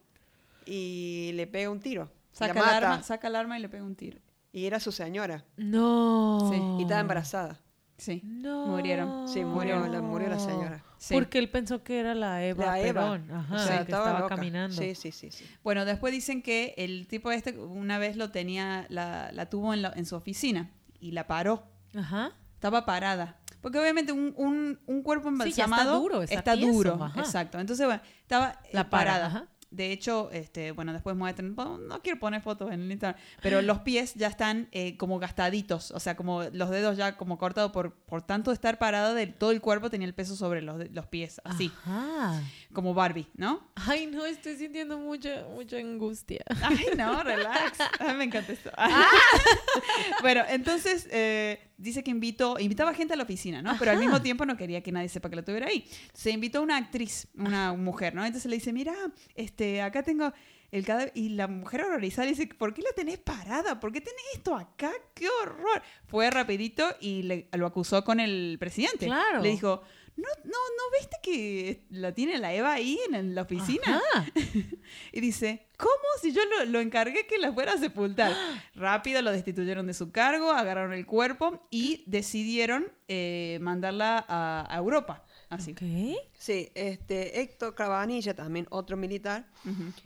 y 0.67 1.33
le 1.35 1.47
pega 1.47 1.71
un 1.71 1.81
tiro. 1.81 2.11
y 2.35 2.37
Saca 2.37 2.55
la 2.61 2.79
el, 2.79 2.85
arma, 2.85 3.03
saca 3.03 3.29
el 3.29 3.37
arma 3.37 3.59
y 3.59 3.63
le 3.63 3.69
pega 3.71 3.85
un 3.85 3.97
tiro. 3.97 4.19
Y 4.53 4.67
era 4.67 4.81
su 4.81 4.93
señora. 4.93 5.45
No. 5.57 6.51
Sí, 6.53 6.61
Y 6.79 6.83
estaba 6.83 7.01
embarazada. 7.01 7.61
Sí. 7.99 8.23
No. 8.25 8.67
Murieron. 8.69 9.29
Sí, 9.29 9.45
murió, 9.45 9.87
la, 9.89 10.01
murió 10.01 10.29
la 10.29 10.39
señora. 10.39 10.83
Sí. 10.99 11.15
Porque 11.15 11.39
él 11.39 11.51
pensó 11.51 11.83
que 11.83 11.99
era 12.01 12.15
la 12.15 12.45
Eva 12.45 12.65
La 12.67 12.81
Eva. 12.81 13.03
Perón. 13.03 13.31
Ajá, 13.31 13.55
o 13.55 13.59
sea, 13.59 13.77
que 13.79 13.83
estaba 13.93 14.21
loca. 14.21 14.37
caminando. 14.37 14.77
Sí, 14.77 14.95
sí, 14.95 15.11
sí. 15.13 15.31
sí. 15.33 15.45
Bueno, 15.65 15.85
después 15.85 16.13
dicen 16.13 16.41
que 16.43 16.75
el 16.79 17.07
tipo 17.09 17.31
este 17.33 17.59
una 17.59 17.99
vez 17.99 18.17
lo 18.17 18.31
tenía, 18.31 18.87
la, 18.89 19.31
la 19.33 19.47
tuvo 19.51 19.75
en, 19.75 19.83
la- 19.83 19.93
en 19.97 20.07
su 20.07 20.15
oficina 20.17 20.71
y 21.01 21.11
la 21.13 21.27
paró. 21.27 21.65
Ajá. 21.97 22.33
Estaba 22.55 22.87
parada. 22.87 23.37
Porque 23.61 23.79
obviamente 23.81 24.13
un, 24.13 24.33
un, 24.37 24.79
un 24.87 25.03
cuerpo 25.03 25.31
Sí, 25.31 25.37
ya 25.39 25.45
está 25.49 25.65
embalsamado 25.65 26.01
duro, 26.01 26.23
está 26.23 26.55
tieso, 26.55 26.73
duro. 26.73 27.05
ajá. 27.05 27.21
Exacto. 27.21 27.59
Entonces, 27.59 27.85
bueno, 27.87 28.01
estaba 28.23 28.61
eh, 28.65 28.69
La 28.73 28.89
para, 28.91 29.11
parada. 29.11 29.27
ajá. 29.27 29.47
De 29.71 29.93
hecho, 29.93 30.31
este, 30.33 30.73
bueno, 30.73 30.95
después 30.95 31.17
bueno, 31.17 31.79
no 31.79 32.03
quiero 32.03 32.19
poner 32.19 32.41
fotos 32.41 32.73
en 32.73 32.81
el 32.81 32.91
Instagram, 32.91 33.21
pero 33.43 33.61
los 33.61 33.81
pies 33.81 34.15
ya 34.15 34.27
están 34.27 34.69
eh, 34.73 34.97
como 34.97 35.19
gastaditos, 35.19 35.91
o 35.91 36.01
sea, 36.01 36.17
como 36.17 36.45
los 36.45 36.71
dedos 36.71 36.97
ya 36.97 37.17
como 37.19 37.37
cortados 37.37 37.71
por, 37.71 37.93
por 37.93 38.23
tanto 38.23 38.51
estar 38.51 38.79
parada 38.79 39.13
de 39.13 39.27
todo 39.27 39.51
el 39.51 39.61
cuerpo 39.61 39.91
tenía 39.91 40.07
el 40.07 40.15
peso 40.15 40.37
sobre 40.37 40.63
los, 40.63 40.91
los 40.91 41.07
pies, 41.07 41.41
así, 41.45 41.71
Ajá. 41.85 42.43
Como 42.73 42.93
Barbie, 42.95 43.27
¿no? 43.35 43.67
Ay, 43.75 44.07
no, 44.07 44.27
estoy 44.27 44.57
sintiendo 44.57 44.99
mucha, 44.99 45.47
mucha 45.55 45.79
angustia. 45.79 46.45
Ay, 46.63 46.87
no, 46.97 47.23
relax. 47.23 47.79
Me 48.17 48.25
encanta 48.25 48.53
esto. 48.53 48.71
bueno, 50.23 50.43
entonces 50.49 51.09
eh, 51.11 51.61
dice 51.77 52.03
que 52.03 52.11
invitó, 52.11 52.59
invitaba 52.59 52.95
gente 52.95 53.15
a 53.15 53.17
la 53.17 53.23
oficina, 53.25 53.63
¿no? 53.63 53.77
Pero 53.79 53.91
al 53.93 53.99
mismo 53.99 54.21
tiempo 54.21 54.45
no 54.45 54.57
quería 54.57 54.83
que 54.83 54.93
nadie 54.93 55.09
sepa 55.09 55.31
que 55.31 55.37
la 55.37 55.43
tuviera 55.45 55.67
ahí. 55.67 55.89
Se 56.13 56.31
invitó 56.31 56.59
a 56.59 56.63
una 56.63 56.77
actriz, 56.77 57.29
una 57.35 57.73
mujer, 57.75 58.15
¿no? 58.15 58.25
Entonces 58.25 58.49
le 58.51 58.57
dice, 58.57 58.73
mira, 58.73 58.95
este, 59.35 59.83
acá 59.83 60.03
tengo 60.03 60.33
el 60.71 60.85
cadáver. 60.85 61.13
Y 61.15 61.31
la 61.31 61.47
mujer 61.49 61.83
horrorizada 61.83 62.29
dice, 62.29 62.47
¿por 62.47 62.75
qué 62.75 62.83
la 62.83 62.93
tenés 62.95 63.19
parada? 63.19 63.81
¿Por 63.81 63.93
qué 63.93 64.01
tenés 64.01 64.23
esto 64.35 64.55
acá? 64.55 64.93
¡Qué 65.15 65.27
horror! 65.43 65.83
Fue 66.07 66.31
rapidito 66.31 66.87
y 67.01 67.23
le- 67.23 67.49
lo 67.53 67.67
acusó 67.67 68.05
con 68.05 68.21
el 68.21 68.57
presidente. 68.61 69.07
Claro. 69.07 69.41
Le 69.43 69.51
dijo, 69.51 69.83
¿no, 70.19 70.29
no, 70.45 70.51
¿no 70.51 70.99
viste 70.99 71.17
que 71.23 71.85
la 71.91 72.13
tiene 72.13 72.39
la 72.39 72.53
Eva 72.53 72.73
ahí 72.73 72.99
en 73.13 73.35
la 73.35 73.43
oficina? 73.43 74.03
Y 75.13 75.21
dice, 75.21 75.67
¿cómo 75.77 75.93
si 76.21 76.33
yo 76.33 76.41
lo, 76.47 76.65
lo 76.65 76.81
encargué 76.81 77.27
que 77.27 77.39
la 77.39 77.53
fuera 77.53 77.75
a 77.75 77.79
sepultar? 77.79 78.33
Rápido 78.75 79.23
lo 79.23 79.31
destituyeron 79.31 79.87
de 79.87 79.95
su 79.95 80.11
cargo, 80.11 80.51
agarraron 80.51 80.93
el 80.93 81.07
cuerpo 81.07 81.67
y 81.71 82.03
decidieron 82.07 82.91
eh, 83.07 83.59
mandarla 83.61 84.25
a, 84.29 84.67
a 84.69 84.77
Europa. 84.79 85.25
Así. 85.51 85.73
Ok. 85.73 85.83
Sí, 86.37 86.71
este, 86.75 87.41
Héctor 87.41 87.75
Cabanilla, 87.75 88.35
también 88.35 88.67
otro 88.71 88.97
militar, 88.97 89.47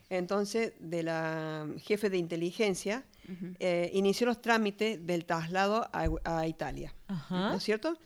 entonces 0.09 0.75
de 0.79 1.03
la 1.03 1.67
jefe 1.79 2.11
de 2.11 2.19
inteligencia, 2.19 3.05
eh, 3.59 3.91
inició 3.95 4.27
los 4.27 4.43
trámites 4.43 5.05
del 5.05 5.25
traslado 5.25 5.89
a, 5.93 6.07
a 6.25 6.47
Italia. 6.47 6.95
¿no 7.31 7.55
es 7.55 7.63
cierto? 7.63 7.99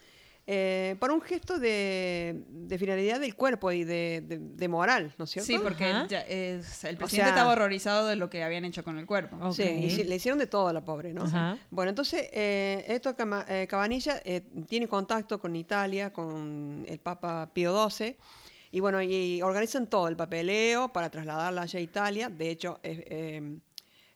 Eh, 0.49 0.94
para 1.01 1.12
un 1.12 1.20
gesto 1.20 1.59
de, 1.59 2.44
de 2.49 2.78
finalidad 2.78 3.18
del 3.18 3.34
cuerpo 3.34 3.72
y 3.72 3.82
de, 3.82 4.22
de- 4.24 4.38
de 4.38 4.68
moral, 4.68 5.12
¿no 5.18 5.24
es 5.24 5.30
cierto? 5.32 5.47
Sí, 5.47 5.59
porque 5.61 5.92
ya, 6.09 6.20
eh, 6.28 6.61
el 6.61 6.61
O 6.61 6.62
presidente 6.99 7.07
sea- 7.09 7.28
estaba 7.30 7.51
horrorizado 7.53 8.07
de 8.07 8.14
lo 8.14 8.30
que 8.30 8.44
habían 8.44 8.64
hecho 8.64 8.84
con 8.84 8.97
el 8.97 9.07
cuerpo. 9.07 9.53
Sí, 9.53 9.64
y 9.64 10.05
le 10.05 10.14
hicieron 10.14 10.38
de 10.38 10.47
todo 10.47 10.68
a 10.68 10.72
la 10.72 10.84
pobre, 10.84 11.12
¿no? 11.12 11.24
Ajá. 11.24 11.59
Bueno, 11.70 11.88
entonces, 11.88 12.28
eh, 12.32 12.84
esto 12.86 13.16
Cama- 13.16 13.44
eh, 13.49 13.66
Cabanilla 13.68 14.20
eh, 14.24 14.42
tiene 14.68 14.86
contacto 14.86 15.40
con 15.40 15.57
Italia, 15.57 16.12
con 16.12 16.84
el 16.86 16.99
Papa 17.01 17.51
Pío 17.53 17.88
XII, 17.90 18.16
y 18.70 18.78
bueno, 18.78 19.03
y 19.03 19.42
organizan 19.42 19.88
todo, 19.88 20.07
el 20.07 20.16
papeleo 20.16 20.92
para 20.92 21.11
trasladarla 21.11 21.62
allá 21.62 21.78
a 21.78 21.82
Italia. 21.82 22.28
De 22.28 22.51
hecho, 22.51 22.78
eh, 22.84 23.59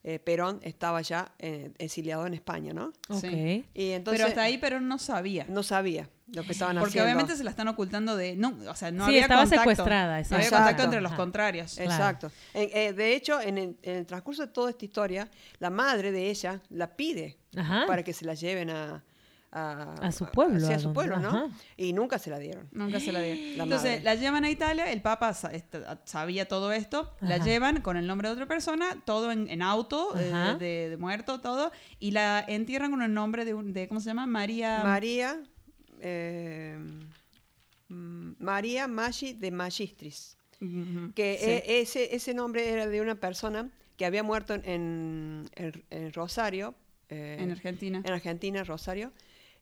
eh, 0.02 0.18
Perón 0.18 0.60
estaba 0.62 1.02
ya 1.02 1.32
eh, 1.38 1.72
exiliado 1.78 2.26
en 2.26 2.34
España, 2.34 2.72
¿no? 2.72 2.92
Ok. 3.08 3.20
Sí. 3.20 3.64
Y 3.74 3.90
entonces 3.90 4.18
Pero 4.20 4.28
hasta 4.28 4.42
ahí, 4.42 4.58
pero 4.58 4.80
no 4.80 4.98
sabía. 4.98 5.44
no 5.48 5.62
sabía 5.62 6.08
lo 6.32 6.44
que 6.44 6.52
estaban 6.52 6.76
Porque 6.76 6.90
haciendo. 6.90 7.06
obviamente 7.06 7.36
se 7.36 7.42
la 7.44 7.50
están 7.50 7.66
ocultando 7.68 8.16
de... 8.16 8.36
No, 8.36 8.56
o 8.68 8.74
sea, 8.76 8.92
no 8.92 9.04
Sí, 9.04 9.10
había 9.10 9.22
estaba 9.22 9.40
contacto. 9.42 9.60
secuestrada, 9.62 10.06
No 10.06 10.12
había 10.12 10.22
exacto. 10.38 10.56
contacto 10.56 10.82
entre 10.84 11.00
los 11.00 11.10
Ajá. 11.12 11.16
contrarios. 11.16 11.74
Claro. 11.74 11.90
Exacto. 11.90 12.30
En- 12.54 12.70
eh, 12.72 12.92
de 12.92 13.14
hecho, 13.16 13.40
en 13.40 13.58
el, 13.58 13.76
en 13.82 13.96
el 13.96 14.06
transcurso 14.06 14.46
de 14.46 14.52
toda 14.52 14.70
esta 14.70 14.84
historia, 14.84 15.28
la 15.58 15.70
madre 15.70 16.12
de 16.12 16.30
ella 16.30 16.60
la 16.70 16.94
pide 16.96 17.36
Ajá. 17.56 17.84
para 17.88 18.04
que 18.04 18.12
se 18.12 18.24
la 18.24 18.34
lleven 18.34 18.70
a, 18.70 19.02
a, 19.52 19.94
A 19.94 20.12
su 20.12 20.26
pueblo, 20.26 20.60
sí, 20.60 20.72
a 20.72 20.76
a 20.76 20.78
su 20.78 20.84
donde- 20.84 20.94
pueblo, 20.94 21.18
¿no? 21.18 21.28
ajá. 21.28 21.48
Y 21.76 21.92
nunca 21.92 22.18
se 22.18 22.30
la 22.30 22.38
dieron. 22.38 22.68
Nunca 22.72 23.00
se 23.00 23.10
la 23.12 23.20
dio. 23.20 23.34
La 23.56 23.64
Entonces 23.64 23.90
madre. 23.90 24.02
la 24.04 24.14
llevan 24.14 24.44
a 24.44 24.50
Italia, 24.50 24.92
el 24.92 25.02
Papa 25.02 25.30
esta- 25.52 26.00
sabía 26.04 26.46
todo 26.46 26.72
esto, 26.72 27.12
la 27.20 27.36
Ajá. 27.36 27.44
llevan 27.44 27.80
con 27.82 27.96
el 27.96 28.06
nombre 28.06 28.28
de 28.28 28.34
otra 28.34 28.46
persona, 28.46 29.02
todo 29.04 29.32
en, 29.32 29.48
en 29.50 29.62
auto, 29.62 30.16
eh, 30.18 30.30
Ajá. 30.32 30.54
de, 30.54 30.90
de 30.90 30.96
muerto, 30.96 31.40
todo, 31.40 31.72
y 31.98 32.12
la 32.12 32.44
entierran 32.46 32.90
con 32.92 33.02
el 33.02 33.12
nombre 33.12 33.44
de, 33.44 33.54
un, 33.54 33.72
de 33.72 33.88
¿cómo 33.88 34.00
se 34.00 34.06
llama? 34.06 34.26
María... 34.26 34.82
María, 34.84 35.42
eh, 36.00 36.78
mm, 37.88 38.32
María 38.38 38.86
Maggi 38.88 39.32
de 39.34 39.50
Magistris. 39.50 40.36
Que 41.14 41.38
sí. 41.40 41.46
eh, 41.50 41.80
ese, 41.80 42.14
ese 42.14 42.34
nombre 42.34 42.68
era 42.68 42.86
de 42.86 43.00
una 43.00 43.14
persona 43.14 43.70
que 43.96 44.04
había 44.04 44.22
muerto 44.22 44.54
en, 44.54 44.64
en- 44.66 45.50
en- 45.56 45.84
en 45.90 46.12
Rosario. 46.12 46.74
eh, 47.08 47.38
en 47.40 47.50
Argentina. 47.50 48.02
en 48.04 48.12
Argentina, 48.12 48.62
Rosario. 48.62 49.10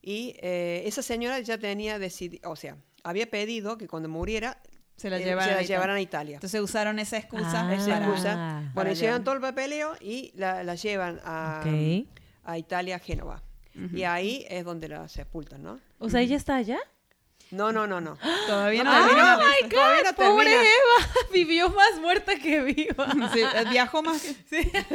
Y 0.01 0.35
eh, 0.41 0.83
esa 0.85 1.01
señora 1.01 1.39
ya 1.41 1.57
tenía 1.57 1.99
decidido, 1.99 2.49
o 2.51 2.55
sea, 2.55 2.77
había 3.03 3.29
pedido 3.29 3.77
que 3.77 3.87
cuando 3.87 4.07
muriera 4.09 4.61
Se 4.95 5.09
la 5.09 5.17
eh, 5.17 5.23
llevaran 5.23 5.43
se 5.49 5.51
a 5.51 5.55
la 5.57 5.61
Italia. 5.61 5.75
llevaran 5.75 5.95
a 5.97 6.01
Italia. 6.01 6.35
Entonces 6.35 6.61
usaron 6.61 6.99
esa 6.99 7.17
excusa 7.17 7.67
Ah. 7.69 7.73
Esa 7.75 7.97
excusa. 7.97 8.33
para 8.73 8.89
Bueno, 8.89 8.93
llevan 8.93 9.23
todo 9.23 9.35
el 9.35 9.41
papeleo 9.41 9.95
y 10.01 10.31
la, 10.35 10.63
la 10.63 10.75
llevan 10.75 11.19
a, 11.23 11.63
a 12.43 12.57
Italia, 12.57 12.95
a 12.95 12.99
Génova. 12.99 13.43
Y 13.93 14.03
ahí 14.03 14.45
es 14.49 14.65
donde 14.65 14.89
la 14.89 15.07
sepultan, 15.07 15.63
¿no? 15.63 15.79
O 15.99 16.09
sea, 16.09 16.19
¿ella 16.21 16.35
está 16.35 16.57
allá? 16.57 16.79
No, 17.51 17.71
no, 17.71 17.87
no, 17.87 17.99
no. 17.99 18.17
Todavía 18.45 18.83
no, 18.83 18.91
No, 18.91 19.07
termina 19.07 19.35
no, 19.35 19.41
la 19.41 19.45
my 19.45 19.51
historia. 19.53 19.69
Todavía 19.69 20.03
no 20.03 20.15
Pobre 20.15 20.49
termina. 20.49 20.61
Eva, 20.61 21.27
vivió 21.33 21.69
más 21.69 21.99
muerta 21.99 22.35
que 22.35 22.61
viva. 22.61 23.07
Sí, 23.33 23.41
eh, 23.41 23.65
viajó 23.71 24.03
más 24.03 24.21
que... 24.49 24.85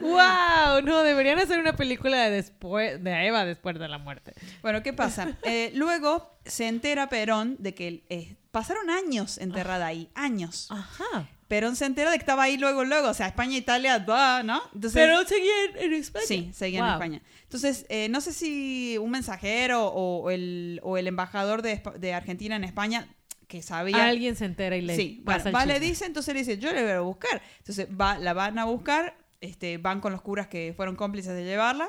¡Wow! 0.00 0.82
No, 0.84 1.02
deberían 1.02 1.38
hacer 1.38 1.58
una 1.58 1.76
película 1.76 2.16
de 2.16 2.30
después 2.30 3.02
de 3.02 3.26
Eva 3.26 3.44
después 3.44 3.78
de 3.78 3.88
la 3.88 3.98
muerte. 3.98 4.32
Bueno, 4.62 4.82
¿qué 4.82 4.92
pasa? 4.92 5.36
Eh, 5.48 5.72
luego 5.74 6.38
se 6.44 6.68
entera 6.68 7.08
Perón 7.08 7.56
de 7.58 7.74
que 7.74 8.04
eh, 8.10 8.36
pasaron 8.50 8.90
años 8.90 9.38
enterrada 9.38 9.86
ahí, 9.86 10.10
años. 10.14 10.68
Ajá. 10.70 11.26
Perón 11.48 11.76
se 11.76 11.86
entera 11.86 12.10
de 12.10 12.18
que 12.18 12.22
estaba 12.22 12.42
ahí 12.44 12.58
luego, 12.58 12.84
luego, 12.84 13.08
o 13.08 13.14
sea, 13.14 13.26
España, 13.26 13.56
Italia, 13.56 13.98
¡duh! 13.98 14.44
¿no? 14.44 14.60
Entonces, 14.74 14.92
Pero 14.92 15.24
seguía 15.26 15.52
en, 15.74 15.84
en 15.84 15.92
España. 15.94 16.24
Sí, 16.26 16.50
seguía 16.54 16.80
en 16.80 16.84
Wow. 16.84 16.92
España. 16.94 17.22
Entonces, 17.44 17.86
eh, 17.88 18.08
no 18.10 18.20
sé 18.20 18.32
si 18.34 18.98
un 18.98 19.10
mensajero 19.10 19.86
o, 19.86 20.24
o 20.24 20.30
el, 20.30 20.78
o 20.82 20.98
el 20.98 21.06
embajador 21.06 21.62
de, 21.62 21.82
de 21.98 22.12
Argentina 22.14 22.54
en 22.56 22.64
España 22.64 23.08
que 23.46 23.62
sabía... 23.62 24.04
Alguien 24.04 24.36
se 24.36 24.44
entera 24.44 24.76
y 24.76 24.82
le 24.82 24.94
sí, 24.94 25.22
bueno, 25.24 25.50
va, 25.52 25.64
le 25.64 25.80
dice, 25.80 26.04
entonces 26.04 26.34
le 26.34 26.40
dice, 26.40 26.58
yo 26.58 26.70
le 26.72 26.82
voy 26.82 26.92
a 26.92 27.00
buscar. 27.00 27.40
Entonces 27.58 27.88
va, 27.98 28.18
la 28.18 28.34
van 28.34 28.58
a 28.58 28.64
buscar, 28.66 29.16
este, 29.40 29.78
van 29.78 30.02
con 30.02 30.12
los 30.12 30.20
curas 30.20 30.48
que 30.48 30.74
fueron 30.76 30.96
cómplices 30.96 31.32
de 31.34 31.44
llevarla, 31.44 31.88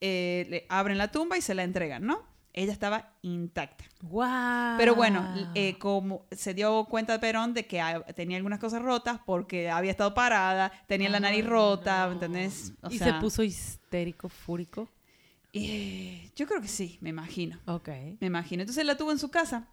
eh, 0.00 0.46
le 0.48 0.66
abren 0.68 0.98
la 0.98 1.10
tumba 1.10 1.36
y 1.36 1.42
se 1.42 1.56
la 1.56 1.64
entregan, 1.64 2.06
¿no? 2.06 2.22
Ella 2.54 2.72
estaba 2.72 3.14
intacta. 3.22 3.84
¡Wow! 4.02 4.76
Pero 4.76 4.94
bueno, 4.94 5.26
eh, 5.54 5.78
como 5.78 6.26
se 6.30 6.52
dio 6.52 6.84
cuenta 6.84 7.18
Perón 7.18 7.54
de 7.54 7.66
que 7.66 7.80
ah, 7.80 8.02
tenía 8.14 8.36
algunas 8.36 8.58
cosas 8.58 8.82
rotas 8.82 9.20
porque 9.24 9.70
había 9.70 9.90
estado 9.90 10.12
parada, 10.12 10.70
tenía 10.86 11.08
la 11.08 11.20
nariz 11.20 11.46
rota, 11.46 12.08
¿entendés? 12.12 12.74
O 12.82 12.90
y 12.90 12.98
sea, 12.98 13.06
se 13.06 13.20
puso 13.20 13.42
histérico, 13.42 14.28
fúrico. 14.28 14.90
eh, 15.54 16.30
yo 16.36 16.46
creo 16.46 16.60
que 16.60 16.68
sí, 16.68 16.98
me 17.00 17.10
imagino. 17.10 17.58
Ok. 17.66 17.88
Me 18.20 18.26
imagino. 18.26 18.62
Entonces 18.62 18.84
la 18.84 18.96
tuvo 18.96 19.12
en 19.12 19.18
su 19.18 19.30
casa. 19.30 19.68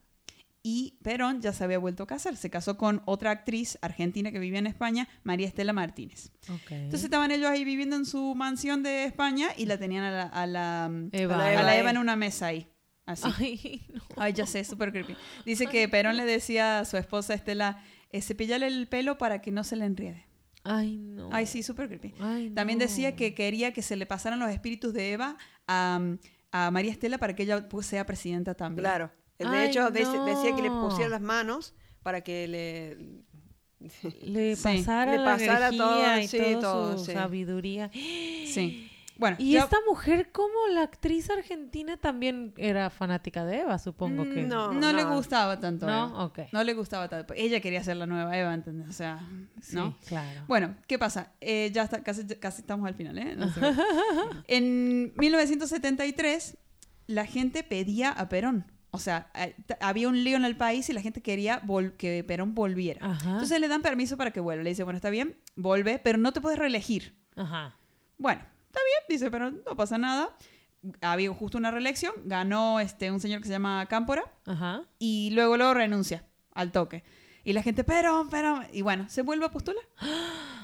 Y 0.61 0.99
Perón 1.03 1.41
ya 1.41 1.53
se 1.53 1.63
había 1.63 1.79
vuelto 1.79 2.03
a 2.03 2.07
casar. 2.07 2.35
Se 2.35 2.49
casó 2.49 2.77
con 2.77 3.01
otra 3.05 3.31
actriz 3.31 3.77
argentina 3.81 4.31
que 4.31 4.39
vivía 4.39 4.59
en 4.59 4.67
España, 4.67 5.07
María 5.23 5.47
Estela 5.47 5.71
Martínez. 5.71 6.31
Entonces 6.69 7.05
estaban 7.05 7.31
ellos 7.31 7.47
ahí 7.49 7.63
viviendo 7.63 7.95
en 7.95 8.05
su 8.05 8.35
mansión 8.35 8.83
de 8.83 9.05
España 9.05 9.49
y 9.57 9.65
la 9.67 9.77
tenían 9.77 10.03
a 10.03 10.11
la, 10.11 10.23
a 10.23 10.45
la, 10.45 10.91
Eva. 11.13 11.35
a 11.35 11.37
la 11.37 11.45
A 11.59 11.63
la 11.63 11.73
Eva, 11.73 11.79
Eva. 11.79 11.89
en 11.91 11.97
una 11.97 12.15
mesa 12.17 12.47
ahí. 12.47 12.67
Así. 13.05 13.23
Ay, 13.39 13.87
no. 13.93 14.01
Ay, 14.17 14.33
ya 14.33 14.45
sé, 14.45 14.63
súper 14.65 14.91
creepy. 14.91 15.15
Dice 15.45 15.65
que 15.67 15.87
Perón 15.87 16.17
le 16.17 16.25
decía 16.25 16.79
a 16.79 16.85
su 16.85 16.97
esposa 16.97 17.33
Estela, 17.33 17.81
eh, 18.11 18.21
cepillale 18.21 18.67
el 18.67 18.87
pelo 18.87 19.17
para 19.17 19.41
que 19.41 19.51
no 19.51 19.63
se 19.63 19.75
le 19.77 19.85
enriede. 19.85 20.25
Ay, 20.63 20.97
no. 20.97 21.29
Ay, 21.31 21.45
sí, 21.47 21.63
súper 21.63 21.87
creepy. 21.87 22.13
Ay, 22.19 22.49
También 22.51 22.77
no. 22.79 22.85
decía 22.85 23.15
que 23.15 23.33
quería 23.33 23.71
que 23.71 23.81
se 23.81 23.95
le 23.95 24.05
pasaran 24.05 24.39
los 24.39 24.51
espíritus 24.51 24.93
de 24.93 25.13
Eva 25.13 25.37
a, 25.67 26.01
a 26.51 26.69
María 26.69 26.91
Estela 26.91 27.17
para 27.17 27.33
que 27.33 27.43
ella 27.43 27.67
pues, 27.69 27.85
sea 27.87 28.05
presidenta 28.05 28.53
también. 28.55 28.83
Claro. 28.83 29.11
De 29.39 29.47
Ay, 29.47 29.69
hecho, 29.69 29.89
de- 29.89 29.99
decía 30.05 30.55
que 30.55 30.61
le 30.61 30.69
pusiera 30.69 31.09
las 31.09 31.21
manos 31.21 31.73
para 32.03 32.21
que 32.21 32.47
le... 32.47 32.97
Le 34.21 34.55
Sí. 34.57 34.63
pasara 34.63 35.13
Le 35.13 35.17
la 35.19 35.23
pasara 35.23 35.67
energía 35.69 35.77
todo, 35.87 36.19
y 36.19 36.27
sí, 36.27 36.37
toda 36.37 36.59
todo, 36.59 36.97
su 36.97 37.05
sí. 37.05 37.11
sabiduría. 37.13 37.89
Sí. 37.93 38.91
Bueno, 39.17 39.35
Y 39.39 39.51
yo- 39.53 39.59
esta 39.59 39.77
mujer, 39.87 40.31
como 40.31 40.67
la 40.73 40.81
actriz 40.83 41.29
argentina, 41.29 41.97
también 41.97 42.53
era 42.57 42.89
fanática 42.89 43.43
de 43.45 43.59
Eva, 43.61 43.77
supongo 43.77 44.23
que. 44.23 44.43
No, 44.43 44.71
no, 44.73 44.91
le 44.93 45.03
gustaba 45.03 45.59
tanto. 45.59 45.85
¿No? 45.87 46.07
Eva. 46.09 46.23
Ok. 46.25 46.39
No 46.53 46.63
le 46.63 46.73
gustaba 46.73 47.07
tanto. 47.09 47.33
Ella 47.35 47.59
quería 47.61 47.83
ser 47.83 47.97
la 47.97 48.05
nueva 48.05 48.37
Eva, 48.37 48.53
¿entendés? 48.53 48.87
O 48.89 48.93
sea, 48.93 49.19
¿no? 49.73 49.91
Sí, 50.01 50.07
claro. 50.07 50.41
Bueno, 50.47 50.75
¿qué 50.87 50.97
pasa? 50.97 51.33
Eh, 51.41 51.69
ya 51.73 51.83
está, 51.83 52.01
casi, 52.01 52.25
casi 52.37 52.61
estamos 52.61 52.87
al 52.87 52.95
final, 52.95 53.17
¿eh? 53.17 53.35
No 53.37 53.47
en 54.47 55.13
1973, 55.17 56.57
la 57.07 57.25
gente 57.25 57.63
pedía 57.63 58.11
a 58.11 58.29
Perón. 58.29 58.65
O 58.91 58.97
sea, 58.97 59.29
eh, 59.35 59.55
había 59.81 60.07
un 60.09 60.23
lío 60.23 60.35
en 60.37 60.45
el 60.45 60.55
país 60.57 60.89
y 60.89 60.93
la 60.93 61.01
gente 61.01 61.21
quería 61.21 61.61
vol- 61.61 61.95
que 61.95 62.23
Perón 62.23 62.55
volviera. 62.55 63.05
Ajá. 63.05 63.31
Entonces 63.31 63.59
le 63.59 63.67
dan 63.67 63.81
permiso 63.81 64.17
para 64.17 64.31
que 64.31 64.39
vuelva. 64.39 64.63
Le 64.63 64.69
dice, 64.71 64.83
bueno, 64.83 64.97
está 64.97 65.09
bien, 65.09 65.37
vuelve, 65.55 65.99
pero 65.99 66.17
no 66.17 66.33
te 66.33 66.41
puedes 66.41 66.57
reelegir. 66.57 67.15
Ajá. 67.35 67.75
Bueno, 68.17 68.41
está 68.67 68.79
bien, 68.79 69.03
dice, 69.07 69.29
pero 69.29 69.51
no 69.51 69.75
pasa 69.77 69.97
nada. 69.97 70.35
Había 71.01 71.31
justo 71.33 71.57
una 71.57 71.71
reelección, 71.71 72.13
ganó 72.25 72.79
este, 72.79 73.11
un 73.11 73.19
señor 73.19 73.41
que 73.41 73.47
se 73.47 73.51
llama 73.53 73.85
Cámpora 73.87 74.23
Ajá. 74.45 74.83
y 74.97 75.29
luego 75.33 75.57
luego 75.57 75.73
renuncia 75.73 76.25
al 76.53 76.71
toque. 76.71 77.03
Y 77.43 77.53
la 77.53 77.61
gente, 77.63 77.83
pero, 77.83 78.27
pero, 78.31 78.61
y 78.71 78.81
bueno, 78.81 79.07
se 79.09 79.21
vuelve 79.21 79.45
a 79.45 79.51
postular. 79.51 79.83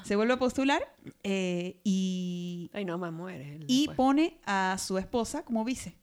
Se 0.04 0.14
vuelve 0.16 0.34
a 0.34 0.38
postular 0.38 0.82
eh, 1.22 1.80
y, 1.84 2.70
Ay, 2.74 2.84
no, 2.84 2.96
más 2.98 3.12
muere. 3.12 3.56
él 3.56 3.64
y 3.68 3.78
después. 3.86 3.96
pone 3.96 4.38
a 4.46 4.76
su 4.78 4.98
esposa 4.98 5.44
como 5.44 5.64
vice. 5.64 5.96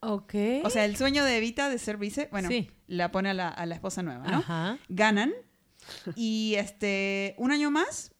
Ok. 0.00 0.34
O 0.64 0.70
sea, 0.70 0.84
el 0.86 0.96
sueño 0.96 1.24
de 1.24 1.36
Evita 1.36 1.68
de 1.68 1.78
ser 1.78 1.96
vice, 1.98 2.28
bueno, 2.30 2.48
Sí. 2.48 2.70
la 2.86 3.10
pone 3.12 3.30
a 3.30 3.34
la, 3.34 3.48
a 3.48 3.66
la 3.66 3.74
esposa 3.74 4.02
nueva, 4.02 4.26
¿no? 4.26 4.38
Ajá. 4.38 4.78
Ganan 4.88 5.32
y 6.16 6.54
este, 6.56 7.34
un 7.38 7.52
año 7.52 7.70
más 7.70 8.12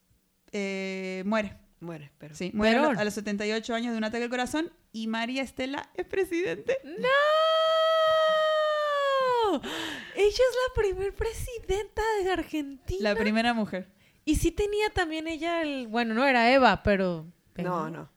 eh, 0.52 1.22
muere. 1.26 1.56
Muere, 1.80 2.12
pero... 2.18 2.34
Sí, 2.34 2.50
muere 2.52 2.76
a 2.78 3.04
los 3.04 3.14
78 3.14 3.74
años 3.74 3.92
de 3.92 3.98
un 3.98 4.04
ataque 4.04 4.24
al 4.24 4.30
corazón 4.30 4.70
y 4.92 5.06
María 5.06 5.42
Estela 5.42 5.88
es 5.94 6.04
presidente. 6.04 6.76
¡No! 6.84 7.08
Ella 9.52 9.62
es 10.28 10.56
la 10.68 10.74
primer 10.82 11.14
presidenta 11.14 12.02
de 12.22 12.30
Argentina. 12.30 13.00
La 13.14 13.16
primera 13.16 13.54
mujer. 13.54 13.88
Y 14.24 14.36
sí 14.36 14.50
tenía 14.52 14.90
también 14.90 15.26
ella 15.26 15.62
el. 15.62 15.88
Bueno, 15.88 16.12
no 16.14 16.26
era 16.26 16.52
Eva, 16.52 16.82
pero. 16.82 17.26
No, 17.56 17.88
no. 17.90 18.10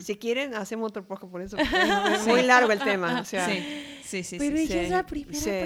Si 0.00 0.16
quieren, 0.16 0.54
hacemos 0.54 0.88
otro 0.88 1.06
podcast 1.06 1.30
por 1.30 1.42
eso. 1.42 1.56
es 1.56 2.26
muy 2.26 2.42
largo 2.44 2.72
el 2.72 2.78
tema. 2.80 3.20
O 3.20 3.24
sea, 3.24 3.46
Sí, 3.46 4.22
sí, 4.22 4.22
sí. 4.24 4.36
Pero 4.38 4.56
sí, 4.56 4.62
ella 4.62 4.72
sí, 4.74 4.78
es 4.80 4.90
la 4.90 5.06
primera 5.06 5.38
sí, 5.38 5.48
un 5.50 5.60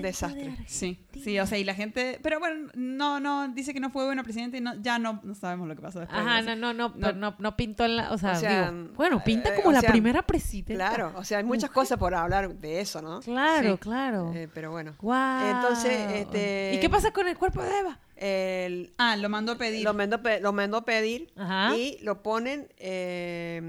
presidenta. 0.00 0.06
desastre. 0.08 0.56
Sí, 0.66 1.04
sí, 1.22 1.38
o 1.38 1.46
sea, 1.46 1.58
y 1.58 1.64
la 1.64 1.74
gente, 1.74 2.18
pero 2.22 2.38
bueno, 2.40 2.70
no, 2.74 3.20
no, 3.20 3.48
dice 3.48 3.74
que 3.74 3.80
no 3.80 3.90
fue 3.90 4.06
buena 4.06 4.22
presidenta 4.22 4.56
y 4.56 4.60
no, 4.62 4.74
ya 4.80 4.98
no, 4.98 5.20
no 5.22 5.34
sabemos 5.34 5.68
lo 5.68 5.76
que 5.76 5.82
pasó 5.82 6.00
después. 6.00 6.18
Ajá, 6.18 6.40
no, 6.40 6.56
no, 6.56 6.72
no, 6.72 6.94
no. 6.96 7.12
no, 7.12 7.34
no 7.38 7.56
pintó 7.56 7.84
en 7.84 7.96
la. 7.96 8.10
O 8.12 8.16
sea, 8.18 8.32
O 8.32 8.36
sea, 8.36 8.70
digo, 8.70 8.88
bueno, 8.94 9.22
pinta 9.22 9.50
eh, 9.50 9.56
como 9.56 9.72
la 9.72 9.80
sea, 9.82 9.90
primera 9.90 10.22
presidenta. 10.22 10.74
Claro, 10.74 11.12
o 11.16 11.24
sea, 11.24 11.38
hay 11.38 11.44
muchas 11.44 11.68
cosas 11.70 11.98
por 11.98 12.14
hablar 12.14 12.54
de 12.54 12.80
eso, 12.80 13.02
¿no? 13.02 13.20
Claro, 13.20 13.72
Sí. 13.74 13.78
claro. 13.78 14.32
Eh, 14.34 14.48
pero 14.52 14.70
bueno. 14.70 14.94
Guau. 14.98 15.46
Entonces, 15.56 16.12
este- 16.14 16.72
¿Y 16.74 16.80
qué 16.80 16.88
pasa 16.88 17.10
con 17.12 17.28
el 17.28 17.36
cuerpo 17.36 17.62
de 17.62 17.78
Eva? 17.78 17.98
El, 18.24 18.92
Ah, 18.98 19.16
lo 19.16 19.28
mandó 19.28 19.52
a 19.52 19.58
pedir. 19.58 19.82
lo, 19.84 19.92
lo 19.92 20.52
mandó 20.52 20.84
pedir 20.84 21.32
Ajá. 21.36 21.76
y 21.76 21.98
lo 22.02 22.22
ponen 22.22 22.68
eh, 22.78 23.60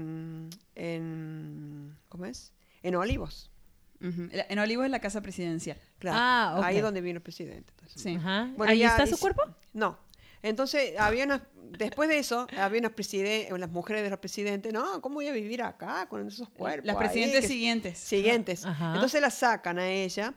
en... 0.76 1.96
¿Cómo 2.08 2.26
es? 2.26 2.52
En 2.82 2.94
Olivos. 2.94 3.50
En 4.00 4.58
Olivos 4.58 4.84
es 4.84 4.90
la 4.90 5.00
casa 5.00 5.22
presidencial. 5.22 5.78
Claro. 5.98 6.18
Ah, 6.20 6.54
ok. 6.58 6.64
Ahí 6.66 6.76
es 6.76 6.82
donde 6.82 7.00
vino 7.00 7.16
el 7.16 7.22
presidente. 7.22 7.72
entonces. 7.74 8.02
Sí. 8.02 8.14
Ajá. 8.16 8.50
Bueno, 8.56 8.70
¿Ahí 8.70 8.80
ya 8.80 8.88
está 8.90 9.06
su 9.06 9.18
cuerpo? 9.18 9.42
No. 9.72 9.98
Entonces, 10.42 10.92
había 10.98 11.24
unas, 11.24 11.40
después 11.78 12.06
de 12.10 12.18
eso, 12.18 12.46
había 12.58 12.80
unas 12.80 12.92
presidentes, 12.92 13.58
las 13.58 13.70
mujeres 13.70 14.02
de 14.02 14.10
los 14.10 14.18
presidentes, 14.18 14.74
no, 14.74 15.00
¿cómo 15.00 15.14
voy 15.14 15.28
a 15.28 15.32
vivir 15.32 15.62
acá 15.62 16.06
con 16.10 16.28
esos 16.28 16.50
cuerpos? 16.50 16.84
Las 16.86 16.96
ahí? 16.96 17.02
presidentes 17.02 17.40
Que- 17.40 17.48
siguientes. 17.48 17.98
Siguientes. 17.98 18.66
Ajá. 18.66 18.92
Entonces 18.94 19.22
la 19.22 19.30
sacan 19.30 19.78
a 19.78 19.88
ella 19.90 20.34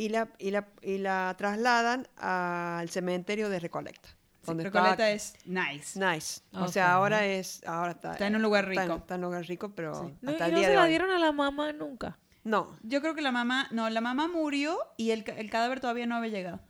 y 0.00 0.08
la, 0.08 0.28
y 0.38 0.50
la, 0.50 0.68
y 0.82 0.98
la 0.98 1.34
trasladan 1.36 2.08
al 2.16 2.88
cementerio 2.88 3.48
de 3.50 3.60
Recolecta. 3.60 4.08
Sí, 4.08 4.46
donde 4.46 4.64
Recoleta 4.64 5.10
estaba- 5.10 5.10
es 5.10 5.34
nice. 5.44 5.98
Nice. 6.00 6.40
O 6.52 6.68
sea, 6.68 6.92
ahora 6.94 7.26
es, 7.26 7.62
ahora 7.66 7.90
está, 7.92 8.12
Está 8.12 8.26
en 8.26 8.36
un 8.36 8.42
lugar 8.42 8.64
está 8.70 8.82
en- 8.84 8.88
rico. 8.88 8.98
Está 9.00 9.14
en 9.16 9.20
un 9.20 9.24
lugar 9.26 9.44
rico, 9.46 9.74
pero 9.74 9.94
Sí. 9.94 10.14
No, 10.22 10.30
hasta 10.32 10.46
y 10.46 10.48
el 10.48 10.52
no 10.54 10.58
día 10.60 10.66
se 10.68 10.70
de 10.70 10.76
la 10.78 10.82
hoy. 10.84 10.88
dieron 10.88 11.10
a 11.10 11.18
la 11.18 11.32
mamá 11.32 11.72
nunca. 11.74 12.18
No. 12.42 12.74
Yo 12.82 13.02
creo 13.02 13.14
que 13.14 13.20
la 13.20 13.32
mamá, 13.32 13.68
no, 13.70 13.90
la 13.90 14.00
mamá 14.00 14.26
murió 14.28 14.78
y 14.96 15.10
el, 15.10 15.24
el 15.36 15.50
cadáver 15.50 15.80
todavía 15.80 16.06
no 16.06 16.16
había 16.16 16.30
llegado. 16.30 16.60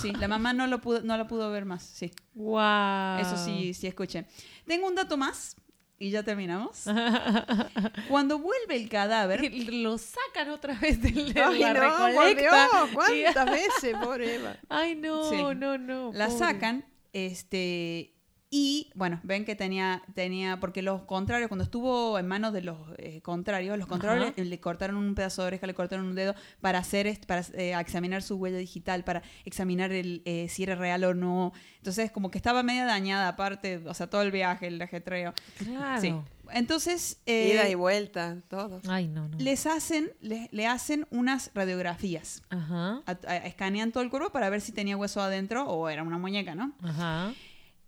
Sí, 0.00 0.10
la 0.12 0.26
mamá 0.26 0.52
no 0.52 0.66
lo 0.66 0.80
pudo, 0.80 1.02
no 1.02 1.16
la 1.16 1.28
pudo 1.28 1.50
ver 1.52 1.64
más, 1.66 1.82
sí. 1.84 2.10
Wow. 2.34 3.18
Eso 3.20 3.36
sí, 3.36 3.72
sí 3.74 3.86
escuché. 3.86 4.26
Tengo 4.66 4.88
un 4.88 4.96
dato 4.96 5.16
más 5.16 5.54
y 6.00 6.10
ya 6.10 6.22
terminamos. 6.24 6.84
Cuando 8.08 8.38
vuelve 8.38 8.74
el 8.74 8.88
cadáver, 8.88 9.52
Lo 9.72 9.98
sacan 9.98 10.48
otra 10.50 10.74
vez 10.74 11.00
de 11.00 11.12
la, 11.12 11.48
Ay, 11.48 11.58
la 11.60 11.74
no, 11.74 11.80
recolecta. 12.08 12.68
Dios, 12.72 12.90
¿cuántas 12.94 13.50
veces, 13.52 13.96
pobre 14.02 14.34
Eva? 14.36 14.56
Ay, 14.68 14.96
no, 14.96 15.28
Sí. 15.30 15.36
no, 15.54 15.76
no. 15.78 16.10
la 16.14 16.26
pobre. 16.26 16.38
sacan, 16.38 16.84
este, 17.12 18.14
y 18.52 18.90
bueno, 18.96 19.20
ven 19.22 19.44
que 19.44 19.54
tenía, 19.54 20.02
tenía, 20.14 20.58
porque 20.58 20.82
los 20.82 21.02
contrarios, 21.02 21.46
cuando 21.48 21.62
estuvo 21.62 22.18
en 22.18 22.26
manos 22.26 22.52
de 22.52 22.62
los 22.62 22.76
eh, 22.98 23.20
contrarios, 23.22 23.78
los 23.78 23.86
contrarios 23.86 24.32
le, 24.36 24.44
le 24.44 24.58
cortaron 24.60 24.96
un 24.96 25.14
pedazo 25.14 25.42
de 25.42 25.48
oreja, 25.48 25.66
le 25.68 25.74
cortaron 25.74 26.04
un 26.06 26.16
dedo 26.16 26.34
para 26.60 26.80
hacer, 26.80 27.16
para 27.28 27.42
eh, 27.54 27.74
examinar 27.78 28.22
su 28.22 28.34
huella 28.36 28.58
digital, 28.58 29.04
para 29.04 29.22
examinar 29.44 29.92
el, 29.92 30.22
eh, 30.24 30.48
si 30.48 30.64
era 30.64 30.74
real 30.74 31.04
o 31.04 31.14
no. 31.14 31.52
Entonces, 31.76 32.10
como 32.10 32.30
que 32.32 32.38
estaba 32.38 32.64
media 32.64 32.84
dañada, 32.86 33.28
aparte, 33.28 33.82
o 33.86 33.94
sea, 33.94 34.10
todo 34.10 34.22
el 34.22 34.32
viaje, 34.32 34.66
el 34.66 34.82
ajetreo. 34.82 35.32
Claro. 35.58 36.00
Sí. 36.00 36.12
Entonces, 36.52 37.20
eh, 37.26 37.52
Ida 37.54 37.68
y 37.68 37.76
vuelta, 37.76 38.38
todo. 38.48 38.80
Ay, 38.88 39.06
no, 39.06 39.28
no. 39.28 39.38
les 39.38 39.66
hacen, 39.66 40.10
le, 40.20 40.48
le 40.50 40.66
hacen 40.66 41.06
unas 41.12 41.52
radiografías. 41.54 42.42
Ajá. 42.50 43.02
A- 43.06 43.18
a- 43.28 43.36
escanean 43.46 43.92
todo 43.92 44.02
el 44.02 44.10
cuerpo 44.10 44.30
para 44.30 44.50
ver 44.50 44.60
si 44.60 44.72
tenía 44.72 44.96
hueso 44.96 45.20
adentro 45.22 45.64
o 45.68 45.88
era 45.88 46.02
una 46.02 46.18
muñeca, 46.18 46.56
¿no? 46.56 46.72
Ajá. 46.82 47.32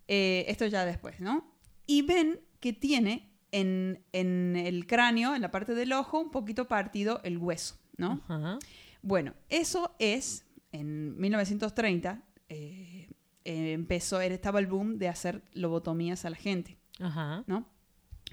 Eh, 0.09 0.45
esto 0.49 0.67
ya 0.67 0.85
después, 0.85 1.21
¿no? 1.21 1.53
Y 1.87 2.03
ven 2.03 2.41
que 2.61 2.73
tiene 2.73 3.33
en, 3.51 4.05
en 4.13 4.57
el 4.57 4.87
cráneo, 4.87 5.35
en 5.35 5.43
la 5.43 5.51
parte 5.51 5.75
del 5.75 5.93
ojo, 5.93 6.19
un 6.21 6.31
poquito 6.31 6.69
partido 6.69 7.21
el 7.25 7.39
hueso, 7.39 7.77
¿no? 7.97 8.21
Ajá. 8.29 8.59
Bueno, 9.03 9.35
eso 9.49 9.95
es, 9.99 10.47
en 10.71 11.19
1930, 11.19 12.23
eh, 12.49 13.09
eh, 13.45 13.73
empezó, 13.73 14.21
estaba 14.21 14.61
el 14.61 14.67
boom 14.67 14.99
de 14.99 15.09
hacer 15.09 15.43
lobotomías 15.53 16.25
a 16.25 16.31
la 16.31 16.37
gente. 16.37 16.79
Ajá. 17.01 17.43
¿no? 17.47 17.67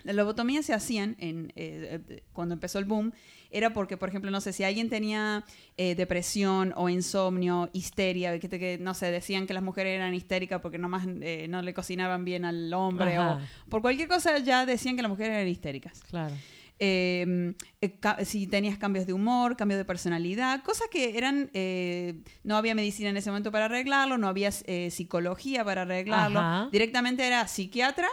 Las 0.04 0.16
lobotomías 0.16 0.66
se 0.66 0.74
hacían 0.74 1.16
en, 1.20 1.52
eh, 1.56 2.21
cuando 2.34 2.54
empezó 2.54 2.80
el 2.80 2.86
boom, 2.86 3.13
era 3.51 3.74
porque, 3.74 3.97
por 3.97 4.09
ejemplo, 4.09 4.30
no 4.32 4.42
sé, 4.42 4.54
si 4.54 4.63
alguien 4.63 4.89
tenía 4.89 5.43
eh, 5.78 5.96
depresión 5.96 6.74
o 6.76 6.89
insomnio, 6.89 7.70
histeria, 7.74 8.39
que, 8.39 8.47
que, 8.47 8.78
no 8.80 8.93
sé, 8.93 9.12
decían 9.12 9.47
que 9.47 9.54
las 9.54 9.63
mujeres 9.63 9.96
eran 9.96 10.13
histéricas 10.13 10.62
porque 10.62 10.78
nomás 10.78 11.08
eh, 11.21 11.47
no 11.50 11.62
le 11.62 11.74
cocinaban 11.74 12.26
bien 12.26 12.46
al 12.46 12.74
hombre 12.74 13.17
Ajá. 13.17 13.42
o 13.66 13.70
por 13.70 13.82
cualquier 13.82 14.08
cosa 14.08 14.38
ya 14.39 14.66
decían 14.66 14.96
que 14.96 15.01
las 15.01 15.09
mujeres 15.09 15.34
eran 15.34 15.47
histéricas. 15.47 16.01
Claro. 16.09 16.36
Eh, 16.82 17.54
eh, 17.82 17.92
si 18.24 18.47
tenías 18.47 18.78
cambios 18.78 19.05
de 19.05 19.12
humor, 19.12 19.58
cambios 19.58 19.78
de 19.78 19.86
personalidad, 19.86 20.63
cosas 20.63 20.88
que 20.89 21.17
eran, 21.17 21.50
eh, 21.54 22.21
no 22.43 22.55
había 22.55 22.74
medicina 22.74 23.09
en 23.09 23.17
ese 23.17 23.30
momento 23.30 23.51
para 23.51 23.66
arreglarlo, 23.66 24.17
no 24.17 24.30
había 24.30 24.50
psicología 24.51 25.66
para 25.66 25.82
arreglarlo, 25.82 26.39
Ajá. 26.39 26.70
directamente 26.71 27.28
era 27.28 27.46
psiquiatra 27.47 28.08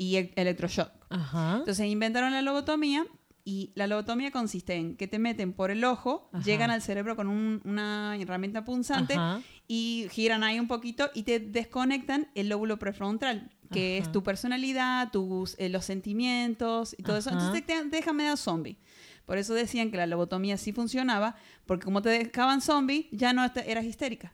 y 0.00 0.16
electroshock. 0.34 0.90
Ajá. 1.10 1.56
Entonces 1.58 1.86
inventaron 1.86 2.32
la 2.32 2.40
lobotomía 2.40 3.04
y 3.44 3.70
la 3.74 3.86
lobotomía 3.86 4.30
consiste 4.30 4.74
en 4.76 4.96
que 4.96 5.06
te 5.08 5.18
meten 5.18 5.52
por 5.52 5.70
el 5.70 5.84
ojo, 5.84 6.30
Ajá. 6.32 6.42
llegan 6.42 6.70
al 6.70 6.80
cerebro 6.80 7.16
con 7.16 7.28
un- 7.28 7.60
una 7.66 8.16
herramienta 8.18 8.64
punzante 8.64 9.12
Ajá. 9.12 9.42
y 9.68 10.06
giran 10.10 10.42
ahí 10.42 10.58
un 10.58 10.68
poquito 10.68 11.10
y 11.14 11.24
te 11.24 11.38
desconectan 11.38 12.28
el 12.34 12.48
lóbulo 12.48 12.78
prefrontal, 12.78 13.50
que 13.70 13.98
Ajá. 13.98 14.06
es 14.06 14.12
tu 14.12 14.22
personalidad, 14.22 15.10
tus, 15.10 15.54
eh, 15.58 15.68
los 15.68 15.84
sentimientos 15.84 16.94
y 16.96 17.02
todo 17.02 17.18
eso. 17.18 17.28
Entonces 17.30 17.66
te, 17.66 17.74
te 17.74 17.84
dejan 17.96 18.16
medio 18.16 18.38
zombie. 18.38 18.78
Por 19.26 19.36
eso 19.36 19.52
decían 19.52 19.90
que 19.90 19.98
la 19.98 20.06
lobotomía 20.06 20.56
sí 20.56 20.72
funcionaba, 20.72 21.36
porque 21.66 21.84
como 21.84 22.00
te 22.00 22.08
dejaban 22.08 22.62
zombie, 22.62 23.08
ya 23.12 23.32
no 23.34 23.50
te- 23.52 23.70
eras 23.70 23.84
histérica. 23.84 24.32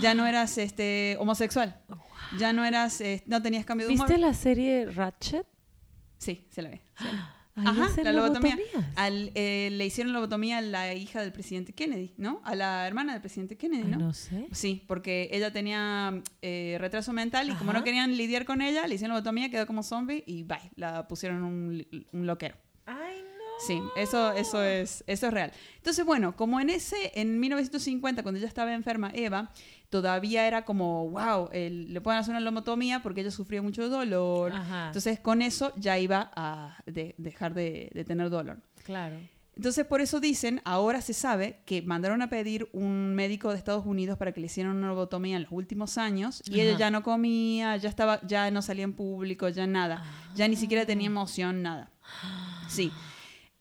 Ya 0.00 0.14
no 0.14 0.26
eras 0.26 0.58
este, 0.58 1.16
homosexual. 1.18 1.80
Ya 2.38 2.52
no 2.52 2.64
eras, 2.64 3.00
eh, 3.00 3.22
no 3.26 3.42
tenías 3.42 3.64
cambio 3.64 3.86
de 3.86 3.94
humor. 3.94 4.08
¿Viste 4.08 4.20
la 4.20 4.34
serie 4.34 4.86
Ratchet? 4.86 5.46
Sí, 6.18 6.46
se 6.50 6.62
la 6.62 6.70
ve. 6.70 6.82
Ahí 7.54 7.66
Ajá, 7.66 7.88
la 8.04 8.12
lobotomía. 8.12 8.56
Al, 8.94 9.32
eh, 9.34 9.70
le 9.72 9.84
hicieron 9.84 10.12
lobotomía 10.12 10.58
a 10.58 10.60
la 10.60 10.94
hija 10.94 11.20
del 11.20 11.32
presidente 11.32 11.72
Kennedy, 11.72 12.14
¿no? 12.16 12.40
A 12.44 12.54
la 12.54 12.86
hermana 12.86 13.12
del 13.12 13.20
presidente 13.20 13.56
Kennedy, 13.56 13.82
Ay, 13.84 13.90
¿no? 13.90 13.98
no 13.98 14.12
sé. 14.12 14.46
Sí, 14.52 14.84
porque 14.86 15.28
ella 15.32 15.52
tenía 15.52 16.22
eh, 16.40 16.76
retraso 16.78 17.12
mental 17.12 17.50
y 17.50 17.54
como 17.54 17.72
no 17.72 17.82
querían 17.82 18.16
lidiar 18.16 18.44
con 18.44 18.62
ella, 18.62 18.86
le 18.86 18.94
hicieron 18.94 19.16
lobotomía, 19.16 19.50
quedó 19.50 19.66
como 19.66 19.82
zombie 19.82 20.22
y 20.26 20.44
bye, 20.44 20.70
la 20.76 21.08
pusieron 21.08 21.42
un, 21.42 21.84
un 22.12 22.26
loquero. 22.26 22.56
Sí, 23.66 23.80
eso, 23.96 24.32
eso, 24.32 24.62
es, 24.62 25.02
eso 25.06 25.26
es 25.26 25.32
real. 25.32 25.52
Entonces, 25.76 26.04
bueno, 26.04 26.36
como 26.36 26.60
en 26.60 26.70
ese, 26.70 27.12
en 27.14 27.40
1950, 27.40 28.22
cuando 28.22 28.38
ella 28.38 28.46
estaba 28.46 28.72
enferma, 28.72 29.10
Eva, 29.14 29.50
todavía 29.90 30.46
era 30.46 30.64
como, 30.64 31.08
wow, 31.10 31.48
el- 31.52 31.92
le 31.92 32.00
pueden 32.00 32.20
hacer 32.20 32.32
una 32.32 32.40
lobotomía 32.40 33.02
porque 33.02 33.22
ella 33.22 33.30
sufría 33.30 33.60
mucho 33.62 33.88
dolor. 33.88 34.52
Ajá. 34.52 34.86
Entonces, 34.88 35.18
con 35.18 35.42
eso 35.42 35.72
ya 35.76 35.98
iba 35.98 36.30
a 36.36 36.76
de- 36.86 37.14
dejar 37.18 37.54
de, 37.54 37.90
de 37.94 38.04
tener 38.04 38.30
dolor. 38.30 38.60
Claro. 38.84 39.16
Entonces, 39.56 39.84
por 39.86 40.00
eso 40.00 40.20
dicen, 40.20 40.60
ahora 40.64 41.00
se 41.00 41.12
sabe 41.12 41.58
que 41.66 41.82
mandaron 41.82 42.22
a 42.22 42.30
pedir 42.30 42.68
un 42.72 43.16
médico 43.16 43.50
de 43.50 43.56
Estados 43.58 43.84
Unidos 43.86 44.16
para 44.16 44.30
que 44.30 44.38
le 44.40 44.46
hicieran 44.46 44.76
una 44.76 44.86
lobotomía 44.86 45.34
en 45.36 45.42
los 45.42 45.50
últimos 45.52 45.98
años 45.98 46.44
y 46.46 46.60
ella 46.60 46.70
Ajá. 46.72 46.78
ya 46.78 46.90
no 46.92 47.02
comía, 47.02 47.76
ya 47.76 47.88
estaba, 47.88 48.20
ya 48.24 48.52
no 48.52 48.62
salía 48.62 48.84
en 48.84 48.92
público, 48.92 49.48
ya 49.48 49.66
nada, 49.66 50.04
ya 50.36 50.46
ni 50.46 50.54
siquiera 50.54 50.86
tenía 50.86 51.08
emoción, 51.08 51.62
nada. 51.62 51.90
Sí. 52.68 52.92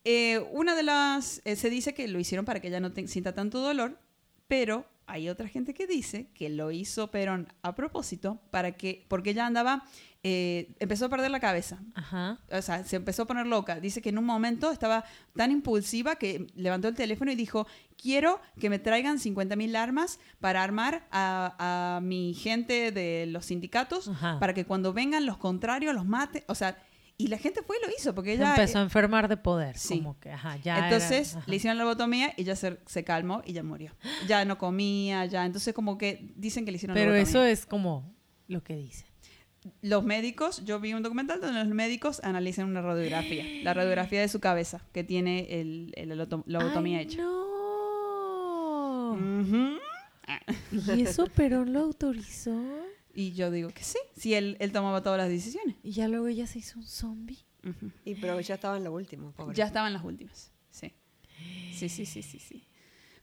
Eh, 0.09 0.39
una 0.53 0.73
de 0.73 0.83
las, 0.83 1.41
eh, 1.43 1.57
se 1.57 1.69
dice 1.69 1.93
que 1.93 2.07
lo 2.07 2.17
hicieron 2.17 2.45
para 2.45 2.61
que 2.61 2.69
ella 2.69 2.79
no 2.79 2.93
te- 2.93 3.09
sienta 3.09 3.33
tanto 3.35 3.59
dolor, 3.59 3.99
pero 4.47 4.85
hay 5.05 5.27
otra 5.27 5.49
gente 5.49 5.73
que 5.73 5.85
dice 5.85 6.29
que 6.33 6.47
lo 6.49 6.71
hizo 6.71 7.11
Perón 7.11 7.51
a 7.61 7.75
propósito 7.75 8.39
para 8.49 8.71
que, 8.77 9.05
porque 9.09 9.31
ella 9.31 9.45
andaba, 9.45 9.83
eh, 10.23 10.75
empezó 10.79 11.05
a 11.05 11.09
perder 11.09 11.31
la 11.31 11.39
cabeza 11.41 11.81
Ajá. 11.93 12.39
o 12.51 12.61
sea, 12.61 12.83
se 12.85 12.95
empezó 12.95 13.23
a 13.23 13.27
poner 13.27 13.47
loca. 13.47 13.81
Dice 13.81 14.01
que 14.01 14.09
en 14.09 14.17
un 14.17 14.23
momento 14.25 14.71
estaba 14.71 15.03
tan 15.35 15.51
impulsiva 15.51 16.15
que 16.15 16.47
levantó 16.55 16.87
el 16.87 16.95
teléfono 16.95 17.29
y 17.31 17.35
dijo, 17.35 17.67
quiero 18.01 18.39
que 18.61 18.69
me 18.69 18.79
traigan 18.79 19.17
50.000 19.19 19.75
armas 19.75 20.19
para 20.39 20.63
armar 20.63 21.05
a, 21.11 21.95
a 21.97 22.01
mi 22.01 22.33
gente 22.33 22.93
de 22.93 23.25
los 23.27 23.45
sindicatos, 23.47 24.07
Ajá. 24.07 24.39
para 24.39 24.53
que 24.53 24.63
cuando 24.65 24.93
vengan 24.93 25.25
los 25.25 25.37
contrarios 25.37 25.93
los 25.93 26.05
mate. 26.05 26.45
O 26.47 26.55
sea, 26.55 26.77
y 27.19 27.27
la 27.27 27.37
gente 27.37 27.61
fue 27.63 27.77
y 27.81 27.85
lo 27.87 27.91
hizo, 27.97 28.13
porque 28.13 28.33
ella... 28.33 28.51
empezó 28.51 28.77
a 28.79 28.81
enfermar 28.83 29.27
de 29.27 29.37
poder. 29.37 29.77
sí. 29.77 29.97
Como 29.97 30.19
que, 30.19 30.31
ajá, 30.31 30.57
ya 30.57 30.85
entonces 30.85 31.31
era- 31.31 31.39
ajá. 31.41 31.49
le 31.49 31.55
hicieron 31.55 31.77
la 31.77 31.83
lobotomía 31.83 32.33
y 32.37 32.43
ya 32.43 32.55
se, 32.55 32.77
se 32.85 33.03
calmó 33.03 33.41
y 33.45 33.53
ya 33.53 33.63
murió. 33.63 33.91
Ya 34.27 34.45
no 34.45 34.57
comía, 34.57 35.25
ya. 35.25 35.45
Entonces 35.45 35.73
como 35.73 35.97
que 35.97 36.31
dicen 36.35 36.63
que 36.65 36.71
le 36.71 36.75
hicieron 36.77 36.93
Pero 36.95 37.11
lobotomía. 37.11 37.29
eso 37.29 37.43
es 37.43 37.65
como 37.65 38.13
lo 38.47 38.63
que 38.63 38.75
dicen. 38.75 39.07
Los 39.81 40.03
médicos, 40.05 40.63
yo 40.63 40.79
vi 40.79 40.93
un 40.93 41.03
documental 41.03 41.41
donde 41.41 41.59
los 41.63 41.73
médicos 41.73 42.21
analizan 42.23 42.67
una 42.69 42.81
radiografía, 42.81 43.43
la 43.63 43.73
radiografía 43.73 44.21
de 44.21 44.29
su 44.29 44.39
cabeza 44.39 44.81
que 44.93 45.03
tiene 45.03 45.59
el, 45.59 45.91
el- 45.95 46.09
la 46.09 46.15
loto- 46.15 46.43
lobotomía 46.45 46.99
Ay, 46.99 47.03
hecha. 47.05 47.21
No. 47.23 49.17
¿Y 50.95 51.01
eso 51.01 51.25
Perón 51.27 51.73
lo 51.73 51.79
autorizó? 51.81 52.53
Y 53.17 53.33
yo 53.33 53.49
digo 53.49 53.69
que 53.69 53.83
sí, 53.83 53.97
si 54.15 54.35
él, 54.35 54.57
él 54.59 54.71
tomaba 54.71 55.01
todas 55.01 55.17
las 55.17 55.27
decisiones. 55.27 55.75
Y 55.81 55.89
ya 55.89 56.07
luego 56.07 56.27
ella 56.27 56.45
se 56.45 56.59
hizo 56.59 56.77
un 56.77 56.85
zombie. 56.85 57.39
Y 58.05 58.13
pero 58.13 58.39
ya 58.39 58.53
estaba 58.53 58.77
en 58.77 58.83
lo 58.83 58.93
último, 58.93 59.31
pobre. 59.31 59.55
Ya 59.55 59.65
estaban 59.65 59.91
las 59.91 60.03
últimas, 60.03 60.51
sí. 60.69 60.93
Sí, 61.73 61.89
sí, 61.89 62.05
sí, 62.05 62.21
sí, 62.21 62.37
sí. 62.37 62.63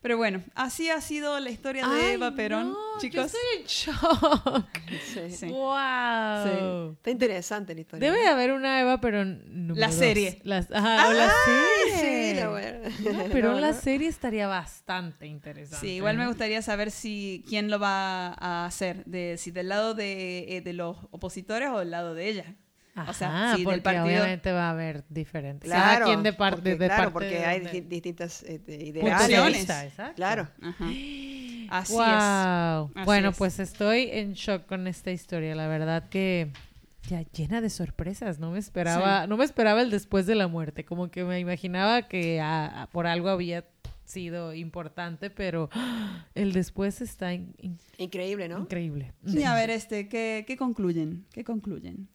Pero 0.05 0.19
bueno, 0.19 0.43
así 0.55 0.91
ha 0.91 1.01
sido 1.01 1.41
la 1.41 1.49
historia 1.49 1.89
de 1.89 1.99
Ay, 2.09 2.13
Eva 2.17 2.35
Perón, 2.35 2.73
no, 2.75 2.79
Yo 2.97 3.01
chicos. 3.01 3.25
estoy 3.33 3.41
en 3.59 3.65
shock. 3.67 4.69
Sí. 5.03 5.21
Sí. 5.31 5.47
Wow. 5.47 6.93
Está 6.93 7.11
interesante 7.11 7.75
la 7.75 7.81
historia. 7.81 8.11
Debe 8.11 8.23
de 8.23 8.29
haber 8.29 8.53
una 8.53 8.83
Eva 8.83 9.01
Perón 9.01 9.43
número 9.67 9.81
La 9.81 9.91
serie. 9.91 10.41
Las, 10.45 10.71
ajá, 10.71 11.09
o 11.09 11.13
la 11.15 11.33
serie. 11.47 12.35
Sí, 12.35 12.35
la. 12.39 13.13
No, 13.13 13.25
pero 13.33 13.53
No, 13.55 13.61
la 13.61 13.73
no. 13.73 13.81
serie 13.81 14.09
estaría 14.09 14.47
bastante 14.47 15.27
interesante. 15.27 15.87
Sí, 15.87 15.93
igual 15.95 16.19
me 16.19 16.27
gustaría 16.27 16.61
saber 16.61 16.91
si 16.91 17.43
quién 17.49 17.71
lo 17.71 17.79
va 17.79 18.35
a 18.35 18.67
hacer, 18.67 19.07
de, 19.07 19.37
si 19.39 19.53
del 19.53 19.71
lado 19.71 19.95
de, 19.95 20.57
eh, 20.59 20.61
de 20.61 20.73
los 20.75 20.99
opositores 21.13 21.71
o 21.71 21.79
del 21.79 21.91
lado 21.91 22.13
de 22.15 22.29
ella. 22.29 22.57
Ajá, 22.97 23.11
o 23.11 23.15
sea, 23.15 23.53
sí, 23.57 23.65
porque 23.65 23.75
del 23.77 23.83
partido. 23.83 24.05
obviamente 24.05 24.53
va 24.53 24.69
a 24.69 24.71
haber 24.71 25.05
diferentes. 25.09 25.69
Claro, 25.69 25.83
Cada 26.01 26.05
quien 26.07 26.23
de 26.23 26.33
parte 26.33 26.57
porque, 26.57 26.71
de 26.77 26.87
claro, 26.87 27.03
parte 27.05 27.13
porque 27.13 27.29
de 27.41 27.45
hay 27.45 27.61
di- 27.61 27.81
distintas 27.81 28.43
eh, 28.45 28.61
ideales. 28.69 29.67
Claro. 30.15 30.49
Ajá. 30.63 30.85
Así 31.71 31.93
wow. 31.93 32.03
Así 32.95 33.05
Bueno, 33.05 33.31
es. 33.31 33.37
pues 33.39 33.59
estoy 33.59 34.11
en 34.13 34.35
shock 34.35 34.67
con 34.67 34.87
esta 34.87 35.11
historia. 35.11 35.55
La 35.55 35.67
verdad 35.67 36.09
que 36.09 36.51
ya 37.09 37.23
llena 37.33 37.61
de 37.61 37.71
sorpresas. 37.71 38.39
No 38.39 38.51
me 38.51 38.59
esperaba, 38.59 39.27
no 39.27 39.37
me 39.37 39.45
esperaba 39.45 39.81
el 39.83 39.91
después 39.91 40.27
de 40.27 40.35
la 40.37 40.47
muerte. 40.47 40.85
Como 40.85 41.11
que 41.11 41.25
me 41.25 41.41
imaginaba 41.41 42.03
que 42.03 42.41
ah, 42.41 42.89
por 42.93 43.07
algo 43.07 43.29
había 43.29 43.65
sido 44.05 44.53
importante, 44.55 45.31
pero 45.31 45.71
el 46.35 46.53
después 46.53 47.01
está 47.01 47.33
in- 47.33 47.55
in- 47.59 47.79
Increíble, 47.99 48.49
¿no? 48.49 48.59
increíble. 48.61 49.13
es. 49.27 49.33
Sí, 49.33 49.43
a 49.45 49.55
ver, 49.55 49.71
este, 49.71 50.09
¿qué, 50.09 50.45
qué 50.47 50.57
concluyen? 50.57 51.25
¿Qué 51.33 51.43
concluyen? 51.45 52.09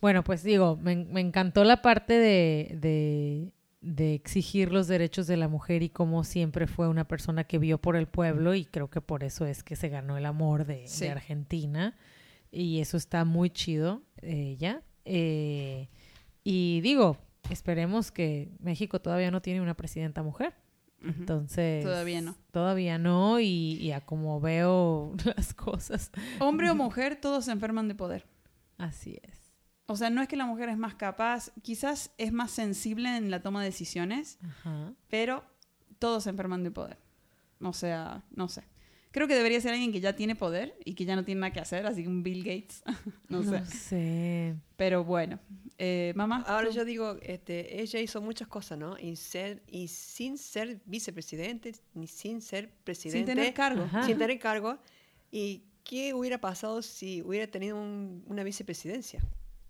Bueno, 0.00 0.24
pues 0.24 0.42
digo, 0.42 0.76
me, 0.76 0.96
me 0.96 1.20
encantó 1.20 1.62
la 1.64 1.82
parte 1.82 2.14
de, 2.14 2.76
de, 2.80 3.52
de 3.82 4.14
exigir 4.14 4.72
los 4.72 4.88
derechos 4.88 5.26
de 5.26 5.36
la 5.36 5.48
mujer 5.48 5.82
y 5.82 5.90
cómo 5.90 6.24
siempre 6.24 6.66
fue 6.66 6.88
una 6.88 7.06
persona 7.06 7.44
que 7.44 7.58
vio 7.58 7.78
por 7.78 7.96
el 7.96 8.06
pueblo 8.06 8.54
y 8.54 8.64
creo 8.64 8.88
que 8.88 9.00
por 9.00 9.24
eso 9.24 9.44
es 9.46 9.62
que 9.62 9.76
se 9.76 9.88
ganó 9.88 10.16
el 10.16 10.26
amor 10.26 10.64
de, 10.66 10.86
Sí. 10.86 11.04
de 11.04 11.10
Argentina 11.10 11.96
y 12.50 12.80
eso 12.80 12.96
está 12.96 13.24
muy 13.24 13.50
chido 13.50 14.02
ella. 14.22 14.82
Eh, 15.04 15.88
y 16.44 16.80
digo, 16.80 17.18
esperemos 17.50 18.10
que 18.10 18.50
México 18.60 19.00
todavía 19.00 19.30
no 19.30 19.42
tiene 19.42 19.60
una 19.60 19.74
presidenta 19.76 20.22
mujer. 20.22 20.54
Entonces... 21.02 21.82
Todavía 21.82 22.20
no. 22.20 22.36
Todavía 22.50 22.98
no 22.98 23.40
y, 23.40 23.78
y 23.80 23.92
a 23.92 24.00
como 24.02 24.38
veo 24.40 25.14
las 25.36 25.54
cosas, 25.54 26.10
Hombre 26.40 26.70
o 26.70 26.74
mujer, 26.74 27.16
todos 27.20 27.46
se 27.46 27.52
enferman 27.52 27.88
de 27.88 27.94
poder. 27.94 28.26
así 28.76 29.18
es. 29.22 29.39
O 29.90 29.96
sea, 29.96 30.08
no 30.10 30.22
es 30.22 30.28
que 30.28 30.36
la 30.36 30.46
mujer 30.46 30.68
es 30.68 30.78
más 30.78 30.94
capaz, 30.94 31.50
quizás 31.62 32.10
es 32.18 32.32
más 32.32 32.50
sensible 32.50 33.16
en 33.16 33.30
la 33.30 33.42
toma 33.42 33.60
de 33.60 33.66
decisiones, 33.66 34.38
Ajá. 34.42 34.92
pero 35.08 35.44
todos 35.98 36.24
se 36.24 36.30
enferman 36.30 36.62
de 36.62 36.70
poder. 36.70 36.98
O 37.60 37.72
sea, 37.72 38.24
no 38.30 38.48
sé. 38.48 38.62
Creo 39.12 39.26
que 39.26 39.34
debería 39.34 39.60
ser 39.60 39.72
alguien 39.72 39.90
que 39.90 40.00
ya 40.00 40.14
tiene 40.14 40.36
poder 40.36 40.76
y 40.84 40.94
que 40.94 41.04
ya 41.04 41.16
no 41.16 41.24
tiene 41.24 41.40
nada 41.40 41.52
que 41.52 41.58
hacer, 41.58 41.84
así 41.84 42.02
que 42.04 42.08
un 42.08 42.22
Bill 42.22 42.44
Gates. 42.44 42.82
no 43.28 43.42
sé. 43.42 43.50
No 43.50 43.66
sé. 43.66 44.54
Pero 44.76 45.02
bueno, 45.04 45.40
eh, 45.78 46.12
mamá. 46.14 46.44
Ahora 46.46 46.68
tú- 46.68 46.74
yo 46.76 46.84
digo, 46.84 47.16
este, 47.22 47.82
ella 47.82 47.98
hizo 47.98 48.20
muchas 48.22 48.46
cosas, 48.46 48.78
¿no? 48.78 48.96
Y 48.96 49.16
ser 49.16 49.62
y 49.66 49.88
sin 49.88 50.38
ser 50.38 50.80
vicepresidente 50.86 51.74
ni 51.94 52.06
sin 52.06 52.40
ser 52.40 52.70
presidente, 52.84 53.18
sin 53.32 53.36
tener 53.36 53.52
cargo. 53.52 53.82
Ajá. 53.82 54.04
sin 54.06 54.16
tener 54.16 54.38
cargo. 54.38 54.78
¿Y 55.32 55.64
qué 55.82 56.14
hubiera 56.14 56.38
pasado 56.40 56.80
si 56.80 57.20
hubiera 57.22 57.48
tenido 57.50 57.76
un- 57.76 58.22
una 58.28 58.44
vicepresidencia? 58.44 59.20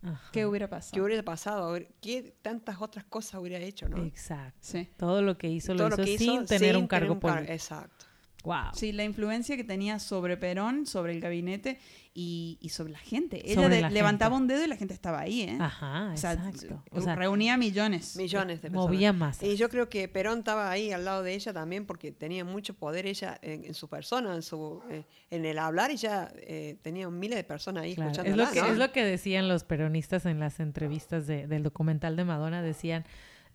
Ajá. 0.02 0.30
¿Qué 0.32 0.46
hubiera 0.46 0.68
pasado? 0.68 0.92
¿Qué 0.94 1.00
hubiera 1.02 1.22
pasado? 1.22 1.78
¿Qué 2.00 2.34
tantas 2.42 2.80
otras 2.80 3.04
cosas 3.04 3.40
hubiera 3.40 3.58
hecho, 3.58 3.88
no? 3.88 4.02
Exacto. 4.04 4.58
Sí. 4.60 4.88
Todo 4.96 5.20
lo 5.22 5.36
que 5.36 5.48
hizo 5.48 5.74
lo 5.74 5.78
Todo 5.78 5.88
hizo, 5.88 5.96
lo 5.98 6.04
que 6.04 6.10
hizo 6.12 6.24
sin 6.24 6.46
tener 6.46 6.76
un 6.76 6.86
cargo 6.86 7.20
car- 7.20 7.34
político. 7.34 7.52
Exacto. 7.52 7.99
Wow. 8.42 8.70
Sí, 8.72 8.92
la 8.92 9.04
influencia 9.04 9.54
que 9.56 9.64
tenía 9.64 9.98
sobre 9.98 10.36
Perón, 10.38 10.86
sobre 10.86 11.12
el 11.12 11.20
gabinete 11.20 11.78
y, 12.14 12.56
y 12.62 12.70
sobre 12.70 12.92
la 12.92 12.98
gente. 12.98 13.42
Ella 13.44 13.54
Sobre 13.62 13.76
de- 13.76 13.82
la 13.82 13.90
levantaba 13.90 14.36
gente. 14.36 14.42
un 14.42 14.48
dedo 14.58 14.64
y 14.64 14.68
la 14.68 14.76
gente 14.76 14.94
estaba 14.94 15.20
ahí, 15.20 15.42
¿eh? 15.42 15.58
Ajá, 15.60 16.10
o 16.14 16.16
sea, 16.16 16.32
exacto. 16.32 16.82
O 16.90 17.00
sea, 17.02 17.14
reunía 17.16 17.58
millones. 17.58 18.16
Millones 18.16 18.62
de 18.62 18.70
personas. 18.70 18.88
movía 18.90 19.12
más. 19.12 19.42
Y 19.42 19.56
yo 19.56 19.68
creo 19.68 19.90
que 19.90 20.08
Perón 20.08 20.38
estaba 20.38 20.70
ahí 20.70 20.90
al 20.90 21.04
lado 21.04 21.22
de 21.22 21.34
ella 21.34 21.52
también 21.52 21.84
porque 21.84 22.12
tenía 22.12 22.44
mucho 22.44 22.72
poder 22.74 23.04
ella 23.06 23.38
en, 23.42 23.64
en 23.66 23.74
su 23.74 23.88
persona, 23.88 24.34
en 24.34 24.42
su 24.42 24.82
eh, 24.90 25.04
en 25.30 25.44
el 25.44 25.58
hablar, 25.58 25.90
ella 25.90 26.32
eh, 26.36 26.78
tenía 26.82 27.10
miles 27.10 27.36
de 27.36 27.44
personas 27.44 27.82
ahí 27.84 27.94
Claro, 27.94 28.10
Es 28.10 28.36
lo, 28.36 28.50
que, 28.50 28.60
¿no? 28.62 28.66
es 28.68 28.78
lo 28.78 28.90
que 28.92 29.04
decían 29.04 29.48
los 29.48 29.64
peronistas 29.64 30.24
en 30.24 30.40
las 30.40 30.60
entrevistas 30.60 31.26
de- 31.26 31.46
del 31.46 31.62
documental 31.62 32.16
de 32.16 32.24
Madonna. 32.24 32.62
Decían, 32.62 33.04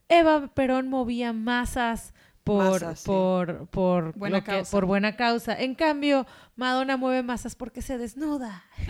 Eva 0.09 0.53
Perón 0.53 0.89
movía 0.89 1.33
masas 1.33 2.13
por, 2.45 2.95
sí. 2.95 3.03
por, 3.05 3.67
por, 3.67 4.13
Buena 4.17 4.37
lo 4.37 4.43
que- 4.43 4.51
causa. 4.51 4.71
por 4.71 4.85
buena 4.85 5.15
causa. 5.17 5.59
En 5.59 5.75
cambio, 5.75 6.25
Madonna 6.55 6.95
mueve 6.95 7.23
masas 7.23 7.55
porque 7.55 7.81
se 7.81 7.97
desnuda. 7.97 8.63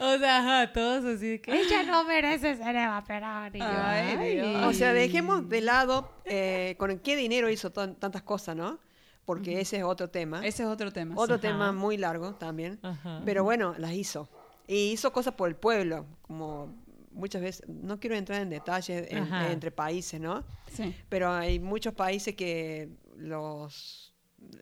O 0.00 0.18
sea, 0.18 0.38
ajá, 0.38 0.72
todos 0.72 1.04
así 1.04 1.28
de 1.28 1.40
que 1.40 1.52
ella 1.60 1.82
no 1.84 2.04
merece 2.04 2.56
ser 2.56 2.76
Eva 2.76 3.02
Perón. 3.04 3.50
Y 3.54 3.58
yo, 3.58 3.64
Ay, 3.66 4.16
"Ay". 4.18 4.34
Dios. 4.36 4.64
O 4.66 4.72
sea, 4.72 4.92
dejemos 4.92 5.48
de 5.48 5.60
lado 5.60 6.10
eh, 6.24 6.74
con 6.78 6.98
qué 6.98 7.16
dinero 7.16 7.48
hizo 7.50 7.70
tan- 7.70 7.94
tantas 7.96 8.22
cosas, 8.22 8.56
¿no? 8.56 8.78
Porque 9.24 9.60
ese 9.60 9.78
es 9.78 9.84
otro 9.84 10.08
tema. 10.10 10.44
Ese 10.44 10.62
es 10.64 10.68
otro 10.68 10.92
tema. 10.92 11.14
otro 11.16 11.40
tema 11.40 11.72
muy 11.72 11.96
largo 11.96 12.34
también. 12.34 12.78
Ajá. 12.82 13.22
Pero 13.24 13.42
bueno, 13.42 13.74
las 13.78 13.92
hizo. 13.92 14.28
Y 14.66 14.92
hizo 14.92 15.12
cosas 15.12 15.34
por 15.34 15.48
el 15.48 15.56
pueblo, 15.56 16.06
como 16.22 16.74
muchas 17.14 17.40
veces, 17.40 17.66
no 17.68 17.98
quiero 17.98 18.16
entrar 18.16 18.42
en 18.42 18.50
detalles 18.50 19.06
en- 19.10 19.18
entre 19.52 19.70
países, 19.70 20.20
¿no? 20.20 20.44
Sí. 20.72 20.94
Pero 21.08 21.30
hay 21.32 21.58
muchos 21.60 21.94
países 21.94 22.34
que 22.34 22.88
los, 23.16 24.14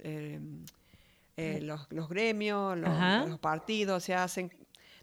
eh, 0.05 0.39
eh, 1.37 1.61
los, 1.63 1.87
los 1.91 2.09
gremios, 2.09 2.77
los 2.79 3.39
partidos 3.41 4.05
se 4.05 4.15
hacen, 4.15 4.53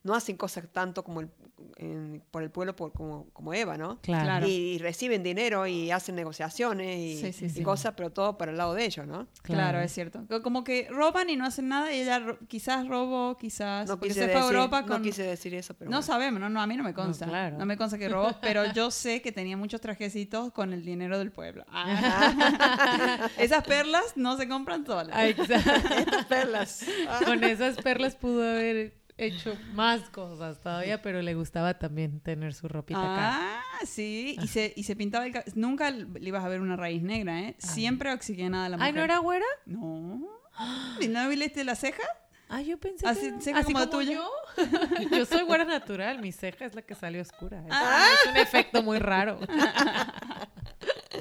no 0.09 0.15
hacen 0.15 0.35
cosas 0.37 0.65
tanto 0.71 1.03
como 1.03 1.21
el, 1.21 1.29
en- 1.77 2.21
por 2.31 2.41
el 2.43 2.49
pueblo 2.51 2.75
por- 2.75 2.91
como, 2.91 3.29
como 3.31 3.53
Eva, 3.53 3.77
¿no? 3.77 3.99
Claro. 4.01 4.47
Y, 4.47 4.51
y 4.51 4.77
reciben 4.79 5.23
dinero 5.23 5.67
y 5.67 5.91
hacen 5.91 6.15
negociaciones 6.15 6.97
y, 6.97 7.17
Sí, 7.21 7.31
sí, 7.33 7.45
y 7.45 7.49
sí. 7.49 7.63
cosas, 7.63 7.93
pero 7.95 8.09
todo 8.11 8.37
para 8.37 8.51
el 8.51 8.57
lado 8.57 8.73
de 8.73 8.85
ellos, 8.85 9.05
¿no? 9.07 9.27
Claro, 9.43 9.79
es 9.79 9.91
cierto. 9.93 10.25
Co- 10.27 10.41
Como 10.41 10.63
que 10.63 10.87
roban 10.89 11.29
y 11.29 11.35
no 11.35 11.45
hacen 11.45 11.67
nada 11.67 11.93
y 11.93 12.01
ella 12.01 12.19
ro- 12.19 12.39
quizás 12.47 12.87
robó, 12.87 13.37
quizás 13.37 13.87
No 13.87 13.99
quise, 13.99 14.13
se 14.15 14.19
fue 14.21 14.27
decir, 14.33 14.43
a 14.43 14.47
Europa 14.47 14.81
no 14.81 14.87
con... 14.87 15.03
quise 15.03 15.23
decir 15.23 15.53
eso, 15.53 15.73
pero 15.75 15.89
no 15.91 15.97
bueno. 15.97 16.05
sabemos, 16.05 16.39
no, 16.41 16.49
no, 16.49 16.61
a 16.61 16.67
mí 16.67 16.75
no 16.75 16.83
me 16.83 16.93
consta. 16.93 17.25
No, 17.25 17.31
claro. 17.31 17.65
me 17.65 17.77
consta 17.77 17.97
que 17.97 18.09
robó, 18.09 18.29
pero 18.41 18.71
yo 18.73 18.89
sé 18.91 19.21
que 19.21 19.31
tenía 19.31 19.55
muchos 19.55 19.79
trajecitos 19.79 20.51
con 20.51 20.73
el 20.73 20.83
dinero 20.83 21.17
del 21.19 21.31
pueblo. 21.31 21.65
Ah. 21.69 23.29
Esas 23.37 23.63
perlas 23.63 24.03
no 24.15 24.37
se 24.37 24.47
compran 24.47 24.85
solas. 24.85 25.09
Ah, 25.15 25.27
exacto. 25.27 25.71
Estas 25.97 26.25
perlas. 26.25 26.85
Ah. 27.07 27.19
Con 27.25 27.43
esas 27.43 27.77
perlas 27.77 28.15
pudo 28.15 28.41
haber 28.49 28.98
hecho 29.25 29.55
más 29.73 30.09
cosas 30.09 30.59
todavía, 30.61 31.01
pero 31.01 31.21
le 31.21 31.35
gustaba 31.35 31.77
también 31.79 32.19
tener 32.21 32.53
su 32.53 32.67
ropita. 32.67 32.99
Ah, 33.03 33.61
sí, 33.85 34.37
y 34.41 34.47
se, 34.47 34.73
y 34.75 34.83
se 34.83 34.95
pintaba 34.95 35.25
el 35.25 35.33
cabello. 35.33 35.51
Nunca 35.55 35.91
le 35.91 36.27
ibas 36.27 36.43
a 36.43 36.47
ver 36.47 36.61
una 36.61 36.75
raíz 36.75 37.01
negra, 37.03 37.39
¿eh? 37.41 37.55
Siempre 37.59 38.11
oxigenada 38.13 38.69
la 38.69 38.77
mujer. 38.77 38.87
Ay, 38.87 38.93
¿no 38.97 39.03
era 39.03 39.17
güera? 39.19 39.45
No. 39.65 40.27
¿Y 41.01 41.07
no 41.07 41.27
viste 41.29 41.63
la 41.63 41.75
ceja? 41.75 42.03
Ah, 42.51 42.61
yo 42.61 42.79
pensé 42.79 43.05
Así- 43.07 43.21
que 43.21 43.27
era- 43.27 43.41
ceja 43.41 43.59
así 43.59 43.73
como 43.73 43.85
como, 43.85 43.91
tuya. 43.99 44.13
yo. 44.13 44.29
yo 45.17 45.25
soy 45.25 45.43
güera 45.43 45.65
natural, 45.65 46.19
mi 46.19 46.31
ceja 46.31 46.65
es 46.65 46.73
la 46.73 46.81
que 46.81 46.95
sale 46.95 47.21
oscura. 47.21 47.59
Es, 47.59 47.71
Ah. 47.71 48.07
es 48.25 48.31
un 48.31 48.37
efecto 48.37 48.81
muy 48.81 48.97
raro. 48.99 49.39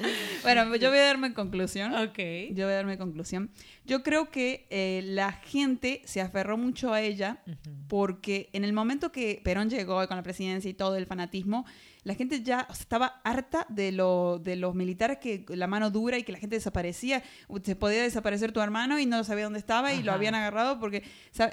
Bueno, 0.43 0.75
yo 0.75 0.89
voy 0.89 0.99
a 0.99 1.03
darme 1.03 1.27
en 1.27 1.33
conclusión. 1.33 1.93
ok. 1.93 2.17
Yo 2.51 2.65
voy 2.65 2.73
a 2.73 2.77
darme 2.77 2.97
conclusión. 2.97 3.51
Yo 3.85 4.03
creo 4.03 4.31
que 4.31 4.67
eh, 4.69 5.01
la 5.03 5.31
gente 5.33 6.01
se 6.05 6.21
aferró 6.21 6.57
mucho 6.57 6.93
a 6.93 7.01
ella 7.01 7.43
porque 7.87 8.49
en 8.53 8.63
el 8.63 8.73
momento 8.73 9.11
que 9.11 9.41
Perón 9.43 9.69
llegó 9.69 10.05
con 10.07 10.17
la 10.17 10.23
presidencia 10.23 10.69
y 10.69 10.73
todo 10.73 10.95
el 10.95 11.05
fanatismo, 11.05 11.65
la 12.03 12.15
gente 12.15 12.41
ya 12.41 12.67
o 12.69 12.73
sea, 12.73 12.81
estaba 12.81 13.21
harta 13.23 13.65
de, 13.69 13.91
lo, 13.91 14.39
de 14.39 14.55
los 14.55 14.75
militares 14.75 15.17
que 15.17 15.45
la 15.49 15.67
mano 15.67 15.91
dura 15.91 16.17
y 16.17 16.23
que 16.23 16.31
la 16.31 16.39
gente 16.39 16.55
desaparecía. 16.55 17.23
Se 17.63 17.75
podía 17.75 18.01
desaparecer 18.01 18.51
tu 18.51 18.61
hermano 18.61 18.99
y 18.99 19.05
no 19.05 19.23
sabía 19.23 19.43
dónde 19.43 19.59
estaba 19.59 19.93
y 19.93 20.03
lo 20.03 20.11
habían 20.11 20.35
agarrado 20.35 20.79
porque, 20.79 21.03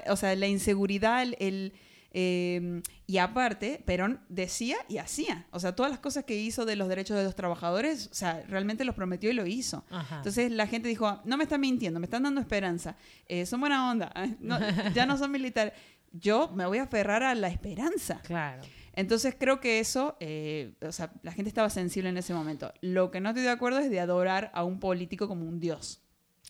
o 0.07 0.15
sea, 0.15 0.35
la 0.35 0.47
inseguridad, 0.47 1.21
el... 1.23 1.35
el, 1.39 1.73
eh, 2.11 2.81
y 3.05 3.17
aparte, 3.17 3.81
Perón 3.85 4.21
decía 4.29 4.77
y 4.87 4.97
hacía. 4.97 5.45
O 5.51 5.59
sea, 5.59 5.75
todas 5.75 5.91
las 5.91 5.99
cosas 5.99 6.25
que 6.25 6.35
hizo 6.35 6.65
de 6.65 6.75
los 6.75 6.87
derechos 6.87 7.17
de 7.17 7.23
los 7.23 7.35
trabajadores, 7.35 8.09
o 8.11 8.13
sea, 8.13 8.43
realmente 8.47 8.85
los 8.85 8.95
prometió 8.95 9.29
y 9.29 9.33
lo 9.33 9.45
hizo. 9.45 9.85
Ajá. 9.89 10.17
Entonces 10.17 10.51
la 10.51 10.67
gente 10.67 10.87
dijo, 10.87 11.21
no 11.25 11.37
me 11.37 11.43
están 11.43 11.61
mintiendo, 11.61 11.99
me 11.99 12.05
están 12.05 12.23
dando 12.23 12.41
esperanza, 12.41 12.95
eh, 13.27 13.45
son 13.45 13.59
buena 13.59 13.91
onda, 13.91 14.11
no, 14.39 14.59
ya 14.93 15.05
no 15.05 15.17
son 15.17 15.31
militares. 15.31 15.73
Yo 16.11 16.49
me 16.55 16.65
voy 16.65 16.79
a 16.79 16.83
aferrar 16.83 17.23
a 17.23 17.35
la 17.35 17.49
esperanza. 17.49 18.21
Claro. 18.23 18.63
Entonces 18.93 19.35
creo 19.37 19.59
que 19.59 19.79
eso, 19.79 20.17
eh, 20.19 20.73
o 20.81 20.91
sea, 20.91 21.11
la 21.21 21.31
gente 21.31 21.49
estaba 21.49 21.69
sensible 21.69 22.09
en 22.09 22.17
ese 22.17 22.33
momento. 22.33 22.73
Lo 22.81 23.11
que 23.11 23.21
no 23.21 23.29
estoy 23.29 23.43
de 23.43 23.51
acuerdo 23.51 23.77
es 23.77 23.91
de 23.91 23.99
adorar 23.99 24.49
a 24.55 24.63
un 24.63 24.79
político 24.79 25.27
como 25.27 25.45
un 25.45 25.59
dios. 25.59 26.01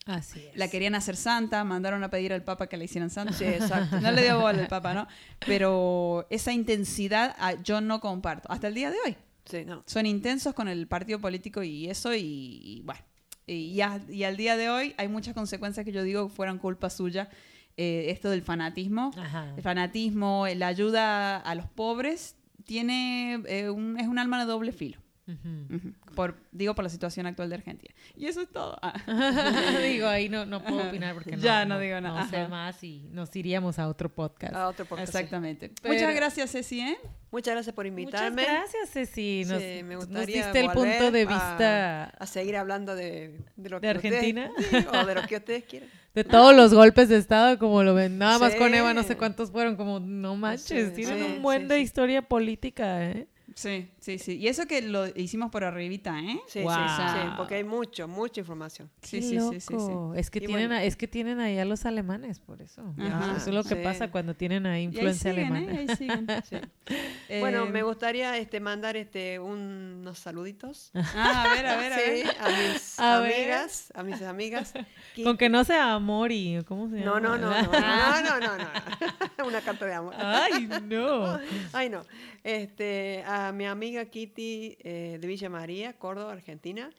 Así 0.08 0.40
es. 0.40 0.58
La 0.58 0.68
querían 0.70 0.96
hacer 0.96 1.16
santa, 1.16 1.64
mandaron 1.64 2.04
a 2.04 2.10
pedir 2.10 2.34
al 2.34 2.44
Papa 2.44 2.68
que 2.68 2.78
la 2.78 2.84
hicieran 2.86 3.10
santa. 3.10 3.34
Sí, 3.34 3.44
exacto. 3.46 4.00
No 4.02 4.12
le 4.12 4.24
dio 4.24 4.40
bola 4.40 4.62
al 4.62 4.68
Papa, 4.68 4.94
¿no? 4.94 5.08
Pero 5.46 6.26
esa 6.30 6.52
intensidad 6.54 7.36
ah, 7.40 7.54
yo 7.64 7.82
no 7.82 8.00
comparto. 8.00 8.52
Hasta 8.52 8.68
el 8.68 8.74
día 8.74 8.90
de 8.92 8.98
hoy 9.06 9.16
Sí, 9.46 9.64
no. 9.66 9.84
son 9.86 10.06
intensos 10.06 10.54
con 10.54 10.68
el 10.68 10.88
partido 10.88 11.20
político 11.22 11.64
y 11.64 11.90
eso 11.90 12.14
y, 12.14 12.20
y 12.64 12.82
bueno 12.84 13.02
y, 13.46 13.74
ya- 13.76 14.02
y 14.10 14.24
al 14.24 14.36
día 14.36 14.58
de 14.58 14.70
hoy 14.70 14.94
hay 14.98 15.08
muchas 15.08 15.34
consecuencias 15.34 15.86
que 15.86 15.94
yo 15.94 16.04
digo 16.04 16.28
fueran 16.28 16.58
culpa 16.58 16.90
suya 16.90 17.30
Eh, 17.78 18.10
esto 18.10 18.30
del 18.30 18.42
fanatismo 18.42 19.12
Ajá. 19.16 19.54
el 19.56 19.62
fanatismo 19.62 20.46
la 20.56 20.68
ayuda 20.68 21.38
a 21.38 21.54
los 21.56 21.68
pobres 21.70 22.36
tiene 22.66 23.42
eh, 23.48 23.70
un, 23.70 23.98
es 24.00 24.08
un 24.08 24.18
alma 24.20 24.40
de 24.40 24.46
doble 24.46 24.72
filo 24.74 25.00
Por 26.16 26.36
digo 26.52 26.74
por 26.74 26.84
la 26.84 26.90
situación 26.90 27.26
actual 27.28 27.49
de 27.49 27.56
Argentina 27.56 27.94
y 28.16 28.28
eso 28.28 28.41
es 28.41 28.49
todo 28.49 28.78
Ah. 28.82 28.94
digo, 29.84 30.08
ahí 30.08 30.30
no, 30.30 30.45
no 30.45 30.64
puedo 30.64 30.88
opinar 30.88 31.14
porque 31.14 31.36
no, 31.36 31.44
Ya, 31.44 31.66
no 31.66 31.80
digo 31.80 31.99
nada. 32.02 32.24
No 32.24 32.30
sé 32.30 32.48
más 32.48 32.82
y 32.84 33.08
nos 33.12 33.36
iríamos 33.36 33.78
a 33.80 33.88
otro 33.88 34.10
podcast. 34.10 34.56
A 34.56 34.68
otro 34.70 34.86
podcast, 34.86 35.12
sí. 35.12 35.18
exactamente 35.18 35.72
Pero- 35.82 35.94
muchas 35.94 36.16
gracias 36.16 36.52
Ceci 36.52 36.80
¿eh? 36.82 36.98
Muchas 37.30 37.56
gracias 37.56 37.76
por 37.76 37.84
Muchas 37.86 37.99
invitarme. 37.99 38.44
gracias, 38.45 38.90
Ceci. 38.90 39.44
Nos, 39.45 39.62
Sí, 39.62 39.84
me 39.84 39.95
nos 39.95 40.06
gustaría 40.06 40.45
diste 40.45 40.60
el 40.62 40.70
punto 40.72 41.12
de 41.12 41.26
vista 41.26 42.04
a, 42.06 42.26
seguir 42.26 42.56
hablando 42.56 42.95
de, 42.95 43.41
de 43.58 43.70
lo 43.70 43.82
¿De 43.82 43.88
que 43.91 43.98
ustedes- 43.98 44.14
Argentina? 44.16 44.52
sí, 44.58 44.78
o 44.94 45.06
de 45.06 45.16
lo 45.16 45.22
que 45.24 45.36
ustedes 45.36 45.64
quieran. 45.70 45.90
de 46.16 46.24
todos 46.24 46.56
los 46.56 46.74
golpes 46.74 47.10
de 47.10 47.18
Estado, 47.18 47.60
como 47.60 47.84
lo 47.84 47.94
ven. 47.94 48.18
Nada 48.18 48.40
más 48.40 48.56
con. 48.56 48.74
Eva, 48.74 48.94
no 48.94 49.04
sé 49.04 49.18
cuántos 49.18 49.52
fueron, 49.52 49.76
como 49.76 49.99
no 49.99 50.38
manches. 50.38 50.88
Sí, 50.90 50.95
tienen 50.95 51.18
sí, 51.26 51.32
un 51.36 51.41
buen 51.41 51.64
sí, 51.64 51.68
de 51.68 51.76
sí. 51.76 51.82
historia 51.82 52.22
política, 52.22 53.04
¿eh? 53.04 53.28
sí 53.56 53.90
sí 54.08 54.20
sí 54.20 54.38
y 54.38 54.48
eso 54.48 54.66
que 54.68 54.82
lo 54.82 55.08
hicimos 55.16 55.52
por 55.52 55.64
arribita 55.64 56.20
¿eh? 56.20 56.40
Sí, 56.48 56.62
Wow. 56.62 56.74
sí, 56.74 57.04
sí, 57.14 57.28
porque 57.38 57.56
hay 57.56 57.64
mucho, 57.64 58.08
mucha 58.08 58.40
información. 58.42 58.90
sí 59.02 59.18
Qué 59.20 59.22
sí, 59.22 59.40
sí, 59.40 59.50
sí, 59.52 59.60
sí. 59.62 59.74
loco. 59.74 60.14
Es 60.16 60.30
que 60.30 60.40
Y 60.40 60.46
tienen, 60.48 60.70
bueno. 60.70 60.76
a- 60.82 60.84
es 60.84 60.96
que 60.96 61.08
tienen 61.08 61.40
ahí 61.40 61.58
a 61.60 61.66
los 61.66 61.86
alemanes, 61.86 62.40
por 62.40 62.62
eso. 62.62 62.82
Ajá. 63.00 63.36
Eso 63.38 63.50
es 63.50 63.56
lo 63.56 63.64
que 63.64 63.76
Sí. 63.76 63.82
pasa 63.84 64.10
cuando 64.12 64.36
tienen 64.36 64.66
ahí 64.66 64.84
Y 64.84 64.86
ahí 64.86 64.94
influencia 64.94 65.32
siguen, 65.32 65.54
alemana. 65.56 65.74
¿eh? 65.82 65.86
Ahí 65.90 65.96
siguen. 65.96 66.28
Sí. 66.50 66.56
Eh, 67.30 67.40
Bueno, 67.42 67.66
me 67.66 67.84
gustaría 67.84 68.38
este, 68.38 68.60
mandar 68.60 68.96
este, 68.98 69.40
unos 69.40 70.20
saluditos. 70.20 70.92
Ah, 71.16 71.44
a 71.50 71.54
ver, 71.54 71.66
a 71.68 71.76
ver, 71.78 71.94
a 71.94 71.98
ver. 71.98 72.26
a 72.40 72.50
mis 72.50 73.00
A 73.00 73.20
ver. 73.20 73.34
amigas, 73.34 73.92
a 73.96 74.04
mis 74.04 74.22
amigas. 74.22 74.74
que- 75.16 75.24
Con 75.24 75.38
que 75.38 75.50
no 75.50 75.64
sea 75.64 75.94
amor 75.94 76.32
y 76.32 76.64
¿cómo 76.68 76.90
se 76.90 77.00
llama? 77.00 77.20
No, 77.20 77.20
no, 77.20 77.38
no, 77.38 77.50
no, 77.50 77.72
no, 77.72 78.22
no, 78.22 78.40
no, 78.40 78.58
no. 78.58 79.46
Una 79.48 79.62
carta 79.62 79.86
de 79.86 79.94
amor. 79.94 80.14
Ay, 80.18 80.68
no. 80.84 81.40
Ay, 81.74 81.90
no. 81.90 82.02
Este, 82.44 83.24
a 83.26 83.52
mi 83.52 83.66
amiga 83.66 83.97
Kitty 84.06 84.78
eh, 84.82 85.18
de 85.19 85.28
Villa 85.28 85.49
María, 85.49 85.94
Córdoba, 85.98 86.32
Argentina. 86.34 86.90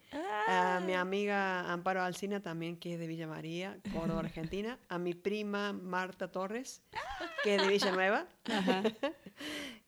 A 0.49 0.81
mi 0.85 0.95
amiga 0.95 1.71
Amparo 1.73 2.03
Alcina 2.03 2.41
también, 2.41 2.77
que 2.77 2.95
es 2.95 2.99
de 3.01 3.07
Villa 3.07 3.27
María, 3.27 3.79
Córdoba, 3.93 4.21
Argentina. 4.21 4.79
A 4.89 4.99
mi 4.99 5.15
prima 5.15 5.73
Marta 5.73 6.31
Torres, 6.31 6.83
que 7.45 7.57
es 7.57 7.63
de 7.63 7.69
Villanueva. 7.69 8.27
Ajá. 8.45 8.83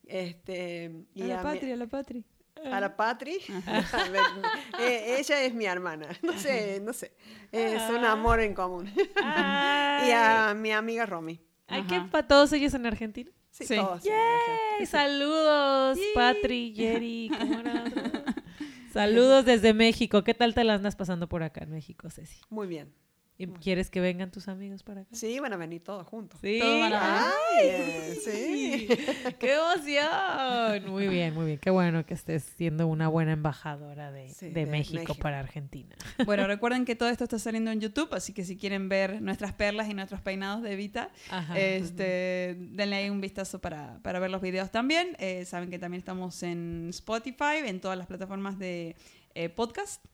Este, 0.06 0.90
y 1.14 1.22
a 1.22 1.26
la 1.26 1.36
mi- 1.36 1.42
patria, 1.44 1.74
a 1.74 1.76
la 1.76 1.86
patria. 1.86 2.22
a 2.64 2.80
la 2.80 2.96
Patri. 2.96 3.38
A 3.64 4.82
eh, 4.82 5.18
ella 5.20 5.42
es 5.44 5.54
mi 5.54 5.66
hermana. 5.66 6.08
No 6.22 6.36
sé, 6.36 6.80
no 6.82 6.92
sé. 6.92 7.12
Es 7.52 7.88
un 7.90 8.04
amor 8.04 8.40
en 8.40 8.54
común. 8.54 8.92
Ay, 9.22 10.08
y 10.08 10.12
a 10.12 10.52
mi 10.54 10.72
amiga 10.72 11.06
Romy. 11.06 11.40
Ay, 11.68 11.84
¿qué 11.88 11.94
Ajá. 11.96 12.08
para 12.10 12.26
todos 12.26 12.52
ellos 12.52 12.74
en 12.74 12.86
Argentina? 12.86 13.30
Sí, 13.60 13.66
Sí. 13.66 13.76
todos. 13.76 14.02
¡Yay! 14.02 14.86
Saludos, 14.86 15.98
Patri, 16.14 16.72
Jerry, 16.76 17.30
¿cómo 17.38 17.60
era? 17.60 17.84
Saludos 18.92 19.44
desde 19.44 19.72
México. 19.74 20.24
¿Qué 20.24 20.34
tal 20.34 20.54
te 20.54 20.64
la 20.64 20.74
andas 20.74 20.96
pasando 20.96 21.28
por 21.28 21.42
acá 21.42 21.62
en 21.62 21.70
México, 21.70 22.10
Ceci? 22.10 22.40
Muy 22.48 22.66
bien. 22.66 22.92
¿Y 23.40 23.46
¿Quieres 23.46 23.88
que 23.90 24.00
vengan 24.00 24.30
tus 24.30 24.48
amigos 24.48 24.82
para 24.82 25.00
acá? 25.00 25.08
Sí, 25.14 25.38
van 25.40 25.54
a 25.54 25.56
venir 25.56 25.82
todos 25.82 26.06
juntos. 26.06 26.38
Sí. 26.42 26.58
Todos 26.60 26.78
van 26.78 26.92
a 26.92 27.32
venir. 27.56 27.74
Ay, 27.80 28.16
sí. 28.22 28.88
¡Qué 29.38 29.54
emoción! 29.54 30.90
Muy 30.90 31.08
bien, 31.08 31.32
muy 31.32 31.46
bien. 31.46 31.58
Qué 31.58 31.70
bueno 31.70 32.04
que 32.04 32.12
estés 32.12 32.42
siendo 32.56 32.86
una 32.86 33.08
buena 33.08 33.32
embajadora 33.32 34.12
de, 34.12 34.28
Sí, 34.28 34.48
de 34.48 34.52
de 34.52 34.66
México, 34.66 34.96
México. 34.96 35.14
para 35.14 35.40
Argentina. 35.40 35.96
Bueno, 36.26 36.46
recuerden 36.46 36.84
que 36.84 36.94
todo 36.96 37.08
esto 37.08 37.24
está 37.24 37.38
saliendo 37.38 37.70
en 37.70 37.80
YouTube, 37.80 38.12
así 38.12 38.34
que 38.34 38.44
si 38.44 38.58
quieren 38.58 38.88
ver 38.90 39.22
nuestras 39.22 39.54
perlas 39.54 39.88
y 39.88 39.94
nuestros 39.94 40.20
peinados 40.20 40.62
de 40.62 40.74
Evita, 40.74 41.10
Ajá. 41.30 41.58
este, 41.58 42.56
denle 42.58 42.96
ahí 42.96 43.10
un 43.10 43.22
vistazo 43.22 43.58
para, 43.58 43.98
para 44.02 44.18
ver 44.18 44.30
los 44.30 44.42
videos 44.42 44.70
también. 44.70 45.16
Eh, 45.18 45.46
saben 45.46 45.70
que 45.70 45.78
también 45.78 45.98
estamos 46.00 46.42
en 46.42 46.88
Spotify, 46.90 47.64
en 47.64 47.80
todas 47.80 47.96
las 47.96 48.06
plataformas 48.06 48.58
de 48.58 48.96
eh, 49.34 49.48
podcast. 49.48 50.04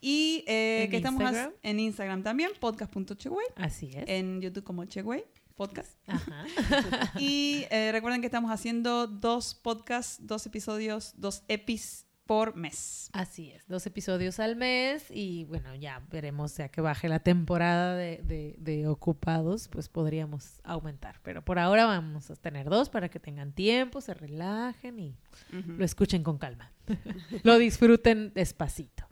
Y 0.00 0.44
eh, 0.46 0.84
¿En 0.84 0.90
que 0.90 0.96
estamos 0.98 1.32
en 1.62 1.80
Instagram 1.80 2.22
también, 2.22 2.50
podcast.chegüey. 2.60 3.46
Así 3.56 3.90
es. 3.94 4.04
En 4.06 4.40
YouTube 4.40 4.64
como 4.64 4.84
Chegüey, 4.84 5.24
podcast. 5.56 5.96
Ajá. 6.06 6.44
Y 7.18 7.64
eh, 7.70 7.90
recuerden 7.92 8.20
que 8.20 8.26
estamos 8.26 8.50
haciendo 8.50 9.06
dos 9.06 9.54
podcasts, 9.54 10.18
dos 10.20 10.46
episodios, 10.46 11.14
dos 11.16 11.42
epis 11.48 12.05
por 12.26 12.56
mes. 12.56 13.08
Así 13.12 13.52
es, 13.52 13.66
dos 13.68 13.86
episodios 13.86 14.40
al 14.40 14.56
mes 14.56 15.06
y 15.10 15.44
bueno, 15.44 15.74
ya 15.76 16.02
veremos 16.10 16.56
ya 16.56 16.68
que 16.68 16.80
baje 16.80 17.08
la 17.08 17.20
temporada 17.20 17.94
de, 17.94 18.20
de- 18.24 18.56
de 18.58 18.88
ocupados, 18.88 19.68
pues 19.68 19.88
podríamos 19.88 20.60
aumentar. 20.64 21.20
Pero 21.22 21.42
por 21.44 21.58
ahora 21.58 21.86
vamos 21.86 22.30
a 22.30 22.36
tener 22.36 22.68
dos 22.68 22.88
para 22.90 23.08
que 23.08 23.20
tengan 23.20 23.52
tiempo, 23.52 24.00
se 24.00 24.14
relajen 24.14 24.98
y 24.98 25.16
lo 25.52 25.84
escuchen 25.84 26.22
con 26.22 26.38
calma. 26.38 26.72
lo 27.42 27.58
disfruten 27.58 28.32
despacito. 28.34 29.04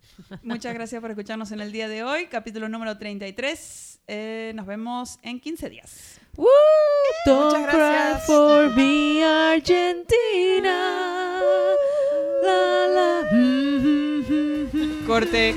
Muchas 0.43 0.73
gracias 0.73 1.01
por 1.01 1.11
escucharnos 1.11 1.51
en 1.51 1.59
el 1.61 1.71
día 1.71 1.87
de 1.87 2.03
hoy, 2.03 2.27
capítulo 2.27 2.69
número 2.69 2.97
33. 2.97 4.01
Eh, 4.07 4.51
nos 4.55 4.65
vemos 4.65 5.19
en 5.23 5.39
15 5.39 5.69
días. 5.69 6.19
Woo! 6.37 6.47
Don't 7.25 7.45
Muchas 7.57 7.69
cry 7.69 7.77
gracias. 7.79 8.25
for 8.27 8.75
me, 8.75 9.23
Argentina. 9.25 11.41
Mm, 12.43 14.25
mm, 14.27 14.69
mm. 14.73 15.05
Corte. 15.05 15.55